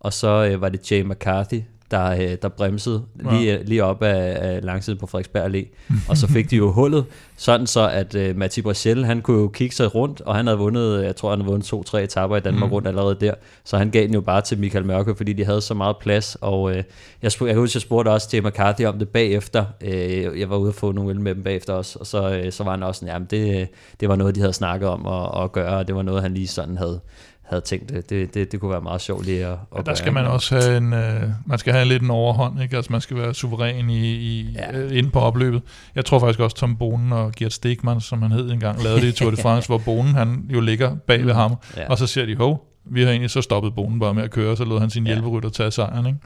og 0.00 0.12
så 0.12 0.48
øh, 0.52 0.60
var 0.60 0.68
det 0.68 0.90
Jay 0.90 1.02
McCarthy, 1.02 1.60
der, 1.90 2.10
øh, 2.10 2.36
der 2.42 2.48
bremsede 2.48 3.02
lige, 3.30 3.64
lige 3.64 3.84
op 3.84 4.02
af, 4.02 4.36
af 4.48 4.64
langsiden 4.64 4.98
på 4.98 5.06
Frederiksberg 5.06 5.54
Allé. 5.54 5.66
og 6.08 6.16
så 6.16 6.26
fik 6.26 6.50
de 6.50 6.56
jo 6.56 6.72
hullet, 6.72 7.04
sådan 7.36 7.66
så 7.66 7.88
at 7.88 8.14
øh, 8.14 8.36
Matti 8.36 8.62
Brachel, 8.62 9.04
han 9.04 9.22
kunne 9.22 9.40
jo 9.40 9.48
kigge 9.48 9.74
sig 9.74 9.94
rundt, 9.94 10.20
og 10.20 10.34
han 10.36 10.46
havde 10.46 10.58
vundet, 10.58 11.04
jeg 11.04 11.16
tror 11.16 11.30
han 11.30 11.38
havde 11.38 11.50
vundet 11.50 11.66
to-tre 11.66 12.02
etapper 12.04 12.36
i 12.36 12.40
Danmark 12.40 12.68
Mm. 12.70 12.72
rundt 12.72 12.88
allerede 12.88 13.16
der, 13.20 13.34
så 13.64 13.78
han 13.78 13.90
gav 13.90 14.02
den 14.02 14.14
jo 14.14 14.20
bare 14.20 14.40
til 14.40 14.58
Michael 14.58 14.84
Mørke, 14.84 15.14
fordi 15.16 15.32
de 15.32 15.44
havde 15.44 15.60
så 15.60 15.74
meget 15.74 15.96
plads, 15.96 16.36
og 16.40 16.70
øh, 16.70 16.76
jeg, 16.76 16.84
jeg 17.22 17.32
kan 17.48 17.56
huske, 17.56 17.76
jeg 17.76 17.82
spurgte 17.82 18.08
også 18.08 18.28
Jay 18.32 18.40
McCarthy 18.40 18.84
om 18.86 18.98
det 18.98 19.08
bagefter, 19.08 19.64
øh, 19.80 20.40
jeg 20.40 20.50
var 20.50 20.56
ude 20.56 20.70
og 20.70 20.74
få 20.74 20.92
nogle 20.92 21.10
øl 21.10 21.20
med 21.20 21.34
dem 21.34 21.42
bagefter 21.42 21.72
også, 21.72 21.98
og 21.98 22.06
så, 22.06 22.30
øh, 22.30 22.52
så 22.52 22.64
var 22.64 22.70
han 22.70 22.82
også 22.82 22.98
sådan, 22.98 23.12
jamen 23.12 23.28
det, 23.30 23.68
det 24.00 24.08
var 24.08 24.16
noget, 24.16 24.34
de 24.34 24.40
havde 24.40 24.52
snakket 24.52 24.88
om 24.88 25.06
at, 25.06 25.42
at 25.44 25.52
gøre, 25.52 25.78
og 25.78 25.86
det 25.86 25.94
var 25.96 26.02
noget, 26.02 26.22
han 26.22 26.34
lige 26.34 26.46
sådan 26.46 26.76
havde, 26.76 27.00
havde 27.48 27.62
tænkt, 27.62 27.88
det, 27.88 28.10
det, 28.10 28.34
det, 28.34 28.52
det 28.52 28.60
kunne 28.60 28.70
være 28.70 28.80
meget 28.80 29.00
sjovt 29.00 29.26
lige 29.26 29.46
at, 29.46 29.52
at 29.52 29.58
Og 29.70 29.86
der 29.86 29.94
skal 29.94 30.12
man 30.12 30.26
også 30.26 30.54
have 30.60 30.76
en, 30.76 30.92
øh, 30.92 31.22
man 31.46 31.58
skal 31.58 31.72
have 31.72 31.84
lidt 31.84 32.02
en 32.02 32.10
overhånd, 32.10 32.62
ikke? 32.62 32.76
Altså 32.76 32.92
man 32.92 33.00
skal 33.00 33.16
være 33.16 33.34
suveræn 33.34 33.90
i, 33.90 34.14
i 34.14 34.52
ja. 34.54 34.78
Ja. 34.78 34.78
øh, 34.78 34.98
inde 34.98 35.10
på 35.10 35.20
opløbet. 35.20 35.62
Jeg 35.94 36.04
tror 36.04 36.18
faktisk 36.18 36.40
også 36.40 36.56
Tom 36.56 36.76
Bonen 36.76 37.12
og 37.12 37.32
Gert 37.32 37.52
Stegmann, 37.52 38.00
som 38.00 38.22
han 38.22 38.32
hed 38.32 38.50
engang, 38.50 38.82
lavede 38.82 39.00
det 39.00 39.06
i 39.08 39.12
Tour 39.12 39.30
de 39.30 39.36
France, 39.46 39.68
hvor 39.68 39.78
Bonen 39.78 40.14
han 40.14 40.44
jo 40.54 40.60
ligger 40.60 40.94
bag 40.96 41.26
ved 41.26 41.32
ham, 41.32 41.54
Ja. 41.76 41.90
og 41.90 41.98
så 41.98 42.06
siger 42.06 42.26
de, 42.26 42.36
hov, 42.36 42.66
vi 42.84 43.02
har 43.02 43.10
egentlig 43.10 43.30
så 43.30 43.42
stoppet 43.42 43.74
Bonen 43.74 43.98
bare 44.00 44.14
med 44.14 44.22
at 44.22 44.30
køre, 44.30 44.56
så 44.56 44.64
lod 44.64 44.80
han 44.80 44.90
sin 44.90 45.06
Ja. 45.06 45.12
hjælperytter 45.12 45.48
tage 45.48 45.70
sejren, 45.70 46.06
ikke? 46.06 46.18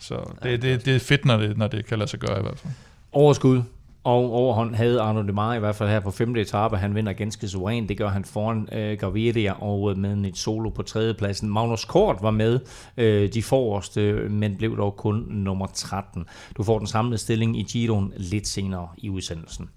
Så 0.00 0.14
det, 0.42 0.62
det, 0.62 0.84
det 0.86 0.96
er 0.96 1.00
fedt, 1.00 1.24
når 1.24 1.36
det, 1.36 1.58
når 1.58 1.66
det 1.68 1.86
kan 1.86 1.98
lade 1.98 2.10
sig 2.10 2.18
gøre 2.18 2.38
i 2.38 2.42
hvert 2.42 2.58
fald. 2.58 2.72
Overskud 3.12 3.62
og 4.06 4.32
overhånd 4.32 4.74
havde 4.74 5.00
Arno 5.00 5.22
Demar 5.22 5.54
i 5.54 5.58
hvert 5.58 5.76
fald 5.76 5.88
her 5.88 6.00
på 6.00 6.10
femte 6.10 6.40
etape. 6.40 6.76
Han 6.76 6.94
vinder 6.94 7.12
ganske 7.12 7.48
suveræn. 7.48 7.88
Det 7.88 7.98
gør 7.98 8.08
han 8.08 8.24
foran 8.24 8.68
øh, 8.72 8.98
Gaviria 8.98 9.62
og 9.62 9.90
øh, 9.90 9.98
med 9.98 10.24
et 10.24 10.36
solo 10.36 10.70
på 10.70 10.82
tredjepladsen. 10.82 11.50
Magnus 11.50 11.84
Kort 11.84 12.16
var 12.22 12.30
med 12.30 12.60
øh, 12.96 13.32
de 13.32 13.42
forreste, 13.42 14.12
men 14.12 14.56
blev 14.56 14.76
dog 14.76 14.96
kun 14.96 15.26
nummer 15.28 15.66
13. 15.74 16.24
Du 16.56 16.62
får 16.62 16.78
den 16.78 16.86
samlede 16.86 17.18
stilling 17.18 17.58
i 17.58 17.62
Giroen 17.62 18.12
lidt 18.16 18.48
senere 18.48 18.88
i 18.98 19.10
udsendelsen. 19.10 19.70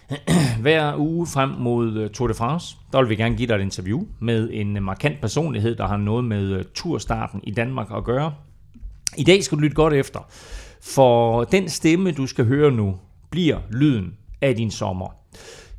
Hver 0.62 0.96
uge 0.96 1.26
frem 1.26 1.50
mod 1.50 1.96
øh, 1.96 2.10
Tour 2.10 2.28
de 2.28 2.34
France, 2.34 2.76
der 2.92 3.00
vil 3.00 3.08
vi 3.08 3.16
gerne 3.16 3.36
give 3.36 3.48
dig 3.48 3.54
et 3.54 3.60
interview 3.60 4.02
med 4.20 4.50
en 4.52 4.82
markant 4.82 5.20
personlighed, 5.20 5.76
der 5.76 5.86
har 5.86 5.96
noget 5.96 6.24
med 6.24 6.50
øh, 6.50 6.64
turstarten 6.74 7.40
i 7.44 7.50
Danmark 7.50 7.86
at 7.96 8.04
gøre. 8.04 8.34
I 9.16 9.24
dag 9.24 9.44
skal 9.44 9.58
du 9.58 9.62
lytte 9.62 9.76
godt 9.76 9.94
efter, 9.94 10.20
for 10.80 11.44
den 11.44 11.68
stemme, 11.68 12.12
du 12.12 12.26
skal 12.26 12.44
høre 12.44 12.70
nu, 12.70 12.94
bliver 13.32 13.58
lyden 13.70 14.16
af 14.40 14.56
din 14.56 14.70
sommer. 14.70 15.16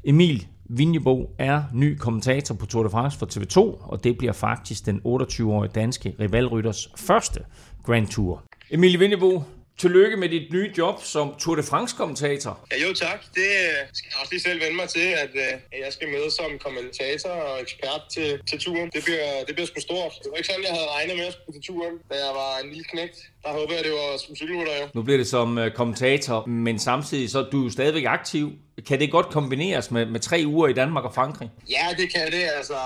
Emil 0.04 0.48
Vinjebo 0.70 1.36
er 1.40 1.64
ny 1.74 1.98
kommentator 1.98 2.56
på 2.56 2.66
Tour 2.66 2.84
de 2.84 2.90
France 2.90 3.20
for 3.20 3.26
TV2, 3.26 3.60
og 3.92 4.04
det 4.04 4.18
bliver 4.18 4.34
faktisk 4.34 4.86
den 4.86 5.02
28-årige 5.06 5.72
danske 5.76 6.16
rivalrytters 6.20 6.90
første 6.96 7.40
Grand 7.84 8.08
Tour. 8.08 8.44
Emil 8.72 9.00
Vinjebo, 9.00 9.44
tillykke 9.78 10.18
med 10.18 10.30
dit 10.30 10.54
nye 10.54 10.72
job 10.78 11.04
som 11.04 11.36
Tour 11.40 11.56
de 11.56 11.64
France-kommentator. 11.64 12.60
Ja, 12.72 12.88
jo 12.88 12.94
tak. 12.94 13.20
Det 13.36 13.50
øh, 13.66 13.78
skal 13.94 14.08
jeg 14.12 14.18
også 14.22 14.32
lige 14.32 14.42
selv 14.42 14.62
vende 14.62 14.76
mig 14.76 14.90
til, 14.90 15.08
at, 15.24 15.30
øh, 15.36 15.54
at 15.74 15.80
jeg 15.86 15.94
skal 15.94 16.08
med 16.08 16.30
som 16.32 16.52
kommentator 16.66 17.30
og 17.30 17.62
ekspert 17.62 18.02
til, 18.14 18.40
til 18.50 18.60
turen. 18.60 18.90
Det 18.96 19.04
bliver, 19.04 19.44
det 19.48 19.56
bliver 19.56 19.68
sgu 19.68 19.80
stort. 19.80 20.14
Det 20.24 20.28
var 20.32 20.38
ikke 20.38 20.48
sådan, 20.48 20.64
jeg 20.64 20.74
havde 20.78 20.90
regnet 20.98 21.16
med 21.18 21.26
at 21.26 21.34
skulle 21.34 21.56
til 21.60 21.64
turen, 21.70 21.96
da 22.12 22.16
jeg 22.26 22.34
var 22.42 22.52
en 22.64 22.70
lille 22.70 22.84
knægt. 22.84 23.18
Der 23.44 23.50
håber 23.50 23.74
jeg, 23.74 23.84
det 23.84 23.92
var 23.92 24.18
som 24.18 24.36
cykelrytter 24.36 24.76
jo. 24.82 24.86
Nu 24.94 25.02
bliver 25.02 25.18
det 25.18 25.28
som 25.28 25.58
øh, 25.58 25.72
kommentator, 25.72 26.46
men 26.46 26.80
samtidig 26.80 27.30
så 27.30 27.40
er 27.40 27.50
du 27.50 27.70
stadigvæk 27.70 28.06
aktiv. 28.06 28.52
Kan 28.88 29.00
det 29.00 29.12
godt 29.12 29.30
kombineres 29.30 29.92
med, 29.92 30.06
med 30.06 30.20
tre 30.20 30.44
uger 30.46 30.68
i 30.68 30.74
Danmark 30.74 31.04
og 31.04 31.14
Frankrig? 31.14 31.50
Ja, 31.70 31.86
det 31.98 32.14
kan 32.14 32.32
det. 32.32 32.44
Altså, 32.58 32.78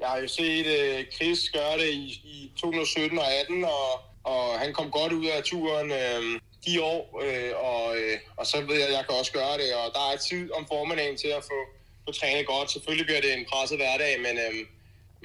jeg 0.00 0.08
har 0.08 0.18
jo 0.18 0.28
set 0.28 0.66
Chris 1.14 1.50
gøre 1.50 1.78
det 1.78 1.88
i, 1.88 2.04
i 2.24 2.52
2017 2.56 3.18
og 3.18 3.24
18, 3.40 3.64
og, 3.64 3.90
og 4.32 4.58
han 4.62 4.70
kom 4.72 4.88
godt 4.98 5.12
ud 5.12 5.26
af 5.36 5.42
turen 5.42 5.90
øh, 6.02 6.40
de 6.66 6.82
år, 6.82 7.02
øh, 7.24 7.52
og, 7.70 7.84
øh, 7.98 8.16
og 8.38 8.44
så 8.50 8.56
ved 8.68 8.76
jeg, 8.82 8.88
at 8.88 8.96
jeg 8.98 9.04
kan 9.06 9.18
også 9.20 9.32
gøre 9.32 9.56
det, 9.60 9.68
og 9.80 9.86
der 9.96 10.04
er 10.12 10.16
tid 10.30 10.44
om 10.58 10.66
formiddagen 10.72 11.16
til 11.22 11.30
at 11.38 11.42
få, 11.50 11.58
få 12.04 12.10
trænet 12.20 12.46
godt. 12.46 12.70
Selvfølgelig 12.74 13.06
bliver 13.06 13.20
det 13.20 13.32
en 13.38 13.44
presset 13.50 13.78
hverdag, 13.78 14.12
men, 14.26 14.34
øh, 14.44 14.54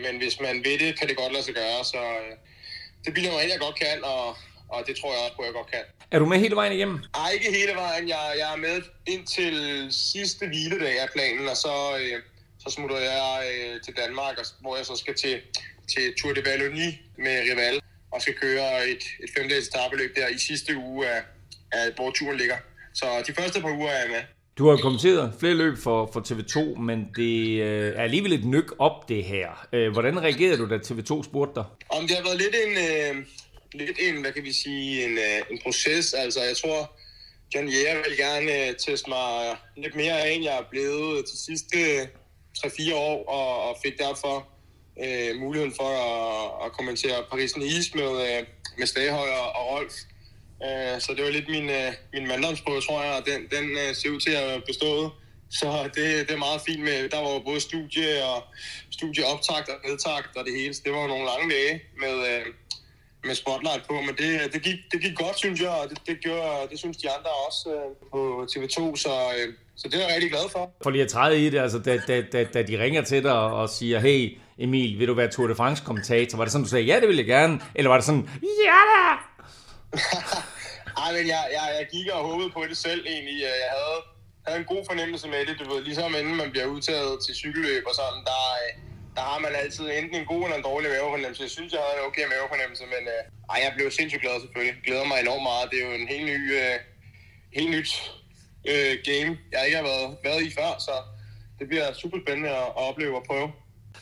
men 0.03 0.13
hvis 0.21 0.35
man 0.45 0.55
vil 0.65 0.79
det, 0.83 0.99
kan 0.99 1.07
det 1.09 1.17
godt 1.17 1.33
lade 1.33 1.45
sig 1.49 1.55
gøre, 1.63 1.79
så 1.93 2.01
øh, 2.21 2.33
det 3.05 3.13
bliver 3.13 3.31
mig 3.31 3.41
ind, 3.43 3.51
jeg 3.51 3.59
godt 3.67 3.79
kan, 3.85 3.97
og, 4.03 4.25
og 4.73 4.79
det 4.87 4.93
tror 4.95 5.11
jeg 5.13 5.21
også 5.25 5.35
på, 5.35 5.41
at 5.41 5.49
jeg 5.49 5.53
godt 5.53 5.71
kan. 5.75 5.83
Er 6.11 6.19
du 6.19 6.25
med 6.25 6.39
hele 6.39 6.55
vejen 6.55 6.73
igennem? 6.73 6.97
Ej, 7.23 7.29
ikke 7.37 7.51
hele 7.59 7.73
vejen. 7.83 8.09
Jeg, 8.09 8.23
jeg 8.41 8.53
er 8.53 8.59
med 8.67 8.81
indtil 9.07 9.87
sidste 9.91 10.47
hviledag 10.47 10.95
af 10.99 11.09
planen, 11.15 11.47
og 11.53 11.57
så, 11.57 11.75
øh, 11.99 12.21
så 12.63 12.69
smutter 12.75 12.99
jeg 12.99 13.33
øh, 13.51 13.81
til 13.85 13.93
Danmark, 14.01 14.37
og, 14.37 14.45
hvor 14.61 14.75
jeg 14.77 14.85
så 14.85 14.95
skal 14.95 15.15
til, 15.15 15.41
til 15.91 16.13
Tour 16.17 16.33
de 16.33 16.41
Wallonie 16.47 16.91
med 17.17 17.35
Rival, 17.49 17.81
og 18.13 18.21
skal 18.21 18.33
køre 18.33 18.89
et, 18.89 19.03
et 19.23 19.29
femdages 19.37 19.67
etabeløb 19.67 20.15
der 20.15 20.27
i 20.27 20.37
sidste 20.37 20.77
uge, 20.77 21.07
af, 21.07 21.21
af, 21.71 21.91
hvor 21.95 22.11
turen 22.11 22.37
ligger. 22.37 22.57
Så 22.93 23.05
de 23.27 23.33
første 23.33 23.61
par 23.61 23.77
uger 23.77 23.89
er 23.89 23.99
jeg 23.99 24.09
med. 24.09 24.23
Du 24.57 24.69
har 24.69 24.77
kommenteret 24.77 25.33
flere 25.39 25.53
løb 25.53 25.77
for, 25.77 26.09
for 26.13 26.19
TV2, 26.19 26.79
men 26.79 27.09
det 27.15 27.61
øh, 27.61 27.93
er 27.95 28.01
alligevel 28.01 28.33
et 28.33 28.45
nyk 28.45 28.71
op, 28.79 29.09
det 29.09 29.23
her. 29.23 29.67
Øh, 29.73 29.91
hvordan 29.91 30.21
reagerede 30.21 30.57
du, 30.57 30.69
da 30.69 30.77
TV2 30.77 31.23
spurgte 31.23 31.55
dig? 31.55 31.65
Om 31.89 32.07
det 32.07 32.15
har 32.15 32.23
været 32.23 32.37
lidt 32.37 32.55
en, 32.65 32.71
øh, 32.71 33.25
lidt 33.73 33.97
en 33.99 34.21
hvad 34.21 34.31
kan 34.31 34.43
vi 34.43 34.53
sige, 34.53 35.05
en, 35.05 35.17
øh, 35.17 35.41
en 35.51 35.59
proces. 35.63 36.13
Altså, 36.13 36.39
jeg 36.43 36.57
tror, 36.57 36.97
John 37.55 37.67
Jæger 37.67 38.03
vil 38.07 38.17
gerne 38.17 38.67
øh, 38.67 38.75
teste 38.75 39.09
mig 39.09 39.57
lidt 39.77 39.95
mere 39.95 40.21
af, 40.21 40.31
end 40.31 40.43
jeg 40.43 40.57
er 40.57 40.67
blevet 40.71 41.25
de 41.25 41.37
sidste 41.45 41.77
3-4 42.57 42.95
år, 42.95 43.25
og, 43.29 43.69
og 43.69 43.77
fik 43.85 43.97
derfor 43.97 44.52
øh, 45.03 45.39
muligheden 45.39 45.75
for 45.75 45.89
at, 46.09 46.65
at 46.65 46.71
kommentere 46.71 47.23
Paris-Nice 47.31 47.91
med, 47.95 48.11
øh, 48.27 48.45
med 48.77 48.87
Stahøj 48.87 49.29
og, 49.29 49.47
og 49.55 49.63
Rolf. 49.71 49.93
Øh, 50.65 51.01
så 51.01 51.13
det 51.15 51.23
var 51.25 51.31
lidt 51.31 51.49
min, 51.49 51.69
øh, 51.69 51.93
min 52.13 52.27
manddomsprøve, 52.27 52.81
tror 52.81 53.03
jeg, 53.03 53.13
og 53.19 53.25
den, 53.25 53.39
den 53.55 53.65
øh, 53.71 53.95
ser 53.95 54.09
ud 54.09 54.19
til 54.19 54.31
at 54.31 54.49
have 54.49 54.61
bestået. 54.61 55.11
Så 55.49 55.89
det, 55.95 56.27
det 56.27 56.33
er 56.33 56.37
meget 56.47 56.61
fint 56.67 56.83
med, 56.83 57.09
der 57.09 57.19
var 57.19 57.39
både 57.39 57.59
studie 57.59 58.25
og 58.25 58.43
studieoptakt 58.91 59.69
og 59.69 59.77
nedtakt 59.85 60.37
og 60.37 60.45
det 60.45 60.53
hele. 60.59 60.73
Så 60.73 60.81
det 60.85 60.91
var 60.93 61.07
nogle 61.07 61.25
lange 61.25 61.55
dage 61.55 61.81
med, 62.03 62.15
øh, 62.29 62.45
med 63.25 63.35
spotlight 63.35 63.87
på, 63.87 63.93
men 63.93 64.15
det, 64.21 64.53
det, 64.53 64.61
gik, 64.61 64.79
det 64.91 65.01
gik 65.01 65.15
godt, 65.15 65.37
synes 65.37 65.61
jeg, 65.61 65.69
og 65.69 65.89
det, 65.89 65.97
det, 66.07 66.19
gjorde, 66.19 66.67
det 66.71 66.79
synes 66.79 66.97
de 66.97 67.09
andre 67.09 67.31
også 67.47 67.69
øh, 67.75 68.09
på 68.11 68.47
TV2, 68.51 68.95
så, 68.95 69.13
øh, 69.37 69.53
så 69.75 69.87
det 69.87 69.95
er 69.95 69.99
jeg 70.07 70.15
rigtig 70.15 70.31
glad 70.31 70.49
for. 70.51 70.71
For 70.83 70.89
lige 70.89 71.03
at 71.03 71.09
træde 71.09 71.45
i 71.45 71.49
det, 71.49 71.59
altså 71.59 71.79
da, 71.79 71.97
da, 72.07 72.21
da, 72.21 72.43
da 72.43 72.61
de 72.63 72.83
ringer 72.83 73.01
til 73.01 73.23
dig 73.23 73.33
og 73.33 73.69
siger, 73.69 73.99
hey 73.99 74.37
Emil, 74.57 74.99
vil 74.99 75.07
du 75.07 75.13
være 75.13 75.27
Tour 75.27 75.47
de 75.47 75.55
France-kommentator? 75.55 76.37
Var 76.37 76.45
det 76.45 76.51
sådan, 76.51 76.63
du 76.63 76.69
sagde, 76.69 76.85
ja, 76.85 76.99
det 76.99 77.07
vil 77.07 77.15
jeg 77.15 77.25
gerne? 77.25 77.59
Eller 77.75 77.89
var 77.89 77.97
det 77.97 78.05
sådan, 78.05 78.29
ja 78.65 78.81
da! 78.91 79.03
Ej, 81.03 81.11
men 81.17 81.27
jeg, 81.27 81.43
jeg, 81.57 81.65
jeg 81.79 81.87
gik 81.91 82.07
og 82.13 82.21
håbede 82.29 82.49
på 82.49 82.61
det 82.69 82.77
selv 82.77 83.05
egentlig. 83.07 83.41
Jeg 83.41 83.53
havde, 83.75 83.99
havde 84.47 84.59
en 84.59 84.65
god 84.73 84.83
fornemmelse 84.89 85.27
med 85.27 85.45
det, 85.47 85.55
du 85.59 85.73
ved, 85.73 85.83
ligesom 85.83 86.15
inden 86.19 86.35
man 86.35 86.51
bliver 86.51 86.65
udtaget 86.65 87.19
til 87.25 87.35
cykelløb 87.35 87.83
og 87.87 87.95
sådan, 87.95 88.21
der, 88.31 88.43
øh, 88.61 88.92
der 89.15 89.23
har 89.31 89.39
man 89.45 89.51
altid 89.63 89.85
enten 89.99 90.15
en 90.21 90.27
god 90.33 90.41
eller 90.43 90.57
en 90.57 90.67
dårlig 90.71 90.89
mavefornemmelse. 90.89 91.43
Jeg 91.47 91.53
synes, 91.57 91.73
jeg 91.73 91.81
havde 91.85 91.97
en 91.99 92.07
okay 92.09 92.25
mavefornemmelse, 92.33 92.83
men 92.95 93.03
øh, 93.13 93.21
ej, 93.51 93.57
jeg 93.65 93.71
blev 93.77 93.87
sindssygt 93.91 94.23
glad 94.25 94.35
selvfølgelig. 94.43 94.75
Glæder 94.87 95.05
mig 95.11 95.17
enormt 95.19 95.45
meget. 95.49 95.65
Det 95.71 95.77
er 95.79 95.85
jo 95.89 95.93
en 96.01 96.07
helt 96.13 96.25
ny, 96.31 96.39
øh, 96.61 96.77
helt 97.57 97.71
nyt 97.77 97.91
øh, 98.71 98.93
game, 99.09 99.31
jeg 99.53 99.61
ikke 99.65 99.77
har 99.81 99.87
været, 99.91 100.09
været 100.27 100.41
i 100.47 100.51
før, 100.59 100.71
så 100.87 100.95
det 101.59 101.65
bliver 101.69 101.87
super 102.01 102.17
spændende 102.23 102.49
at, 102.49 102.67
at 102.79 102.83
opleve 102.89 103.15
og 103.19 103.25
prøve. 103.29 103.47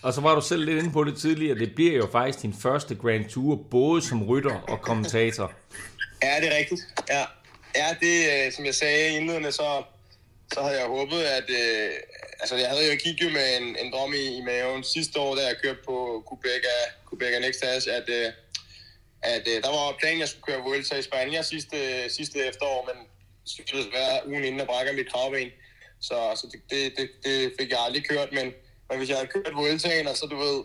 Og 0.02 0.14
så 0.14 0.22
var 0.22 0.36
du 0.36 0.42
selv 0.42 0.66
lidt 0.66 0.80
inde 0.82 0.92
på 0.92 1.04
det 1.04 1.18
tidligere. 1.18 1.60
Det 1.60 1.76
bliver 1.76 1.96
jo 2.04 2.08
faktisk 2.12 2.42
din 2.42 2.56
første 2.62 2.96
Grand 2.96 3.26
Tour, 3.30 3.56
både 3.72 4.02
som 4.02 4.24
rytter 4.24 4.56
og 4.74 4.82
kommentator. 4.82 5.52
Ja, 6.24 6.34
det 6.42 6.48
er 6.54 6.58
rigtigt. 6.58 6.82
Ja, 7.10 7.24
ja 7.76 7.88
det, 8.00 8.16
øh, 8.32 8.52
som 8.52 8.66
jeg 8.66 8.76
sagde 8.76 9.18
indledende, 9.18 9.52
så, 9.52 9.84
så 10.54 10.62
havde 10.62 10.80
jeg 10.80 10.88
håbet, 10.88 11.22
at... 11.24 11.50
Øh, 11.50 11.92
altså, 12.42 12.56
jeg 12.56 12.70
havde 12.70 12.92
jo 12.92 12.98
kigget 13.06 13.34
med 13.34 13.58
en, 13.58 13.68
en 13.82 13.92
drøm 13.94 14.14
i, 14.14 14.26
i 14.38 14.42
maven 14.42 14.84
sidste 14.84 15.20
år, 15.20 15.36
da 15.36 15.42
jeg 15.46 15.56
kørte 15.64 15.80
på 15.86 15.96
Quebeca, 16.28 16.76
Quebeca 17.10 17.40
Next 17.40 17.66
Hash, 17.66 17.88
at, 18.00 18.10
øh, 18.10 18.30
at 19.22 19.48
øh, 19.48 19.64
der 19.64 19.70
var 19.70 19.98
planen, 20.00 20.18
at 20.18 20.20
jeg 20.20 20.30
skulle 20.30 20.48
køre 20.50 20.64
Vuelta 20.66 20.96
i 20.96 21.02
Spanien 21.02 21.44
sidste, 21.44 21.78
sidste 22.10 22.40
efterår, 22.50 22.90
men 22.90 22.98
det 23.44 23.68
skulle 23.68 23.92
være 23.94 24.28
ugen 24.28 24.44
inden, 24.44 24.62
at 24.62 24.68
brækker 24.68 24.94
mit 24.94 25.12
kravben. 25.12 25.50
Så, 26.00 26.18
så 26.36 26.48
det, 26.52 26.62
det, 26.70 26.98
det, 26.98 27.10
det, 27.24 27.54
fik 27.60 27.70
jeg 27.70 27.80
aldrig 27.80 28.08
kørt, 28.10 28.32
men, 28.32 28.54
men 28.90 28.98
hvis 28.98 29.10
jeg 29.10 29.18
havde 29.18 29.32
kørt 29.36 29.56
Vueltaen, 29.56 30.08
og 30.08 30.18
så 30.18 30.26
du 30.26 30.38
ved, 30.38 30.64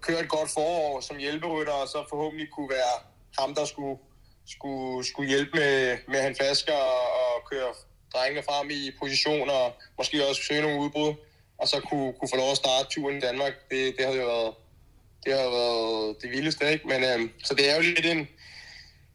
kørt 0.00 0.24
et 0.24 0.28
godt 0.28 0.50
forår 0.50 1.00
som 1.00 1.16
hjælperytter, 1.16 1.72
og 1.72 1.88
så 1.88 2.04
forhåbentlig 2.08 2.48
kunne 2.50 2.70
være 2.70 2.94
ham, 3.38 3.54
der 3.54 3.64
skulle, 3.64 3.98
skulle, 4.46 5.06
skulle 5.06 5.28
hjælpe 5.28 5.50
med, 5.58 5.98
med 6.08 6.18
at 6.18 6.36
flasker 6.36 6.72
og, 6.74 7.02
og 7.20 7.50
køre 7.50 7.74
drengene 8.14 8.42
frem 8.48 8.70
i 8.70 8.90
position, 9.00 9.50
og 9.50 9.66
måske 9.98 10.28
også 10.28 10.42
søge 10.48 10.62
nogle 10.62 10.80
udbrud, 10.80 11.14
og 11.58 11.68
så 11.68 11.80
kunne, 11.88 12.12
kunne 12.18 12.30
få 12.32 12.36
lov 12.36 12.50
at 12.50 12.56
starte 12.56 12.86
turen 12.90 13.16
i 13.16 13.20
Danmark. 13.20 13.54
Det, 13.70 13.94
det 13.96 14.04
havde 14.06 14.20
jo 14.20 14.26
været, 14.26 14.54
det 15.24 15.32
har 15.32 15.50
været 15.58 16.16
det 16.22 16.30
vildeste, 16.30 16.72
ikke? 16.72 16.88
Men, 16.88 17.00
øhm, 17.04 17.30
så 17.44 17.54
det 17.54 17.70
er 17.70 17.74
jo 17.76 17.82
lidt 17.82 18.06
en, 18.06 18.28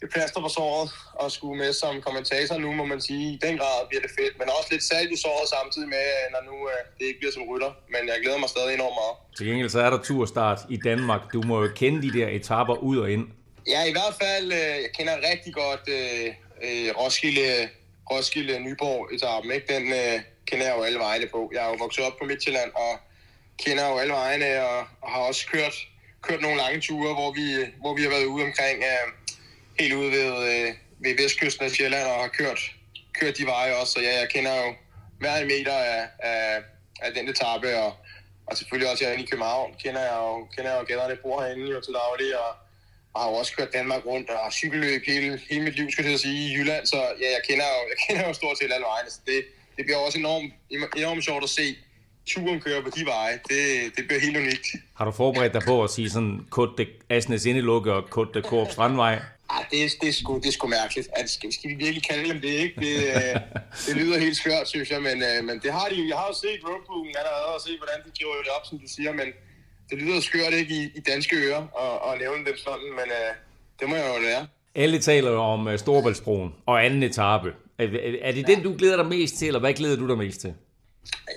et 0.03 0.09
plaster 0.13 0.41
på 0.41 0.49
såret 0.49 0.89
at 1.23 1.31
skulle 1.31 1.57
med 1.63 1.73
som 1.73 2.01
kommentator 2.01 2.57
nu, 2.57 2.71
må 2.71 2.85
man 2.85 3.01
sige. 3.01 3.33
I 3.33 3.39
den 3.45 3.57
grad 3.57 3.77
bliver 3.89 4.01
det 4.01 4.11
fedt, 4.19 4.33
men 4.39 4.47
også 4.57 4.69
lidt 4.71 4.83
salt 4.83 5.11
i 5.11 5.17
såret 5.25 5.47
samtidig 5.55 5.89
med, 5.95 6.05
når 6.33 6.41
nu 6.49 6.55
øh, 6.71 6.79
det 6.97 7.05
ikke 7.09 7.19
bliver 7.19 7.33
som 7.37 7.43
rytter. 7.51 7.71
Men 7.93 8.01
jeg 8.11 8.17
glæder 8.23 8.37
mig 8.37 8.49
stadig 8.49 8.73
enormt 8.73 8.97
meget. 9.01 9.15
Til 9.37 9.45
gengæld 9.47 9.69
så 9.69 9.79
er 9.79 9.89
der 9.89 10.01
turstart 10.03 10.59
i 10.69 10.77
Danmark. 10.77 11.21
Du 11.33 11.41
må 11.41 11.55
jo 11.63 11.69
kende 11.75 11.97
de 12.05 12.19
der 12.19 12.27
etaper 12.27 12.75
ud 12.89 12.97
og 12.97 13.11
ind. 13.11 13.25
Ja, 13.67 13.81
i 13.91 13.91
hvert 13.91 14.15
fald. 14.21 14.45
Øh, 14.59 14.75
jeg 14.85 14.91
kender 14.97 15.15
rigtig 15.31 15.53
godt 15.53 15.85
øh, 15.97 16.27
øh, 16.65 16.87
Roskilde, 16.99 17.69
Roskilde 18.11 18.59
Nyborg 18.59 19.13
etappen. 19.13 19.51
Ikke? 19.51 19.73
Den 19.73 19.93
øh, 19.93 20.21
kender 20.45 20.65
jeg 20.65 20.75
jo 20.77 20.83
alle 20.83 20.99
vejene 20.99 21.27
på. 21.27 21.51
Jeg 21.53 21.65
er 21.65 21.69
jo 21.69 21.75
vokset 21.79 22.05
op 22.05 22.17
på 22.19 22.25
Midtjylland 22.25 22.71
og 22.75 22.99
kender 23.65 23.89
jo 23.89 23.97
alle 23.97 24.13
vejene 24.13 24.65
og, 24.69 24.79
og 25.01 25.11
har 25.11 25.19
også 25.19 25.47
kørt, 25.47 25.75
kørt 26.21 26.41
nogle 26.41 26.57
lange 26.57 26.81
ture, 26.81 27.13
hvor 27.13 27.31
vi, 27.31 27.71
hvor 27.81 27.93
vi 27.95 28.01
har 28.01 28.09
været 28.09 28.25
ude 28.25 28.43
omkring... 28.43 28.77
Øh, 28.83 29.25
helt 29.79 29.93
ude 29.93 30.11
ved, 30.11 30.31
øh, 30.51 30.73
ved 30.99 31.17
vestkysten 31.23 31.65
af 31.65 31.71
Sjælland 31.71 32.07
og 32.07 32.21
har 32.21 32.27
kørt, 32.27 32.59
kørt 33.13 33.37
de 33.37 33.45
veje 33.45 33.75
også, 33.75 33.93
så 33.93 34.01
ja, 34.01 34.19
jeg 34.19 34.29
kender 34.29 34.55
jo 34.65 34.73
hver 35.19 35.35
en 35.35 35.47
meter 35.47 35.73
af, 35.73 36.07
af, 36.19 36.63
af 37.01 37.13
den 37.13 37.29
etape, 37.29 37.79
og, 37.79 37.93
og 38.45 38.57
selvfølgelig 38.57 38.91
også 38.91 39.03
herinde 39.03 39.23
i 39.23 39.27
København 39.27 39.75
kender 39.83 40.01
jeg 40.01 40.17
jo, 40.17 40.47
kender 40.55 40.71
jeg 40.71 40.79
jo 40.79 40.85
gælderne, 40.85 41.15
bor 41.15 41.41
herinde 41.41 41.71
jo 41.71 41.81
til 41.81 41.93
daglig, 41.93 42.39
og, 42.39 42.55
og 43.15 43.21
har 43.21 43.29
jo 43.29 43.35
også 43.35 43.53
kørt 43.57 43.73
Danmark 43.73 44.05
rundt 44.05 44.29
og 44.29 44.53
cykelløb 44.53 45.01
hele, 45.07 45.41
hele 45.49 45.63
mit 45.63 45.75
liv, 45.75 45.91
skal 45.91 46.05
jeg 46.05 46.19
sige, 46.19 46.39
i 46.47 46.53
Jylland, 46.55 46.85
så 46.85 46.99
ja, 47.21 47.27
jeg 47.37 47.41
kender 47.49 47.65
jo, 47.75 47.81
jeg 47.91 47.97
kender 48.07 48.27
jo 48.27 48.33
stort 48.33 48.57
set 48.57 48.71
alle 48.75 48.87
vejene, 48.93 49.09
så 49.09 49.19
det, 49.25 49.39
det 49.77 49.85
bliver 49.85 49.97
også 50.05 50.17
enormt, 50.17 50.53
enormt 50.97 51.23
sjovt 51.23 51.43
at 51.43 51.49
se, 51.49 51.75
turen 52.25 52.59
kører 52.61 52.81
på 52.81 52.89
de 52.95 53.05
veje. 53.05 53.39
Det, 53.49 53.61
det 53.95 54.07
bliver 54.07 54.21
helt 54.21 54.37
unikt. 54.37 54.67
Har 54.97 55.05
du 55.05 55.11
forberedt 55.11 55.53
dig 55.53 55.61
på 55.71 55.83
at 55.83 55.89
sige 55.89 56.09
sådan, 56.09 56.39
kort 56.49 56.69
det 56.77 56.87
Asnes 57.09 57.45
Indelukke 57.45 57.93
og 57.93 58.09
kort 58.09 58.27
det 58.33 58.43
Korp 58.43 58.71
Strandvej? 58.71 59.13
Ej, 59.49 59.65
det, 59.71 59.83
er, 59.83 59.89
det, 60.01 60.09
er 60.09 60.13
sgu, 60.13 60.31
det 60.43 60.47
er 60.47 60.51
sgu 60.51 60.67
mærkeligt. 60.67 61.07
At, 61.19 61.29
skal, 61.29 61.53
skal 61.53 61.69
vi 61.69 61.75
virkelig 61.75 62.03
kalde 62.09 62.29
dem 62.29 62.41
det, 62.41 62.53
ikke? 62.65 62.75
Det, 62.85 62.95
øh, 63.15 63.35
det 63.87 63.95
lyder 63.95 64.17
helt 64.19 64.37
skørt, 64.37 64.67
synes 64.67 64.89
jeg, 64.91 65.01
men, 65.01 65.17
øh, 65.29 65.43
men 65.47 65.55
det 65.63 65.71
har 65.73 65.87
de 65.89 66.07
Jeg 66.11 66.17
har 66.17 66.27
jo 66.31 66.35
set 66.45 66.59
roadbooken 66.67 67.13
allerede 67.21 67.45
og 67.55 67.61
set, 67.61 67.77
hvordan 67.81 67.99
de 68.05 68.11
gjorde 68.19 68.39
det 68.45 68.51
op, 68.57 68.65
som 68.69 68.79
du 68.79 68.87
siger, 68.95 69.11
men 69.13 69.27
det 69.89 69.97
lyder 69.97 70.19
skørt 70.19 70.53
ikke 70.53 70.73
i, 70.73 70.83
i 70.95 70.99
danske 70.99 71.35
ører 71.35 71.63
at, 71.85 72.13
at 72.13 72.19
nævne 72.19 72.45
dem 72.45 72.57
sådan, 72.57 72.89
men 72.99 73.07
øh, 73.19 73.35
det 73.79 73.89
må 73.89 73.95
jeg 73.95 74.15
jo 74.17 74.21
lære. 74.21 74.47
Alle 74.75 74.99
taler 74.99 75.31
om 75.31 75.67
uh, 75.67 75.77
Storbæltsbroen 75.77 76.53
og 76.65 76.85
anden 76.85 77.03
etape. 77.03 77.53
Er, 77.79 77.87
er 78.21 78.31
det 78.31 78.47
den, 78.47 78.63
du 78.63 78.75
glæder 78.77 78.97
dig 78.97 79.05
mest 79.05 79.35
til, 79.37 79.47
eller 79.47 79.59
hvad 79.59 79.73
glæder 79.73 79.95
du 79.95 80.07
dig 80.07 80.17
mest 80.17 80.41
til? 80.41 80.53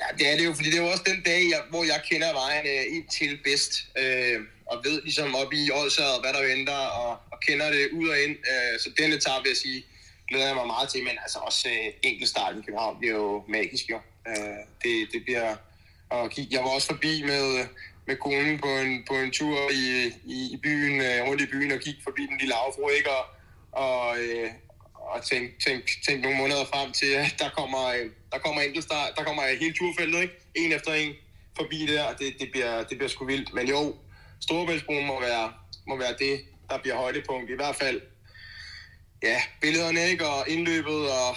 Ja, 0.00 0.16
det 0.18 0.32
er 0.32 0.36
det 0.36 0.44
jo, 0.44 0.52
fordi 0.52 0.70
det 0.70 0.78
er 0.78 0.82
jo 0.82 0.90
også 0.90 1.04
den 1.06 1.22
dag, 1.22 1.40
jeg, 1.50 1.60
hvor 1.70 1.84
jeg 1.84 2.00
kender 2.10 2.32
vejen 2.32 2.66
øh, 2.66 2.96
ind 2.96 3.08
til 3.18 3.38
bedst. 3.44 3.72
Øh, 3.98 4.40
og 4.66 4.76
ved 4.84 5.02
ligesom 5.02 5.34
op 5.34 5.52
i 5.52 5.70
Odsad, 5.70 6.20
hvad 6.22 6.32
der 6.32 6.56
venter, 6.56 6.80
og, 7.00 7.10
og 7.32 7.38
kender 7.46 7.70
det 7.70 7.88
ud 7.92 8.08
og 8.08 8.18
ind. 8.24 8.36
Øh, 8.52 8.80
så 8.80 8.90
den 8.98 9.12
etape, 9.12 9.42
vil 9.42 9.50
jeg 9.50 9.56
sige, 9.56 9.84
glæder 10.28 10.46
jeg 10.46 10.56
mig 10.56 10.66
meget 10.66 10.88
til, 10.88 11.00
men 11.02 11.16
altså 11.24 11.38
også 11.38 11.68
øh, 11.68 11.92
enkeltstarten 12.02 12.60
i 12.60 12.64
København 12.64 12.98
bliver 12.98 13.14
jo 13.14 13.44
magisk 13.48 13.90
jo. 13.90 13.98
Øh, 14.28 14.60
det, 14.82 14.94
det 15.12 15.20
bliver 15.24 15.56
og 16.10 16.30
Jeg 16.50 16.60
var 16.64 16.70
også 16.70 16.86
forbi 16.86 17.22
med, 17.22 17.66
med 18.08 18.16
konen 18.16 18.58
på 18.58 18.70
en, 18.82 19.04
på 19.08 19.14
en 19.14 19.30
tur 19.30 19.58
i, 19.82 19.84
i, 20.36 20.38
i 20.54 20.56
byen, 20.62 21.00
øh, 21.00 21.18
rundt 21.26 21.42
i 21.42 21.46
byen, 21.52 21.72
og 21.72 21.80
kigge 21.80 22.00
forbi 22.04 22.22
den 22.30 22.38
lille 22.40 22.54
afro, 22.54 22.88
ikke? 22.98 23.10
Og, 23.18 23.24
og, 23.72 24.18
øh, 24.18 24.50
og 24.94 25.24
tænk, 25.30 25.46
tænk, 25.64 25.82
tænk 26.06 26.22
nogle 26.22 26.38
måneder 26.38 26.64
frem 26.72 26.92
til, 26.92 27.10
at 27.24 27.34
der 27.38 27.50
kommer, 27.58 27.84
øh, 27.96 28.06
der 28.32 28.38
kommer 28.38 28.60
enkeltstart, 28.62 29.10
der 29.16 29.24
kommer 29.24 29.42
hele 29.60 29.74
turfeltet, 29.74 30.20
ikke? 30.22 30.34
En 30.54 30.72
efter 30.72 30.92
en 30.92 31.12
forbi 31.56 31.86
der, 31.86 32.04
det, 32.20 32.28
det, 32.40 32.48
bliver, 32.52 32.82
det 32.88 32.98
bliver 32.98 33.08
sgu 33.08 33.24
vildt. 33.24 33.54
Men 33.54 33.68
jo, 33.68 33.94
Storebæltsbroen 34.40 35.06
må 35.06 35.20
være, 35.20 35.52
må 35.86 35.96
være 35.96 36.14
det, 36.18 36.34
der 36.70 36.78
bliver 36.78 36.96
højdepunkt. 36.96 37.50
I 37.50 37.54
hvert 37.54 37.76
fald, 37.76 38.00
ja, 39.22 39.42
billederne, 39.60 40.00
ikke? 40.10 40.26
Og 40.28 40.48
indløbet 40.48 41.10
og 41.10 41.36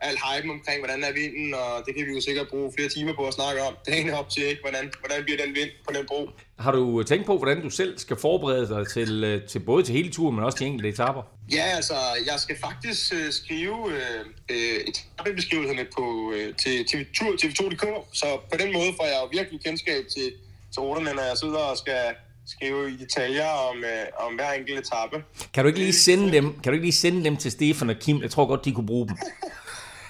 alt 0.00 0.18
hype 0.26 0.50
omkring, 0.50 0.78
hvordan 0.80 1.04
er 1.04 1.12
vinden, 1.12 1.54
og 1.54 1.82
det 1.86 1.94
kan 1.94 2.06
vi 2.06 2.12
jo 2.12 2.20
sikkert 2.20 2.48
bruge 2.48 2.72
flere 2.76 2.88
timer 2.88 3.14
på 3.14 3.26
at 3.26 3.34
snakke 3.34 3.62
om 3.62 3.74
dagen 3.86 4.10
op 4.10 4.28
til, 4.30 4.42
ikke? 4.42 4.60
Hvordan, 4.60 4.92
hvordan 5.00 5.24
bliver 5.24 5.38
den 5.44 5.54
vind 5.54 5.70
på 5.86 5.92
den 5.96 6.06
bro. 6.06 6.30
Har 6.58 6.72
du 6.72 7.02
tænkt 7.02 7.26
på, 7.26 7.36
hvordan 7.36 7.62
du 7.62 7.70
selv 7.70 7.98
skal 7.98 8.16
forberede 8.16 8.68
dig 8.68 8.88
til, 8.88 9.24
øh, 9.24 9.48
til 9.48 9.58
både 9.58 9.82
til 9.82 9.94
hele 9.94 10.10
turen, 10.10 10.34
men 10.36 10.44
også 10.44 10.58
til 10.58 10.66
enkelte 10.66 10.88
etaper? 10.88 11.22
Ja, 11.52 11.62
altså, 11.62 11.94
jeg 12.26 12.40
skal 12.40 12.56
faktisk 12.60 13.12
uh, 13.12 13.30
skrive 13.30 13.74
uh, 13.74 14.54
etappebeskrivelserne 14.88 15.86
på, 15.96 16.04
uh, 16.34 16.56
til 16.62 16.76
TV2, 16.90 17.20
TV2.dk, 17.42 17.84
så 18.12 18.26
på 18.52 18.58
den 18.58 18.72
måde 18.72 18.90
får 18.98 19.04
jeg 19.04 19.18
jo 19.22 19.28
virkelig 19.38 19.60
kendskab 19.64 20.04
til, 20.14 20.32
til 20.72 20.80
ruterne, 20.82 21.12
når 21.14 21.22
jeg 21.22 21.38
sidder 21.38 21.58
og 21.58 21.76
skal 21.78 22.14
skrive 22.48 22.92
i 22.92 22.96
detaljer 22.96 23.48
om, 23.48 23.76
øh, 23.76 24.26
om 24.26 24.34
hver 24.34 24.52
enkelt 24.52 24.78
etape. 24.78 25.24
Kan 25.54 25.64
du 25.64 25.68
ikke 25.68 25.78
lige 25.78 25.92
sende 25.92 26.32
dem, 26.32 26.52
kan 26.52 26.64
du 26.64 26.72
ikke 26.72 26.86
lige 26.86 26.92
sende 26.92 27.24
dem 27.24 27.36
til 27.36 27.50
Stefan 27.50 27.90
og 27.90 27.96
Kim? 28.00 28.22
Jeg 28.22 28.30
tror 28.30 28.46
godt, 28.46 28.64
de 28.64 28.72
kunne 28.72 28.86
bruge 28.86 29.08
dem. 29.08 29.16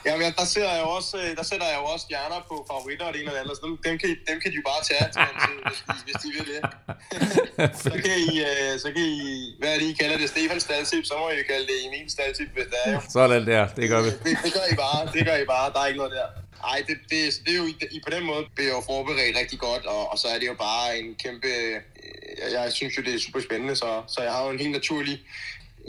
Ja, 0.08 0.14
men 0.16 0.32
der, 0.38 0.46
ser 0.54 0.68
jeg 0.72 0.80
jo 0.84 0.88
også, 0.98 1.14
øh, 1.22 1.30
der 1.38 1.44
sætter 1.50 1.66
jeg 1.72 1.78
jo 1.80 1.84
også 1.92 2.04
stjerner 2.08 2.40
på 2.50 2.56
favoritter 2.70 3.04
og 3.08 3.12
det 3.12 3.20
ene 3.20 3.30
og 3.30 3.34
det 3.34 3.40
andet, 3.42 3.56
så 3.58 3.62
dem, 3.66 3.72
dem, 3.86 3.94
kan, 4.02 4.08
dem 4.28 4.36
kan 4.42 4.48
de 4.52 4.56
jo 4.60 4.64
bare 4.70 4.82
tage 4.90 5.06
til, 5.14 5.22
hvis, 5.68 5.80
de, 5.88 5.94
hvis 6.06 6.18
de 6.24 6.28
vil 6.36 6.46
det. 6.52 6.60
så, 7.84 7.94
kan 8.04 8.14
I, 8.28 8.32
øh, 8.50 8.72
så 8.82 8.88
kan 8.94 9.04
I, 9.18 9.22
hvad 9.60 9.68
er 9.74 9.78
det, 9.80 9.86
I 9.92 9.94
kalder 10.00 10.16
det, 10.22 10.28
Stefans 10.34 10.62
staldtip, 10.68 11.04
så 11.10 11.14
må 11.20 11.24
I 11.30 11.42
kalde 11.52 11.66
det 11.70 11.76
Emil 11.86 12.10
staldtip, 12.16 12.50
hvis 12.56 12.68
det 12.72 12.78
er 12.84 12.92
jo. 12.94 13.00
Sådan 13.16 13.46
der, 13.52 13.64
det 13.78 13.86
gør 13.92 14.00
vi. 14.06 14.10
Det, 14.26 14.32
det, 14.44 14.50
gør 14.56 14.66
I 14.74 14.76
bare, 14.84 15.00
det 15.14 15.22
gør 15.28 15.36
I 15.44 15.46
bare, 15.54 15.66
der 15.72 15.80
er 15.82 15.86
ikke 15.90 16.00
noget 16.02 16.12
der. 16.18 16.28
Ej, 16.72 16.78
det, 16.88 16.96
det, 17.10 17.20
det 17.44 17.52
er 17.54 17.58
jo 17.62 17.66
I, 17.96 18.00
på 18.06 18.10
den 18.16 18.24
måde 18.30 18.42
bliver 18.56 18.72
jo 18.76 18.80
forberedt 18.90 19.36
rigtig 19.42 19.58
godt, 19.58 19.84
og, 19.86 20.12
og 20.12 20.18
så 20.18 20.26
er 20.28 20.38
det 20.38 20.46
jo 20.46 20.54
bare 20.68 20.98
en 20.98 21.08
kæmpe... 21.24 21.48
Jeg, 22.42 22.48
jeg 22.52 22.72
synes 22.72 22.96
jo, 22.96 23.02
det 23.02 23.14
er 23.14 23.18
super 23.18 23.40
spændende, 23.40 23.76
så, 23.76 24.02
så 24.14 24.22
jeg 24.22 24.32
har 24.32 24.44
jo 24.44 24.50
en 24.50 24.58
helt 24.58 24.72
naturlig 24.72 25.20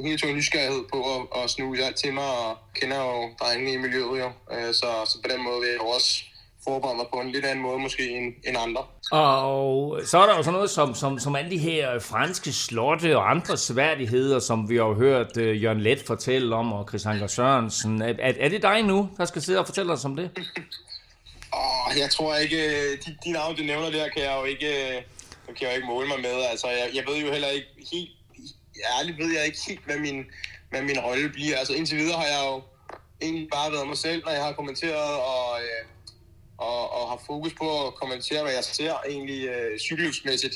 helt 0.04 0.16
naturlig 0.16 0.36
nysgerrighed 0.36 0.84
på 0.94 1.00
at, 1.16 1.44
at 1.44 1.50
snuse 1.50 1.86
alt 1.86 1.96
til 1.96 2.14
mig, 2.14 2.30
og 2.46 2.58
kender 2.76 2.98
jo 2.98 3.30
drengene 3.40 3.72
i 3.74 3.78
miljøet 3.78 4.20
jo. 4.20 4.30
Øh, 4.54 4.74
så, 4.74 4.88
så 5.06 5.18
på 5.24 5.30
den 5.34 5.44
måde 5.44 5.60
vil 5.60 5.70
jeg 5.70 5.82
også 5.82 6.24
forberede 6.64 6.98
mig 6.98 7.06
på 7.14 7.20
en 7.20 7.32
lidt 7.32 7.46
anden 7.46 7.64
måde 7.64 7.80
måske 7.80 8.10
end, 8.10 8.34
end 8.48 8.58
andre. 8.58 8.84
Og 9.12 10.02
så 10.06 10.18
er 10.20 10.26
der 10.26 10.36
jo 10.38 10.44
sådan 10.44 10.54
noget 10.54 10.70
som, 10.70 10.96
som, 10.96 11.20
som 11.20 11.36
alle 11.36 11.52
de 11.52 11.58
her 11.58 12.00
franske 12.00 12.54
slotte 12.54 13.18
og 13.18 13.32
andre 13.32 13.58
sværdigheder, 13.58 14.40
som 14.40 14.70
vi 14.70 14.76
har 14.76 14.94
hørt 14.94 15.38
uh, 15.38 15.64
Jørgen 15.64 15.82
Let 15.82 16.04
fortælle 16.08 16.56
om, 16.56 16.74
og 16.74 16.86
Chris 16.90 17.06
Anker 17.06 17.28
Sørensen. 17.28 18.02
Er, 18.02 18.14
er, 18.20 18.34
er 18.40 18.50
det 18.50 18.62
dig 18.62 18.84
nu, 18.84 19.10
der 19.18 19.26
skal 19.26 19.42
sidde 19.42 19.60
og 19.60 19.66
fortælle 19.66 19.94
os 19.94 20.06
om 20.06 20.16
det? 20.16 20.32
oh, 21.54 21.98
jeg 22.00 22.10
tror 22.10 22.36
ikke, 22.36 22.92
de, 22.92 23.18
de 23.26 23.32
navne, 23.32 23.58
du 23.58 23.64
nævner 23.64 23.90
der, 23.90 24.10
kan 24.10 24.22
jeg 24.24 24.38
jo 24.40 24.46
ikke, 24.46 24.72
kan 25.46 25.62
jeg 25.62 25.70
jo 25.70 25.76
ikke 25.76 25.88
måle 25.88 26.08
mig 26.08 26.20
med. 26.22 26.44
Altså, 26.52 26.68
jeg, 26.68 26.90
jeg 26.96 27.04
ved 27.08 27.18
jo 27.18 27.32
heller 27.32 27.48
ikke 27.48 27.68
helt 27.92 28.10
ærligt 29.00 29.18
ved 29.18 29.34
jeg 29.34 29.46
ikke 29.46 29.60
helt, 29.68 29.86
hvad 29.86 29.98
min, 29.98 30.26
hvad 30.70 30.82
min 30.82 31.00
rolle 31.00 31.30
bliver. 31.30 31.58
Altså 31.58 31.74
indtil 31.74 31.98
videre 31.98 32.18
har 32.18 32.28
jeg 32.28 32.42
jo 32.46 32.62
egentlig 33.22 33.50
bare 33.52 33.72
været 33.72 33.88
mig 33.88 33.98
selv, 33.98 34.24
når 34.26 34.32
jeg 34.32 34.44
har 34.44 34.54
kommenteret, 34.54 35.16
og, 35.34 35.60
øh, 35.62 35.86
og, 36.58 36.94
og 36.94 37.10
har 37.10 37.22
fokus 37.26 37.54
på 37.54 37.88
at 37.88 37.96
kommentere, 37.96 38.44
hvad 38.44 38.54
jeg 38.54 38.64
ser 38.64 38.94
egentlig 39.10 39.48
øh, 39.48 39.80
cykelløbsmæssigt. 39.80 40.56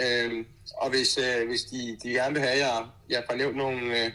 Øh, 0.00 0.44
og 0.76 0.90
hvis, 0.90 1.18
øh, 1.18 1.48
hvis 1.48 1.62
de, 1.62 1.98
de 2.02 2.08
gerne 2.10 2.34
vil 2.34 2.42
have, 2.42 2.52
at 2.52 2.58
jeg, 2.58 2.86
jeg 3.10 3.24
får 3.30 3.36
nævnt 3.36 3.56
nogle, 3.56 4.04
øh, 4.04 4.10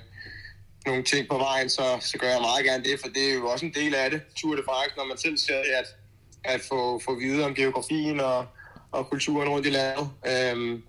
nogle 0.86 1.04
ting 1.04 1.28
på 1.30 1.38
vejen, 1.38 1.70
så, 1.70 1.98
så 2.00 2.18
gør 2.18 2.30
jeg 2.30 2.42
meget 2.42 2.66
gerne 2.66 2.84
det, 2.84 3.00
for 3.00 3.08
det 3.08 3.30
er 3.30 3.34
jo 3.34 3.48
også 3.48 3.66
en 3.66 3.74
del 3.74 3.96
af 3.96 4.12
det, 4.12 4.22
Tour 4.36 4.56
de 4.56 4.62
France, 4.66 4.96
når 4.98 5.06
man 5.06 5.18
selv 5.18 5.38
ser 5.38 5.58
det, 5.58 5.74
at, 5.82 5.96
at 6.44 6.62
få, 6.62 7.00
få 7.00 7.16
videre 7.16 7.46
om 7.46 7.56
geografien 7.56 8.20
og, 8.20 8.46
og 8.92 9.10
kulturen 9.10 9.50
rundt 9.50 9.68
i 9.68 9.70
landet. 9.70 10.10
Øh, 10.28 10.80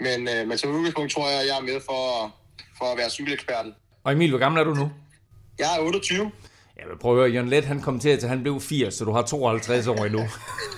men, 0.00 0.28
øh, 0.28 0.48
men 0.48 0.58
som 0.58 0.70
udgangspunkt 0.70 1.12
tror 1.12 1.28
jeg, 1.28 1.40
at 1.40 1.46
jeg 1.46 1.56
er 1.58 1.62
med 1.62 1.80
for, 1.86 2.34
for 2.78 2.84
at 2.92 2.98
være 2.98 3.10
cykeleksperten. 3.10 3.74
Og 4.04 4.12
Emil, 4.12 4.30
hvor 4.30 4.38
gammel 4.38 4.60
er 4.60 4.64
du 4.64 4.74
nu? 4.74 4.90
Jeg 5.58 5.66
er 5.78 5.82
28. 5.82 6.30
Jeg 6.78 6.84
vil 6.88 6.98
prøve 6.98 7.24
at 7.24 7.30
høre, 7.30 7.36
Jon 7.36 7.48
Let, 7.48 7.64
han 7.64 7.80
kom 7.80 8.00
til, 8.00 8.08
at 8.08 8.22
han 8.22 8.42
blev 8.42 8.60
80, 8.60 8.94
så 8.94 9.04
du 9.04 9.12
har 9.12 9.22
52 9.22 9.86
år 9.86 10.04
endnu. 10.04 10.20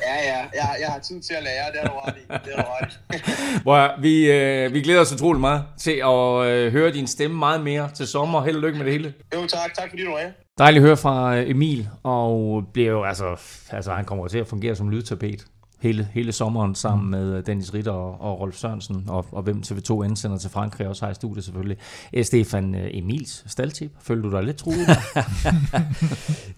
Ja, 0.09 0.15
ja, 0.15 0.39
jeg, 0.55 0.77
jeg 0.81 0.89
har 0.89 0.99
tid 0.99 1.23
til 1.23 1.35
at 1.35 1.43
lære, 1.43 1.73
det 1.73 1.81
har 1.81 1.89
du 1.89 1.99
ret 1.99 2.15
i. 2.17 2.49
Det 2.49 2.53
har 2.57 2.63
du 2.63 2.71
ret 2.81 3.99
i. 3.99 4.03
Vi, 4.03 4.31
øh, 4.31 4.75
vi 4.75 4.83
glæder 4.83 5.01
os 5.01 5.13
utrolig 5.13 5.41
meget 5.41 5.65
til 5.81 6.03
at 6.05 6.47
øh, 6.47 6.73
høre 6.73 6.93
din 6.93 7.07
stemme 7.07 7.37
meget 7.39 7.61
mere 7.61 7.91
til 7.97 8.07
sommer. 8.07 8.43
Held 8.45 8.57
og 8.57 8.63
lykke 8.63 8.79
med 8.79 8.87
det 8.87 8.93
hele. 8.93 9.15
Jo, 9.35 9.47
tak. 9.47 9.75
Tak 9.75 9.91
fordi 9.91 10.05
du 10.05 10.11
er 10.11 10.19
her. 10.19 10.31
Dejligt 10.59 10.83
at 10.83 10.87
høre 10.87 10.97
fra 10.97 11.37
øh, 11.37 11.51
Emil, 11.51 11.89
og 12.03 12.63
bliver 12.73 12.91
jo 12.91 13.05
altså, 13.05 13.37
altså 13.71 13.93
han 13.93 14.05
kommer 14.05 14.29
til 14.29 14.39
at 14.39 14.47
fungere 14.47 14.75
som 14.77 14.91
lydtapet 14.91 15.45
hele, 15.81 16.09
hele 16.13 16.33
sommeren 16.33 16.75
sammen 16.75 17.05
mm. 17.05 17.11
med 17.11 17.37
øh, 17.37 17.47
Dennis 17.47 17.75
Ritter 17.75 17.93
og, 17.93 18.21
og 18.21 18.41
Rolf 18.41 18.57
Sørensen, 18.57 19.05
og, 19.09 19.27
og 19.33 19.43
hvem 19.43 19.63
TV2 19.67 20.03
indsender 20.03 20.39
til 20.39 20.51
Frankrig 20.51 20.89
også 20.89 21.05
har 21.05 21.13
i 21.13 21.15
studiet 21.15 21.45
selvfølgelig. 21.45 21.77
Æ, 22.13 22.23
Stefan 22.23 22.75
øh, 22.75 22.91
Emils 22.93 23.45
staldtip, 23.47 23.91
føler 24.03 24.23
du 24.23 24.31
dig 24.31 24.43
lidt 24.45 24.57
truet? 24.57 24.89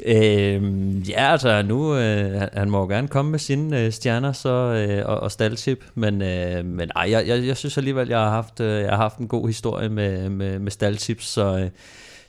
øhm, 0.07 0.99
ja, 0.99 1.33
altså 1.33 1.63
nu, 1.63 1.97
øh, 1.97 2.43
han 2.53 2.71
må 2.71 2.81
jo 2.81 2.89
gerne 2.89 3.09
komme 3.09 3.31
med 3.31 3.39
sine 3.39 3.81
øh, 3.81 3.93
stjerner 3.93 4.33
så, 4.33 4.49
øh, 4.49 5.09
og, 5.09 5.21
og 5.21 5.33
staldtip, 5.33 5.85
men, 5.95 6.23
øh, 6.23 6.65
men 6.65 6.91
ej, 6.97 7.11
jeg, 7.11 7.27
jeg, 7.27 7.47
jeg 7.47 7.57
synes 7.57 7.79
alligevel, 7.79 8.09
jeg 8.09 8.19
har 8.19 8.31
haft, 8.31 8.61
øh, 8.61 8.81
jeg 8.81 8.91
har 8.91 8.97
haft 8.97 9.19
en 9.19 9.29
god 9.29 9.47
historie 9.47 9.89
med, 9.89 10.29
med, 10.29 10.59
med 10.59 10.71
staldtips, 10.71 11.27
så... 11.27 11.59
Øh, 11.59 11.71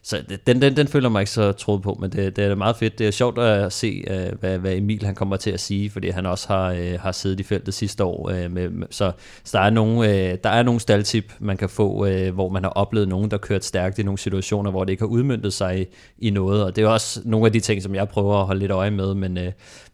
så 0.03 0.23
den, 0.47 0.61
den, 0.61 0.77
den 0.77 0.87
føler 0.87 1.09
mig 1.09 1.21
ikke 1.21 1.31
så 1.31 1.51
troet 1.51 1.81
på, 1.81 1.97
men 1.99 2.11
det, 2.11 2.35
det 2.35 2.45
er 2.45 2.55
meget 2.55 2.75
fedt. 2.75 2.99
Det 2.99 3.07
er 3.07 3.11
sjovt 3.11 3.39
at 3.39 3.73
se, 3.73 4.03
øh, 4.07 4.39
hvad, 4.39 4.57
hvad 4.57 4.75
Emil 4.75 5.05
han 5.05 5.15
kommer 5.15 5.37
til 5.37 5.51
at 5.51 5.59
sige, 5.59 5.89
fordi 5.89 6.09
han 6.09 6.25
også 6.25 6.47
har, 6.47 6.71
øh, 6.71 6.99
har 6.99 7.11
siddet 7.11 7.39
i 7.39 7.43
feltet 7.43 7.73
sidste 7.73 8.03
år. 8.03 8.29
Øh, 8.29 8.51
med, 8.51 8.69
så, 8.89 9.11
så 9.43 9.57
der 9.57 9.63
er 9.63 9.69
nogle, 9.69 10.35
der 10.35 10.49
er 10.49 10.63
nogle 10.63 10.79
staldtip, 10.79 11.33
man 11.39 11.57
kan 11.57 11.69
få, 11.69 12.07
hvor 12.33 12.49
man 12.49 12.63
har 12.63 12.69
oplevet 12.69 13.07
nogen, 13.07 13.31
der 13.31 13.37
kørt 13.37 13.65
stærkt 13.65 13.99
i 13.99 14.03
nogle 14.03 14.17
situationer, 14.17 14.71
hvor 14.71 14.83
det 14.83 14.91
ikke 14.91 15.01
har 15.01 15.07
udmyndtet 15.07 15.53
sig 15.53 15.81
i, 15.81 15.85
i 16.17 16.29
noget. 16.29 16.63
Og 16.63 16.75
det 16.75 16.83
er 16.83 16.87
også 16.87 17.21
nogle 17.25 17.45
af 17.45 17.51
de 17.51 17.59
ting, 17.59 17.83
som 17.83 17.95
jeg 17.95 18.09
prøver 18.09 18.39
at 18.39 18.45
holde 18.45 18.59
lidt 18.59 18.71
øje 18.71 18.91
med, 18.91 19.15
men, 19.15 19.37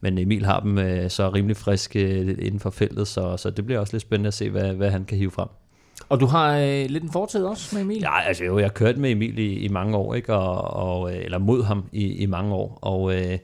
men 0.01 0.17
Emil 0.17 0.45
har 0.45 0.59
dem 0.59 0.77
så 1.09 1.29
rimelig 1.29 1.57
friske 1.57 2.21
inden 2.21 2.59
for 2.59 2.69
feltet, 2.69 3.07
så, 3.07 3.37
så 3.37 3.49
det 3.49 3.65
bliver 3.65 3.79
også 3.79 3.93
lidt 3.93 4.01
spændende 4.01 4.27
at 4.27 4.33
se, 4.33 4.49
hvad, 4.49 4.73
hvad 4.73 4.91
han 4.91 5.05
kan 5.05 5.17
hive 5.17 5.31
frem. 5.31 5.47
Og 6.09 6.19
du 6.19 6.25
har 6.25 6.57
øh, 6.57 6.85
lidt 6.89 7.03
en 7.03 7.11
fortid 7.11 7.45
også 7.45 7.75
med 7.75 7.81
Emil? 7.81 7.99
Ja, 7.99 8.21
altså 8.21 8.43
jo, 8.43 8.57
jeg 8.57 8.65
har 8.65 8.71
kørt 8.71 8.97
med 8.97 9.11
Emil 9.11 9.39
i, 9.39 9.53
i 9.53 9.67
mange 9.67 9.97
år, 9.97 10.13
ikke? 10.13 10.33
Og, 10.33 10.61
og, 10.63 11.15
øh, 11.15 11.25
eller 11.25 11.37
mod 11.37 11.63
ham 11.63 11.85
i, 11.91 12.13
i 12.13 12.25
mange 12.25 12.53
år. 12.53 12.79
Og 12.81 13.15
øh, 13.15 13.37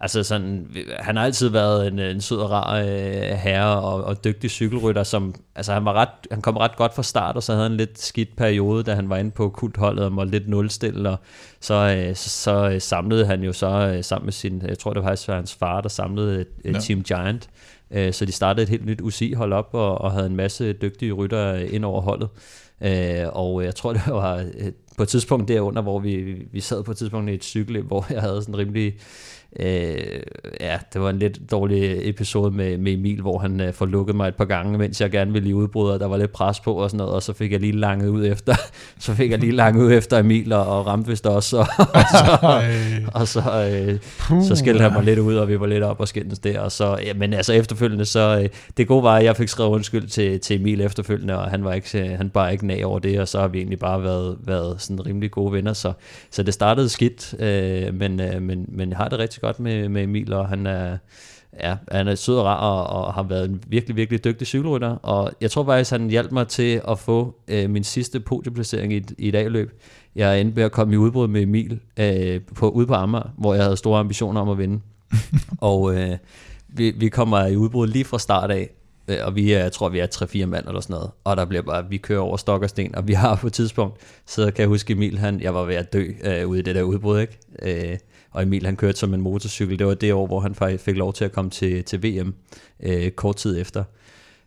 altså 0.00 0.22
sådan, 0.22 0.66
han 0.98 1.16
har 1.16 1.24
altid 1.24 1.48
været 1.48 1.88
en, 1.88 1.98
en 1.98 2.20
sød 2.20 2.38
og 2.38 2.50
rar 2.50 2.78
øh, 2.78 2.86
herre 3.22 3.80
og, 3.80 4.04
og 4.04 4.24
dygtig 4.24 4.50
cykelrytter, 4.50 5.02
som, 5.02 5.34
altså 5.56 5.72
han, 5.72 5.84
var 5.84 5.92
ret, 5.92 6.08
han 6.30 6.42
kom 6.42 6.56
ret 6.56 6.76
godt 6.76 6.94
fra 6.94 7.02
start, 7.02 7.36
og 7.36 7.42
så 7.42 7.52
havde 7.52 7.62
han 7.62 7.72
en 7.72 7.76
lidt 7.76 8.00
skidt 8.00 8.36
periode, 8.36 8.82
da 8.82 8.94
han 8.94 9.10
var 9.10 9.16
inde 9.16 9.30
på 9.30 9.48
kultholdet 9.48 10.04
og 10.04 10.12
måtte 10.12 10.32
lidt 10.32 10.48
nulstille, 10.48 11.10
og 11.10 11.16
så, 11.60 11.74
øh, 11.74 12.16
så, 12.16 12.30
så 12.30 12.76
samlede 12.78 13.26
han 13.26 13.42
jo 13.42 13.52
så 13.52 13.92
øh, 13.96 14.04
sammen 14.04 14.26
med 14.26 14.32
sin, 14.32 14.62
jeg 14.68 14.78
tror 14.78 14.92
det 14.92 15.02
var 15.02 15.08
faktisk 15.08 15.28
hans 15.28 15.54
far, 15.54 15.80
der 15.80 15.88
samlede 15.88 16.40
et, 16.40 16.48
et 16.64 16.74
ja. 16.74 16.80
Team 16.80 17.02
Giant, 17.02 17.48
Øh, 17.90 18.12
så 18.12 18.24
de 18.24 18.32
startede 18.32 18.62
et 18.62 18.68
helt 18.68 18.86
nyt 18.86 19.00
UCI-hold 19.00 19.52
op 19.52 19.68
og, 19.72 20.00
og 20.00 20.12
havde 20.12 20.26
en 20.26 20.36
masse 20.36 20.72
dygtige 20.72 21.12
rytter 21.12 21.54
ind 21.54 21.84
over 21.84 22.00
holdet. 22.00 22.28
Øh, 22.82 23.26
og 23.32 23.64
jeg 23.64 23.74
tror, 23.74 23.92
det 23.96 24.02
var 24.06 24.36
øh, 24.36 24.72
på 24.96 25.02
et 25.02 25.08
tidspunkt 25.08 25.48
derunder, 25.48 25.82
hvor 25.82 25.98
vi, 25.98 26.46
vi 26.52 26.60
sad 26.60 26.82
på 26.82 26.90
et 26.90 26.96
tidspunkt 26.96 27.30
i 27.30 27.34
et 27.34 27.44
cykel, 27.44 27.82
hvor 27.82 28.06
jeg 28.10 28.20
havde 28.20 28.42
sådan 28.42 28.58
rimelig 28.58 28.94
Øh, 29.58 30.22
ja, 30.60 30.78
det 30.92 31.00
var 31.00 31.10
en 31.10 31.18
lidt 31.18 31.50
dårlig 31.50 32.08
episode 32.08 32.50
med, 32.50 32.78
med 32.78 32.92
Emil, 32.92 33.20
hvor 33.20 33.38
han 33.38 33.60
øh, 33.60 33.72
får 33.72 33.86
lukket 33.86 34.16
mig 34.16 34.28
et 34.28 34.34
par 34.34 34.44
gange, 34.44 34.78
mens 34.78 35.00
jeg 35.00 35.10
gerne 35.10 35.32
ville 35.32 35.48
i 35.48 35.54
udbrud, 35.54 35.90
og 35.90 36.00
der 36.00 36.06
var 36.06 36.16
lidt 36.16 36.32
pres 36.32 36.60
på 36.60 36.74
og 36.74 36.90
sådan 36.90 36.98
noget, 36.98 37.14
og 37.14 37.22
så 37.22 37.32
fik 37.32 37.52
jeg 37.52 37.60
lige 37.60 37.72
langet 37.72 38.08
ud 38.08 38.26
efter, 38.26 38.54
så 38.98 39.14
fik 39.14 39.30
jeg 39.30 39.38
lige 39.38 39.52
langet 39.52 39.84
ud 39.84 39.92
efter 39.92 40.18
Emil, 40.18 40.52
og, 40.52 40.66
og 40.66 40.86
ramte 40.86 41.10
vist 41.10 41.26
også, 41.26 41.58
og, 41.58 41.66
og 41.94 42.02
så, 42.10 42.62
og 43.14 43.28
så, 43.28 43.40
øh, 43.40 43.98
så 44.42 44.56
skældte 44.56 44.82
han 44.82 44.92
mig 44.92 45.04
lidt 45.04 45.18
ud, 45.18 45.34
og 45.34 45.48
vi 45.48 45.60
var 45.60 45.66
lidt 45.66 45.84
op 45.84 46.00
og 46.00 46.08
skændes 46.08 46.38
der, 46.38 46.60
og 46.60 46.72
så, 46.72 46.98
ja, 47.06 47.14
men 47.14 47.34
altså 47.34 47.52
efterfølgende, 47.52 48.04
så 48.04 48.40
øh, 48.42 48.48
det 48.76 48.88
gode 48.88 49.02
var, 49.02 49.16
at 49.16 49.24
jeg 49.24 49.36
fik 49.36 49.48
skrevet 49.48 49.70
undskyld 49.70 50.06
til, 50.06 50.40
til 50.40 50.60
Emil 50.60 50.80
efterfølgende, 50.80 51.38
og 51.38 51.50
han 51.50 51.64
var 51.64 51.72
ikke, 51.72 52.16
han 52.16 52.30
bare 52.30 52.52
ikke 52.52 52.66
nag 52.66 52.84
over 52.84 52.98
det, 52.98 53.20
og 53.20 53.28
så 53.28 53.40
har 53.40 53.48
vi 53.48 53.58
egentlig 53.58 53.78
bare 53.78 54.02
været, 54.02 54.36
været 54.44 54.80
sådan 54.80 55.06
rimelig 55.06 55.30
gode 55.30 55.52
venner, 55.52 55.72
så, 55.72 55.92
så 56.30 56.42
det 56.42 56.54
startede 56.54 56.88
skidt, 56.88 57.34
øh, 57.38 57.94
men, 57.94 58.20
øh, 58.20 58.42
men, 58.42 58.64
men 58.68 58.90
jeg 58.90 58.96
har 58.96 59.08
det 59.08 59.18
rigtig 59.18 59.39
godt 59.40 59.60
med, 59.60 59.88
med 59.88 60.02
Emil, 60.02 60.32
og 60.32 60.48
han 60.48 60.66
er, 60.66 60.96
ja, 61.60 61.76
han 61.90 62.08
er 62.08 62.14
sød 62.14 62.36
og 62.36 62.44
rar, 62.44 62.56
og, 62.56 63.04
og 63.06 63.14
har 63.14 63.22
været 63.22 63.50
en 63.50 63.62
virkelig, 63.66 63.96
virkelig 63.96 64.24
dygtig 64.24 64.46
cykelrytter, 64.46 64.90
og 64.90 65.32
jeg 65.40 65.50
tror 65.50 65.64
faktisk, 65.64 65.90
han 65.90 66.10
hjalp 66.10 66.32
mig 66.32 66.48
til 66.48 66.80
at 66.88 66.98
få 66.98 67.34
øh, 67.48 67.70
min 67.70 67.84
sidste 67.84 68.20
podieplacering 68.20 68.92
i, 68.92 69.02
i 69.18 69.28
et 69.28 69.34
A-løb. 69.34 69.80
Jeg 70.16 70.40
endte 70.40 70.56
med 70.56 70.64
at 70.64 70.72
komme 70.72 70.94
i 70.94 70.96
udbrud 70.96 71.28
med 71.28 71.42
Emil 71.42 71.80
øh, 71.96 72.40
på, 72.54 72.70
ude 72.70 72.86
på 72.86 72.94
Amager, 72.94 73.34
hvor 73.38 73.54
jeg 73.54 73.62
havde 73.62 73.76
store 73.76 74.00
ambitioner 74.00 74.40
om 74.40 74.48
at 74.48 74.58
vinde. 74.58 74.80
og 75.60 75.94
øh, 75.94 76.16
vi, 76.68 76.90
vi 76.90 77.08
kommer 77.08 77.46
i 77.46 77.56
udbrud 77.56 77.86
lige 77.86 78.04
fra 78.04 78.18
start 78.18 78.50
af, 78.50 78.70
øh, 79.08 79.16
og 79.22 79.36
vi 79.36 79.52
er, 79.52 79.58
jeg 79.58 79.72
tror, 79.72 79.88
vi 79.88 79.98
er 79.98 80.06
3-4 80.44 80.46
mand 80.46 80.66
eller 80.66 80.80
sådan 80.80 80.94
noget, 80.94 81.10
og 81.24 81.36
der 81.36 81.44
bliver 81.44 81.62
bare, 81.62 81.88
vi 81.88 81.96
kører 81.96 82.20
over 82.20 82.36
stok 82.36 82.62
og 82.62 82.68
sten, 82.68 82.94
og 82.94 83.08
vi 83.08 83.12
har 83.12 83.36
på 83.36 83.46
et 83.46 83.52
tidspunkt, 83.52 84.00
så 84.26 84.44
kan 84.44 84.60
jeg 84.60 84.68
huske 84.68 84.92
Emil, 84.92 85.18
han, 85.18 85.40
jeg 85.40 85.54
var 85.54 85.64
ved 85.64 85.74
at 85.74 85.92
dø 85.92 86.06
øh, 86.24 86.48
ude 86.48 86.58
i 86.58 86.62
det 86.62 86.74
der 86.74 86.82
udbrud, 86.82 87.20
ikke? 87.20 87.38
Øh, 87.62 87.98
og 88.30 88.42
Emil 88.42 88.64
han 88.64 88.76
kørte 88.76 88.98
som 88.98 89.14
en 89.14 89.20
motorcykel. 89.20 89.78
Det 89.78 89.86
var 89.86 89.94
det 89.94 90.12
år, 90.12 90.26
hvor 90.26 90.40
han 90.40 90.54
faktisk 90.54 90.84
fik 90.84 90.96
lov 90.96 91.12
til 91.12 91.24
at 91.24 91.32
komme 91.32 91.50
til, 91.50 91.84
til 91.84 92.02
VM 92.02 92.34
øh, 92.82 93.10
kort 93.10 93.36
tid 93.36 93.60
efter. 93.60 93.84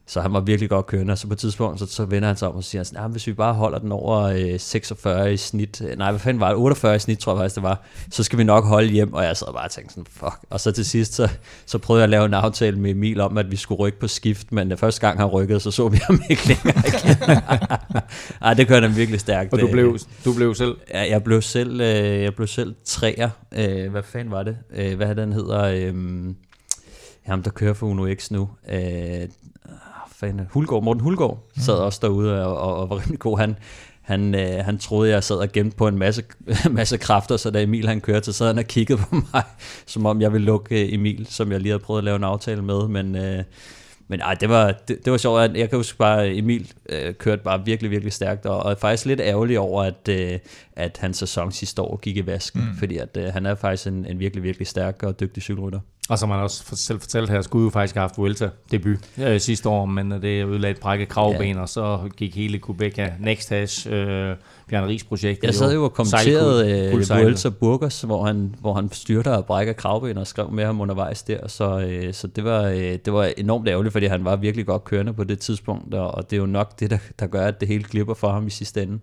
Så 0.07 0.21
han 0.21 0.33
var 0.33 0.39
virkelig 0.39 0.69
godt 0.69 0.85
kørende, 0.85 1.11
og 1.11 1.17
så 1.17 1.27
på 1.27 1.33
et 1.33 1.39
tidspunkt, 1.39 1.79
så, 1.79 1.85
så 1.85 2.05
vender 2.05 2.27
han 2.27 2.37
sig 2.37 2.47
om 2.47 2.55
og 2.55 2.63
siger, 2.63 2.83
sådan, 2.83 3.11
hvis 3.11 3.27
vi 3.27 3.33
bare 3.33 3.53
holder 3.53 3.79
den 3.79 3.91
over 3.91 4.21
øh, 4.21 4.59
46 4.59 5.33
i 5.33 5.37
snit, 5.37 5.81
øh, 5.81 5.97
nej, 5.97 6.11
hvad 6.11 6.19
fanden 6.19 6.39
var 6.39 6.47
det, 6.47 6.57
48 6.57 6.95
i 6.95 6.99
snit, 6.99 7.19
tror 7.19 7.31
jeg 7.33 7.39
faktisk 7.39 7.55
det 7.55 7.63
var, 7.63 7.81
så 8.11 8.23
skal 8.23 8.39
vi 8.39 8.43
nok 8.43 8.65
holde 8.65 8.89
hjem, 8.89 9.13
og 9.13 9.23
jeg 9.23 9.37
sad 9.37 9.47
bare 9.47 9.65
og 9.65 9.71
tænkte 9.71 9.93
sådan, 9.93 10.05
fuck. 10.09 10.37
Og 10.49 10.59
så 10.59 10.71
til 10.71 10.85
sidst, 10.85 11.13
så, 11.13 11.29
så 11.65 11.77
prøvede 11.77 12.01
jeg 12.01 12.03
at 12.03 12.09
lave 12.09 12.25
en 12.25 12.33
aftale 12.33 12.79
med 12.79 12.91
Emil 12.91 13.21
om, 13.21 13.37
at 13.37 13.51
vi 13.51 13.55
skulle 13.55 13.79
rykke 13.79 13.99
på 13.99 14.07
skift, 14.07 14.51
men 14.51 14.71
det 14.71 14.79
første 14.79 15.01
gang 15.01 15.19
han 15.19 15.27
rykkede, 15.27 15.59
så 15.59 15.71
så 15.71 15.87
vi 15.89 15.97
ham 15.97 16.21
ikke 16.29 16.47
længere 16.47 16.83
igen. 16.87 17.37
Ej, 18.41 18.53
det 18.53 18.67
kørte 18.67 18.87
han 18.87 18.97
virkelig 18.97 19.19
stærkt. 19.19 19.53
Og 19.53 19.59
du 19.59 19.67
blev, 19.71 19.97
du 20.25 20.33
blev 20.33 20.55
selv? 20.55 20.75
Ja, 20.93 21.09
jeg 21.09 21.23
blev 21.23 21.41
selv, 21.41 21.81
øh, 21.81 22.23
jeg 22.23 22.35
blev 22.35 22.47
selv 22.47 22.75
træer. 22.85 23.29
Øh, 23.55 23.91
hvad 23.91 24.03
fanden 24.03 24.31
var 24.31 24.43
det? 24.43 24.57
Øh, 24.75 24.95
hvad 24.95 25.15
den 25.15 25.33
hedder? 25.33 25.63
Øh, 25.63 25.93
ham, 27.25 27.43
der 27.43 27.49
kører 27.49 27.73
for 27.73 27.87
Uno 27.87 28.13
X 28.15 28.31
nu. 28.31 28.49
Øh, 28.69 29.27
fanden, 30.23 30.47
Hulgaard, 30.51 30.83
Morten 30.83 31.03
Hulgaard 31.03 31.49
sad 31.57 31.73
også 31.73 31.99
derude 32.01 32.45
og, 32.45 32.57
og, 32.57 32.75
og 32.75 32.89
var 32.89 32.95
rimelig 32.95 33.19
god. 33.19 33.39
Han, 33.39 33.55
han, 34.01 34.35
øh, 34.35 34.65
han 34.65 34.77
troede, 34.77 35.11
jeg 35.11 35.23
sad 35.23 35.35
og 35.35 35.51
gemte 35.51 35.77
på 35.77 35.87
en 35.87 35.97
masse, 35.97 36.23
masse 36.71 36.97
kræfter, 36.97 37.37
så 37.37 37.51
da 37.51 37.63
Emil 37.63 37.87
han 37.87 38.01
kørte, 38.01 38.25
så 38.25 38.33
sad 38.33 38.47
han 38.47 38.57
og 38.57 38.65
kiggede 38.65 38.99
på 38.99 39.15
mig, 39.33 39.43
som 39.85 40.05
om 40.05 40.21
jeg 40.21 40.33
ville 40.33 40.45
lukke 40.45 40.85
øh, 40.85 40.93
Emil, 40.93 41.27
som 41.29 41.51
jeg 41.51 41.59
lige 41.59 41.71
havde 41.71 41.83
prøvet 41.83 41.97
at 41.97 42.03
lave 42.03 42.15
en 42.15 42.23
aftale 42.23 42.61
med, 42.61 42.87
men... 42.87 43.15
Øh, 43.15 43.43
men 44.07 44.21
ej, 44.21 44.33
det 44.33 44.49
var, 44.49 44.71
det, 44.71 45.05
det 45.05 45.11
var 45.11 45.17
sjovt. 45.17 45.57
Jeg 45.57 45.69
kan 45.69 45.79
huske 45.79 45.97
bare, 45.97 46.35
Emil 46.35 46.71
øh, 46.89 47.13
kørte 47.13 47.43
bare 47.43 47.65
virkelig, 47.65 47.91
virkelig 47.91 48.13
stærkt, 48.13 48.45
og, 48.45 48.63
og 48.63 48.71
er 48.71 48.75
faktisk 48.75 49.05
lidt 49.05 49.19
ærgerlig 49.19 49.59
over, 49.59 49.83
at, 49.83 50.09
øh, 50.09 50.39
at 50.75 50.97
hans 51.01 51.17
sæson 51.17 51.51
sidste 51.51 51.81
år 51.81 51.97
gik 51.97 52.17
i 52.17 52.25
vasken, 52.25 52.61
mm. 52.61 52.77
fordi 52.77 52.97
at, 52.97 53.17
øh, 53.17 53.25
han 53.25 53.45
er 53.45 53.55
faktisk 53.55 53.87
en, 53.87 54.05
en 54.05 54.19
virkelig, 54.19 54.43
virkelig 54.43 54.67
stærk 54.67 55.03
og 55.03 55.19
dygtig 55.19 55.43
cykelrytter. 55.43 55.79
Og 56.09 56.19
som 56.19 56.29
man 56.29 56.39
også 56.39 56.75
selv 56.75 56.99
fortalt 56.99 57.29
her, 57.29 57.41
skulle 57.41 57.63
jo 57.63 57.69
faktisk 57.69 57.95
have 57.95 58.01
haft 58.01 58.17
Vuelta 58.17 58.49
debut 58.71 58.97
øh, 59.17 59.39
sidste 59.39 59.69
år, 59.69 59.85
men 59.85 60.11
det 60.11 60.41
er 60.41 60.45
udladt 60.45 60.79
brækket 60.79 61.09
kravben, 61.09 61.55
ja. 61.55 61.61
og 61.61 61.69
så 61.69 61.99
gik 62.17 62.35
hele 62.35 62.59
Quebeca 62.65 63.13
Next 63.19 63.49
Hash, 63.49 63.87
øh, 63.87 64.35
Bjørn 64.69 64.87
Ries 64.87 65.03
projekt. 65.03 65.43
Jeg 65.43 65.53
sad 65.53 65.73
jo 65.73 65.83
og 65.83 65.93
kommenterede 65.93 66.87
øh, 66.87 67.09
Vuelta 67.09 67.49
Burgers, 67.49 68.01
hvor 68.01 68.25
han, 68.25 68.55
hvor 68.59 68.73
han 68.73 68.89
styrter 68.91 69.31
og 69.31 69.45
brækker 69.45 69.73
kravben 69.73 70.17
og 70.17 70.27
skrev 70.27 70.51
med 70.51 70.65
ham 70.65 70.81
undervejs 70.81 71.23
der, 71.23 71.47
så, 71.47 71.79
øh, 71.79 72.13
så 72.13 72.27
det, 72.27 72.43
var, 72.43 72.63
øh, 72.63 72.97
det 73.05 73.13
var 73.13 73.31
enormt 73.37 73.67
ærgerligt, 73.67 73.91
fordi 73.91 74.05
han 74.05 74.25
var 74.25 74.35
virkelig 74.35 74.65
godt 74.65 74.83
kørende 74.83 75.13
på 75.13 75.23
det 75.23 75.39
tidspunkt, 75.39 75.93
og, 75.93 76.11
og 76.11 76.29
det 76.29 76.35
er 76.35 76.39
jo 76.39 76.45
nok 76.45 76.79
det, 76.79 76.89
der, 76.89 76.97
der 77.19 77.27
gør, 77.27 77.45
at 77.45 77.59
det 77.59 77.67
hele 77.67 77.83
glipper 77.83 78.13
for 78.13 78.31
ham 78.31 78.47
i 78.47 78.49
sidste 78.49 78.83
ende. 78.83 78.99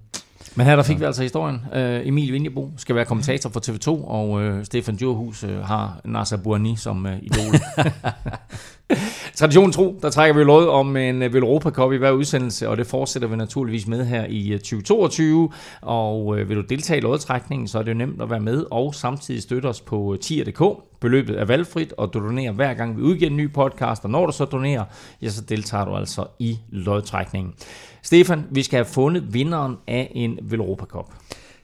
Men 0.54 0.66
her 0.66 0.76
der 0.76 0.82
fik 0.82 1.00
vi 1.00 1.04
altså 1.04 1.22
historien. 1.22 1.60
Uh, 1.72 2.06
Emil 2.06 2.32
Vinjebo 2.32 2.70
skal 2.76 2.94
være 2.94 3.04
kommentator 3.04 3.50
for 3.50 3.60
TV2, 3.60 3.88
og 3.88 4.30
uh, 4.30 4.64
Stefan 4.64 4.96
Djurhus 4.96 5.44
uh, 5.44 5.60
har 5.60 6.00
Nasser 6.04 6.36
Bourni 6.36 6.76
som 6.76 7.06
uh, 7.06 7.12
idol. 7.22 7.54
Tradition 9.38 9.72
tro, 9.72 9.98
der 10.02 10.10
trækker 10.10 10.36
vi 10.36 10.44
lod 10.44 10.68
om 10.68 10.96
en 10.96 11.22
øh, 11.22 11.34
Velropa 11.34 11.60
Europa 11.60 11.70
Cup 11.70 11.92
i 11.92 11.96
hver 11.96 12.10
udsendelse, 12.10 12.68
og 12.68 12.76
det 12.76 12.86
fortsætter 12.86 13.28
vi 13.28 13.36
naturligvis 13.36 13.86
med 13.86 14.04
her 14.04 14.26
i 14.28 14.52
øh, 14.52 14.58
2022. 14.58 15.50
Og 15.80 16.38
øh, 16.38 16.48
vil 16.48 16.56
du 16.56 16.62
deltage 16.62 16.98
i 16.98 17.00
lodtrækningen, 17.00 17.68
så 17.68 17.78
er 17.78 17.82
det 17.82 17.92
jo 17.92 17.96
nemt 17.96 18.22
at 18.22 18.30
være 18.30 18.40
med, 18.40 18.64
og 18.70 18.94
samtidig 18.94 19.42
støtte 19.42 19.66
os 19.66 19.80
på 19.80 20.16
tier.dk. 20.20 20.62
Beløbet 21.00 21.40
er 21.40 21.44
valgfrit, 21.44 21.92
og 21.92 22.14
du 22.14 22.18
donerer 22.18 22.52
hver 22.52 22.74
gang 22.74 22.96
vi 22.96 23.02
udgiver 23.02 23.30
en 23.30 23.36
ny 23.36 23.52
podcast, 23.52 24.04
og 24.04 24.10
når 24.10 24.26
du 24.26 24.32
så 24.32 24.44
donerer, 24.44 24.84
ja, 25.22 25.28
så 25.28 25.40
deltager 25.40 25.84
du 25.84 25.96
altså 25.96 26.24
i 26.38 26.58
lodtrækningen. 26.68 27.54
Stefan, 28.02 28.44
vi 28.50 28.62
skal 28.62 28.76
have 28.76 28.84
fundet 28.84 29.34
vinderen 29.34 29.76
af 29.86 30.12
en 30.14 30.38
Velropa 30.42 30.84
Cup. 30.84 31.06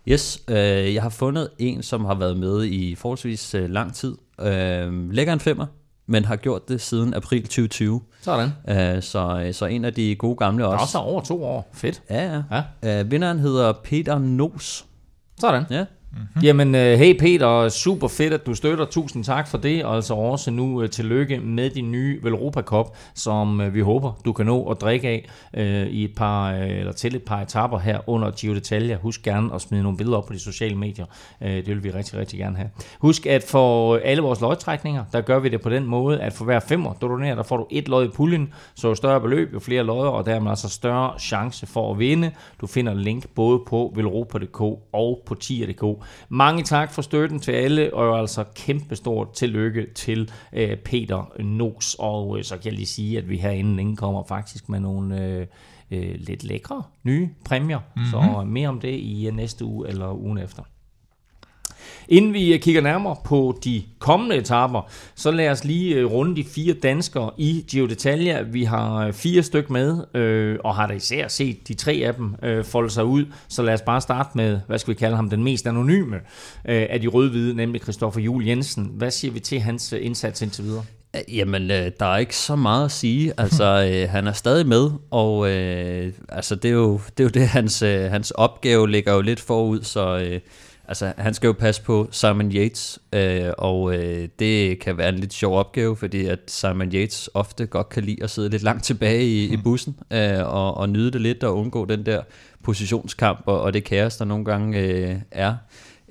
Yes, 0.08 0.42
øh, 0.48 0.94
jeg 0.94 1.02
har 1.02 1.10
fundet 1.10 1.48
en, 1.58 1.82
som 1.82 2.04
har 2.04 2.14
været 2.14 2.36
med 2.36 2.64
i 2.64 2.94
forholdsvis 2.94 3.54
øh, 3.54 3.70
lang 3.70 3.94
tid. 3.94 4.16
Øh, 4.40 5.12
lægger 5.12 5.32
en 5.32 5.40
femmer, 5.40 5.66
men 6.06 6.24
har 6.24 6.36
gjort 6.36 6.68
det 6.68 6.80
siden 6.80 7.14
april 7.14 7.42
2020. 7.42 8.00
Sådan. 8.20 8.50
Øh, 8.68 9.02
så, 9.02 9.50
så 9.52 9.66
en 9.66 9.84
af 9.84 9.94
de 9.94 10.16
gode 10.16 10.36
gamle 10.36 10.66
også. 10.66 10.82
Også 10.82 10.98
over 10.98 11.20
to 11.20 11.44
år. 11.44 11.70
Fedt. 11.72 12.02
Ja, 12.10 12.42
ja. 12.50 12.62
ja. 12.82 13.00
Øh, 13.00 13.10
vinderen 13.10 13.38
hedder 13.38 13.72
Peter 13.72 14.18
Nos. 14.18 14.86
Sådan. 15.40 15.64
Ja. 15.70 15.84
Mm-hmm. 16.16 16.42
Jamen, 16.42 16.74
øh, 16.74 16.98
hey 16.98 17.18
Peter, 17.18 17.68
super 17.68 18.08
fedt, 18.08 18.32
at 18.32 18.46
du 18.46 18.54
støtter. 18.54 18.84
Tusind 18.84 19.24
tak 19.24 19.48
for 19.48 19.58
det, 19.58 19.84
og 19.84 19.94
altså 19.96 20.14
også 20.14 20.50
nu 20.50 20.82
øh, 20.82 20.90
tillykke 20.90 21.40
med 21.40 21.70
din 21.70 21.92
nye 21.92 22.18
Velropa 22.22 22.62
Cup, 22.62 22.86
som 23.14 23.60
øh, 23.60 23.74
vi 23.74 23.80
håber, 23.80 24.12
du 24.24 24.32
kan 24.32 24.46
nå 24.46 24.64
at 24.70 24.80
drikke 24.80 25.08
af 25.08 25.28
i 25.90 26.04
et 26.04 26.14
par, 26.16 26.50
eller 26.50 26.92
til 26.92 27.16
et 27.16 27.22
par 27.22 27.40
etapper 27.40 27.78
her 27.78 28.08
under 28.08 28.30
Giro 28.30 28.54
d'Italia. 28.54 29.02
Husk 29.02 29.22
gerne 29.22 29.54
at 29.54 29.60
smide 29.60 29.82
nogle 29.82 29.98
billeder 29.98 30.18
op 30.18 30.26
på 30.26 30.32
de 30.32 30.38
sociale 30.38 30.76
medier. 30.76 31.04
Det 31.40 31.68
vil 31.68 31.84
vi 31.84 31.90
rigtig, 31.90 32.18
rigtig 32.18 32.38
gerne 32.38 32.56
have. 32.56 32.68
Husk, 32.98 33.26
at 33.26 33.42
for 33.42 33.96
alle 33.96 34.22
vores 34.22 34.40
lodtrækninger, 34.40 35.04
der 35.12 35.20
gør 35.20 35.38
vi 35.38 35.48
det 35.48 35.60
på 35.60 35.70
den 35.70 35.86
måde, 35.86 36.20
at 36.20 36.32
for 36.32 36.44
hver 36.44 36.60
femmer, 36.60 36.92
du 37.00 37.08
donerer, 37.08 37.34
der 37.34 37.42
får 37.42 37.56
du 37.56 37.66
et 37.70 37.88
lod 37.88 38.04
i 38.04 38.08
puljen, 38.08 38.52
så 38.74 38.88
jo 38.88 38.94
større 38.94 39.20
beløb, 39.20 39.54
jo 39.54 39.58
flere 39.58 39.82
lodder, 39.82 40.10
og 40.10 40.26
dermed 40.26 40.50
altså 40.50 40.68
større 40.68 41.18
chance 41.18 41.66
for 41.66 41.92
at 41.92 41.98
vinde. 41.98 42.30
Du 42.60 42.66
finder 42.66 42.94
link 42.94 43.28
både 43.34 43.60
på 43.68 43.92
velropa.dk 43.96 44.60
og 44.92 45.22
på 45.26 45.34
tier.dk. 45.34 46.05
Mange 46.28 46.62
tak 46.62 46.92
for 46.92 47.02
støtten 47.02 47.40
til 47.40 47.52
alle, 47.52 47.94
og 47.94 48.18
altså 48.18 48.44
kæmpestort 48.54 49.32
tillykke 49.32 49.86
til 49.94 50.30
øh, 50.52 50.76
Peter 50.76 51.42
Nos. 51.42 51.96
Og 51.98 52.38
øh, 52.38 52.44
så 52.44 52.56
kan 52.56 52.64
jeg 52.64 52.72
lige 52.72 52.86
sige, 52.86 53.18
at 53.18 53.28
vi 53.28 53.36
herinde 53.36 53.76
længe 53.76 53.96
kommer 53.96 54.22
faktisk 54.28 54.68
med 54.68 54.80
nogle 54.80 55.24
øh, 55.24 55.46
øh, 55.90 56.14
lidt 56.18 56.44
lækre 56.44 56.82
nye 57.04 57.28
præmier. 57.44 57.78
Mm-hmm. 57.78 58.10
Så 58.10 58.44
mere 58.46 58.68
om 58.68 58.80
det 58.80 58.94
i 58.94 59.30
næste 59.32 59.64
uge 59.64 59.88
eller 59.88 60.12
ugen 60.12 60.38
efter. 60.38 60.62
Inden 62.08 62.32
vi 62.32 62.58
kigger 62.62 62.80
nærmere 62.80 63.16
på 63.24 63.58
de 63.64 63.82
kommende 63.98 64.36
etaper, 64.36 64.90
så 65.14 65.30
lad 65.30 65.48
os 65.48 65.64
lige 65.64 65.94
øh, 65.94 66.06
runde 66.12 66.36
de 66.36 66.44
fire 66.44 66.74
danskere 66.74 67.30
i 67.38 67.64
Giro 67.68 67.86
d'Italia. 67.86 68.42
Vi 68.42 68.64
har 68.64 68.96
øh, 68.96 69.12
fire 69.12 69.42
styk 69.42 69.70
med, 69.70 70.04
øh, 70.14 70.58
og 70.64 70.74
har 70.74 70.86
da 70.86 70.94
især 70.94 71.28
set 71.28 71.68
de 71.68 71.74
tre 71.74 71.92
af 71.92 72.14
dem 72.14 72.34
øh, 72.42 72.64
folde 72.64 72.90
sig 72.90 73.04
ud. 73.04 73.24
Så 73.48 73.62
lad 73.62 73.74
os 73.74 73.82
bare 73.82 74.00
starte 74.00 74.30
med, 74.34 74.60
hvad 74.66 74.78
skal 74.78 74.94
vi 74.94 74.98
kalde 74.98 75.16
ham, 75.16 75.30
den 75.30 75.44
mest 75.44 75.66
anonyme 75.66 76.16
øh, 76.68 76.86
af 76.90 77.00
de 77.00 77.06
rødhvide, 77.06 77.54
nemlig 77.54 77.82
Christoffer 77.82 78.20
Jul 78.20 78.46
Jensen. 78.46 78.90
Hvad 78.94 79.10
siger 79.10 79.32
vi 79.32 79.40
til 79.40 79.60
hans 79.60 79.92
øh, 79.92 80.06
indsats 80.06 80.42
indtil 80.42 80.64
videre? 80.64 80.84
Jamen, 81.28 81.70
øh, 81.70 81.90
der 82.00 82.06
er 82.06 82.16
ikke 82.16 82.36
så 82.36 82.56
meget 82.56 82.84
at 82.84 82.92
sige. 82.92 83.32
Altså, 83.46 83.90
øh, 83.92 84.10
han 84.10 84.26
er 84.26 84.32
stadig 84.32 84.66
med, 84.66 84.90
og 85.10 85.50
øh, 85.50 86.12
altså, 86.28 86.54
det, 86.54 86.68
er 86.68 86.72
jo, 86.74 87.00
det 87.18 87.20
er 87.20 87.24
jo 87.24 87.30
det, 87.30 87.48
hans, 87.48 87.82
øh, 87.82 88.10
hans 88.10 88.30
opgave 88.30 88.90
ligger 88.90 89.14
jo 89.14 89.20
lidt 89.20 89.40
forud, 89.40 89.82
så... 89.82 90.18
Øh, 90.18 90.40
Altså, 90.88 91.12
han 91.16 91.34
skal 91.34 91.46
jo 91.46 91.52
passe 91.52 91.82
på 91.82 92.08
Simon 92.10 92.52
Yates, 92.52 92.98
øh, 93.12 93.50
og 93.58 93.94
øh, 93.94 94.28
det 94.38 94.78
kan 94.78 94.98
være 94.98 95.08
en 95.08 95.14
lidt 95.14 95.32
sjov 95.32 95.58
opgave, 95.58 95.96
fordi 95.96 96.26
at 96.26 96.38
Simon 96.46 96.92
Yates 96.92 97.30
ofte 97.34 97.66
godt 97.66 97.88
kan 97.88 98.02
lide 98.02 98.22
at 98.22 98.30
sidde 98.30 98.48
lidt 98.48 98.62
langt 98.62 98.84
tilbage 98.84 99.44
i, 99.44 99.48
mm. 99.48 99.54
i 99.54 99.56
bussen, 99.56 99.96
øh, 100.10 100.54
og, 100.54 100.76
og 100.76 100.88
nyde 100.88 101.10
det 101.10 101.20
lidt 101.20 101.44
og 101.44 101.56
undgå 101.56 101.84
den 101.84 102.06
der 102.06 102.22
positionskamp 102.62 103.42
og, 103.46 103.60
og 103.60 103.72
det 103.72 103.84
kaos, 103.84 104.16
der 104.16 104.24
nogle 104.24 104.44
gange 104.44 104.78
øh, 104.78 105.16
er 105.30 105.54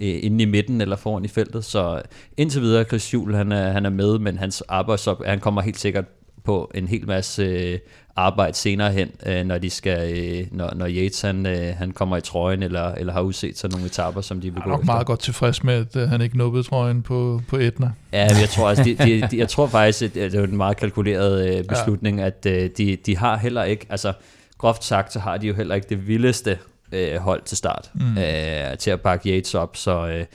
øh, 0.02 0.20
inde 0.24 0.44
i 0.44 0.46
midten 0.46 0.82
eller 0.82 0.96
foran 0.96 1.26
i 1.26 1.28
feltet. 1.28 1.66
Så 1.66 2.02
indtil 2.38 2.62
videre, 2.62 2.84
Chris 2.84 3.14
Juhl, 3.14 3.36
han 3.36 3.52
er, 3.52 3.72
han 3.72 3.86
er 3.86 3.90
med, 3.90 4.20
men 4.20 4.38
hans 4.38 4.62
arbejdsop, 4.62 5.26
han 5.26 5.40
kommer 5.40 5.62
helt 5.62 5.80
sikkert 5.80 6.06
på 6.46 6.72
en 6.76 6.88
hel 6.88 7.08
masse 7.08 7.44
øh, 7.44 7.80
arbejde 8.16 8.58
senere 8.58 8.92
hen, 8.92 9.12
øh, 9.26 9.46
når 9.46 9.58
de 9.58 9.70
skal, 9.70 10.18
øh, 10.18 10.48
når, 10.52 10.74
når 10.76 10.88
Yates 10.90 11.22
han, 11.22 11.46
øh, 11.46 11.76
han 11.78 11.92
kommer 11.92 12.18
i 12.18 12.22
trøjen, 12.22 12.64
eller, 12.64 12.92
eller 12.92 13.14
har 13.14 13.22
udset 13.22 13.58
sig 13.58 13.70
nogle 13.70 13.86
etaper, 13.86 14.22
som 14.22 14.42
de 14.42 14.54
vil 14.54 14.62
gå 14.62 14.70
efter. 14.70 14.74
efter. 14.74 14.86
meget 14.86 15.08
godt 15.08 15.20
tilfreds 15.20 15.64
med, 15.64 15.74
at 15.74 15.96
øh, 15.96 16.10
han 16.10 16.22
ikke 16.22 16.38
nubbede 16.38 16.64
trøjen 16.64 17.02
på, 17.02 17.42
på 17.48 17.58
Etna. 17.58 17.92
Ja, 18.14 18.24
jeg 18.24 18.50
tror, 18.50 18.70
altså, 18.70 18.84
de, 18.84 18.96
de, 18.96 19.28
de, 19.32 19.38
jeg 19.38 19.50
tror 19.50 19.68
faktisk, 19.68 20.04
at 20.04 20.14
det 20.14 20.36
er 20.36 20.44
en 20.44 20.58
meget 20.58 20.78
kalkuleret 20.78 21.58
øh, 21.58 21.64
beslutning, 21.64 22.20
ja. 22.20 22.26
at 22.26 22.46
øh, 22.46 22.70
de, 22.78 22.98
de 23.06 23.18
har 23.18 23.38
heller 23.38 23.64
ikke, 23.64 23.86
altså 23.90 24.14
groft 24.58 24.84
sagt, 24.84 25.14
så 25.14 25.20
har 25.20 25.38
de 25.38 25.48
jo 25.48 25.54
heller 25.54 25.76
ikke 25.76 25.90
det 25.90 26.08
vildeste 26.08 26.58
øh, 26.92 27.18
hold 27.18 27.42
til 27.46 27.58
start, 27.58 27.92
mm. 27.94 28.18
øh, 28.18 28.78
til 28.78 28.92
at 28.92 29.02
bakke 29.02 29.30
Yates 29.30 29.56
op, 29.56 29.78
så 29.78 30.08
øh, 30.08 30.26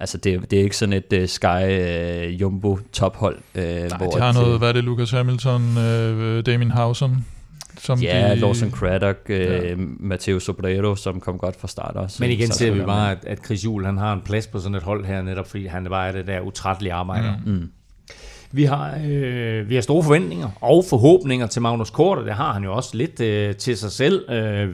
Altså, 0.00 0.18
det, 0.18 0.50
det 0.50 0.58
er 0.58 0.62
ikke 0.62 0.76
sådan 0.76 0.92
et 0.92 1.22
uh, 1.22 1.28
Sky 1.28 1.46
uh, 1.46 2.40
Jumbo 2.40 2.78
tophold. 2.92 3.38
Uh, 3.54 3.62
Nej, 3.62 3.88
hvor 3.98 4.10
de 4.10 4.20
har 4.20 4.32
noget, 4.32 4.58
hvad 4.58 4.68
er 4.68 4.72
det, 4.72 4.84
Lucas 4.84 5.10
Hamilton, 5.10 5.62
uh, 5.62 6.40
Damien 6.46 6.70
Hausen, 6.70 7.26
som 7.78 7.98
ja, 7.98 8.30
de... 8.30 8.40
Lawson 8.40 8.70
Craddock, 8.70 9.18
uh, 9.28 9.34
ja. 9.36 9.74
Matteo 9.76 10.38
Sobrero, 10.38 10.96
som 10.96 11.20
kom 11.20 11.38
godt 11.38 11.60
fra 11.60 11.68
start 11.68 11.96
også. 11.96 12.16
Men 12.20 12.30
igen 12.30 12.52
ser 12.52 12.70
vi 12.70 12.80
bare, 12.80 13.10
at, 13.10 13.18
at 13.26 13.44
Chris 13.44 13.64
Juhl, 13.64 13.84
han 13.84 13.98
har 13.98 14.12
en 14.12 14.20
plads 14.24 14.46
på 14.46 14.58
sådan 14.58 14.74
et 14.74 14.82
hold 14.82 15.04
her, 15.04 15.22
netop 15.22 15.48
fordi 15.48 15.66
han 15.66 15.86
bare 15.90 16.08
er 16.08 16.12
det 16.12 16.26
der 16.26 16.40
utrættelige 16.40 16.92
arbejder. 16.92 17.34
Mm. 17.46 17.52
Mm. 17.52 17.70
Vi 18.52 18.64
har, 18.64 18.98
øh, 19.06 19.68
vi 19.68 19.74
har 19.74 19.82
store 19.82 20.02
forventninger 20.02 20.48
og 20.60 20.84
forhåbninger 20.90 21.46
til 21.46 21.62
Magnus 21.62 21.90
Kort, 21.90 22.18
og 22.18 22.24
det 22.24 22.34
har 22.34 22.52
han 22.52 22.64
jo 22.64 22.74
også 22.74 22.96
lidt 22.96 23.20
øh, 23.20 23.56
til 23.56 23.76
sig 23.76 23.90
selv. 23.92 24.30
Øh, 24.30 24.68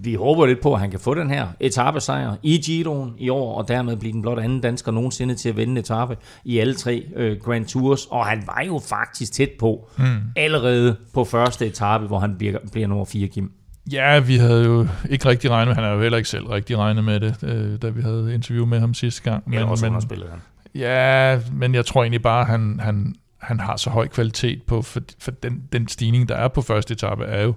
vi 0.00 0.14
håber 0.14 0.46
lidt 0.46 0.60
på, 0.60 0.74
at 0.74 0.80
han 0.80 0.90
kan 0.90 1.00
få 1.00 1.14
den 1.14 1.30
her 1.30 1.46
etappesejr 1.60 2.36
i 2.42 2.56
Giroen 2.56 3.14
i 3.18 3.28
år, 3.28 3.58
og 3.58 3.68
dermed 3.68 3.96
blive 3.96 4.12
den 4.12 4.22
blot 4.22 4.38
anden 4.38 4.60
dansker 4.60 4.92
nogensinde 4.92 5.34
til 5.34 5.48
at 5.48 5.56
vinde 5.56 5.70
en 5.70 5.76
etape 5.76 6.16
i 6.44 6.58
alle 6.58 6.74
tre 6.74 7.06
øh, 7.16 7.40
Grand 7.40 7.66
Tours. 7.66 8.06
Og 8.06 8.26
han 8.26 8.42
var 8.46 8.62
jo 8.66 8.80
faktisk 8.88 9.32
tæt 9.32 9.50
på 9.58 9.88
mm. 9.98 10.04
allerede 10.36 10.96
på 11.14 11.24
første 11.24 11.66
etape, 11.66 12.06
hvor 12.06 12.18
han 12.18 12.34
bliver, 12.38 12.58
bliver 12.72 12.88
nummer 12.88 13.04
4, 13.04 13.28
Kim. 13.28 13.52
Ja, 13.92 14.18
vi 14.18 14.36
havde 14.36 14.64
jo 14.64 14.88
ikke 15.10 15.28
rigtig 15.28 15.50
regnet 15.50 15.68
med, 15.68 15.74
han 15.74 15.84
har 15.84 15.90
jo 15.90 16.00
heller 16.00 16.18
ikke 16.18 16.28
selv 16.28 16.46
rigtig 16.46 16.78
regnet 16.78 17.04
med 17.04 17.20
det, 17.20 17.36
øh, 17.42 17.82
da 17.82 17.88
vi 17.88 18.02
havde 18.02 18.34
interview 18.34 18.66
med 18.66 18.80
ham 18.80 18.94
sidste 18.94 19.22
gang. 19.22 19.42
Men, 19.46 19.58
ja, 19.58 19.64
også 19.64 19.90
men, 19.90 20.02
han. 20.12 20.40
Ja, 20.74 21.40
men 21.52 21.74
jeg 21.74 21.86
tror 21.86 22.02
egentlig 22.02 22.22
bare, 22.22 22.40
at 22.40 22.46
han, 22.46 22.80
han, 22.82 23.14
han 23.38 23.60
har 23.60 23.76
så 23.76 23.90
høj 23.90 24.08
kvalitet 24.08 24.62
på, 24.62 24.82
for, 24.82 25.00
for 25.18 25.30
den, 25.30 25.62
den 25.72 25.88
stigning, 25.88 26.28
der 26.28 26.34
er 26.34 26.48
på 26.48 26.62
første 26.62 26.92
etape, 26.92 27.24
er 27.24 27.42
jo 27.42 27.54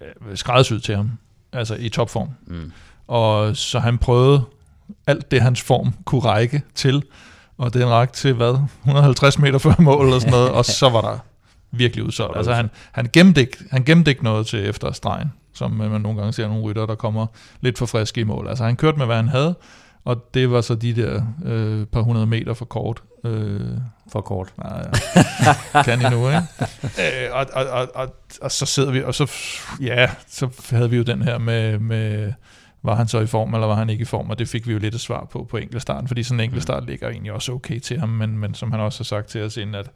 øh, 0.00 0.36
skræddersyet 0.36 0.82
til 0.82 0.96
ham, 0.96 1.10
altså 1.56 1.74
i 1.74 1.88
topform. 1.88 2.28
Mm. 2.46 2.72
Og 3.06 3.56
så 3.56 3.78
han 3.78 3.98
prøvede 3.98 4.42
alt 5.06 5.30
det, 5.30 5.40
hans 5.42 5.62
form 5.62 5.94
kunne 6.04 6.20
række 6.20 6.62
til, 6.74 7.02
og 7.58 7.74
det 7.74 7.86
række 7.86 8.12
til, 8.12 8.34
hvad, 8.34 8.58
150 8.82 9.38
meter 9.38 9.58
før 9.58 9.74
mål 9.78 10.04
eller 10.04 10.18
sådan 10.18 10.32
noget, 10.32 10.50
og 10.50 10.64
så 10.64 10.88
var 10.88 11.00
der 11.00 11.18
virkelig 11.70 12.04
udsolgt. 12.04 12.36
Altså 12.36 12.54
han, 12.54 12.70
han, 12.92 13.08
gemte 13.12 13.40
ikke, 13.40 13.56
han 13.70 13.84
gemte 13.84 14.10
ikke 14.10 14.24
noget 14.24 14.46
til 14.46 14.68
efter 14.68 14.92
stregen, 14.92 15.32
som 15.54 15.70
man 15.70 16.00
nogle 16.00 16.18
gange 16.18 16.32
ser 16.32 16.48
nogle 16.48 16.62
rytter, 16.62 16.86
der 16.86 16.94
kommer 16.94 17.26
lidt 17.60 17.78
for 17.78 17.86
friske 17.86 18.20
i 18.20 18.24
mål. 18.24 18.48
Altså 18.48 18.64
han 18.64 18.76
kørte 18.76 18.98
med, 18.98 19.06
hvad 19.06 19.16
han 19.16 19.28
havde, 19.28 19.54
og 20.06 20.34
det 20.34 20.50
var 20.50 20.60
så 20.60 20.74
de 20.74 20.96
der 20.96 21.22
øh, 21.44 21.86
par 21.86 22.00
hundrede 22.00 22.26
meter 22.26 22.54
for 22.54 22.64
kort. 22.64 23.02
Øh, 23.24 23.60
for 24.12 24.20
kort. 24.20 24.52
Nej, 24.58 24.90
ja. 25.74 25.82
kan 25.84 26.00
I 26.00 26.10
nu, 26.10 26.28
ikke? 26.28 26.42
Øh, 26.82 27.32
og, 27.32 27.46
og, 27.52 27.66
og, 27.66 27.88
og, 27.94 28.14
og, 28.42 28.50
så 28.50 28.66
sidder 28.66 28.90
vi, 28.92 29.02
og 29.02 29.14
så, 29.14 29.32
ja, 29.80 30.10
så 30.26 30.48
havde 30.70 30.90
vi 30.90 30.96
jo 30.96 31.02
den 31.02 31.22
her 31.22 31.38
med, 31.38 31.78
med 31.78 32.32
var 32.82 32.94
han 32.94 33.08
så 33.08 33.20
i 33.20 33.26
form, 33.26 33.54
eller 33.54 33.66
var 33.66 33.74
han 33.74 33.90
ikke 33.90 34.02
i 34.02 34.04
form, 34.04 34.30
og 34.30 34.38
det 34.38 34.48
fik 34.48 34.66
vi 34.66 34.72
jo 34.72 34.78
lidt 34.78 34.94
et 34.94 35.00
svar 35.00 35.24
på 35.24 35.46
på 35.50 35.56
enkeltstarten, 35.56 36.08
fordi 36.08 36.22
sådan 36.22 36.40
en 36.40 36.44
enkeltstart 36.44 36.82
mm. 36.82 36.88
ligger 36.88 37.08
egentlig 37.08 37.32
også 37.32 37.52
okay 37.52 37.78
til 37.78 38.00
ham, 38.00 38.08
men, 38.08 38.38
men 38.38 38.54
som 38.54 38.70
han 38.70 38.80
også 38.80 38.98
har 38.98 39.04
sagt 39.04 39.28
til 39.28 39.42
os 39.42 39.56
inden, 39.56 39.74
at 39.74 39.90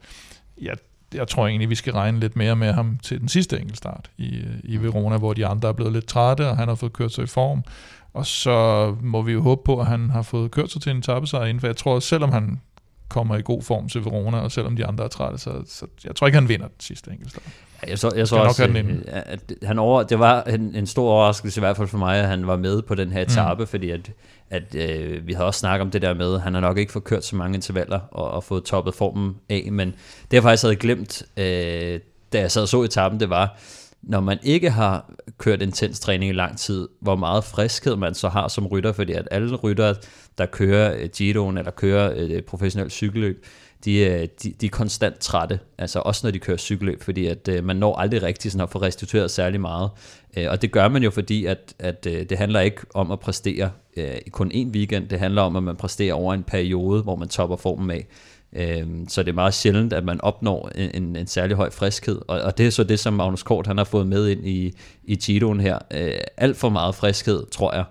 ja, 0.61 0.73
jeg 1.13 1.27
tror 1.27 1.47
egentlig, 1.47 1.69
vi 1.69 1.75
skal 1.75 1.93
regne 1.93 2.19
lidt 2.19 2.35
mere 2.35 2.55
med 2.55 2.73
ham 2.73 2.99
til 3.03 3.19
den 3.19 3.27
sidste 3.27 3.59
enkeltstart 3.59 4.11
i, 4.17 4.43
i 4.63 4.77
Verona, 4.77 5.17
hvor 5.17 5.33
de 5.33 5.45
andre 5.45 5.69
er 5.69 5.73
blevet 5.73 5.93
lidt 5.93 6.07
trætte, 6.07 6.49
og 6.49 6.57
han 6.57 6.67
har 6.67 6.75
fået 6.75 6.93
kørt 6.93 7.11
sig 7.11 7.23
i 7.23 7.27
form, 7.27 7.63
og 8.13 8.25
så 8.25 8.95
må 9.01 9.21
vi 9.21 9.31
jo 9.31 9.41
håbe 9.41 9.61
på, 9.65 9.79
at 9.79 9.85
han 9.85 10.09
har 10.09 10.21
fået 10.21 10.51
kørt 10.51 10.71
sig 10.71 10.81
til 10.81 10.91
en 10.91 10.97
etappesejr 10.97 11.45
inden, 11.45 11.59
for 11.59 11.67
jeg 11.67 11.77
tror, 11.77 11.99
selvom 11.99 12.31
han 12.31 12.61
kommer 13.09 13.37
i 13.37 13.41
god 13.41 13.61
form 13.61 13.89
til 13.89 14.05
Verona, 14.05 14.37
og 14.37 14.51
selvom 14.51 14.75
de 14.75 14.85
andre 14.85 15.03
er 15.03 15.07
trætte, 15.07 15.37
så, 15.37 15.51
så 15.67 15.85
jeg 16.05 16.15
tror 16.15 16.27
ikke, 16.27 16.39
han 16.39 16.49
vinder 16.49 16.67
den 16.67 16.79
sidste 16.79 17.11
enkeltstart. 17.11 17.45
Ja, 17.83 17.89
jeg 17.89 17.99
så, 17.99 18.11
jeg 18.15 18.27
så 18.27 18.35
også, 18.35 18.67
øh, 18.67 19.01
at 19.05 19.53
han 19.63 19.79
over, 19.79 20.03
det 20.03 20.19
var 20.19 20.43
en, 20.43 20.75
en 20.75 20.87
stor 20.87 21.11
overraskelse 21.11 21.59
i 21.59 21.61
hvert 21.61 21.77
fald 21.77 21.87
for 21.87 21.97
mig, 21.97 22.17
at 22.17 22.27
han 22.27 22.47
var 22.47 22.57
med 22.57 22.81
på 22.81 22.95
den 22.95 23.11
her 23.11 23.21
etape, 23.21 23.63
mm. 23.63 23.67
fordi 23.67 23.89
at, 23.89 24.11
at 24.49 24.75
øh, 24.75 25.27
vi 25.27 25.33
havde 25.33 25.47
også 25.47 25.59
snakket 25.59 25.81
om 25.81 25.91
det 25.91 26.01
der 26.01 26.13
med, 26.13 26.35
at 26.35 26.41
han 26.41 26.53
har 26.53 26.61
nok 26.61 26.77
ikke 26.77 26.91
fået 26.91 27.03
kørt 27.03 27.25
så 27.25 27.35
mange 27.35 27.55
intervaller 27.55 27.99
og, 28.11 28.31
og 28.31 28.43
fået 28.43 28.63
toppet 28.63 28.93
formen 28.93 29.35
af, 29.49 29.69
men 29.71 29.87
det 30.31 30.33
jeg 30.33 30.43
faktisk 30.43 30.63
havde 30.63 30.75
glemt, 30.75 31.23
øh, 31.37 31.99
da 32.33 32.39
jeg 32.39 32.51
sad 32.51 32.61
og 32.61 32.67
så 32.67 32.83
etappen, 32.83 33.19
det 33.19 33.29
var, 33.29 33.57
når 34.03 34.19
man 34.19 34.39
ikke 34.43 34.69
har 34.69 35.13
kørt 35.37 35.61
intens 35.61 35.99
træning 35.99 36.29
i 36.29 36.33
lang 36.33 36.57
tid, 36.57 36.87
hvor 37.01 37.15
meget 37.15 37.43
friskhed 37.43 37.95
man 37.95 38.13
så 38.13 38.29
har 38.29 38.47
som 38.47 38.67
rytter, 38.67 38.91
fordi 38.91 39.13
at 39.13 39.27
alle 39.31 39.55
rytter, 39.55 39.93
der 40.37 40.45
kører 40.45 40.95
øh, 40.97 41.09
Giroen 41.09 41.57
eller 41.57 41.71
kører 41.71 42.13
et 42.15 42.45
professionelt 42.45 42.91
cykelløb, 42.91 43.45
de, 43.85 43.97
øh, 43.97 44.27
de, 44.43 44.53
de 44.61 44.65
er 44.65 44.69
konstant 44.69 45.19
trætte, 45.19 45.59
altså 45.77 45.99
også 45.99 46.27
når 46.27 46.31
de 46.31 46.39
kører 46.39 46.57
cykelløb, 46.57 47.03
fordi 47.03 47.25
at 47.25 47.49
man 47.63 47.75
når 47.75 47.95
aldrig 47.95 48.23
rigtig 48.23 48.51
sådan 48.51 48.63
at 48.63 48.69
få 48.69 48.81
restitueret 48.81 49.31
særlig 49.31 49.61
meget. 49.61 49.89
Og 50.47 50.61
det 50.61 50.71
gør 50.71 50.87
man 50.87 51.03
jo, 51.03 51.09
fordi 51.09 51.45
at, 51.45 51.73
at 51.79 52.03
det 52.03 52.37
handler 52.37 52.59
ikke 52.59 52.81
om 52.93 53.11
at 53.11 53.19
præstere 53.19 53.71
kun 54.31 54.51
en 54.53 54.69
weekend, 54.69 55.09
det 55.09 55.19
handler 55.19 55.41
om, 55.41 55.55
at 55.55 55.63
man 55.63 55.75
præsterer 55.75 56.13
over 56.13 56.33
en 56.33 56.43
periode, 56.43 57.03
hvor 57.03 57.15
man 57.15 57.27
topper 57.27 57.55
formen 57.55 57.91
af. 57.91 58.07
Øhm, 58.55 59.07
så 59.09 59.23
det 59.23 59.29
er 59.29 59.35
meget 59.35 59.53
sjældent, 59.53 59.93
at 59.93 60.03
man 60.03 60.21
opnår 60.21 60.71
en, 60.75 61.03
en, 61.03 61.15
en 61.15 61.27
særlig 61.27 61.57
høj 61.57 61.69
friskhed, 61.69 62.21
og, 62.27 62.41
og 62.41 62.57
det 62.57 62.67
er 62.67 62.69
så 62.69 62.83
det, 62.83 62.99
som 62.99 63.13
Magnus 63.13 63.43
Kort 63.43 63.67
han 63.67 63.77
har 63.77 63.83
fået 63.83 64.07
med 64.07 64.27
ind 64.29 64.47
i, 64.47 64.73
i 65.03 65.15
Giroen 65.15 65.59
her. 65.59 65.77
Øh, 65.93 66.11
alt 66.37 66.57
for 66.57 66.69
meget 66.69 66.95
friskhed, 66.95 67.43
tror 67.51 67.73
jeg. 67.73 67.83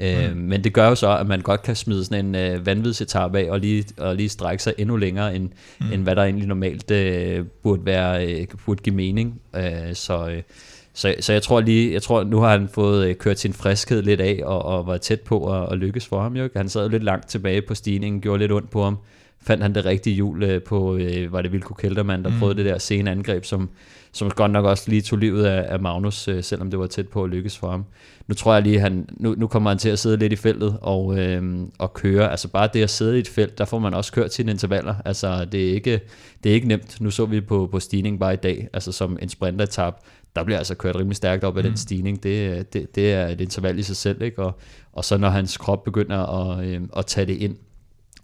Øh, 0.00 0.30
mm. 0.30 0.36
Men 0.36 0.64
det 0.64 0.72
gør 0.72 0.88
jo 0.88 0.94
så, 0.94 1.16
at 1.16 1.26
man 1.26 1.40
godt 1.40 1.62
kan 1.62 1.76
smide 1.76 2.04
sådan 2.04 2.26
en 2.26 2.34
øh, 2.34 2.66
vanvidsetappe 2.66 3.38
af, 3.38 3.50
og 3.50 3.60
lige, 3.60 3.84
og 3.98 4.16
lige 4.16 4.28
strække 4.28 4.62
sig 4.62 4.74
endnu 4.78 4.96
længere, 4.96 5.36
end, 5.36 5.48
mm. 5.80 5.92
end 5.92 6.02
hvad 6.02 6.16
der 6.16 6.22
egentlig 6.22 6.48
normalt 6.48 6.90
øh, 6.90 7.44
burde, 7.62 7.86
være, 7.86 8.26
øh, 8.26 8.46
burde 8.66 8.82
give 8.82 8.96
mening. 8.96 9.40
Øh, 9.56 9.94
så, 9.94 10.28
øh, 10.28 10.42
så, 10.94 11.14
så 11.20 11.32
jeg 11.32 11.42
tror 11.42 11.60
lige, 11.60 11.92
jeg 11.92 12.02
tror, 12.02 12.24
nu 12.24 12.38
har 12.38 12.50
han 12.50 12.68
fået 12.68 13.06
øh, 13.06 13.14
kørt 13.14 13.38
sin 13.38 13.52
friskhed 13.52 14.02
lidt 14.02 14.20
af, 14.20 14.40
og, 14.44 14.64
og 14.64 14.86
var 14.86 14.96
tæt 14.96 15.20
på 15.20 15.54
at, 15.54 15.72
at 15.72 15.78
lykkes 15.78 16.06
for 16.06 16.22
ham. 16.22 16.36
Jo. 16.36 16.48
Han 16.56 16.68
sad 16.68 16.82
jo 16.82 16.88
lidt 16.88 17.04
langt 17.04 17.28
tilbage 17.28 17.62
på 17.62 17.74
stigningen, 17.74 18.20
gjorde 18.20 18.38
lidt 18.38 18.52
ondt 18.52 18.70
på 18.70 18.84
ham. 18.84 18.98
Fandt 19.40 19.62
han 19.62 19.74
det 19.74 19.84
rigtige 19.84 20.14
hjul 20.14 20.42
øh, 20.42 20.62
på, 20.62 20.96
øh, 20.96 21.32
var 21.32 21.42
det 21.42 21.52
Vilko 21.52 21.74
Keltermann, 21.74 22.24
der 22.24 22.30
mm. 22.30 22.38
prøvede 22.38 22.56
det 22.56 22.64
der 22.64 22.78
sene 22.78 23.10
angreb, 23.10 23.44
som, 23.44 23.70
som 24.12 24.30
godt 24.30 24.50
nok 24.50 24.64
også 24.64 24.90
lige 24.90 25.02
tog 25.02 25.18
livet 25.18 25.44
af, 25.44 25.72
af 25.72 25.80
Magnus, 25.80 26.28
øh, 26.28 26.42
selvom 26.42 26.70
det 26.70 26.78
var 26.78 26.86
tæt 26.86 27.08
på 27.08 27.24
at 27.24 27.30
lykkes 27.30 27.58
for 27.58 27.70
ham. 27.70 27.84
Nu 28.26 28.34
tror 28.34 28.54
jeg 28.54 28.62
lige, 28.62 28.80
han, 28.80 29.08
nu, 29.16 29.34
nu 29.38 29.46
kommer 29.46 29.70
han 29.70 29.78
til 29.78 29.88
at 29.88 29.98
sidde 29.98 30.16
lidt 30.16 30.32
i 30.32 30.36
feltet 30.36 30.78
og, 30.80 31.18
øh, 31.18 31.42
og 31.78 31.92
køre. 31.94 32.30
Altså 32.30 32.48
bare 32.48 32.68
det 32.72 32.82
at 32.82 32.90
sidde 32.90 33.16
i 33.16 33.20
et 33.20 33.28
felt, 33.28 33.58
der 33.58 33.64
får 33.64 33.78
man 33.78 33.94
også 33.94 34.12
kørt 34.12 34.32
sine 34.32 34.50
intervaller. 34.50 34.94
Altså 35.04 35.44
det 35.44 35.68
er 35.68 35.72
ikke, 35.74 36.00
det 36.44 36.50
er 36.50 36.54
ikke 36.54 36.68
nemt. 36.68 37.00
Nu 37.00 37.10
så 37.10 37.26
vi 37.26 37.40
på, 37.40 37.68
på 37.72 37.80
stigning 37.80 38.20
bare 38.20 38.32
i 38.34 38.36
dag, 38.36 38.68
altså 38.72 38.92
som 38.92 39.18
en 39.22 39.28
sprinteretap, 39.28 40.00
der 40.36 40.44
bliver 40.44 40.58
altså 40.58 40.74
kørt 40.74 40.96
rimelig 40.96 41.16
stærkt 41.16 41.44
op 41.44 41.56
af 41.56 41.64
mm. 41.64 41.68
den 41.68 41.76
stigning. 41.76 42.22
Det, 42.22 42.72
det, 42.72 42.94
det 42.94 43.12
er 43.12 43.26
et 43.26 43.40
interval 43.40 43.78
i 43.78 43.82
sig 43.82 43.96
selv, 43.96 44.22
ikke? 44.22 44.42
Og, 44.42 44.58
og 44.92 45.04
så 45.04 45.18
når 45.18 45.28
hans 45.28 45.56
krop 45.56 45.84
begynder 45.84 46.18
at, 46.18 46.64
øh, 46.64 46.80
at 46.96 47.06
tage 47.06 47.26
det 47.26 47.36
ind, 47.36 47.56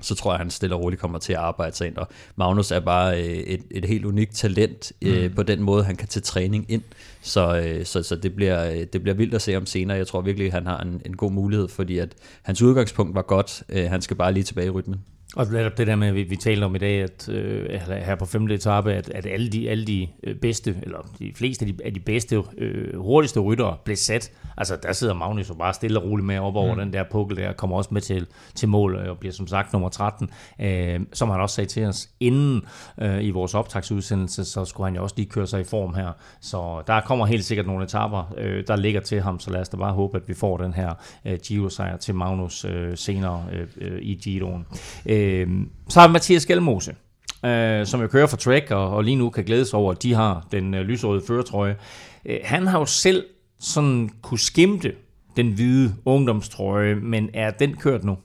så 0.05 0.14
tror 0.14 0.32
jeg, 0.32 0.39
han 0.39 0.51
stille 0.51 0.74
og 0.74 0.81
roligt 0.81 1.01
kommer 1.01 1.18
til 1.18 1.32
at 1.32 1.39
arbejde 1.39 1.76
sig 1.76 1.86
ind. 1.86 1.97
Og 1.97 2.09
Magnus 2.36 2.70
er 2.70 2.81
bare 2.81 3.22
øh, 3.22 3.28
et, 3.28 3.60
et 3.70 3.85
helt 3.85 4.05
unikt 4.05 4.35
talent 4.35 4.93
øh, 5.02 5.24
mm. 5.24 5.35
på 5.35 5.43
den 5.43 5.62
måde, 5.62 5.85
han 5.85 5.97
kan 5.97 6.09
tage 6.09 6.22
træning 6.22 6.66
ind. 6.68 6.82
Så, 7.22 7.56
øh, 7.56 7.85
så, 7.85 8.02
så 8.02 8.16
det, 8.16 8.35
bliver, 8.35 8.70
øh, 8.70 8.86
det 8.93 9.02
bliver 9.02 9.14
vildt 9.14 9.35
at 9.35 9.43
se 9.43 9.56
om 9.56 9.66
senere. 9.66 9.97
Jeg 9.97 10.06
tror 10.06 10.20
virkelig, 10.20 10.47
at 10.47 10.52
han 10.52 10.66
har 10.66 10.81
en, 10.81 11.02
en 11.06 11.16
god 11.16 11.32
mulighed, 11.32 11.68
fordi 11.68 11.98
at 11.98 12.14
hans 12.43 12.62
udgangspunkt 12.62 13.14
var 13.14 13.22
godt. 13.22 13.62
Øh, 13.68 13.90
han 13.90 14.02
skal 14.02 14.16
bare 14.16 14.32
lige 14.32 14.44
tilbage 14.44 14.66
i 14.66 14.70
rytmen. 14.70 15.01
Og 15.36 15.47
netop 15.52 15.78
det 15.78 15.86
der 15.86 15.97
med, 15.97 16.09
at 16.09 16.15
vi, 16.15 16.23
vi 16.23 16.36
taler 16.36 16.66
om 16.66 16.74
i 16.74 16.78
dag, 16.78 17.02
at 17.02 17.28
øh, 17.28 17.70
her 17.89 18.15
på 18.15 18.27
femte 18.27 18.55
etape, 18.55 18.93
at, 18.93 19.09
at 19.09 19.27
alle 19.27 19.48
de, 19.48 19.70
alle 19.70 19.85
de 19.85 20.09
øh, 20.23 20.36
bedste, 20.36 20.77
eller 20.82 20.98
de 21.19 21.32
fleste 21.35 21.66
af 21.66 21.73
de, 21.73 21.85
af 21.85 21.94
de 21.94 22.01
bedste, 22.01 22.43
øh, 22.59 22.98
hurtigste 22.98 23.40
ryttere 23.40 23.77
blev 23.85 23.97
sat. 23.97 24.32
Altså 24.56 24.77
der 24.82 24.93
sidder 24.93 25.15
Magnus 25.15 25.51
og 25.51 25.59
bare 25.59 25.74
stille 25.74 26.01
og 26.01 26.11
roligt 26.11 26.27
med 26.27 26.39
op 26.39 26.56
over 26.56 26.74
mm. 26.74 26.81
den 26.81 26.93
der 26.93 27.05
pukkel 27.11 27.36
der, 27.36 27.52
kommer 27.52 27.77
også 27.77 27.90
med 27.93 28.01
til, 28.01 28.27
til 28.55 28.69
mål 28.69 28.97
og 28.97 29.19
bliver 29.19 29.32
som 29.32 29.47
sagt 29.47 29.73
nummer 29.73 29.89
13. 29.89 30.31
Øh, 30.61 31.01
som 31.12 31.31
han 31.31 31.40
også 31.40 31.55
sagde 31.55 31.70
til 31.70 31.85
os 31.85 32.09
inden 32.20 32.62
øh, 33.01 33.24
i 33.24 33.31
vores 33.31 33.55
optagsudsendelse, 33.55 34.44
så 34.44 34.65
skulle 34.65 34.86
han 34.86 34.97
jo 34.97 35.02
også 35.02 35.15
lige 35.19 35.28
køre 35.28 35.47
sig 35.47 35.61
i 35.61 35.65
form 35.65 35.94
her. 35.94 36.12
Så 36.40 36.82
der 36.86 37.01
kommer 37.01 37.27
helt 37.27 37.44
sikkert 37.44 37.66
nogle 37.66 37.85
etaper, 37.85 38.35
øh, 38.39 38.65
der 38.66 38.77
ligger 38.77 39.01
til 39.01 39.20
ham, 39.20 39.40
så 39.40 39.51
lad 39.51 39.61
os 39.61 39.69
da 39.69 39.77
bare 39.77 39.93
håbe, 39.93 40.16
at 40.16 40.28
vi 40.28 40.35
får 40.35 40.56
den 40.56 40.74
her 40.74 40.94
øh, 41.24 41.39
Giro-sejr 41.47 41.97
til 41.97 42.15
Magnus 42.15 42.65
øh, 42.65 42.97
senere 42.97 43.44
øh, 43.52 43.66
øh, 43.77 43.98
i 44.02 44.15
Giroen. 44.15 44.66
Øh, 45.06 45.23
Øh, 45.24 45.48
så 45.88 46.01
har 46.01 46.09
vi 46.09 46.12
Mathias 46.12 46.46
Gjelmose, 46.46 46.94
øh, 47.44 47.86
som 47.86 48.01
jo 48.01 48.06
kører 48.06 48.26
for 48.26 48.36
Trek, 48.36 48.70
og, 48.70 48.90
og 48.90 49.05
lige 49.05 49.16
nu 49.16 49.30
kan 49.30 49.44
glædes 49.44 49.74
over, 49.74 49.92
at 49.92 50.02
de 50.02 50.14
har 50.14 50.46
den 50.52 50.74
øh, 50.74 50.80
lyserøde 50.80 51.22
føretrøje. 51.26 51.76
Øh, 52.26 52.38
han 52.44 52.66
har 52.66 52.78
jo 52.78 52.86
selv 52.86 53.24
sådan 53.60 54.10
kunne 54.22 54.40
skimte 54.40 54.92
den 55.36 55.52
hvide 55.52 55.94
ungdomstrøje, 56.05 56.94
men 56.94 57.30
er 57.34 57.51
den 57.51 57.76
kørt 57.76 58.05
nu? 58.05 58.16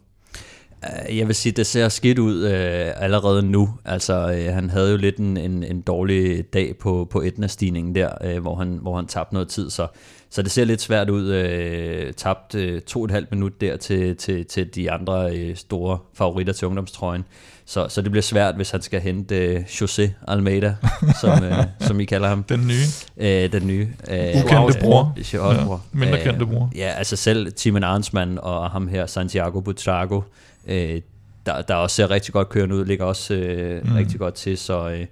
Øh, 0.84 1.18
jeg 1.18 1.28
vil 1.28 1.36
sige, 1.36 1.54
det 1.54 1.66
ser 1.68 1.90
skidt 1.90 2.20
ud 2.20 2.46
øh, 2.46 2.92
allerede 2.96 3.44
nu. 3.44 3.70
Altså, 3.86 4.32
øh, 4.32 4.54
han 4.54 4.70
havde 4.70 4.92
jo 4.92 4.98
lidt 4.98 5.18
en, 5.18 5.38
en, 5.38 5.64
en 5.64 5.82
dårlig 5.82 6.54
dag 6.54 6.78
på, 6.78 7.08
på 7.12 7.22
etna-stigningen 7.22 7.96
der, 7.96 8.10
øh, 8.24 8.42
hvor, 8.42 8.56
han, 8.56 8.80
hvor 8.82 8.96
han 8.96 9.06
tabte 9.06 9.34
noget 9.34 9.50
tid, 9.50 9.70
så 9.70 9.88
så 10.32 10.42
det 10.42 10.52
ser 10.52 10.66
lidt 10.66 10.82
svært 10.82 11.10
ud. 11.10 11.28
Øh, 11.28 12.14
tabt 12.14 12.56
øh, 12.56 12.82
to 12.82 13.00
og 13.00 13.06
et 13.06 13.12
halvt 13.12 13.32
minut 13.32 13.62
der 13.62 13.78
til, 13.78 14.16
til, 14.16 14.46
til 14.46 14.76
de 14.76 14.92
andre 14.92 15.38
øh, 15.38 15.56
store 15.56 15.98
favoritter 16.14 16.54
til 16.54 16.68
ungdomstrøjen. 16.68 17.26
Så, 17.66 17.88
så 17.90 18.02
det 18.02 18.12
bliver 18.12 18.22
svært, 18.22 18.56
hvis 18.56 18.72
han 18.72 18.82
skal 18.82 19.02
hente 19.02 19.36
øh, 19.36 19.62
José 19.62 20.10
Almeida, 20.28 20.76
som, 21.22 21.44
øh, 21.44 21.54
som 21.80 22.00
I 22.00 22.06
kalder 22.06 22.28
ham. 22.28 22.44
Den 22.44 22.68
nye. 22.68 22.84
Øh, 23.18 23.52
den 23.52 23.68
nye. 23.68 23.88
Øh, 24.10 24.44
Ukendte 24.46 24.80
bror. 24.80 25.14
Øh, 25.18 25.34
ja, 25.34 25.78
mindre 25.92 26.24
kendte 26.24 26.46
bror. 26.46 26.72
Ja, 26.76 26.94
altså 26.98 27.16
selv 27.16 27.52
Timon 27.52 27.84
Arnsmann 27.84 28.40
og 28.42 28.72
ham 28.72 28.88
her, 28.88 29.06
Santiago 29.06 29.60
Butrago, 29.60 30.22
øh, 30.68 31.02
der, 31.46 31.62
der 31.62 31.76
også 31.76 31.96
ser 31.96 32.10
rigtig 32.10 32.34
godt 32.34 32.50
kørende 32.50 32.76
ud, 32.76 32.86
ligger 32.86 33.06
også 33.06 33.34
øh, 33.34 33.86
mm. 33.86 33.96
rigtig 33.96 34.20
godt 34.20 34.34
til. 34.34 34.58
Så, 34.58 34.90
øh, 34.90 35.06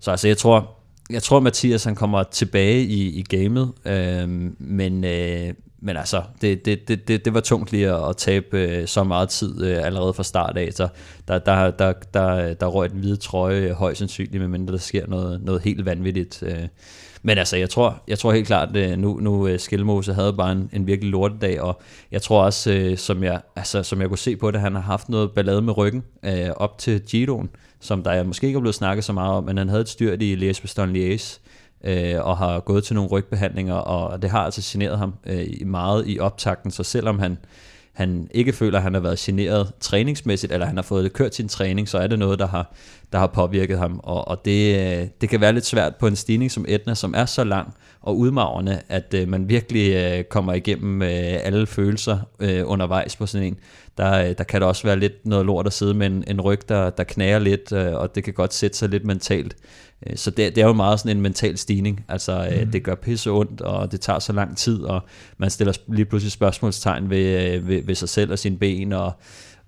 så 0.00 0.10
altså, 0.10 0.28
jeg 0.28 0.38
tror, 0.38 0.73
jeg 1.10 1.22
tror, 1.22 1.40
Mathias 1.40 1.84
han 1.84 1.94
kommer 1.94 2.22
tilbage 2.22 2.82
i, 2.82 3.18
i 3.18 3.22
gamet, 3.22 3.72
øh, 3.84 4.28
men, 4.58 5.04
øh, 5.04 5.54
men 5.80 5.96
altså, 5.96 6.22
det, 6.40 6.64
det, 6.64 6.88
det, 6.88 7.08
det, 7.08 7.24
det 7.24 7.34
var 7.34 7.40
tungt 7.40 7.72
lige 7.72 7.90
at, 7.90 8.08
at 8.08 8.16
tabe 8.16 8.58
øh, 8.58 8.86
så 8.88 9.04
meget 9.04 9.28
tid 9.28 9.64
øh, 9.64 9.86
allerede 9.86 10.14
fra 10.14 10.22
start 10.22 10.56
af, 10.56 10.72
så 10.72 10.88
der, 11.28 11.38
der, 11.38 11.70
der, 11.70 11.92
der, 12.14 12.54
der 12.54 12.66
røg 12.66 12.90
den 12.90 12.98
hvide 12.98 13.16
trøje 13.16 13.72
højst 13.72 13.98
sandsynligt, 13.98 14.40
medmindre 14.40 14.72
der 14.72 14.78
sker 14.78 15.06
noget, 15.06 15.42
noget 15.42 15.62
helt 15.62 15.84
vanvittigt. 15.84 16.42
Øh. 16.42 16.68
Men 17.26 17.38
altså, 17.38 17.56
jeg 17.56 17.70
tror, 17.70 18.02
jeg 18.08 18.18
tror 18.18 18.32
helt 18.32 18.46
klart, 18.46 18.76
at 18.76 18.98
nu, 18.98 19.18
nu 19.20 19.46
øh, 19.46 19.58
Skelmose 19.58 20.14
havde 20.14 20.32
bare 20.32 20.52
en, 20.52 20.70
en 20.72 20.86
virkelig 20.86 21.10
lortedag, 21.10 21.60
og 21.60 21.80
jeg 22.10 22.22
tror 22.22 22.44
også, 22.44 22.72
øh, 22.72 22.98
som, 22.98 23.22
jeg, 23.22 23.40
altså, 23.56 23.82
som 23.82 24.00
jeg 24.00 24.08
kunne 24.08 24.18
se 24.18 24.36
på 24.36 24.50
det, 24.50 24.60
han 24.60 24.74
har 24.74 24.82
haft 24.82 25.08
noget 25.08 25.32
ballade 25.32 25.62
med 25.62 25.76
ryggen 25.76 26.02
øh, 26.22 26.50
op 26.56 26.78
til 26.78 27.00
Giroen, 27.00 27.50
som 27.80 28.02
der 28.02 28.22
måske 28.22 28.46
ikke 28.46 28.56
er 28.56 28.60
blevet 28.60 28.74
snakket 28.74 29.04
så 29.04 29.12
meget 29.12 29.32
om, 29.32 29.44
men 29.44 29.58
han 29.58 29.68
havde 29.68 29.80
et 29.80 29.88
styrt 29.88 30.22
i 30.22 30.34
Liège 30.34 30.60
Bastogne 30.60 30.92
Liège, 30.92 31.38
øh, 31.84 32.26
og 32.26 32.36
har 32.36 32.60
gået 32.60 32.84
til 32.84 32.94
nogle 32.94 33.10
rygbehandlinger, 33.10 33.74
og 33.74 34.22
det 34.22 34.30
har 34.30 34.40
altså 34.40 34.60
generet 34.72 34.98
ham 34.98 35.14
øh, 35.26 35.66
meget 35.66 36.04
i 36.06 36.18
optakten, 36.18 36.70
så 36.70 36.82
selvom 36.82 37.18
han, 37.18 37.38
han 37.92 38.28
ikke 38.34 38.52
føler, 38.52 38.78
at 38.78 38.82
han 38.82 38.94
har 38.94 39.00
været 39.00 39.18
generet 39.18 39.72
træningsmæssigt, 39.80 40.52
eller 40.52 40.66
han 40.66 40.76
har 40.76 40.82
fået 40.82 41.04
det 41.04 41.12
kørt 41.12 41.34
sin 41.34 41.48
træning, 41.48 41.88
så 41.88 41.98
er 41.98 42.06
det 42.06 42.18
noget, 42.18 42.38
der 42.38 42.46
har, 42.46 42.74
der 43.14 43.20
har 43.20 43.26
påvirket 43.26 43.78
ham. 43.78 44.00
Og, 44.02 44.28
og 44.28 44.44
det, 44.44 44.76
øh, 44.76 45.06
det 45.20 45.28
kan 45.28 45.40
være 45.40 45.52
lidt 45.52 45.66
svært 45.66 45.96
på 45.96 46.06
en 46.06 46.16
stigning 46.16 46.50
som 46.50 46.64
Etna, 46.68 46.94
som 46.94 47.14
er 47.16 47.24
så 47.24 47.44
lang 47.44 47.74
og 48.00 48.18
udmagrende, 48.18 48.80
at 48.88 49.14
øh, 49.14 49.28
man 49.28 49.48
virkelig 49.48 49.94
øh, 49.94 50.24
kommer 50.24 50.52
igennem 50.52 51.02
øh, 51.02 51.08
alle 51.44 51.66
følelser 51.66 52.18
øh, 52.40 52.62
undervejs 52.66 53.16
på 53.16 53.26
sådan 53.26 53.46
en. 53.46 53.56
Der, 53.98 54.28
øh, 54.28 54.34
der 54.38 54.44
kan 54.44 54.60
der 54.60 54.66
også 54.66 54.82
være 54.82 54.98
lidt 54.98 55.26
noget 55.26 55.46
lort 55.46 55.66
at 55.66 55.72
sidde 55.72 55.94
med 55.94 56.06
en, 56.06 56.24
en 56.26 56.40
ryg, 56.40 56.68
der, 56.68 56.90
der 56.90 57.04
knager 57.04 57.38
lidt, 57.38 57.72
øh, 57.72 57.94
og 57.94 58.14
det 58.14 58.24
kan 58.24 58.32
godt 58.32 58.54
sætte 58.54 58.76
sig 58.76 58.88
lidt 58.88 59.04
mentalt. 59.04 59.56
Øh, 60.06 60.16
så 60.16 60.30
det, 60.30 60.54
det 60.56 60.62
er 60.62 60.66
jo 60.66 60.72
meget 60.72 61.00
sådan 61.00 61.16
en 61.16 61.22
mental 61.22 61.58
stigning. 61.58 62.04
Altså, 62.08 62.48
mm. 62.64 62.70
det 62.70 62.82
gør 62.82 62.94
pisse 62.94 63.30
ondt, 63.30 63.60
og 63.60 63.92
det 63.92 64.00
tager 64.00 64.18
så 64.18 64.32
lang 64.32 64.56
tid, 64.56 64.82
og 64.82 65.02
man 65.38 65.50
stiller 65.50 65.72
lige 65.88 66.04
pludselig 66.04 66.32
spørgsmålstegn 66.32 67.10
ved, 67.10 67.58
ved, 67.58 67.82
ved 67.84 67.94
sig 67.94 68.08
selv 68.08 68.32
og 68.32 68.38
sine 68.38 68.58
ben, 68.58 68.92
og 68.92 69.12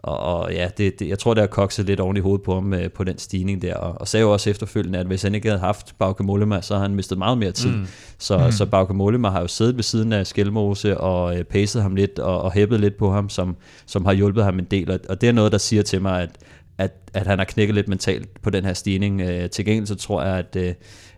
og, 0.06 0.18
og 0.18 0.52
ja, 0.52 0.68
det, 0.78 0.98
det, 0.98 1.08
jeg 1.08 1.18
tror, 1.18 1.34
det 1.34 1.40
har 1.40 1.46
kokset 1.46 1.86
lidt 1.86 2.00
oven 2.00 2.16
i 2.16 2.20
hovedet 2.20 2.42
på 2.42 2.54
ham 2.54 2.74
øh, 2.74 2.90
på 2.90 3.04
den 3.04 3.18
stigning 3.18 3.62
der. 3.62 3.74
Og, 3.74 4.00
og 4.00 4.08
sagde 4.08 4.22
jo 4.22 4.32
også 4.32 4.50
efterfølgende, 4.50 4.98
at 4.98 5.06
hvis 5.06 5.22
han 5.22 5.34
ikke 5.34 5.48
havde 5.48 5.60
haft 5.60 5.98
Bauke 5.98 6.22
Mollema, 6.22 6.60
så 6.60 6.74
har 6.74 6.82
han 6.82 6.94
mistet 6.94 7.18
meget 7.18 7.38
mere 7.38 7.52
tid. 7.52 7.70
Mm. 7.70 7.86
Så, 8.18 8.38
mm. 8.38 8.52
så 8.52 8.66
Bauke 8.66 8.94
Mollema 8.94 9.28
har 9.28 9.40
jo 9.40 9.46
siddet 9.46 9.76
ved 9.76 9.82
siden 9.82 10.12
af 10.12 10.26
Skelmose 10.26 10.98
og 10.98 11.38
øh, 11.38 11.44
pacet 11.44 11.82
ham 11.82 11.94
lidt 11.94 12.18
og, 12.18 12.42
og 12.42 12.52
hæppet 12.52 12.80
lidt 12.80 12.96
på 12.96 13.12
ham, 13.12 13.28
som, 13.28 13.56
som 13.86 14.04
har 14.04 14.12
hjulpet 14.12 14.44
ham 14.44 14.58
en 14.58 14.64
del. 14.64 14.90
Og, 14.90 14.98
og 15.08 15.20
det 15.20 15.28
er 15.28 15.32
noget, 15.32 15.52
der 15.52 15.58
siger 15.58 15.82
til 15.82 16.02
mig, 16.02 16.22
at, 16.22 16.30
at, 16.78 16.92
at 17.14 17.26
han 17.26 17.38
har 17.38 17.44
knækket 17.44 17.74
lidt 17.74 17.88
mentalt 17.88 18.42
på 18.42 18.50
den 18.50 18.64
her 18.64 18.72
stigning. 18.72 19.20
Øh, 19.20 19.50
til 19.50 19.64
gengæld 19.64 19.86
så 19.86 19.94
tror 19.94 20.22
jeg, 20.22 20.38
at... 20.38 20.56
Øh, 20.56 20.74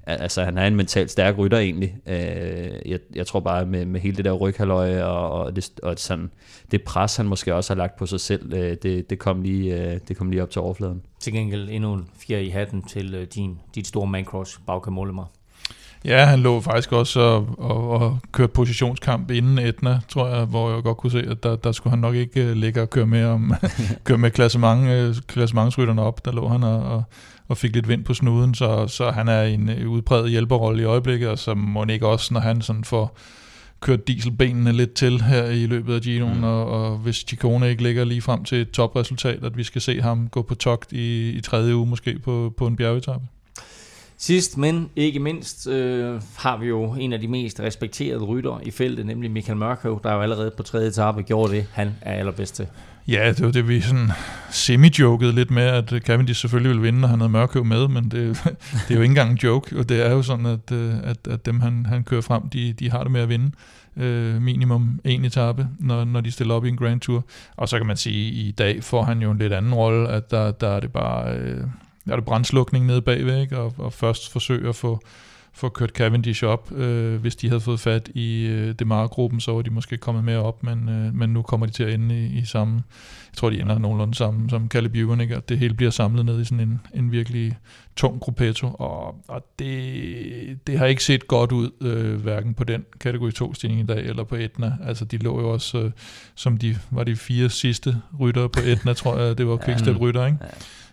altså 0.08 0.44
han 0.44 0.58
er 0.58 0.66
en 0.66 0.76
mentalt 0.76 1.10
stærk 1.10 1.38
rytter 1.38 1.58
egentlig. 1.58 1.96
Øh, 2.06 2.90
jeg, 2.90 2.98
jeg 3.14 3.26
tror 3.26 3.40
bare 3.40 3.66
med, 3.66 3.86
med 3.86 4.00
hele 4.00 4.16
det 4.16 4.24
der 4.24 4.32
ryghaløje 4.32 5.04
og, 5.04 5.30
og, 5.30 5.56
det, 5.56 5.70
og 5.82 5.94
sådan, 5.96 6.30
det 6.70 6.82
pres, 6.82 7.16
han 7.16 7.26
måske 7.26 7.54
også 7.54 7.74
har 7.74 7.78
lagt 7.78 7.96
på 7.96 8.06
sig 8.06 8.20
selv, 8.20 8.52
øh, 8.52 8.76
det, 8.82 9.10
det, 9.10 9.18
kom 9.18 9.42
lige, 9.42 9.92
øh, 9.92 10.00
det 10.08 10.16
kom 10.16 10.30
lige 10.30 10.42
op 10.42 10.50
til 10.50 10.60
overfladen. 10.60 11.02
Til 11.20 11.32
gengæld 11.32 11.68
endnu 11.70 11.94
en 11.94 12.08
fjer 12.18 12.38
i 12.38 12.48
hatten 12.48 12.82
til 12.82 13.14
øh, 13.14 13.26
din, 13.34 13.58
dit 13.74 13.86
store 13.86 14.06
mancross, 14.06 14.60
Bauke 14.66 14.90
Mollema. 14.90 15.22
Ja, 16.04 16.24
han 16.24 16.40
lå 16.40 16.60
faktisk 16.60 16.92
også 16.92 17.20
og, 17.20 17.46
og, 17.58 17.88
og 17.88 18.18
kørte 18.32 18.52
positionskamp 18.52 19.30
inden 19.30 19.58
Etna, 19.58 20.00
tror 20.08 20.28
jeg, 20.28 20.44
hvor 20.44 20.74
jeg 20.74 20.82
godt 20.82 20.96
kunne 20.96 21.10
se, 21.10 21.18
at 21.18 21.42
der, 21.42 21.56
der 21.56 21.72
skulle 21.72 21.90
han 21.90 21.98
nok 21.98 22.14
ikke 22.14 22.54
ligge 22.54 22.82
og 22.82 22.90
køre 22.90 23.06
med, 23.06 23.24
om, 23.24 23.54
køre 24.04 24.18
med 24.18 24.30
klassement, 24.30 25.26
klassementsrytterne 25.26 26.02
op. 26.02 26.24
Der 26.24 26.32
lå 26.32 26.48
han 26.48 26.62
og, 26.62 26.82
og 26.82 27.04
og 27.48 27.56
fik 27.56 27.74
lidt 27.74 27.88
vind 27.88 28.04
på 28.04 28.14
snuden, 28.14 28.54
så, 28.54 28.86
så 28.88 29.10
han 29.10 29.28
er 29.28 29.42
en 29.42 29.68
øh, 29.68 29.90
udbredt 29.90 30.30
hjælperrolle 30.30 30.82
i 30.82 30.84
øjeblikket, 30.84 31.28
og 31.28 31.38
så 31.38 31.54
må 31.54 31.84
ikke 31.84 32.06
også, 32.06 32.34
når 32.34 32.40
han 32.40 32.62
sådan 32.62 32.84
får 32.84 33.16
kørt 33.80 34.08
dieselbenene 34.08 34.72
lidt 34.72 34.92
til 34.92 35.22
her 35.22 35.44
i 35.44 35.66
løbet 35.66 35.94
af 35.94 36.00
Gino'en, 36.00 36.34
mm. 36.34 36.44
og, 36.44 36.66
og 36.66 36.98
hvis 36.98 37.16
Chicone 37.16 37.70
ikke 37.70 37.82
ligger 37.82 38.04
lige 38.04 38.22
frem 38.22 38.44
til 38.44 38.60
et 38.60 38.70
topresultat, 38.70 39.44
at 39.44 39.56
vi 39.56 39.64
skal 39.64 39.80
se 39.80 40.02
ham 40.02 40.28
gå 40.28 40.42
på 40.42 40.54
togt 40.54 40.92
i, 40.92 41.30
i 41.30 41.40
tredje 41.40 41.76
uge 41.76 41.86
måske 41.86 42.18
på, 42.18 42.54
på 42.56 42.66
en 42.66 42.76
bjergetappe. 42.76 43.26
Sidst, 44.20 44.58
men 44.58 44.90
ikke 44.96 45.20
mindst, 45.20 45.66
øh, 45.66 46.20
har 46.36 46.56
vi 46.56 46.66
jo 46.66 46.92
en 46.92 47.12
af 47.12 47.20
de 47.20 47.28
mest 47.28 47.60
respekterede 47.60 48.24
rytter 48.24 48.60
i 48.62 48.70
feltet, 48.70 49.06
nemlig 49.06 49.30
Michael 49.30 49.58
Mørkøv, 49.58 50.00
der 50.02 50.14
jo 50.14 50.20
allerede 50.20 50.50
på 50.56 50.62
tredje 50.62 50.88
etape 50.88 51.22
gjorde 51.22 51.52
det, 51.52 51.66
han 51.72 51.94
er 52.00 52.12
allerbedst 52.12 52.54
til. 52.54 52.66
Ja, 53.08 53.28
det 53.28 53.46
var 53.46 53.52
det, 53.52 53.68
vi 53.68 53.80
sådan 53.80 54.10
semi-jokede 54.50 55.32
lidt 55.32 55.50
med, 55.50 55.62
at 55.62 55.92
øh, 55.92 56.00
Cavendish 56.00 56.40
selvfølgelig 56.40 56.68
ville 56.68 56.82
vinde, 56.82 57.00
når 57.00 57.08
han 57.08 57.20
havde 57.20 57.32
Mørkøv 57.32 57.64
med, 57.64 57.88
men 57.88 58.04
det, 58.04 58.12
det 58.88 58.90
er 58.90 58.94
jo 58.94 59.00
ikke 59.00 59.12
engang 59.12 59.30
en 59.30 59.36
joke, 59.36 59.78
og 59.78 59.88
det 59.88 60.06
er 60.06 60.10
jo 60.10 60.22
sådan, 60.22 60.46
at, 60.46 60.72
øh, 60.72 60.94
at, 61.02 61.16
at 61.30 61.46
dem, 61.46 61.60
han, 61.60 61.86
han 61.86 62.04
kører 62.04 62.20
frem, 62.20 62.48
de, 62.48 62.72
de 62.72 62.90
har 62.90 63.02
det 63.02 63.12
med 63.12 63.20
at 63.20 63.28
vinde 63.28 63.50
øh, 63.96 64.42
minimum 64.42 65.00
en 65.04 65.24
etape, 65.24 65.68
når, 65.78 66.04
når 66.04 66.20
de 66.20 66.30
stiller 66.30 66.54
op 66.54 66.64
i 66.64 66.68
en 66.68 66.76
Grand 66.76 67.00
Tour. 67.00 67.24
Og 67.56 67.68
så 67.68 67.76
kan 67.76 67.86
man 67.86 67.96
sige, 67.96 68.28
at 68.28 68.34
i 68.34 68.54
dag 68.58 68.84
får 68.84 69.02
han 69.02 69.22
jo 69.22 69.30
en 69.30 69.38
lidt 69.38 69.52
anden 69.52 69.74
rolle, 69.74 70.08
at 70.08 70.30
der, 70.30 70.50
der 70.50 70.68
er 70.68 70.80
det 70.80 70.92
bare... 70.92 71.36
Øh, 71.36 71.60
der 72.06 72.12
er 72.12 72.16
det 72.16 72.24
brændslukning 72.24 72.86
nede 72.86 73.02
bagved, 73.02 73.40
ikke? 73.40 73.58
Og, 73.58 73.74
og 73.78 73.92
først 73.92 74.32
forsøge 74.32 74.68
at 74.68 74.76
få, 74.76 75.00
få 75.58 75.68
kørt 75.68 75.90
Cavendish 75.90 76.44
op. 76.44 76.72
Øh, 76.72 77.20
hvis 77.20 77.36
de 77.36 77.48
havde 77.48 77.60
fået 77.60 77.80
fat 77.80 78.08
i 78.14 78.46
øh, 78.46 78.74
Demar-gruppen, 78.78 79.40
så 79.40 79.52
var 79.52 79.62
de 79.62 79.70
måske 79.70 79.96
kommet 79.96 80.24
mere 80.24 80.38
op, 80.38 80.62
men, 80.62 80.88
øh, 80.88 81.14
men 81.14 81.30
nu 81.30 81.42
kommer 81.42 81.66
de 81.66 81.72
til 81.72 81.82
at 81.82 81.94
ende 81.94 82.26
i, 82.26 82.38
i 82.38 82.44
samme, 82.44 82.74
jeg 83.30 83.36
tror 83.36 83.50
de 83.50 83.60
ender 83.60 83.78
nogenlunde 83.78 84.14
sammen 84.14 84.50
som 84.50 84.68
Caleb 84.68 84.94
Ewan, 84.94 85.20
ikke? 85.20 85.36
og 85.36 85.48
det 85.48 85.58
hele 85.58 85.74
bliver 85.74 85.90
samlet 85.90 86.24
ned 86.24 86.40
i 86.40 86.44
sådan 86.44 86.60
en, 86.60 86.80
en 86.94 87.12
virkelig 87.12 87.56
tung 87.96 88.20
gruppetto, 88.20 88.66
og, 88.66 89.24
og 89.28 89.46
det, 89.58 90.66
det 90.66 90.78
har 90.78 90.86
ikke 90.86 91.04
set 91.04 91.28
godt 91.28 91.52
ud, 91.52 91.70
øh, 91.80 92.22
hverken 92.22 92.54
på 92.54 92.64
den 92.64 92.84
kategori 93.00 93.32
2 93.32 93.54
stigning 93.54 93.80
i 93.80 93.86
dag, 93.86 94.04
eller 94.04 94.24
på 94.24 94.34
Etna. 94.34 94.72
Altså 94.84 95.04
de 95.04 95.16
lå 95.16 95.40
jo 95.40 95.50
også, 95.50 95.78
øh, 95.78 95.90
som 96.34 96.56
de 96.56 96.76
var 96.90 97.04
de 97.04 97.16
fire 97.16 97.50
sidste 97.50 97.96
ryttere 98.20 98.48
på 98.48 98.60
Etna, 98.64 98.92
tror 98.92 99.18
jeg, 99.18 99.38
det 99.38 99.46
var 99.46 99.56
Quickstep 99.64 100.00
rytter, 100.00 100.26
ikke? 100.26 100.38
Ja. 100.40 100.46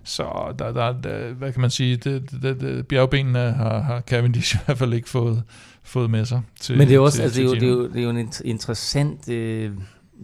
Så 0.05 0.53
der, 0.59 0.71
der, 0.71 0.93
der, 1.03 1.33
hvad 1.33 1.51
kan 1.51 1.61
man 1.61 1.69
sige, 1.69 1.95
det, 1.95 2.31
det, 2.41 2.61
det, 2.61 2.87
bjergbenene 2.87 3.39
har, 3.39 3.79
har 3.79 4.01
Cavendish 4.01 4.55
i 4.55 4.59
hvert 4.65 4.77
fald 4.77 4.93
ikke 4.93 5.09
fået, 5.09 5.43
fået 5.83 6.09
med 6.09 6.25
sig. 6.25 6.41
Til, 6.59 6.77
Men 6.77 6.87
det 6.87 6.95
er, 6.95 6.99
også, 6.99 7.17
til, 7.17 7.23
altså, 7.23 7.41
det, 7.41 7.45
er 7.45 7.49
jo, 7.49 7.55
det, 7.55 7.63
er 7.63 7.67
jo, 7.67 7.87
det 7.87 7.97
er 7.99 8.03
jo 8.03 8.09
en 8.09 8.29
interessant 8.45 9.29
øh, 9.29 9.71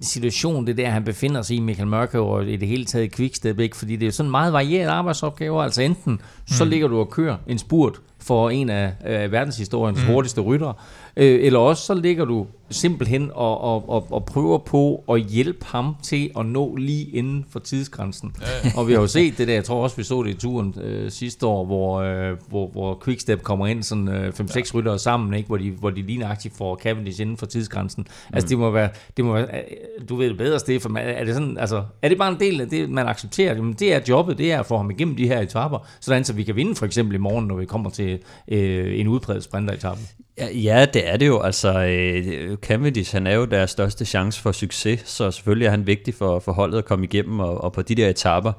situation, 0.01 0.67
det 0.67 0.77
der 0.77 0.89
han 0.89 1.03
befinder 1.03 1.41
sig 1.41 1.57
i, 1.57 1.59
Michael 1.59 1.87
Mørke, 1.87 2.19
og 2.19 2.47
i 2.47 2.55
det 2.55 2.67
hele 2.67 2.85
taget 2.85 3.15
Quickstep, 3.15 3.59
ikke? 3.59 3.77
fordi 3.77 3.95
det 3.95 4.07
er 4.07 4.11
sådan 4.11 4.31
meget 4.31 4.53
varieret 4.53 4.87
arbejdsopgaver, 4.87 5.63
altså 5.63 5.81
enten 5.81 6.21
så 6.45 6.63
mm. 6.63 6.69
ligger 6.69 6.87
du 6.87 6.99
og 6.99 7.09
kører 7.09 7.37
en 7.47 7.57
spurt 7.57 8.01
for 8.19 8.49
en 8.49 8.69
af 8.69 8.93
øh, 9.07 9.31
verdenshistoriens 9.31 9.99
mm. 10.01 10.07
hurtigste 10.13 10.41
ryttere, 10.41 10.73
øh, 11.17 11.39
eller 11.45 11.59
også 11.59 11.85
så 11.85 11.93
ligger 11.93 12.25
du 12.25 12.47
simpelthen 12.71 13.31
og, 13.33 13.61
og, 13.61 13.89
og, 13.89 14.07
og 14.11 14.25
prøver 14.25 14.57
på 14.57 15.03
at 15.09 15.21
hjælpe 15.21 15.65
ham 15.65 15.95
til 16.03 16.31
at 16.39 16.45
nå 16.45 16.75
lige 16.75 17.03
inden 17.03 17.45
for 17.49 17.59
tidsgrænsen. 17.59 18.35
Ja. 18.41 18.71
og 18.77 18.87
vi 18.87 18.93
har 18.93 19.01
jo 19.01 19.07
set 19.07 19.37
det 19.37 19.47
der, 19.47 19.53
jeg 19.53 19.63
tror 19.63 19.83
også, 19.83 19.97
vi 19.97 20.03
så 20.03 20.23
det 20.23 20.29
i 20.29 20.33
turen 20.33 20.75
øh, 20.81 21.11
sidste 21.11 21.45
år, 21.45 21.65
hvor, 21.65 22.01
øh, 22.01 22.37
hvor, 22.49 22.67
hvor 22.67 23.01
Quickstep 23.05 23.43
kommer 23.43 23.67
ind, 23.67 23.83
sådan 23.83 24.07
øh, 24.07 24.33
5-6 24.39 24.55
ja. 24.55 24.61
ryttere 24.73 24.99
sammen, 24.99 25.33
ikke? 25.33 25.47
Hvor, 25.47 25.57
de, 25.57 25.71
hvor 25.71 25.89
de 25.89 26.01
lige 26.01 26.19
nøjagtigt 26.19 26.57
får 26.57 26.75
Cavendish 26.75 27.21
inden 27.21 27.37
for 27.37 27.45
tidsgrænsen. 27.45 28.05
Altså, 28.07 28.25
mm. 28.29 28.35
Altså 28.35 28.49
det 28.49 28.57
må 28.57 28.71
være, 28.71 28.89
det 29.17 29.25
må 29.25 29.33
være, 29.33 29.47
øh, 29.47 30.09
du 30.09 30.15
ved 30.15 30.29
det 30.29 30.37
bedre, 30.37 30.59
Stefan, 30.59 30.97
er 30.97 31.23
det, 31.23 31.33
sådan, 31.33 31.57
altså, 31.57 31.83
er 32.01 32.09
det 32.09 32.17
bare 32.17 32.31
en 32.31 32.39
del 32.39 32.61
af 32.61 32.67
det, 32.67 32.89
man 32.89 33.07
accepterer? 33.07 33.55
Jamen, 33.55 33.73
det 33.73 33.93
er 33.93 33.99
jobbet, 34.09 34.37
det 34.37 34.51
er 34.51 34.59
at 34.59 34.65
få 34.65 34.77
ham 34.77 34.91
igennem 34.91 35.15
de 35.15 35.27
her 35.27 35.39
etaper, 35.39 35.87
sådan 35.99 36.23
så 36.23 36.33
vi 36.33 36.43
kan 36.43 36.55
vinde 36.55 36.75
for 36.75 36.85
eksempel 36.85 37.15
i 37.15 37.19
morgen, 37.19 37.45
når 37.45 37.55
vi 37.55 37.65
kommer 37.65 37.89
til 37.89 38.19
øh, 38.47 38.99
en 38.99 39.07
udpræget 39.07 39.43
sprinteretappe. 39.43 40.01
Ja, 40.37 40.47
ja, 40.49 40.85
det 40.93 41.09
er 41.09 41.17
det 41.17 41.27
jo. 41.27 41.41
Altså, 41.41 41.83
øh, 41.83 42.57
Cavendish, 42.61 43.13
han 43.13 43.27
er 43.27 43.35
jo 43.35 43.45
deres 43.45 43.71
største 43.71 44.05
chance 44.05 44.41
for 44.41 44.51
succes, 44.51 44.99
så 45.05 45.31
selvfølgelig 45.31 45.65
er 45.65 45.71
han 45.71 45.87
vigtig 45.87 46.13
for, 46.13 46.39
for 46.39 46.51
holdet 46.51 46.77
at 46.77 46.85
komme 46.85 47.05
igennem, 47.05 47.39
og, 47.39 47.63
og 47.63 47.73
på 47.73 47.81
de 47.81 47.95
der 47.95 48.09
etaper, 48.09 48.53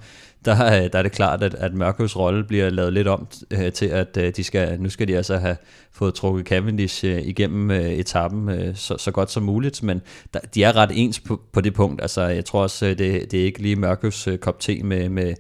der, 0.44 0.66
øh, 0.66 0.92
der 0.92 0.98
er 0.98 1.02
det 1.02 1.12
klart, 1.12 1.42
at, 1.42 1.54
at 1.54 1.74
Mørkøs 1.74 2.16
rolle 2.16 2.44
bliver 2.44 2.70
lavet 2.70 2.92
lidt 2.92 3.08
om 3.08 3.26
øh, 3.50 3.72
til, 3.72 3.86
at 3.86 4.16
øh, 4.16 4.32
de 4.36 4.44
skal, 4.44 4.80
nu 4.80 4.90
skal 4.90 5.08
de 5.08 5.16
altså 5.16 5.36
have 5.36 5.56
fået 5.92 6.14
trukket 6.14 6.46
Cavendish 6.46 7.04
øh, 7.04 7.22
igennem 7.22 7.70
øh, 7.70 7.92
etappen 7.92 8.48
øh, 8.48 8.76
så, 8.76 8.96
så 8.98 9.10
godt 9.10 9.30
som 9.30 9.42
muligt, 9.42 9.82
men 9.82 10.02
der, 10.34 10.40
de 10.40 10.64
er 10.64 10.76
ret 10.76 10.90
ens 10.94 11.20
på, 11.20 11.40
på 11.52 11.60
det 11.60 11.74
punkt. 11.74 12.02
Altså, 12.02 12.22
jeg 12.22 12.44
tror 12.44 12.62
også, 12.62 12.86
øh, 12.86 12.98
det, 12.98 13.30
det 13.30 13.40
er 13.40 13.44
ikke 13.44 13.62
lige 13.62 13.76
Mørkøs 13.76 14.28
øh, 14.28 14.38
kop 14.38 14.60
te 14.60 14.82
med, 14.82 15.08
med 15.08 15.34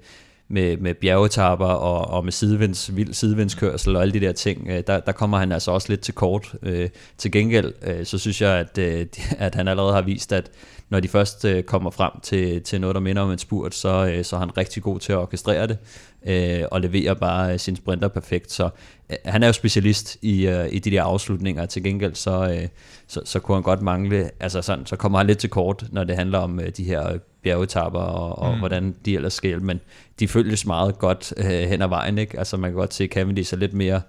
med, 0.52 0.76
med 0.76 0.94
bjergetapper 0.94 1.66
og, 1.66 2.16
og 2.16 2.24
med 2.24 2.32
sidevinds, 2.32 2.96
vild 2.96 3.12
sidevindskørsel 3.12 3.96
og 3.96 4.02
alle 4.02 4.14
de 4.14 4.20
der 4.20 4.32
ting, 4.32 4.68
øh, 4.68 4.82
der, 4.86 5.00
der 5.00 5.12
kommer 5.12 5.38
han 5.38 5.52
altså 5.52 5.70
også 5.70 5.88
lidt 5.88 6.00
til 6.00 6.14
kort. 6.14 6.54
Øh, 6.62 6.88
til 7.18 7.32
gengæld, 7.32 7.72
øh, 7.82 8.06
så 8.06 8.18
synes 8.18 8.42
jeg, 8.42 8.52
at, 8.52 8.78
øh, 8.78 9.06
at 9.46 9.54
han 9.54 9.68
allerede 9.68 9.92
har 9.92 10.02
vist, 10.02 10.32
at 10.32 10.50
når 10.88 11.00
de 11.00 11.08
først 11.08 11.44
øh, 11.44 11.62
kommer 11.62 11.90
frem 11.90 12.12
til, 12.22 12.62
til 12.62 12.80
noget, 12.80 12.94
der 12.94 13.00
minder 13.00 13.22
om 13.22 13.30
en 13.30 13.38
spurt, 13.38 13.74
så, 13.74 14.06
øh, 14.06 14.24
så 14.24 14.36
er 14.36 14.40
han 14.40 14.56
rigtig 14.56 14.82
god 14.82 15.00
til 15.00 15.12
at 15.12 15.18
orkestrere 15.18 15.66
det 15.66 15.78
øh, 16.26 16.62
og 16.70 16.80
leverer 16.80 17.14
bare 17.14 17.58
sin 17.58 17.76
sprinter 17.76 18.08
perfekt. 18.08 18.52
Så 18.52 18.70
øh, 19.10 19.16
han 19.24 19.42
er 19.42 19.46
jo 19.46 19.52
specialist 19.52 20.16
i, 20.22 20.46
øh, 20.46 20.68
i 20.72 20.78
de 20.78 20.90
der 20.90 21.02
afslutninger. 21.02 21.66
Til 21.66 21.82
gengæld 21.82 22.14
så, 22.14 22.56
øh, 22.56 22.68
så, 23.06 23.20
så 23.24 23.40
kunne 23.40 23.56
han 23.56 23.62
godt 23.62 23.82
mangle, 23.82 24.30
altså 24.40 24.62
sådan, 24.62 24.86
så 24.86 24.96
kommer 24.96 25.18
han 25.18 25.26
lidt 25.26 25.38
til 25.38 25.50
kort, 25.50 25.84
når 25.92 26.04
det 26.04 26.16
handler 26.16 26.38
om 26.38 26.60
øh, 26.60 26.68
de 26.76 26.84
her 26.84 27.18
bjergetapper 27.42 28.00
og, 28.00 28.38
og 28.38 28.52
mm. 28.52 28.58
hvordan 28.58 28.94
de 29.04 29.14
ellers 29.14 29.32
skal, 29.32 29.62
men 29.62 29.80
de 30.20 30.28
følges 30.28 30.66
meget 30.66 30.98
godt 30.98 31.34
øh, 31.36 31.44
hen 31.44 31.82
ad 31.82 31.88
vejen, 31.88 32.18
ikke? 32.18 32.38
Altså 32.38 32.56
man 32.56 32.70
kan 32.70 32.76
godt 32.76 32.94
se, 32.94 33.06
Cavendish 33.06 33.54
er 33.54 33.58
lidt 33.58 33.74
mere 33.74 34.00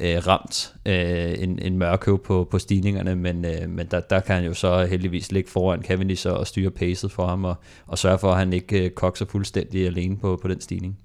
øh, 0.00 0.26
ramt 0.26 0.74
øh, 0.86 1.42
en, 1.42 1.58
en 1.62 1.78
mørkøv 1.78 2.22
på, 2.22 2.48
på 2.50 2.58
stigningerne, 2.58 3.16
men, 3.16 3.44
øh, 3.44 3.68
men 3.68 3.86
der, 3.90 4.00
der 4.00 4.20
kan 4.20 4.34
han 4.34 4.44
jo 4.44 4.54
så 4.54 4.84
heldigvis 4.84 5.32
ligge 5.32 5.50
foran 5.50 5.82
Cavendish 5.82 6.28
og, 6.28 6.36
og 6.36 6.46
styre 6.46 6.70
pacet 6.70 7.12
for 7.12 7.26
ham, 7.26 7.44
og, 7.44 7.54
og 7.86 7.98
sørge 7.98 8.18
for, 8.18 8.32
at 8.32 8.38
han 8.38 8.52
ikke 8.52 8.84
øh, 8.84 8.90
kokser 8.90 9.26
fuldstændig 9.26 9.86
alene 9.86 10.16
på, 10.16 10.38
på 10.42 10.48
den 10.48 10.60
stigning. 10.60 10.98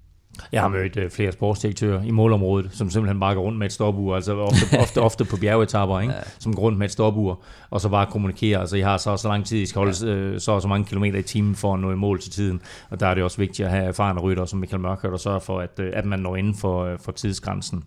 Jeg 0.51 0.61
har 0.61 0.67
mødt 0.67 0.97
øh, 0.97 1.09
flere 1.09 1.31
sportsdirektører 1.31 2.03
i 2.03 2.11
målområdet, 2.11 2.69
som 2.73 2.89
simpelthen 2.89 3.19
bare 3.19 3.35
går 3.35 3.41
rundt 3.41 3.57
med 3.57 3.65
et 3.65 3.73
stopur, 3.73 4.15
altså 4.15 4.37
ofte, 4.37 4.79
ofte, 4.83 5.01
ofte 5.01 5.25
på 5.25 5.37
bjergetapper, 5.37 5.99
ikke? 5.99 6.13
Ja. 6.13 6.19
som 6.39 6.55
går 6.55 6.61
rundt 6.61 6.77
med 6.77 6.85
et 6.85 6.91
stopur, 6.91 7.41
og 7.69 7.81
så 7.81 7.89
bare 7.89 8.05
kommunikerer, 8.05 8.59
altså 8.59 8.77
I 8.77 8.81
har 8.81 8.97
så 8.97 9.17
så 9.17 9.27
lang 9.27 9.45
tid, 9.45 9.57
I 9.57 9.65
skal 9.65 9.79
holde 9.79 10.07
øh, 10.07 10.39
så 10.39 10.59
så 10.59 10.67
mange 10.67 10.85
kilometer 10.85 11.19
i 11.19 11.23
timen 11.23 11.55
for 11.55 11.73
at 11.73 11.79
nå 11.79 11.91
i 11.91 11.95
mål 11.95 12.19
til 12.19 12.31
tiden, 12.31 12.61
og 12.89 12.99
der 12.99 13.07
er 13.07 13.13
det 13.13 13.23
også 13.23 13.37
vigtigt 13.37 13.65
at 13.65 13.71
have 13.71 13.85
erfarne 13.85 14.19
rytter 14.19 14.45
som 14.45 14.59
Michael 14.59 14.81
Mørkøv, 14.81 15.11
der 15.11 15.17
sørger 15.17 15.39
for, 15.39 15.59
at, 15.59 15.79
øh, 15.79 15.91
at 15.93 16.05
man 16.05 16.19
når 16.19 16.35
inden 16.35 16.55
for, 16.55 16.85
øh, 16.85 16.99
for 16.99 17.11
tidsgrænsen. 17.11 17.83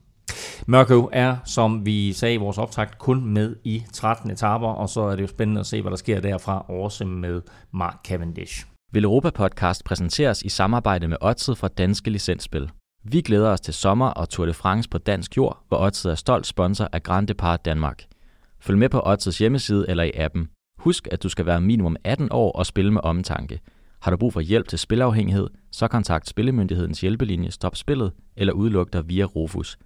Mørkøv 0.66 1.10
er, 1.12 1.36
som 1.44 1.86
vi 1.86 2.12
sagde 2.12 2.34
i 2.34 2.38
vores 2.38 2.58
optakt, 2.58 2.98
kun 2.98 3.24
med 3.24 3.56
i 3.64 3.82
13 3.92 4.30
etaper, 4.30 4.68
og 4.68 4.88
så 4.88 5.00
er 5.00 5.16
det 5.16 5.22
jo 5.22 5.28
spændende 5.28 5.60
at 5.60 5.66
se, 5.66 5.82
hvad 5.82 5.90
der 5.90 5.96
sker 5.96 6.20
derfra, 6.20 6.64
også 6.68 7.04
med 7.04 7.42
Mark 7.72 7.96
Cavendish. 8.04 8.66
Vil 8.92 9.04
Europa 9.04 9.30
Podcast 9.30 9.84
præsenteres 9.84 10.42
i 10.42 10.48
samarbejde 10.48 11.08
med 11.08 11.16
Odset 11.20 11.58
fra 11.58 11.68
Danske 11.68 12.10
Licensspil. 12.10 12.70
Vi 13.04 13.20
glæder 13.20 13.50
os 13.50 13.60
til 13.60 13.74
sommer 13.74 14.06
og 14.06 14.28
Tour 14.28 14.46
de 14.46 14.52
France 14.52 14.88
på 14.88 14.98
dansk 14.98 15.36
jord, 15.36 15.64
hvor 15.68 15.78
Odset 15.78 16.10
er 16.10 16.14
stolt 16.14 16.46
sponsor 16.46 16.88
af 16.92 17.02
Grand 17.02 17.26
Depart 17.26 17.64
Danmark. 17.64 18.04
Følg 18.60 18.78
med 18.78 18.88
på 18.88 19.02
Odsets 19.04 19.38
hjemmeside 19.38 19.86
eller 19.88 20.04
i 20.04 20.12
appen. 20.14 20.48
Husk, 20.78 21.08
at 21.10 21.22
du 21.22 21.28
skal 21.28 21.46
være 21.46 21.60
minimum 21.60 21.96
18 22.04 22.28
år 22.30 22.52
og 22.52 22.66
spille 22.66 22.92
med 22.92 23.00
omtanke. 23.04 23.60
Har 24.00 24.10
du 24.10 24.16
brug 24.16 24.32
for 24.32 24.40
hjælp 24.40 24.68
til 24.68 24.78
spilafhængighed, 24.78 25.48
så 25.72 25.88
kontakt 25.88 26.28
Spillemyndighedens 26.28 27.00
hjælpelinje 27.00 27.50
Stop 27.50 27.76
Spillet 27.76 28.12
eller 28.36 28.52
udluk 28.52 28.92
dig 28.92 29.08
via 29.08 29.24
Rufus. 29.24 29.78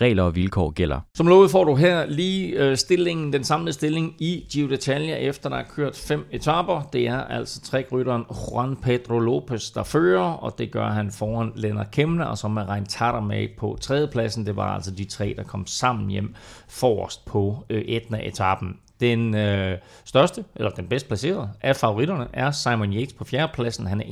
Regler 0.00 0.22
og 0.22 0.34
vilkår 0.34 0.70
gælder. 0.70 1.00
Som 1.14 1.26
lovet 1.26 1.50
får 1.50 1.64
du 1.64 1.74
her 1.74 2.06
lige 2.06 2.48
øh, 2.48 2.76
stillingen, 2.76 3.32
den 3.32 3.44
samlede 3.44 3.72
stilling 3.72 4.14
i 4.18 4.46
Giro 4.52 4.68
d'Italia, 4.68 5.14
efter 5.14 5.48
der 5.48 5.56
er 5.56 5.64
kørt 5.74 5.96
fem 5.96 6.26
etaper. 6.30 6.88
Det 6.92 7.08
er 7.08 7.20
altså 7.20 7.60
trækrytteren 7.60 8.24
Juan 8.30 8.76
Pedro 8.76 9.18
Lopez, 9.18 9.70
der 9.70 9.82
fører, 9.82 10.22
og 10.22 10.58
det 10.58 10.70
gør 10.70 10.88
han 10.88 11.10
foran 11.10 11.52
Lennart 11.54 11.90
Kemne, 11.90 12.28
og 12.28 12.38
så 12.38 12.48
med 12.48 12.68
Reintara 12.68 13.20
med 13.20 13.48
på 13.58 13.78
tredjepladsen. 13.80 14.46
Det 14.46 14.56
var 14.56 14.74
altså 14.74 14.90
de 14.90 15.04
tre, 15.04 15.34
der 15.36 15.42
kom 15.42 15.66
sammen 15.66 16.10
hjem 16.10 16.34
forrest 16.68 17.24
på 17.24 17.64
øh, 17.70 17.82
Etna-etappen. 17.82 18.76
Den 19.00 19.34
øh, 19.34 19.78
største, 20.04 20.44
eller 20.56 20.70
den 20.70 20.86
bedst 20.86 21.08
placerede 21.08 21.50
af 21.60 21.76
favoritterne, 21.76 22.28
er 22.32 22.50
Simon 22.50 22.92
Yates 22.92 23.12
på 23.12 23.24
fjerdepladsen. 23.24 23.86
Han 23.86 24.00
er 24.00 24.04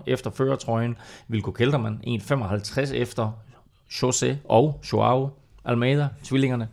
1,42 0.00 0.02
efter 0.06 0.30
førertrøjen. 0.30 0.96
Vilko 1.28 1.50
Kelterman 1.50 2.00
1,55 2.06 2.94
efter 2.94 3.32
José 3.92 4.34
og 4.44 4.80
Joao 4.92 5.30
Almeida, 5.64 6.08
tvillingerne, 6.24 6.68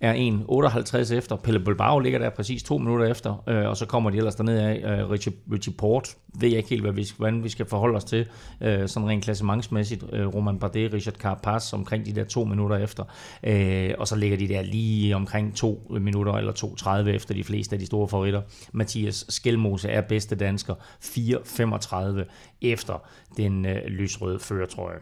er 0.00 0.14
1,58 0.14 1.14
efter. 1.14 1.36
Pelle 1.36 1.60
Bilbao 1.60 1.98
ligger 1.98 2.18
der 2.18 2.30
præcis 2.30 2.62
to 2.62 2.78
minutter 2.78 3.06
efter, 3.06 3.42
øh, 3.48 3.68
og 3.68 3.76
så 3.76 3.86
kommer 3.86 4.10
de 4.10 4.16
ellers 4.16 4.34
derned 4.34 4.58
af. 4.58 4.98
Øh, 4.98 5.10
Richie, 5.10 5.32
Richie 5.52 5.72
Port 5.72 6.16
ved 6.40 6.48
jeg 6.48 6.56
ikke 6.56 6.68
helt, 6.68 6.82
hvad 6.82 6.92
vi, 6.92 7.06
hvordan 7.16 7.44
vi 7.44 7.48
skal 7.48 7.66
forholde 7.66 7.96
os 7.96 8.04
til, 8.04 8.26
øh, 8.60 8.88
sådan 8.88 9.08
rent 9.08 9.24
klassementsmæssigt. 9.24 10.04
Øh, 10.12 10.26
Roman 10.26 10.58
Bardet, 10.58 10.92
Richard 10.92 11.14
Carapaz 11.14 11.72
omkring 11.72 12.06
de 12.06 12.12
der 12.12 12.24
to 12.24 12.44
minutter 12.44 12.76
efter, 12.76 13.04
øh, 13.42 13.90
og 13.98 14.08
så 14.08 14.16
ligger 14.16 14.36
de 14.36 14.48
der 14.48 14.62
lige 14.62 15.16
omkring 15.16 15.56
to 15.56 15.92
minutter 16.00 16.32
eller 16.32 16.52
2.30 16.52 17.08
efter 17.08 17.34
de 17.34 17.44
fleste 17.44 17.74
af 17.74 17.80
de 17.80 17.86
store 17.86 18.08
favoritter. 18.08 18.42
Mathias 18.72 19.26
Skelmose 19.28 19.88
er 19.88 20.00
bedste 20.00 20.36
dansker, 20.36 20.74
4.35 21.00 22.24
efter 22.62 23.02
den 23.36 23.66
øh, 23.66 23.84
lysrøde 23.86 24.38
føretrøje. 24.38 24.98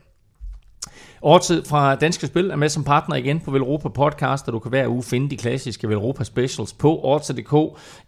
Overtid 1.23 1.65
fra 1.65 1.95
Danske 1.95 2.27
Spil 2.27 2.51
er 2.51 2.57
med 2.57 2.69
som 2.69 2.85
partner 2.85 3.17
igen 3.17 3.41
på 3.41 3.51
Velropa 3.51 3.89
Podcast, 3.89 4.49
og 4.49 4.53
du 4.53 4.59
kan 4.59 4.69
hver 4.69 4.89
uge 4.89 5.03
finde 5.03 5.31
de 5.31 5.37
klassiske 5.37 5.89
Velropa 5.89 6.25
Specials 6.25 6.73
på 6.73 6.99
Overtid.dk. 6.99 7.55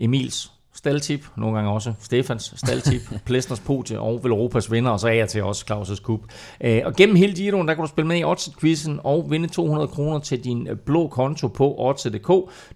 Emils 0.01 0.56
Staltip, 0.77 1.27
nogle 1.37 1.57
gange 1.57 1.71
også 1.71 1.93
Stefans 2.01 2.55
Staltip, 2.57 3.01
Plæstners 3.27 3.61
Podie 3.61 4.01
og 4.01 4.25
Velropas 4.25 4.73
vinder, 4.73 4.91
og 4.91 5.01
så 5.01 5.09
er 5.09 5.13
jeg 5.13 5.29
til 5.29 5.43
også 5.43 5.65
Claus' 5.71 6.03
Cup. 6.03 6.21
Øh, 6.61 6.83
og 6.85 6.95
gennem 6.95 7.17
hele 7.17 7.35
Giroen, 7.35 7.69
der 7.69 7.75
kan 7.75 7.85
du 7.85 7.89
spille 7.89 8.09
med 8.09 8.19
i 8.19 8.25
Odds-quizzen 8.25 9.01
og 9.05 9.27
vinde 9.31 9.49
200 9.49 9.89
kroner 9.89 10.19
til 10.19 10.45
din 10.45 10.69
øh, 10.69 10.77
blå 10.77 11.09
konto 11.09 11.49
på 11.49 11.75
Odds.dk. 11.79 12.29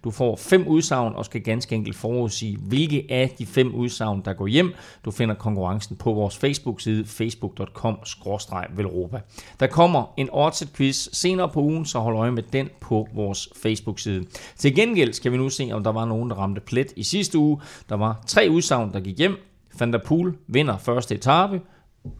Du 0.03 0.11
får 0.11 0.35
fem 0.35 0.67
udsagn 0.67 1.15
og 1.15 1.25
skal 1.25 1.41
ganske 1.41 1.75
enkelt 1.75 1.95
forudsige, 1.95 2.57
hvilke 2.57 3.05
af 3.09 3.35
de 3.39 3.45
fem 3.45 3.75
udsagn, 3.75 4.21
der 4.25 4.33
går 4.33 4.47
hjem. 4.47 4.73
Du 5.05 5.11
finder 5.11 5.35
konkurrencen 5.35 5.95
på 5.95 6.13
vores 6.13 6.37
Facebook-side, 6.37 7.05
facebook.com-velropa. 7.05 9.19
Der 9.59 9.67
kommer 9.67 10.13
en 10.17 10.29
Odds-quiz 10.29 11.09
senere 11.13 11.49
på 11.49 11.61
ugen, 11.61 11.85
så 11.85 11.99
hold 11.99 12.17
øje 12.17 12.31
med 12.31 12.43
den 12.43 12.69
på 12.79 13.07
vores 13.13 13.49
Facebook-side. 13.63 14.25
Til 14.57 14.75
gengæld 14.75 15.13
skal 15.13 15.31
vi 15.31 15.37
nu 15.37 15.49
se, 15.49 15.69
om 15.71 15.83
der 15.83 15.91
var 15.91 16.05
nogen, 16.05 16.29
der 16.29 16.35
ramte 16.35 16.61
plet 16.61 16.93
i 16.95 17.03
sidste 17.03 17.37
uge. 17.37 17.61
Der 17.91 17.97
var 17.97 18.23
tre 18.27 18.47
udsagn, 18.51 18.93
der 18.93 18.99
gik 18.99 19.17
hjem. 19.17 19.37
Van 19.79 19.93
der 19.93 19.99
Poel 20.05 20.33
vinder 20.47 20.77
første 20.77 21.15
etape. 21.15 21.61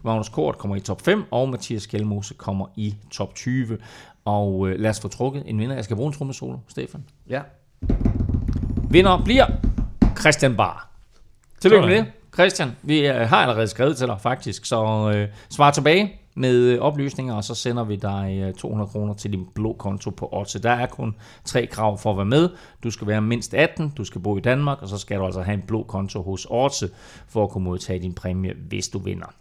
Magnus 0.04 0.28
Kort 0.28 0.58
kommer 0.58 0.76
i 0.76 0.80
top 0.80 1.02
5, 1.02 1.24
og 1.30 1.48
Mathias 1.48 1.86
Kjellmose 1.86 2.34
kommer 2.34 2.66
i 2.76 2.94
top 3.10 3.34
20. 3.34 3.78
Og 4.24 4.68
øh, 4.68 4.80
lad 4.80 4.90
os 4.90 5.00
få 5.00 5.08
trukket 5.08 5.42
en 5.46 5.58
vinder. 5.58 5.74
Jeg 5.74 5.84
skal 5.84 5.96
bruge 5.96 6.06
en 6.06 6.12
trommesolo, 6.12 6.58
Stefan. 6.68 7.04
Ja. 7.28 7.40
Vinder 8.90 9.24
bliver 9.24 9.46
Christian 10.20 10.56
Bar. 10.56 10.90
Tillykke 11.60 11.86
med 11.86 11.96
det, 11.96 12.06
Christian. 12.34 12.76
Vi 12.82 13.06
øh, 13.08 13.14
har 13.14 13.36
allerede 13.36 13.68
skrevet 13.68 13.96
til 13.96 14.06
dig, 14.06 14.20
faktisk. 14.20 14.66
Så 14.66 15.10
øh, 15.14 15.28
svar 15.48 15.70
tilbage 15.70 16.20
med 16.34 16.56
øh, 16.56 16.78
oplysninger, 16.78 17.34
og 17.34 17.44
så 17.44 17.54
sender 17.54 17.84
vi 17.84 17.96
dig 17.96 18.38
øh, 18.42 18.54
200 18.54 18.90
kroner 18.90 19.14
til 19.14 19.32
din 19.32 19.46
blå 19.54 19.72
konto 19.72 20.10
på 20.10 20.28
Otse. 20.32 20.62
Der 20.62 20.70
er 20.70 20.86
kun 20.86 21.14
tre 21.44 21.66
krav 21.66 21.98
for 21.98 22.10
at 22.10 22.16
være 22.16 22.26
med. 22.26 22.48
Du 22.84 22.90
skal 22.90 23.06
være 23.06 23.20
mindst 23.20 23.54
18, 23.54 23.92
du 23.96 24.04
skal 24.04 24.20
bo 24.20 24.36
i 24.36 24.40
Danmark, 24.40 24.82
og 24.82 24.88
så 24.88 24.98
skal 24.98 25.18
du 25.18 25.24
altså 25.24 25.42
have 25.42 25.54
en 25.54 25.62
blå 25.66 25.82
konto 25.82 26.22
hos 26.22 26.46
Otse 26.50 26.90
for 27.28 27.44
at 27.44 27.50
kunne 27.50 27.64
modtage 27.64 28.02
din 28.02 28.14
præmie, 28.14 28.54
hvis 28.68 28.88
du 28.88 28.98
vinder. 28.98 29.34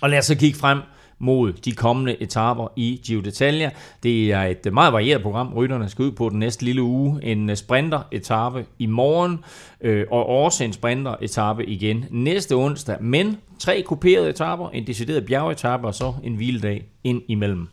Og 0.00 0.10
lad 0.10 0.18
os 0.18 0.24
så 0.24 0.34
kigge 0.34 0.58
frem 0.58 0.78
mod 1.22 1.52
de 1.52 1.72
kommende 1.72 2.22
etaper 2.22 2.68
i 2.76 3.00
Giro 3.04 3.20
d'Italia. 3.20 3.70
Det 4.02 4.32
er 4.32 4.42
et 4.42 4.66
øh, 4.66 4.72
meget 4.72 4.92
varieret 4.92 5.22
program, 5.22 5.54
rytterne 5.54 5.88
skal 5.88 6.02
ud 6.04 6.12
på 6.12 6.28
den 6.28 6.38
næste 6.38 6.64
lille 6.64 6.82
uge. 6.82 7.24
En 7.24 7.50
øh, 7.50 7.56
sprinter-etape 7.56 8.64
i 8.78 8.86
morgen, 8.86 9.44
øh, 9.80 10.06
og 10.10 10.26
også 10.26 10.64
en 10.64 10.72
sprinter-etape 10.72 11.66
igen 11.66 12.04
næste 12.10 12.52
onsdag. 12.52 12.96
Men 13.00 13.36
tre 13.58 13.82
kuperede 13.82 14.30
etaper, 14.30 14.68
en 14.68 14.86
decideret 14.86 15.26
bjergetape 15.26 15.86
og 15.86 15.94
så 15.94 16.14
en 16.24 16.34
hviledag 16.34 16.84
ind 17.04 17.22
imellem. 17.28 17.68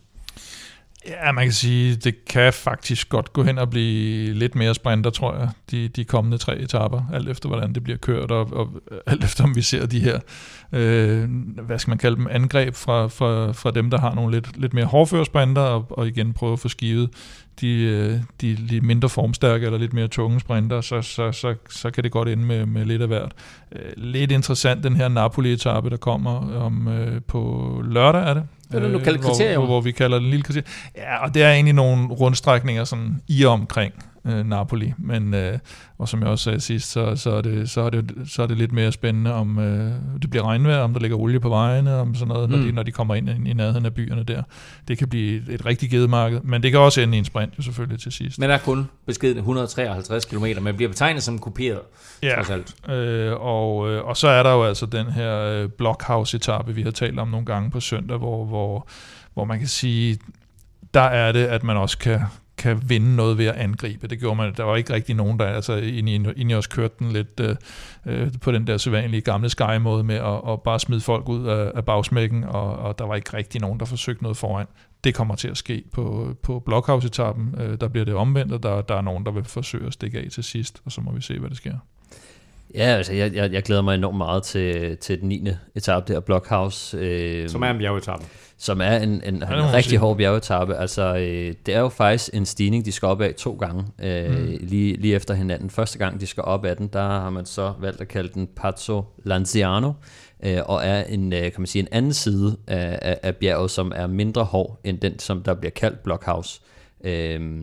Ja, 1.07 1.31
man 1.31 1.43
kan 1.43 1.53
sige, 1.53 1.95
det 1.95 2.25
kan 2.25 2.53
faktisk 2.53 3.09
godt 3.09 3.33
gå 3.33 3.43
hen 3.43 3.57
og 3.57 3.69
blive 3.69 4.33
lidt 4.33 4.55
mere 4.55 4.75
sprinter, 4.75 5.09
tror 5.09 5.35
jeg, 5.35 5.49
de, 5.71 5.87
de 5.87 6.03
kommende 6.03 6.37
tre 6.37 6.57
etapper, 6.57 7.01
alt 7.13 7.29
efter 7.29 7.49
hvordan 7.49 7.73
det 7.73 7.83
bliver 7.83 7.97
kørt, 7.97 8.31
og, 8.31 8.53
og 8.53 8.81
alt 9.07 9.23
efter 9.23 9.43
om 9.43 9.55
vi 9.55 9.61
ser 9.61 9.85
de 9.85 9.99
her, 9.99 10.19
øh, 10.71 11.29
hvad 11.65 11.79
skal 11.79 11.91
man 11.91 11.97
kalde 11.97 12.15
dem, 12.15 12.27
angreb 12.31 12.75
fra, 12.75 13.07
fra, 13.07 13.51
fra 13.51 13.71
dem, 13.71 13.89
der 13.89 13.99
har 13.99 14.15
nogle 14.15 14.31
lidt, 14.31 14.57
lidt 14.57 14.73
mere 14.73 14.85
hårdføre 14.85 15.25
sprinter, 15.25 15.61
og, 15.61 15.85
og 15.89 16.07
igen 16.07 16.33
prøve 16.33 16.53
at 16.53 16.59
få 16.59 16.67
skivet 16.67 17.09
de, 17.61 17.81
øh, 17.81 18.19
de 18.41 18.55
lidt 18.55 18.83
mindre 18.83 19.09
formstærke 19.09 19.65
eller 19.65 19.79
lidt 19.79 19.93
mere 19.93 20.07
tunge 20.07 20.39
sprinter, 20.39 20.81
så, 20.81 21.01
så, 21.01 21.31
så, 21.31 21.55
så 21.69 21.91
kan 21.91 22.03
det 22.03 22.11
godt 22.11 22.29
ende 22.29 22.43
med, 22.43 22.65
med 22.65 22.85
lidt 22.85 23.01
af 23.01 23.07
hvert. 23.07 23.31
Øh, 23.71 23.91
lidt 23.97 24.31
interessant 24.31 24.83
den 24.83 24.95
her 24.95 25.07
Napoli-etappe, 25.07 25.89
der 25.89 25.97
kommer 25.97 26.55
om 26.55 26.89
på 27.27 27.39
på 27.39 27.81
lørdag, 27.85 28.29
er 28.29 28.33
det? 28.33 28.43
Det 28.71 28.75
er 28.75 28.79
det, 28.79 28.93
du 28.93 28.99
kalder 28.99 29.21
kriterium. 29.21 29.61
Hvor, 29.61 29.67
hvor 29.67 29.81
vi 29.81 29.91
kalder 29.91 30.19
det 30.19 30.27
lille 30.27 30.43
kriterium. 30.43 30.67
Ja, 30.95 31.23
og 31.23 31.33
det 31.33 31.43
er 31.43 31.51
egentlig 31.51 31.73
nogle 31.73 32.07
rundstrækninger 32.07 32.83
sådan 32.83 33.21
i 33.27 33.43
og 33.43 33.51
omkring 33.53 33.93
øh, 34.29 34.45
Napoli, 34.45 34.93
men 34.97 35.33
øh, 35.33 35.59
og 35.97 36.09
som 36.09 36.21
jeg 36.21 36.29
også 36.29 36.43
sagde 36.43 36.59
sidst, 36.59 36.91
så, 36.91 37.15
så, 37.15 37.31
er, 37.31 37.41
det, 37.41 37.69
så, 37.69 37.81
er, 37.81 37.89
det, 37.89 38.11
så 38.27 38.43
er 38.43 38.47
det 38.47 38.57
lidt 38.57 38.71
mere 38.71 38.91
spændende, 38.91 39.33
om 39.33 39.59
øh, 39.59 39.93
det 40.21 40.29
bliver 40.29 40.43
regnvejr, 40.45 40.79
om 40.79 40.93
der 40.93 40.99
ligger 40.99 41.17
olie 41.17 41.39
på 41.39 41.49
vejene, 41.49 41.95
om 41.95 42.15
sådan 42.15 42.27
noget, 42.27 42.49
mm. 42.49 42.55
når, 42.55 42.65
de, 42.65 42.71
når 42.71 42.83
de 42.83 42.91
kommer 42.91 43.15
ind, 43.15 43.29
ind 43.29 43.47
i 43.47 43.53
nærheden 43.53 43.85
af 43.85 43.93
byerne 43.93 44.23
der. 44.23 44.43
Det 44.87 44.97
kan 44.97 45.09
blive 45.09 45.41
et, 45.41 45.49
et 45.49 45.65
rigtig 45.65 45.89
gedemarked, 45.89 46.41
men 46.41 46.63
det 46.63 46.71
kan 46.71 46.79
også 46.79 47.01
ende 47.01 47.15
i 47.15 47.19
en 47.19 47.25
sprint 47.25 47.53
jo 47.57 47.63
selvfølgelig 47.63 47.99
til 47.99 48.11
sidst. 48.11 48.39
Men 48.39 48.49
der 48.49 48.55
er 48.55 48.59
kun 48.59 48.89
beskeden 49.05 49.37
153 49.37 50.25
km, 50.25 50.45
men 50.61 50.75
bliver 50.75 50.89
betegnet 50.89 51.23
som 51.23 51.39
kuperet, 51.39 51.79
ja, 52.23 52.35
trods 52.35 52.49
alt. 52.49 52.95
Øh, 52.95 53.33
og, 53.33 53.91
øh, 53.91 54.05
og 54.05 54.17
så 54.17 54.27
er 54.27 54.43
der 54.43 54.51
jo 54.51 54.63
altså 54.63 54.85
den 54.85 55.11
her 55.11 55.39
øh, 55.39 55.69
blockhouse-etappe, 55.69 56.75
vi 56.75 56.81
har 56.81 56.91
talt 56.91 57.19
om 57.19 57.27
nogle 57.27 57.45
gange 57.45 57.71
på 57.71 57.79
søndag, 57.79 58.17
hvor, 58.17 58.45
hvor, 58.45 58.87
hvor 59.33 59.45
man 59.45 59.59
kan 59.59 59.67
sige, 59.67 60.19
der 60.93 61.01
er 61.01 61.31
det, 61.31 61.45
at 61.45 61.63
man 61.63 61.77
også 61.77 61.97
kan, 61.97 62.19
kan 62.59 62.89
vinde 62.89 63.15
noget 63.15 63.37
ved 63.37 63.45
at 63.45 63.55
angribe. 63.55 64.07
Det 64.07 64.19
gjorde 64.19 64.35
man. 64.35 64.53
Der 64.57 64.63
var 64.63 64.75
ikke 64.75 64.93
rigtig 64.93 65.15
nogen, 65.15 65.39
der 65.39 65.45
altså 65.45 65.75
ind 66.35 66.51
i 66.51 66.53
os 66.53 66.67
kørte 66.67 66.95
den 66.99 67.11
lidt 67.11 67.39
øh, 67.39 67.55
øh, 68.05 68.31
på 68.41 68.51
den 68.51 68.67
der 68.67 68.77
sædvanlige 68.77 69.21
gamle 69.21 69.49
Sky-måde 69.49 70.03
med 70.03 70.15
at, 70.15 70.51
at 70.51 70.61
bare 70.61 70.79
smide 70.79 71.01
folk 71.01 71.29
ud 71.29 71.45
af, 71.47 71.71
af 71.75 71.85
bagsmækken, 71.85 72.43
og, 72.43 72.75
og 72.75 72.99
der 72.99 73.05
var 73.05 73.15
ikke 73.15 73.37
rigtig 73.37 73.61
nogen, 73.61 73.79
der 73.79 73.85
forsøgte 73.85 74.23
noget 74.23 74.37
foran. 74.37 74.67
Det 75.03 75.15
kommer 75.15 75.35
til 75.35 75.47
at 75.47 75.57
ske 75.57 75.83
på, 75.93 76.35
på 76.43 76.59
Blockhouse-etappen. 76.59 77.55
Øh, 77.57 77.77
der 77.81 77.87
bliver 77.87 78.05
det 78.05 78.13
omvendt, 78.13 78.53
og 78.53 78.63
der, 78.63 78.81
der 78.81 78.95
er 78.95 79.01
nogen, 79.01 79.25
der 79.25 79.31
vil 79.31 79.43
forsøge 79.43 79.87
at 79.87 79.93
stikke 79.93 80.19
af 80.19 80.27
til 80.31 80.43
sidst, 80.43 80.81
og 80.85 80.91
så 80.91 81.01
må 81.01 81.11
vi 81.11 81.21
se, 81.21 81.39
hvad 81.39 81.49
det 81.49 81.57
sker. 81.57 81.77
Ja, 82.75 82.85
altså 82.85 83.13
jeg, 83.13 83.35
jeg, 83.35 83.53
jeg 83.53 83.63
glæder 83.63 83.81
mig 83.81 83.95
enormt 83.95 84.17
meget 84.17 84.43
til, 84.43 84.97
til 84.97 85.21
den 85.21 85.29
9. 85.29 85.47
etape 85.75 86.13
der, 86.13 86.19
Blockhouse. 86.19 86.97
Øh, 86.97 87.49
som 87.49 87.61
er 87.61 87.71
en 87.71 87.77
bjergetappe. 87.77 88.25
Som 88.57 88.81
er 88.81 88.97
en, 88.97 89.09
en, 89.09 89.35
en 89.35 89.73
rigtig 89.73 89.97
hård 89.97 90.17
bjergetappe. 90.17 90.75
Altså, 90.75 91.15
øh, 91.15 91.53
det 91.65 91.75
er 91.75 91.79
jo 91.79 91.89
faktisk 91.89 92.29
en 92.33 92.45
stigning, 92.45 92.85
de 92.85 92.91
skal 92.91 93.05
op 93.05 93.21
af 93.21 93.33
to 93.33 93.53
gange, 93.53 93.85
øh, 94.03 94.31
mm. 94.31 94.57
lige, 94.61 94.95
lige 94.95 95.15
efter 95.15 95.33
hinanden. 95.33 95.69
Første 95.69 95.97
gang, 95.97 96.21
de 96.21 96.27
skal 96.27 96.43
op 96.43 96.65
af 96.65 96.77
den, 96.77 96.87
der 96.87 97.01
har 97.01 97.29
man 97.29 97.45
så 97.45 97.73
valgt 97.79 98.01
at 98.01 98.07
kalde 98.07 98.29
den 98.33 98.47
Pazzo 98.55 99.03
Lanziano, 99.23 99.93
øh, 100.43 100.57
og 100.65 100.85
er 100.85 101.03
en, 101.03 101.33
øh, 101.33 101.41
kan 101.41 101.53
man 101.57 101.67
sige, 101.67 101.81
en 101.81 101.87
anden 101.91 102.13
side 102.13 102.57
af, 102.67 102.99
af, 103.01 103.19
af 103.23 103.35
bjerget, 103.35 103.71
som 103.71 103.91
er 103.95 104.07
mindre 104.07 104.43
hård 104.43 104.79
end 104.83 104.99
den, 104.99 105.19
som 105.19 105.43
der 105.43 105.53
bliver 105.53 105.71
kaldt 105.71 106.03
Blockhouse. 106.03 106.61
Øh, 107.03 107.61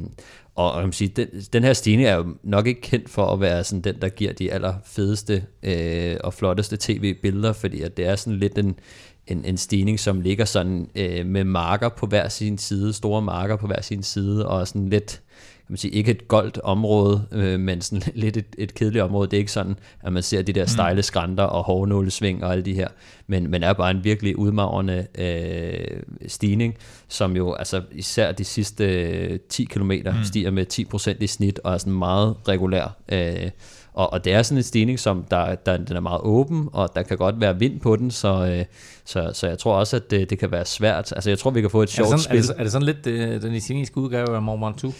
og, 0.56 0.76
jeg 0.76 0.84
kan 0.84 0.92
sige, 0.92 1.08
den, 1.08 1.28
den 1.52 1.64
her 1.64 1.72
stigning 1.72 2.08
er 2.08 2.16
jo 2.16 2.34
nok 2.42 2.66
ikke 2.66 2.80
kendt 2.80 3.10
for 3.10 3.26
at 3.26 3.40
være 3.40 3.64
sådan 3.64 3.82
den, 3.82 4.00
der 4.00 4.08
giver 4.08 4.32
de 4.32 4.52
allerfedeste 4.52 5.44
øh, 5.62 6.16
og 6.24 6.34
flotteste 6.34 6.76
tv-billeder, 6.80 7.52
fordi 7.52 7.82
at 7.82 7.96
det 7.96 8.06
er 8.06 8.16
sådan 8.16 8.38
lidt 8.38 8.58
en, 8.58 8.78
en, 9.26 9.44
en 9.44 9.56
stigning, 9.56 10.00
som 10.00 10.20
ligger 10.20 10.44
sådan 10.44 10.90
øh, 10.94 11.26
med 11.26 11.44
marker 11.44 11.88
på 11.88 12.06
hver 12.06 12.28
sin 12.28 12.58
side, 12.58 12.92
store 12.92 13.22
marker 13.22 13.56
på 13.56 13.66
hver 13.66 13.82
sin 13.82 14.02
side, 14.02 14.48
og 14.48 14.68
sådan 14.68 14.88
lidt 14.88 15.22
kan 15.66 15.72
man 15.72 15.76
sige, 15.76 15.90
ikke 15.90 16.10
et 16.10 16.28
goldt 16.28 16.58
område, 16.58 17.26
øh, 17.32 17.60
men 17.60 17.80
sådan 17.80 18.12
lidt 18.24 18.36
et, 18.36 18.46
et 18.58 18.74
kedeligt 18.74 19.02
område. 19.02 19.30
Det 19.30 19.36
er 19.36 19.38
ikke 19.38 19.52
sådan, 19.52 19.76
at 20.02 20.12
man 20.12 20.22
ser 20.22 20.42
de 20.42 20.52
der 20.52 20.62
mm. 20.64 20.68
stejle 20.68 21.02
skrænter 21.02 21.44
og 21.44 21.64
hårnålesving 21.64 22.44
og 22.44 22.52
alle 22.52 22.64
de 22.64 22.74
her, 22.74 22.88
men, 23.26 23.50
men 23.50 23.62
er 23.62 23.72
bare 23.72 23.90
en 23.90 24.04
virkelig 24.04 24.38
udmagrende 24.38 25.06
øh, 25.18 26.00
stigning, 26.26 26.74
som 27.08 27.36
jo 27.36 27.52
altså 27.52 27.82
især 27.92 28.32
de 28.32 28.44
sidste 28.44 29.38
10 29.38 29.64
km 29.64 29.92
mm. 29.92 30.24
stiger 30.24 30.50
med 30.50 30.66
10% 30.94 31.16
i 31.20 31.26
snit 31.26 31.60
og 31.64 31.74
er 31.74 31.78
sådan 31.78 31.92
meget 31.92 32.36
regulær. 32.48 32.96
Øh, 33.08 33.50
og, 33.92 34.12
og 34.12 34.24
det 34.24 34.32
er 34.32 34.42
sådan 34.42 34.58
en 34.58 34.62
stigning, 34.62 35.00
som 35.00 35.24
der, 35.30 35.54
der, 35.54 35.76
den 35.76 35.96
er 35.96 36.00
meget 36.00 36.20
åben, 36.20 36.68
og 36.72 36.90
der 36.96 37.02
kan 37.02 37.16
godt 37.16 37.40
være 37.40 37.58
vind 37.58 37.80
på 37.80 37.96
den, 37.96 38.10
så, 38.10 38.46
øh, 38.46 38.64
så, 39.04 39.30
så 39.34 39.46
jeg 39.46 39.58
tror 39.58 39.74
også, 39.74 39.96
at 39.96 40.10
det, 40.10 40.30
det 40.30 40.38
kan 40.38 40.50
være 40.50 40.64
svært. 40.64 41.12
Altså 41.16 41.30
jeg 41.30 41.38
tror, 41.38 41.50
vi 41.50 41.60
kan 41.60 41.70
få 41.70 41.82
et 41.82 41.90
sjovt 41.90 42.20
spil. 42.20 42.38
Er 42.38 42.42
det, 42.42 42.54
er 42.58 42.62
det 42.62 42.72
sådan 42.72 42.86
lidt 42.86 43.06
øh, 43.06 43.42
den 43.42 43.54
italienske 43.54 43.98
udgave 43.98 44.36
af 44.36 44.42
Mont 44.42 44.62
Ventoux? 44.64 44.94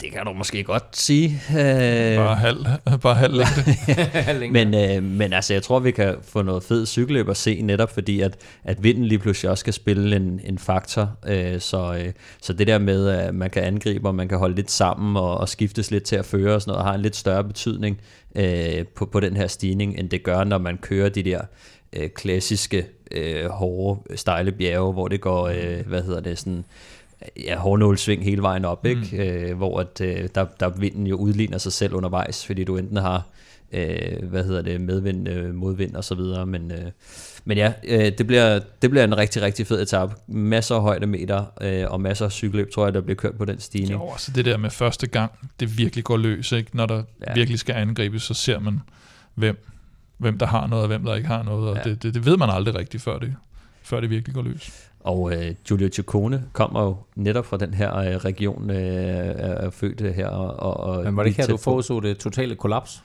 Det 0.00 0.12
kan 0.12 0.26
du 0.26 0.32
måske 0.32 0.64
godt 0.64 0.96
sige. 0.96 1.40
Øh, 1.50 2.16
bare 2.16 2.36
halv, 2.36 2.66
bare 3.02 3.14
halv 3.14 4.40
længde. 4.40 4.64
men, 4.64 4.74
øh, 4.74 5.02
men 5.02 5.32
altså, 5.32 5.52
jeg 5.52 5.62
tror, 5.62 5.78
vi 5.78 5.90
kan 5.90 6.16
få 6.22 6.42
noget 6.42 6.62
fed 6.62 6.86
cykelløb 6.86 7.28
at 7.28 7.36
se, 7.36 7.62
netop 7.62 7.94
fordi, 7.94 8.20
at, 8.20 8.36
at 8.64 8.82
vinden 8.82 9.04
lige 9.04 9.18
pludselig 9.18 9.50
også 9.50 9.60
skal 9.60 9.72
spille 9.72 10.16
en, 10.16 10.40
en 10.44 10.58
faktor. 10.58 11.16
Øh, 11.26 11.60
så, 11.60 11.94
øh, 12.04 12.12
så 12.42 12.52
det 12.52 12.66
der 12.66 12.78
med, 12.78 13.08
at 13.08 13.34
man 13.34 13.50
kan 13.50 13.62
angribe, 13.62 14.08
og 14.08 14.14
man 14.14 14.28
kan 14.28 14.38
holde 14.38 14.54
lidt 14.54 14.70
sammen, 14.70 15.16
og, 15.16 15.38
og 15.38 15.48
skiftes 15.48 15.90
lidt 15.90 16.04
til 16.04 16.16
at 16.16 16.24
føre 16.24 16.54
og 16.54 16.62
sådan 16.62 16.72
noget, 16.72 16.86
har 16.86 16.94
en 16.94 17.02
lidt 17.02 17.16
større 17.16 17.44
betydning 17.44 18.00
øh, 18.34 18.86
på, 18.96 19.06
på 19.06 19.20
den 19.20 19.36
her 19.36 19.46
stigning, 19.46 19.98
end 19.98 20.10
det 20.10 20.22
gør, 20.22 20.44
når 20.44 20.58
man 20.58 20.78
kører 20.78 21.08
de 21.08 21.22
der 21.22 21.40
øh, 21.92 22.10
klassiske, 22.10 22.86
øh, 23.10 23.46
hårde, 23.46 24.16
stejle 24.16 24.52
bjerge, 24.52 24.92
hvor 24.92 25.08
det 25.08 25.20
går, 25.20 25.48
øh, 25.48 25.86
hvad 25.86 26.02
hedder 26.02 26.20
det, 26.20 26.38
sådan 26.38 26.64
ja, 27.44 27.56
hårdnålsving 27.56 28.24
hele 28.24 28.42
vejen 28.42 28.64
op, 28.64 28.86
ikke? 28.86 29.08
Mm. 29.12 29.18
Øh, 29.18 29.56
hvor 29.56 29.80
at, 29.80 30.00
øh, 30.00 30.28
der, 30.34 30.46
der 30.60 30.68
vinden 30.68 31.06
jo 31.06 31.16
udligner 31.16 31.58
sig 31.58 31.72
selv 31.72 31.94
undervejs, 31.94 32.46
fordi 32.46 32.64
du 32.64 32.76
enten 32.76 32.96
har 32.96 33.26
øh, 33.72 34.28
hvad 34.28 34.44
hedder 34.44 34.62
det, 34.62 34.80
medvind, 34.80 35.28
øh, 35.28 35.54
modvind 35.54 35.94
og 35.94 36.04
så 36.04 36.14
videre, 36.14 36.46
men, 36.46 36.70
øh, 36.70 36.90
men 37.44 37.58
ja, 37.58 37.72
øh, 37.84 38.12
det, 38.18 38.26
bliver, 38.26 38.60
det 38.82 38.90
bliver 38.90 39.04
en 39.04 39.16
rigtig, 39.16 39.42
rigtig 39.42 39.66
fed 39.66 39.82
etape. 39.82 40.14
Masser 40.26 40.74
af 40.74 40.82
højdemeter 40.82 41.44
øh, 41.60 41.90
og 41.90 42.00
masser 42.00 42.24
af 42.24 42.32
cykelløb, 42.32 42.70
tror 42.70 42.86
jeg, 42.86 42.94
der 42.94 43.00
bliver 43.00 43.16
kørt 43.16 43.34
på 43.38 43.44
den 43.44 43.60
stigning. 43.60 43.92
Jo, 43.92 44.10
altså 44.12 44.32
det 44.32 44.44
der 44.44 44.56
med 44.56 44.70
første 44.70 45.06
gang, 45.06 45.32
det 45.60 45.78
virkelig 45.78 46.04
går 46.04 46.16
løs, 46.16 46.52
ikke? 46.52 46.76
Når 46.76 46.86
der 46.86 47.02
ja. 47.26 47.34
virkelig 47.34 47.58
skal 47.58 47.74
angribes, 47.74 48.22
så 48.22 48.34
ser 48.34 48.58
man, 48.58 48.80
hvem, 49.34 49.66
hvem 50.18 50.38
der 50.38 50.46
har 50.46 50.66
noget, 50.66 50.82
og 50.82 50.88
hvem 50.88 51.04
der 51.04 51.14
ikke 51.14 51.28
har 51.28 51.42
noget, 51.42 51.70
og 51.70 51.76
ja. 51.76 51.90
det, 51.90 52.02
det, 52.02 52.14
det 52.14 52.26
ved 52.26 52.36
man 52.36 52.50
aldrig 52.50 52.74
rigtigt, 52.74 53.02
før 53.02 53.18
det, 53.18 53.34
før 53.82 54.00
det 54.00 54.10
virkelig 54.10 54.34
går 54.34 54.42
løs. 54.42 54.87
Og 55.08 55.32
øh, 55.32 55.54
Giulio 55.68 55.88
Ciccone 55.92 56.42
kommer 56.52 56.82
jo 56.82 56.96
netop 57.16 57.46
fra 57.46 57.56
den 57.56 57.74
her 57.74 57.96
øh, 57.96 58.16
region, 58.16 58.70
øh, 58.70 58.76
er 59.36 59.70
født 59.70 60.14
her. 60.14 60.28
Og, 60.28 60.80
og 60.80 61.04
Men 61.04 61.16
var 61.16 61.22
det 61.22 61.30
ikke 61.30 61.42
her, 61.42 61.48
du 61.48 61.56
foreså 61.56 62.00
det 62.00 62.18
totale 62.18 62.54
kollaps? 62.54 63.02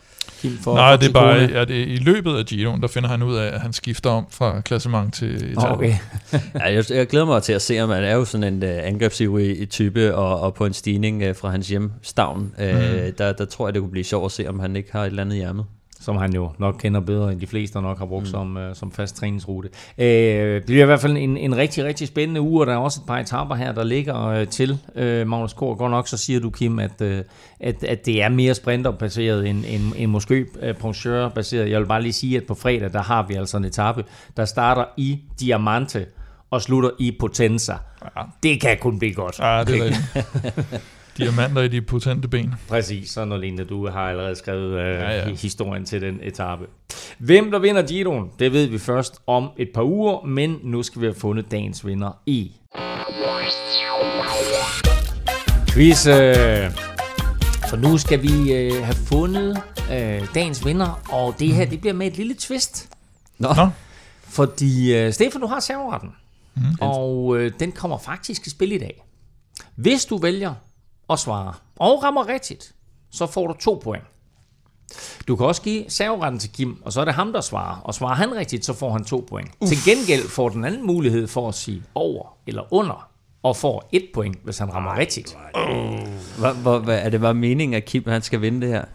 For, 0.61 0.75
Nej, 0.75 0.93
for 0.93 0.99
det 0.99 1.09
er 1.09 1.13
bare 1.13 1.35
ja, 1.35 1.65
det 1.65 1.81
er 1.81 1.85
i 1.85 1.95
løbet 1.95 2.37
af 2.37 2.45
Giroen, 2.45 2.81
der 2.81 2.87
finder 2.87 3.09
han 3.09 3.23
ud 3.23 3.35
af, 3.35 3.53
at 3.53 3.61
han 3.61 3.73
skifter 3.73 4.09
om 4.09 4.25
fra 4.29 4.61
klassement 4.61 5.13
til. 5.13 5.55
Oh, 5.57 5.71
okay. 5.71 5.93
ja, 6.59 6.73
jeg, 6.73 6.91
jeg 6.91 7.07
glæder 7.07 7.25
mig 7.25 7.43
til 7.43 7.53
at 7.53 7.61
se, 7.61 7.79
om 7.79 7.89
han 7.89 8.03
er 8.03 8.15
jo 8.15 8.25
sådan 8.25 8.53
en 8.53 8.63
uh, 8.63 8.87
angrebsivrig 8.87 9.69
type, 9.69 10.15
og, 10.15 10.39
og 10.39 10.53
på 10.53 10.65
en 10.65 10.73
stigning 10.73 11.29
uh, 11.29 11.35
fra 11.35 11.49
hans 11.49 11.67
hjemstavn, 11.67 12.53
uh, 12.57 12.65
mm. 12.65 13.13
der, 13.17 13.33
der 13.37 13.45
tror 13.45 13.67
jeg, 13.67 13.73
det 13.73 13.81
kunne 13.81 13.91
blive 13.91 14.03
sjovt 14.03 14.25
at 14.25 14.31
se, 14.31 14.47
om 14.47 14.59
han 14.59 14.75
ikke 14.75 14.91
har 14.91 15.01
et 15.01 15.05
eller 15.05 15.21
andet 15.21 15.35
i 15.35 15.39
hjermet. 15.39 15.65
Som 16.03 16.17
han 16.17 16.33
jo 16.33 16.49
nok 16.57 16.75
kender 16.79 16.99
bedre 16.99 17.31
end 17.31 17.41
de 17.41 17.47
fleste, 17.47 17.75
og 17.75 17.83
nok 17.83 17.99
har 17.99 18.05
brugt 18.05 18.23
mm. 18.23 18.29
som, 18.29 18.57
uh, 18.57 18.63
som 18.73 18.91
fast 18.91 19.15
træningsrute. 19.15 19.69
Uh, 19.97 20.03
det 20.03 20.65
bliver 20.65 20.83
i 20.83 20.85
hvert 20.85 20.99
fald 20.99 21.17
en, 21.17 21.37
en 21.37 21.57
rigtig, 21.57 21.83
rigtig 21.83 22.07
spændende 22.07 22.41
uge, 22.41 22.61
og 22.61 22.67
der 22.67 22.73
er 22.73 22.77
også 22.77 22.99
et 23.01 23.07
par 23.07 23.19
etaper 23.19 23.55
her, 23.55 23.71
der 23.71 23.83
ligger 23.83 24.41
uh, 24.41 24.47
til 24.47 24.71
uh, 24.71 25.27
Magnus 25.27 25.53
Kort. 25.53 25.77
Godt 25.77 25.91
nok, 25.91 26.07
så 26.07 26.17
siger 26.17 26.39
du, 26.39 26.49
Kim, 26.49 26.79
at, 26.79 27.01
uh, 27.01 27.07
at, 27.59 27.83
at 27.83 28.05
det 28.05 28.23
er 28.23 28.29
mere 28.29 28.53
sprinterbaseret 28.53 29.49
end, 29.49 29.63
end, 29.67 29.83
end 29.95 30.11
måske 30.11 30.45
uh, 30.69 30.75
puncheur-baseret. 30.79 31.69
Jeg 31.69 31.79
vil 31.79 31.87
bare 31.87 32.01
lige 32.01 32.13
sige, 32.13 32.37
at 32.37 32.43
på 32.47 32.55
fredag, 32.55 32.93
der 32.93 33.01
har 33.01 33.27
vi 33.27 33.33
altså 33.33 33.57
en 33.57 33.65
etape, 33.65 34.03
der 34.37 34.45
starter 34.45 34.85
i 34.97 35.19
Diamante 35.39 36.05
og 36.53 36.61
slutter 36.61 36.89
i 36.99 37.15
Potenza. 37.19 37.73
Ja. 38.15 38.21
Det 38.43 38.61
kan 38.61 38.77
kun 38.81 38.99
blive 38.99 39.13
godt. 39.13 39.39
Ja, 39.39 39.63
det 39.63 39.77
er 39.77 39.83
rigtigt. 39.85 40.83
Diamanter 41.17 41.61
i 41.61 41.67
de 41.67 41.81
potente 41.81 42.27
ben. 42.27 42.53
Præcis, 42.67 43.09
sådan 43.09 43.27
noget 43.27 43.41
lignende. 43.41 43.65
Du 43.65 43.87
har 43.87 44.09
allerede 44.09 44.35
skrevet 44.35 44.79
øh, 44.79 44.85
ja, 44.85 45.17
ja. 45.17 45.35
historien 45.35 45.85
til 45.85 46.01
den 46.01 46.19
etape. 46.23 46.65
Hvem 47.17 47.51
der 47.51 47.59
vinder 47.59 47.81
Giroen, 47.81 48.29
det 48.39 48.53
ved 48.53 48.67
vi 48.67 48.77
først 48.77 49.21
om 49.27 49.49
et 49.57 49.69
par 49.73 49.83
uger, 49.83 50.25
men 50.25 50.59
nu 50.63 50.83
skal 50.83 51.01
vi 51.01 51.05
have 51.05 51.15
fundet 51.15 51.51
dagens 51.51 51.85
vinder 51.85 52.21
i. 52.25 52.51
Quiz. 55.73 56.07
Øh, 56.07 56.71
for 57.69 57.77
nu 57.77 57.97
skal 57.97 58.21
vi 58.21 58.53
øh, 58.53 58.83
have 58.83 58.95
fundet 58.95 59.61
øh, 59.91 60.21
dagens 60.35 60.65
vinder, 60.65 61.01
og 61.09 61.35
det 61.39 61.53
her 61.53 61.65
det 61.65 61.81
bliver 61.81 61.93
med 61.93 62.07
et 62.07 62.17
lille 62.17 62.35
twist. 62.39 62.89
Nå. 63.37 63.53
Nå. 63.55 63.69
Fordi 64.23 64.95
øh, 64.95 65.13
Stefan, 65.13 65.41
du 65.41 65.47
har 65.47 65.59
serveretten, 65.59 66.09
mm. 66.55 66.61
og 66.81 67.37
øh, 67.37 67.51
den 67.59 67.71
kommer 67.71 67.97
faktisk 67.97 68.47
i 68.47 68.49
spil 68.49 68.71
i 68.71 68.77
dag. 68.77 69.03
Hvis 69.75 70.05
du 70.05 70.17
vælger 70.17 70.53
og 71.07 71.19
svarer, 71.19 71.61
og 71.75 72.03
rammer 72.03 72.27
rigtigt, 72.27 72.75
så 73.11 73.25
får 73.25 73.47
du 73.47 73.53
to 73.53 73.81
point. 73.83 74.03
Du 75.27 75.35
kan 75.35 75.45
også 75.45 75.61
give 75.61 75.85
serveretten 75.87 76.39
til 76.39 76.51
Kim, 76.51 76.81
og 76.85 76.93
så 76.93 77.01
er 77.01 77.05
det 77.05 77.13
ham, 77.13 77.33
der 77.33 77.41
svarer. 77.41 77.81
Og 77.83 77.93
svarer 77.93 78.15
han 78.15 78.35
rigtigt, 78.35 78.65
så 78.65 78.73
får 78.73 78.91
han 78.91 79.03
to 79.03 79.25
point. 79.29 79.49
Uff. 79.61 79.69
Til 79.69 79.77
gengæld 79.85 80.29
får 80.29 80.49
den 80.49 80.65
anden 80.65 80.87
mulighed 80.87 81.27
for 81.27 81.49
at 81.49 81.55
sige 81.55 81.83
over 81.95 82.37
eller 82.47 82.73
under, 82.73 83.09
og 83.43 83.57
får 83.57 83.89
et 83.91 84.05
point, 84.13 84.37
hvis 84.43 84.57
han 84.57 84.73
rammer 84.73 84.97
rigtigt. 84.97 85.37
Hvor, 86.37 86.79
hvad, 86.79 86.99
er 86.99 87.09
det 87.09 87.21
bare 87.21 87.33
meningen, 87.33 87.73
at 87.73 87.85
Kim 87.85 88.03
han 88.07 88.21
skal 88.21 88.41
vinde 88.41 88.61
det 88.61 88.69
her? 88.69 88.85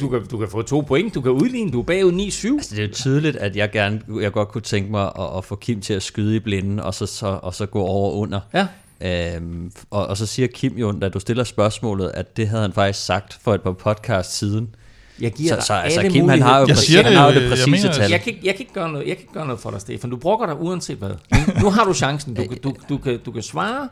Du 0.00 0.08
kan, 0.08 0.26
du 0.26 0.38
kan 0.38 0.48
få 0.48 0.62
to 0.62 0.80
point, 0.80 1.14
du 1.14 1.20
kan 1.20 1.32
udligne, 1.32 1.70
du 1.70 1.80
er 1.80 1.84
bagud 1.84 2.12
9-7. 2.12 2.16
Altså, 2.16 2.74
det 2.74 2.78
er 2.78 2.86
jo 2.86 2.94
tydeligt, 2.94 3.36
at 3.36 3.56
jeg, 3.56 3.70
gerne, 3.70 4.00
jeg 4.20 4.32
godt 4.32 4.48
kunne 4.48 4.62
tænke 4.62 4.90
mig 4.90 5.12
at, 5.18 5.36
at 5.36 5.44
få 5.44 5.56
Kim 5.56 5.80
til 5.80 5.94
at 5.94 6.02
skyde 6.02 6.36
i 6.36 6.38
blinden, 6.38 6.80
og 6.80 6.94
så, 6.94 7.06
så, 7.06 7.26
og 7.26 7.54
så 7.54 7.66
gå 7.66 7.80
over 7.82 8.12
under. 8.12 8.40
Ja. 8.54 8.66
Øhm, 9.00 9.72
og, 9.90 10.06
og 10.06 10.16
så 10.16 10.26
siger 10.26 10.48
Kim 10.48 10.76
jo, 10.76 10.92
da 10.92 11.08
du 11.08 11.20
stiller 11.20 11.44
spørgsmålet, 11.44 12.10
at 12.14 12.36
det 12.36 12.48
havde 12.48 12.62
han 12.62 12.72
faktisk 12.72 13.06
sagt 13.06 13.38
for 13.42 13.54
et 13.54 13.62
par 13.62 13.72
podcast 13.72 14.38
siden. 14.38 14.74
Jeg 15.20 15.32
giver 15.32 15.60
så, 15.60 15.66
så 15.66 15.72
altså, 15.72 16.02
Kim 16.02 16.28
han 16.28 16.42
har 16.42 16.60
jo, 16.60 16.66
jeg 16.68 16.76
siger 16.76 17.02
det, 17.02 17.12
han 17.12 17.16
har 17.16 17.32
jo 17.32 17.40
det 17.40 17.50
præcise 17.50 17.88
tal. 17.88 18.10
Jeg 18.10 18.20
kan, 18.20 18.34
jeg, 18.42 18.54
kan 18.54 18.60
ikke 18.60 18.72
gøre 18.72 18.92
noget, 18.92 19.06
jeg 19.06 19.16
kan 19.16 19.22
ikke 19.22 19.32
gøre 19.32 19.46
noget 19.46 19.60
for 19.60 19.70
dig, 19.70 19.80
Stefan. 19.80 20.10
Du 20.10 20.16
bruger 20.16 20.46
dig 20.46 20.60
uanset 20.60 20.98
hvad. 20.98 21.08
Nu, 21.08 21.60
nu 21.60 21.70
har 21.70 21.84
du 21.84 21.94
chancen. 21.94 22.34
Du, 22.34 22.44
du, 22.64 22.74
du, 22.88 22.98
kan, 22.98 23.18
du 23.26 23.32
kan 23.32 23.42
svare, 23.42 23.88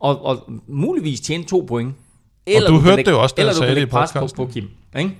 og, 0.00 0.24
og 0.24 0.50
muligvis 0.68 1.20
tjene 1.20 1.44
to 1.44 1.64
point. 1.68 1.94
Eller 2.46 2.68
og 2.68 2.72
du, 2.72 2.76
du 2.76 2.80
hørte 2.80 2.96
lægge, 2.96 3.10
det 3.10 3.16
jo 3.16 3.22
også, 3.22 3.34
da 3.38 3.44
jeg 3.44 3.54
sagde 3.54 3.74
det 3.74 3.82
i 3.82 3.86
podcasten. 3.86 4.36
På, 4.36 4.44
på 4.44 4.52
Kim. 4.52 4.68
Ikke? 4.98 5.16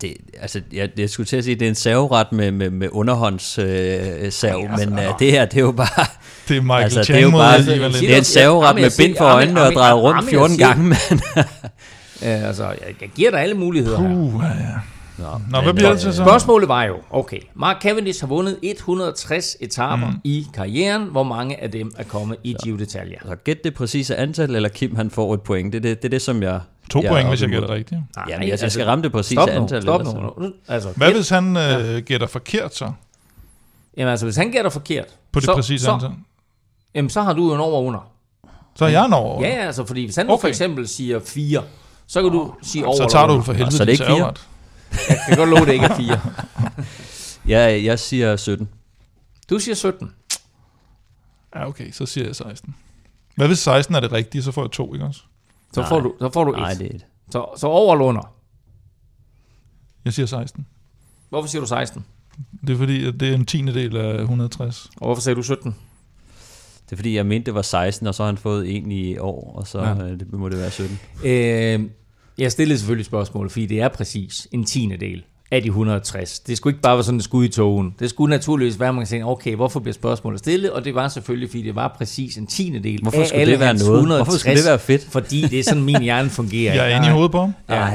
Det, 0.00 0.16
altså, 0.40 0.60
jeg, 0.72 0.90
jeg 0.98 1.10
skulle 1.10 1.26
til 1.26 1.36
at 1.36 1.44
sige, 1.44 1.54
at 1.54 1.60
det 1.60 1.66
er 1.66 1.70
en 1.70 1.74
serveret 1.74 2.32
med, 2.32 2.50
med, 2.50 2.70
med 2.70 2.88
underhåndssav, 2.92 3.64
øh, 3.64 4.32
sav, 4.32 4.58
ja, 4.58 4.72
altså, 4.72 4.90
men 4.90 4.98
øh, 4.98 5.04
det 5.18 5.30
her, 5.30 5.44
det 5.44 5.56
er 5.56 5.60
jo 5.60 5.72
bare... 5.72 6.06
Det 6.48 6.56
er 6.56 6.60
Michael 6.60 6.82
altså, 6.82 7.00
det 7.00 7.16
er 7.16 7.20
jo 7.20 7.30
bare, 7.30 7.54
altså, 7.54 7.72
det 8.00 8.12
er 8.12 8.18
en 8.18 8.24
serveret 8.24 8.74
med 8.74 8.90
bind 8.98 9.16
for 9.16 9.24
øjnene 9.24 9.62
og 9.62 9.72
drejet 9.72 10.02
rundt 10.02 10.30
14 10.30 10.58
gange, 10.58 10.84
men... 10.84 10.96
ja, 12.22 12.28
altså, 12.28 12.64
jeg, 12.64 12.94
jeg 13.00 13.08
giver 13.14 13.30
dig 13.30 13.40
alle 13.40 13.54
muligheder 13.54 13.98
Puh, 13.98 14.40
her. 14.40 14.48
Ja. 14.48 14.78
Nå, 15.18 15.40
Nå 15.50 15.60
hvad 15.60 15.74
bliver 15.74 15.90
det 15.90 16.00
til 16.00 16.14
så? 16.14 16.24
Spørgsmålet 16.24 16.68
var 16.68 16.84
jo, 16.84 16.96
okay, 17.10 17.40
Mark 17.54 17.82
Cavendish 17.82 18.22
har 18.22 18.26
vundet 18.26 18.58
160 18.62 19.56
etaper 19.60 20.10
mm. 20.10 20.20
i 20.24 20.46
karrieren. 20.54 21.02
Hvor 21.04 21.22
mange 21.22 21.62
af 21.62 21.70
dem 21.70 21.92
er 21.98 22.04
kommet 22.04 22.36
i 22.44 22.54
Giro 22.64 22.76
d'Italia? 22.76 23.28
Så 23.28 23.36
gæt 23.44 23.64
det 23.64 23.74
præcise 23.74 24.16
antal, 24.16 24.56
eller 24.56 24.68
Kim 24.68 24.96
han 24.96 25.10
får 25.10 25.34
et 25.34 25.42
point. 25.42 25.72
Det 25.72 25.78
er 25.78 25.82
det, 25.82 26.02
det, 26.02 26.08
er 26.08 26.10
det 26.10 26.22
som 26.22 26.42
jeg... 26.42 26.60
To 26.90 27.02
jeg 27.02 27.10
point, 27.10 27.28
hvis 27.28 27.42
jeg 27.42 27.50
gætter 27.50 27.70
rigtigt. 27.70 28.00
Nej, 28.16 28.24
ja, 28.28 28.38
men 28.38 28.48
jeg, 28.48 28.62
jeg 28.62 28.72
skal 28.72 28.86
ramme 28.86 29.02
det 29.02 29.12
præcise 29.12 29.34
stop 29.34 29.48
antal. 29.48 29.82
Stop 29.82 30.04
nu, 30.04 30.10
stop 30.10 30.38
nu. 30.38 30.52
Altså, 30.68 30.92
Hvad 30.96 31.12
hvis 31.12 31.28
han 31.28 31.56
øh, 31.56 31.62
ja. 31.62 32.00
gætter 32.00 32.26
forkert 32.26 32.74
så? 32.74 32.92
Jamen 33.96 34.10
altså, 34.10 34.26
hvis 34.26 34.36
han 34.36 34.50
gætter 34.50 34.70
forkert... 34.70 35.06
På 35.32 35.40
det 35.40 35.46
så, 35.46 35.54
præcise 35.54 35.84
så, 35.84 35.92
antal? 35.92 36.10
Jamen, 36.94 37.10
så 37.10 37.22
har 37.22 37.32
du 37.32 37.48
jo 37.48 37.54
en 37.54 37.60
over 37.60 37.82
under. 37.82 38.10
Så 38.74 38.84
er 38.84 38.88
jeg 38.88 39.06
en 39.06 39.12
over 39.12 39.46
Ja, 39.46 39.48
altså, 39.48 39.84
fordi 39.84 40.04
hvis 40.04 40.16
han 40.16 40.30
okay. 40.30 40.40
for 40.40 40.48
eksempel 40.48 40.88
siger 40.88 41.20
4, 41.20 41.62
så 42.06 42.22
kan 42.22 42.30
du 42.30 42.54
sige 42.62 42.86
over 42.86 42.96
Så 42.96 43.08
tager 43.10 43.26
du 43.26 43.42
for 43.42 43.52
helvede 43.52 43.76
Så 43.76 43.82
er 43.82 43.84
det 43.84 43.92
ikke 43.92 44.04
4? 44.04 44.34
Jeg 45.08 45.18
kan 45.28 45.36
godt 45.36 45.50
love, 45.50 45.66
det 45.66 45.72
ikke 45.72 45.84
er 45.84 45.96
4. 45.96 46.20
ja, 47.54 47.82
jeg 47.84 47.98
siger 47.98 48.36
17. 48.36 48.68
Du 49.50 49.58
siger 49.58 49.74
17. 49.74 50.12
Ja, 51.54 51.68
okay, 51.68 51.92
så 51.92 52.06
siger 52.06 52.26
jeg 52.26 52.36
16. 52.36 52.74
Hvad 53.36 53.46
hvis 53.46 53.58
16 53.58 53.94
er 53.94 54.00
det 54.00 54.12
rigtige, 54.12 54.42
så 54.42 54.52
får 54.52 54.62
jeg 54.62 54.70
2, 54.70 54.94
ikke 54.94 55.06
også? 55.06 55.20
Så 55.72 55.86
får 55.88 56.00
du, 56.00 56.14
så 56.18 56.30
får 56.30 56.44
du 56.44 56.52
1. 56.52 56.58
Nej, 56.58 56.74
det 56.74 56.86
er 56.90 56.94
et. 56.94 57.06
Så, 57.30 57.46
så 57.56 57.66
over 57.66 57.94
eller 57.94 58.04
under? 58.04 58.34
Jeg 60.04 60.12
siger 60.12 60.26
16. 60.26 60.66
Hvorfor 61.28 61.48
siger 61.48 61.60
du 61.60 61.66
16? 61.66 62.04
Det 62.66 62.70
er 62.72 62.76
fordi, 62.76 63.06
at 63.06 63.14
det 63.20 63.28
er 63.28 63.34
en 63.34 63.46
tiende 63.46 63.74
del 63.74 63.96
af 63.96 64.20
160. 64.20 64.90
Og 64.96 65.06
hvorfor 65.06 65.22
sagde 65.22 65.36
du 65.36 65.42
17? 65.42 65.76
Det 66.84 66.92
er 66.92 66.96
fordi, 66.96 67.16
jeg 67.16 67.26
mente, 67.26 67.46
det 67.46 67.54
var 67.54 67.62
16, 67.62 68.06
og 68.06 68.14
så 68.14 68.22
har 68.22 68.26
han 68.26 68.36
fået 68.36 68.76
en 68.76 68.92
i 68.92 69.18
år, 69.18 69.52
og 69.56 69.66
så 69.66 69.82
ja. 69.82 69.94
øh, 69.94 70.20
det 70.20 70.32
må 70.32 70.48
det 70.48 70.58
være 70.58 70.70
17. 70.70 70.98
Øh, 71.24 71.90
jeg 72.38 72.52
stillede 72.52 72.78
selvfølgelig 72.78 73.06
spørgsmål, 73.06 73.50
fordi 73.50 73.66
det 73.66 73.80
er 73.80 73.88
præcis 73.88 74.48
en 74.52 74.64
tiende 74.64 74.96
del 74.96 75.24
af 75.50 75.62
de 75.62 75.68
160. 75.68 76.40
Det 76.40 76.56
skulle 76.56 76.72
ikke 76.72 76.82
bare 76.82 76.96
være 76.96 77.04
sådan, 77.04 77.18
det 77.18 77.24
skulle 77.24 77.48
i 77.48 77.50
togen. 77.50 77.94
Det 77.98 78.10
skulle 78.10 78.30
naturligvis 78.30 78.80
være, 78.80 78.88
at 78.88 78.94
man 78.94 79.02
kan 79.02 79.08
sige, 79.08 79.26
okay, 79.26 79.54
hvorfor 79.54 79.80
bliver 79.80 79.94
spørgsmålet 79.94 80.38
stillet? 80.38 80.70
Og 80.72 80.84
det 80.84 80.94
var 80.94 81.08
selvfølgelig, 81.08 81.50
fordi 81.50 81.62
det 81.62 81.74
var 81.74 81.94
præcis 81.98 82.36
en 82.36 82.46
tiende 82.46 82.78
del 82.78 83.02
hvorfor 83.02 83.18
af 83.18 83.30
alle 83.32 83.52
det 83.52 83.60
være 83.60 83.74
noget? 83.74 83.94
160, 83.94 84.26
hvorfor 84.26 84.38
skulle 84.38 84.56
det 84.56 84.64
være 84.64 84.78
fedt? 84.78 85.06
Fordi 85.10 85.40
det 85.40 85.58
er 85.58 85.62
sådan, 85.64 85.82
min 85.82 86.02
hjerne 86.02 86.30
fungerer. 86.30 86.74
Jeg 86.84 86.92
er 86.92 86.96
inde 86.96 87.08
i 87.08 87.10
hovedet 87.10 87.32
på 87.32 87.40
ham. 87.40 87.54
Ja, 87.68 87.90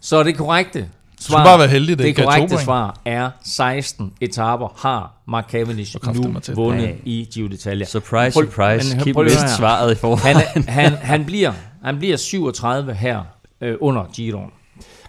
Så 0.00 0.22
det 0.22 0.36
korrekte 0.36 0.88
svar, 1.20 1.38
det 1.38 1.46
bare 1.46 1.58
være 1.58 1.68
heldig, 1.68 1.98
det, 1.98 2.06
det 2.06 2.24
korrekte 2.24 2.58
svar 2.58 3.00
er 3.04 3.30
16 3.44 4.12
etaper 4.20 4.88
har 4.88 5.12
Mark 5.28 5.50
Cavendish 5.50 5.96
nu 6.14 6.34
vundet 6.54 6.82
ja. 6.82 6.92
i 7.04 7.28
Giro 7.32 7.48
d'Italia. 7.48 7.84
Surprise, 7.84 8.32
surprise. 8.32 8.98
Keep 9.04 9.16
vidste 9.24 9.48
svaret 9.56 9.92
i 9.92 9.94
forvejen. 9.94 10.36
Han, 10.36 10.64
han, 10.68 10.92
han, 11.12 11.24
bliver, 11.24 11.52
han 11.84 11.98
bliver 11.98 12.16
37 12.16 12.94
her 12.94 13.22
øh, 13.60 13.76
under 13.80 14.04
Giroen. 14.12 14.50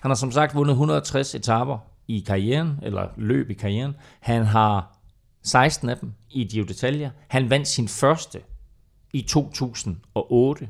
Han 0.01 0.11
har 0.11 0.15
som 0.15 0.31
sagt 0.31 0.55
vundet 0.55 0.71
160 0.71 1.35
etaper 1.35 1.77
i 2.07 2.19
karrieren, 2.19 2.79
eller 2.83 3.07
løb 3.17 3.49
i 3.49 3.53
karrieren. 3.53 3.95
Han 4.19 4.45
har 4.45 4.97
16 5.43 5.89
af 5.89 5.97
dem 5.97 6.13
i 6.31 6.43
Giro 6.43 6.65
d'Italia. 6.65 7.09
Han 7.27 7.49
vandt 7.49 7.67
sin 7.67 7.87
første 7.87 8.41
i 9.13 9.21
2008. 9.21 10.69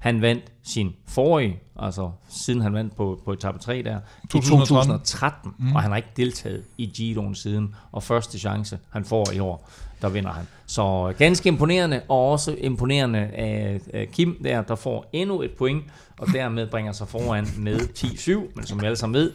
Han 0.00 0.22
vandt 0.22 0.44
sin 0.62 0.92
forrige, 1.08 1.60
altså 1.78 2.10
siden 2.28 2.60
han 2.60 2.74
vandt 2.74 2.96
på, 2.96 3.20
på 3.24 3.32
etape 3.32 3.58
3 3.58 3.82
der, 3.82 4.00
2013. 4.30 4.94
i 4.94 4.98
2013, 4.98 5.52
mm. 5.58 5.74
og 5.74 5.82
han 5.82 5.90
har 5.90 5.96
ikke 5.96 6.12
deltaget 6.16 6.62
i 6.78 6.86
Giroen 6.86 7.34
siden, 7.34 7.74
og 7.92 8.02
første 8.02 8.38
chance, 8.38 8.78
han 8.90 9.04
får 9.04 9.32
i 9.32 9.38
år, 9.38 9.70
der 10.02 10.08
vinder 10.08 10.30
han. 10.32 10.46
Så 10.66 11.14
ganske 11.18 11.48
imponerende, 11.48 12.02
og 12.08 12.30
også 12.30 12.56
imponerende 12.60 13.18
af, 13.18 13.80
af 13.94 14.08
Kim 14.12 14.42
der, 14.44 14.62
der 14.62 14.74
får 14.74 15.10
endnu 15.12 15.42
et 15.42 15.50
point, 15.50 15.84
og 16.18 16.26
dermed 16.32 16.66
bringer 16.66 16.92
sig 16.92 17.08
foran 17.08 17.48
med 17.58 17.80
10-7, 17.80 18.52
men 18.56 18.66
som 18.66 18.80
vi 18.80 18.86
alle 18.86 18.96
sammen 18.96 19.20
ved, 19.20 19.32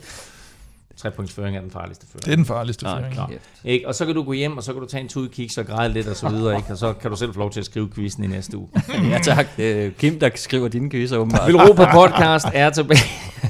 Tre 0.97 1.11
points 1.11 1.33
føring 1.33 1.57
er 1.57 1.61
den 1.61 1.71
farligste 1.71 2.05
føring. 2.11 2.25
Det 2.25 2.31
er 2.31 2.35
den 2.35 2.45
farligste 2.45 2.85
føring. 2.85 3.15
Ja, 3.15 3.25
ikke? 3.63 3.87
Og 3.87 3.95
så 3.95 4.05
kan 4.05 4.15
du 4.15 4.23
gå 4.23 4.33
hjem, 4.33 4.57
og 4.57 4.63
så 4.63 4.73
kan 4.73 4.81
du 4.81 4.87
tage 4.87 5.01
en 5.01 5.07
tud 5.07 5.29
kig, 5.29 5.51
så 5.51 5.63
græde 5.63 5.93
lidt 5.93 6.07
og 6.07 6.15
så 6.15 6.29
videre, 6.29 6.55
ikke? 6.57 6.71
og 6.71 6.77
så 6.77 6.93
kan 6.93 7.11
du 7.11 7.17
selv 7.17 7.33
få 7.33 7.39
lov 7.39 7.51
til 7.51 7.59
at 7.59 7.65
skrive 7.65 7.89
quizzen 7.95 8.23
i 8.23 8.27
næste 8.27 8.57
uge. 8.57 8.67
ja 9.11 9.19
tak. 9.23 9.47
Er 9.59 9.89
Kim, 9.89 10.19
der 10.19 10.29
skriver 10.35 10.67
dine 10.67 10.89
quizzer 10.89 11.17
åbenbart. 11.17 11.47
Velropa 11.47 11.85
Podcast 11.91 12.45
er 12.53 12.69
tilbage. 12.69 12.99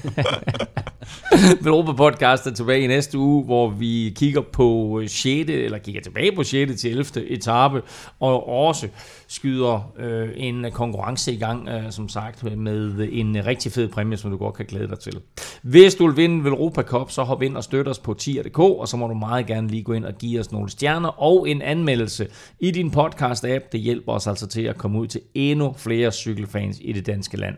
Velropa 1.62 1.92
Podcast 1.92 2.48
er 2.48 2.52
tilbage 2.52 2.82
i 2.82 2.88
næste 2.88 3.18
uge, 3.18 3.44
hvor 3.44 3.70
vi 3.70 4.14
kigger 4.16 4.42
på 4.42 5.02
6. 5.08 5.50
eller 5.50 5.78
kigger 5.78 6.02
tilbage 6.02 6.36
på 6.36 6.44
6. 6.44 6.82
til 6.82 6.92
11. 6.92 7.28
etape, 7.28 7.82
og 8.20 8.50
også 8.50 8.88
skyder 9.36 9.94
øh, 10.00 10.30
en 10.36 10.66
konkurrence 10.72 11.34
i 11.34 11.38
gang, 11.38 11.70
øh, 11.70 11.92
som 11.92 12.10
sagt, 12.10 12.58
med 12.58 13.08
en 13.12 13.46
rigtig 13.46 13.72
fed 13.72 13.88
præmie, 13.88 14.18
som 14.18 14.32
du 14.32 14.38
godt 14.38 14.56
kan 14.56 14.66
glæde 14.66 14.88
dig 14.88 15.00
til. 15.00 15.20
Hvis 15.62 15.96
du 15.96 16.08
vil 16.08 16.18
vinde 16.18 16.44
Velropa 16.44 16.82
Cup, 16.82 17.12
så 17.12 17.24
hop 17.24 17.42
ind 17.42 17.58
og 17.58 17.64
støt 17.64 17.88
os 17.88 18.00
på 18.00 18.14
tier.dk, 18.14 18.60
og 18.60 18.88
så 18.88 18.98
må 18.98 19.08
du 19.08 19.14
meget 19.14 19.46
gerne 19.46 19.68
lige 19.68 19.84
gå 19.84 19.94
ind 19.94 20.06
og 20.06 20.14
give 20.18 20.40
os 20.40 20.52
nogle 20.52 20.70
stjerner 20.70 21.22
og 21.22 21.50
en 21.50 21.62
anmeldelse 21.62 22.28
i 22.60 22.72
din 22.72 22.94
podcast-app. 22.98 23.70
Det 23.72 23.80
hjælper 23.80 24.14
os 24.14 24.28
altså 24.28 24.48
til 24.48 24.62
at 24.62 24.78
komme 24.78 25.00
ud 25.00 25.08
til 25.08 25.22
endnu 25.34 25.74
flere 25.78 26.12
cykelfans 26.12 26.78
i 26.82 26.92
det 26.92 27.06
danske 27.06 27.38
land. 27.38 27.56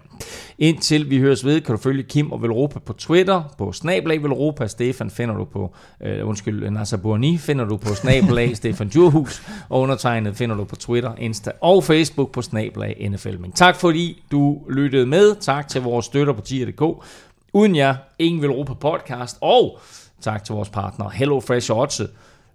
Indtil 0.57 1.09
vi 1.09 1.19
høres 1.19 1.45
ved, 1.45 1.61
kan 1.61 1.75
du 1.75 1.81
følge 1.81 2.03
Kim 2.03 2.31
og 2.31 2.41
Velropa 2.41 2.79
på 2.79 2.93
Twitter, 2.93 3.43
på 3.57 3.71
Snablag 3.71 4.23
Velropa. 4.23 4.67
Stefan 4.67 5.09
finder 5.09 5.35
du 5.35 5.45
på, 5.45 5.73
øh, 6.03 6.27
undskyld, 6.27 6.69
Nasser 6.69 6.97
Bourni 6.97 7.37
finder 7.37 7.65
du 7.65 7.77
på 7.77 7.95
Snablag 7.95 8.55
Stefan 8.57 8.87
Djurhus, 8.87 9.41
og 9.69 9.81
undertegnet 9.81 10.35
finder 10.35 10.55
du 10.55 10.63
på 10.63 10.75
Twitter, 10.75 11.15
Insta 11.17 11.51
og 11.61 11.66
og 11.67 11.83
Facebook 11.83 12.31
på 12.31 12.41
Snablag 12.41 13.09
NFL. 13.11 13.39
Men 13.39 13.51
tak 13.51 13.75
fordi 13.75 14.23
du 14.31 14.61
lyttede 14.69 15.05
med. 15.05 15.35
Tak 15.35 15.67
til 15.67 15.81
vores 15.81 16.05
støtter 16.05 16.33
på 16.33 16.41
tier.dk. 16.41 17.05
Uden 17.53 17.75
jer, 17.75 17.95
ingen 18.19 18.41
vil 18.41 18.51
ro 18.51 18.63
på 18.63 18.73
podcast. 18.73 19.37
Og 19.41 19.79
tak 20.21 20.43
til 20.43 20.55
vores 20.55 20.69
partner 20.69 21.09
HelloFresh 21.09 21.71
og 21.71 21.77
Otze. 21.77 22.07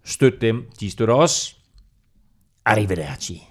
Støt 0.05 0.41
dem, 0.41 0.65
de 0.81 0.91
støtter 0.91 1.15
os. 1.15 1.57
Arrivederci. 2.65 3.49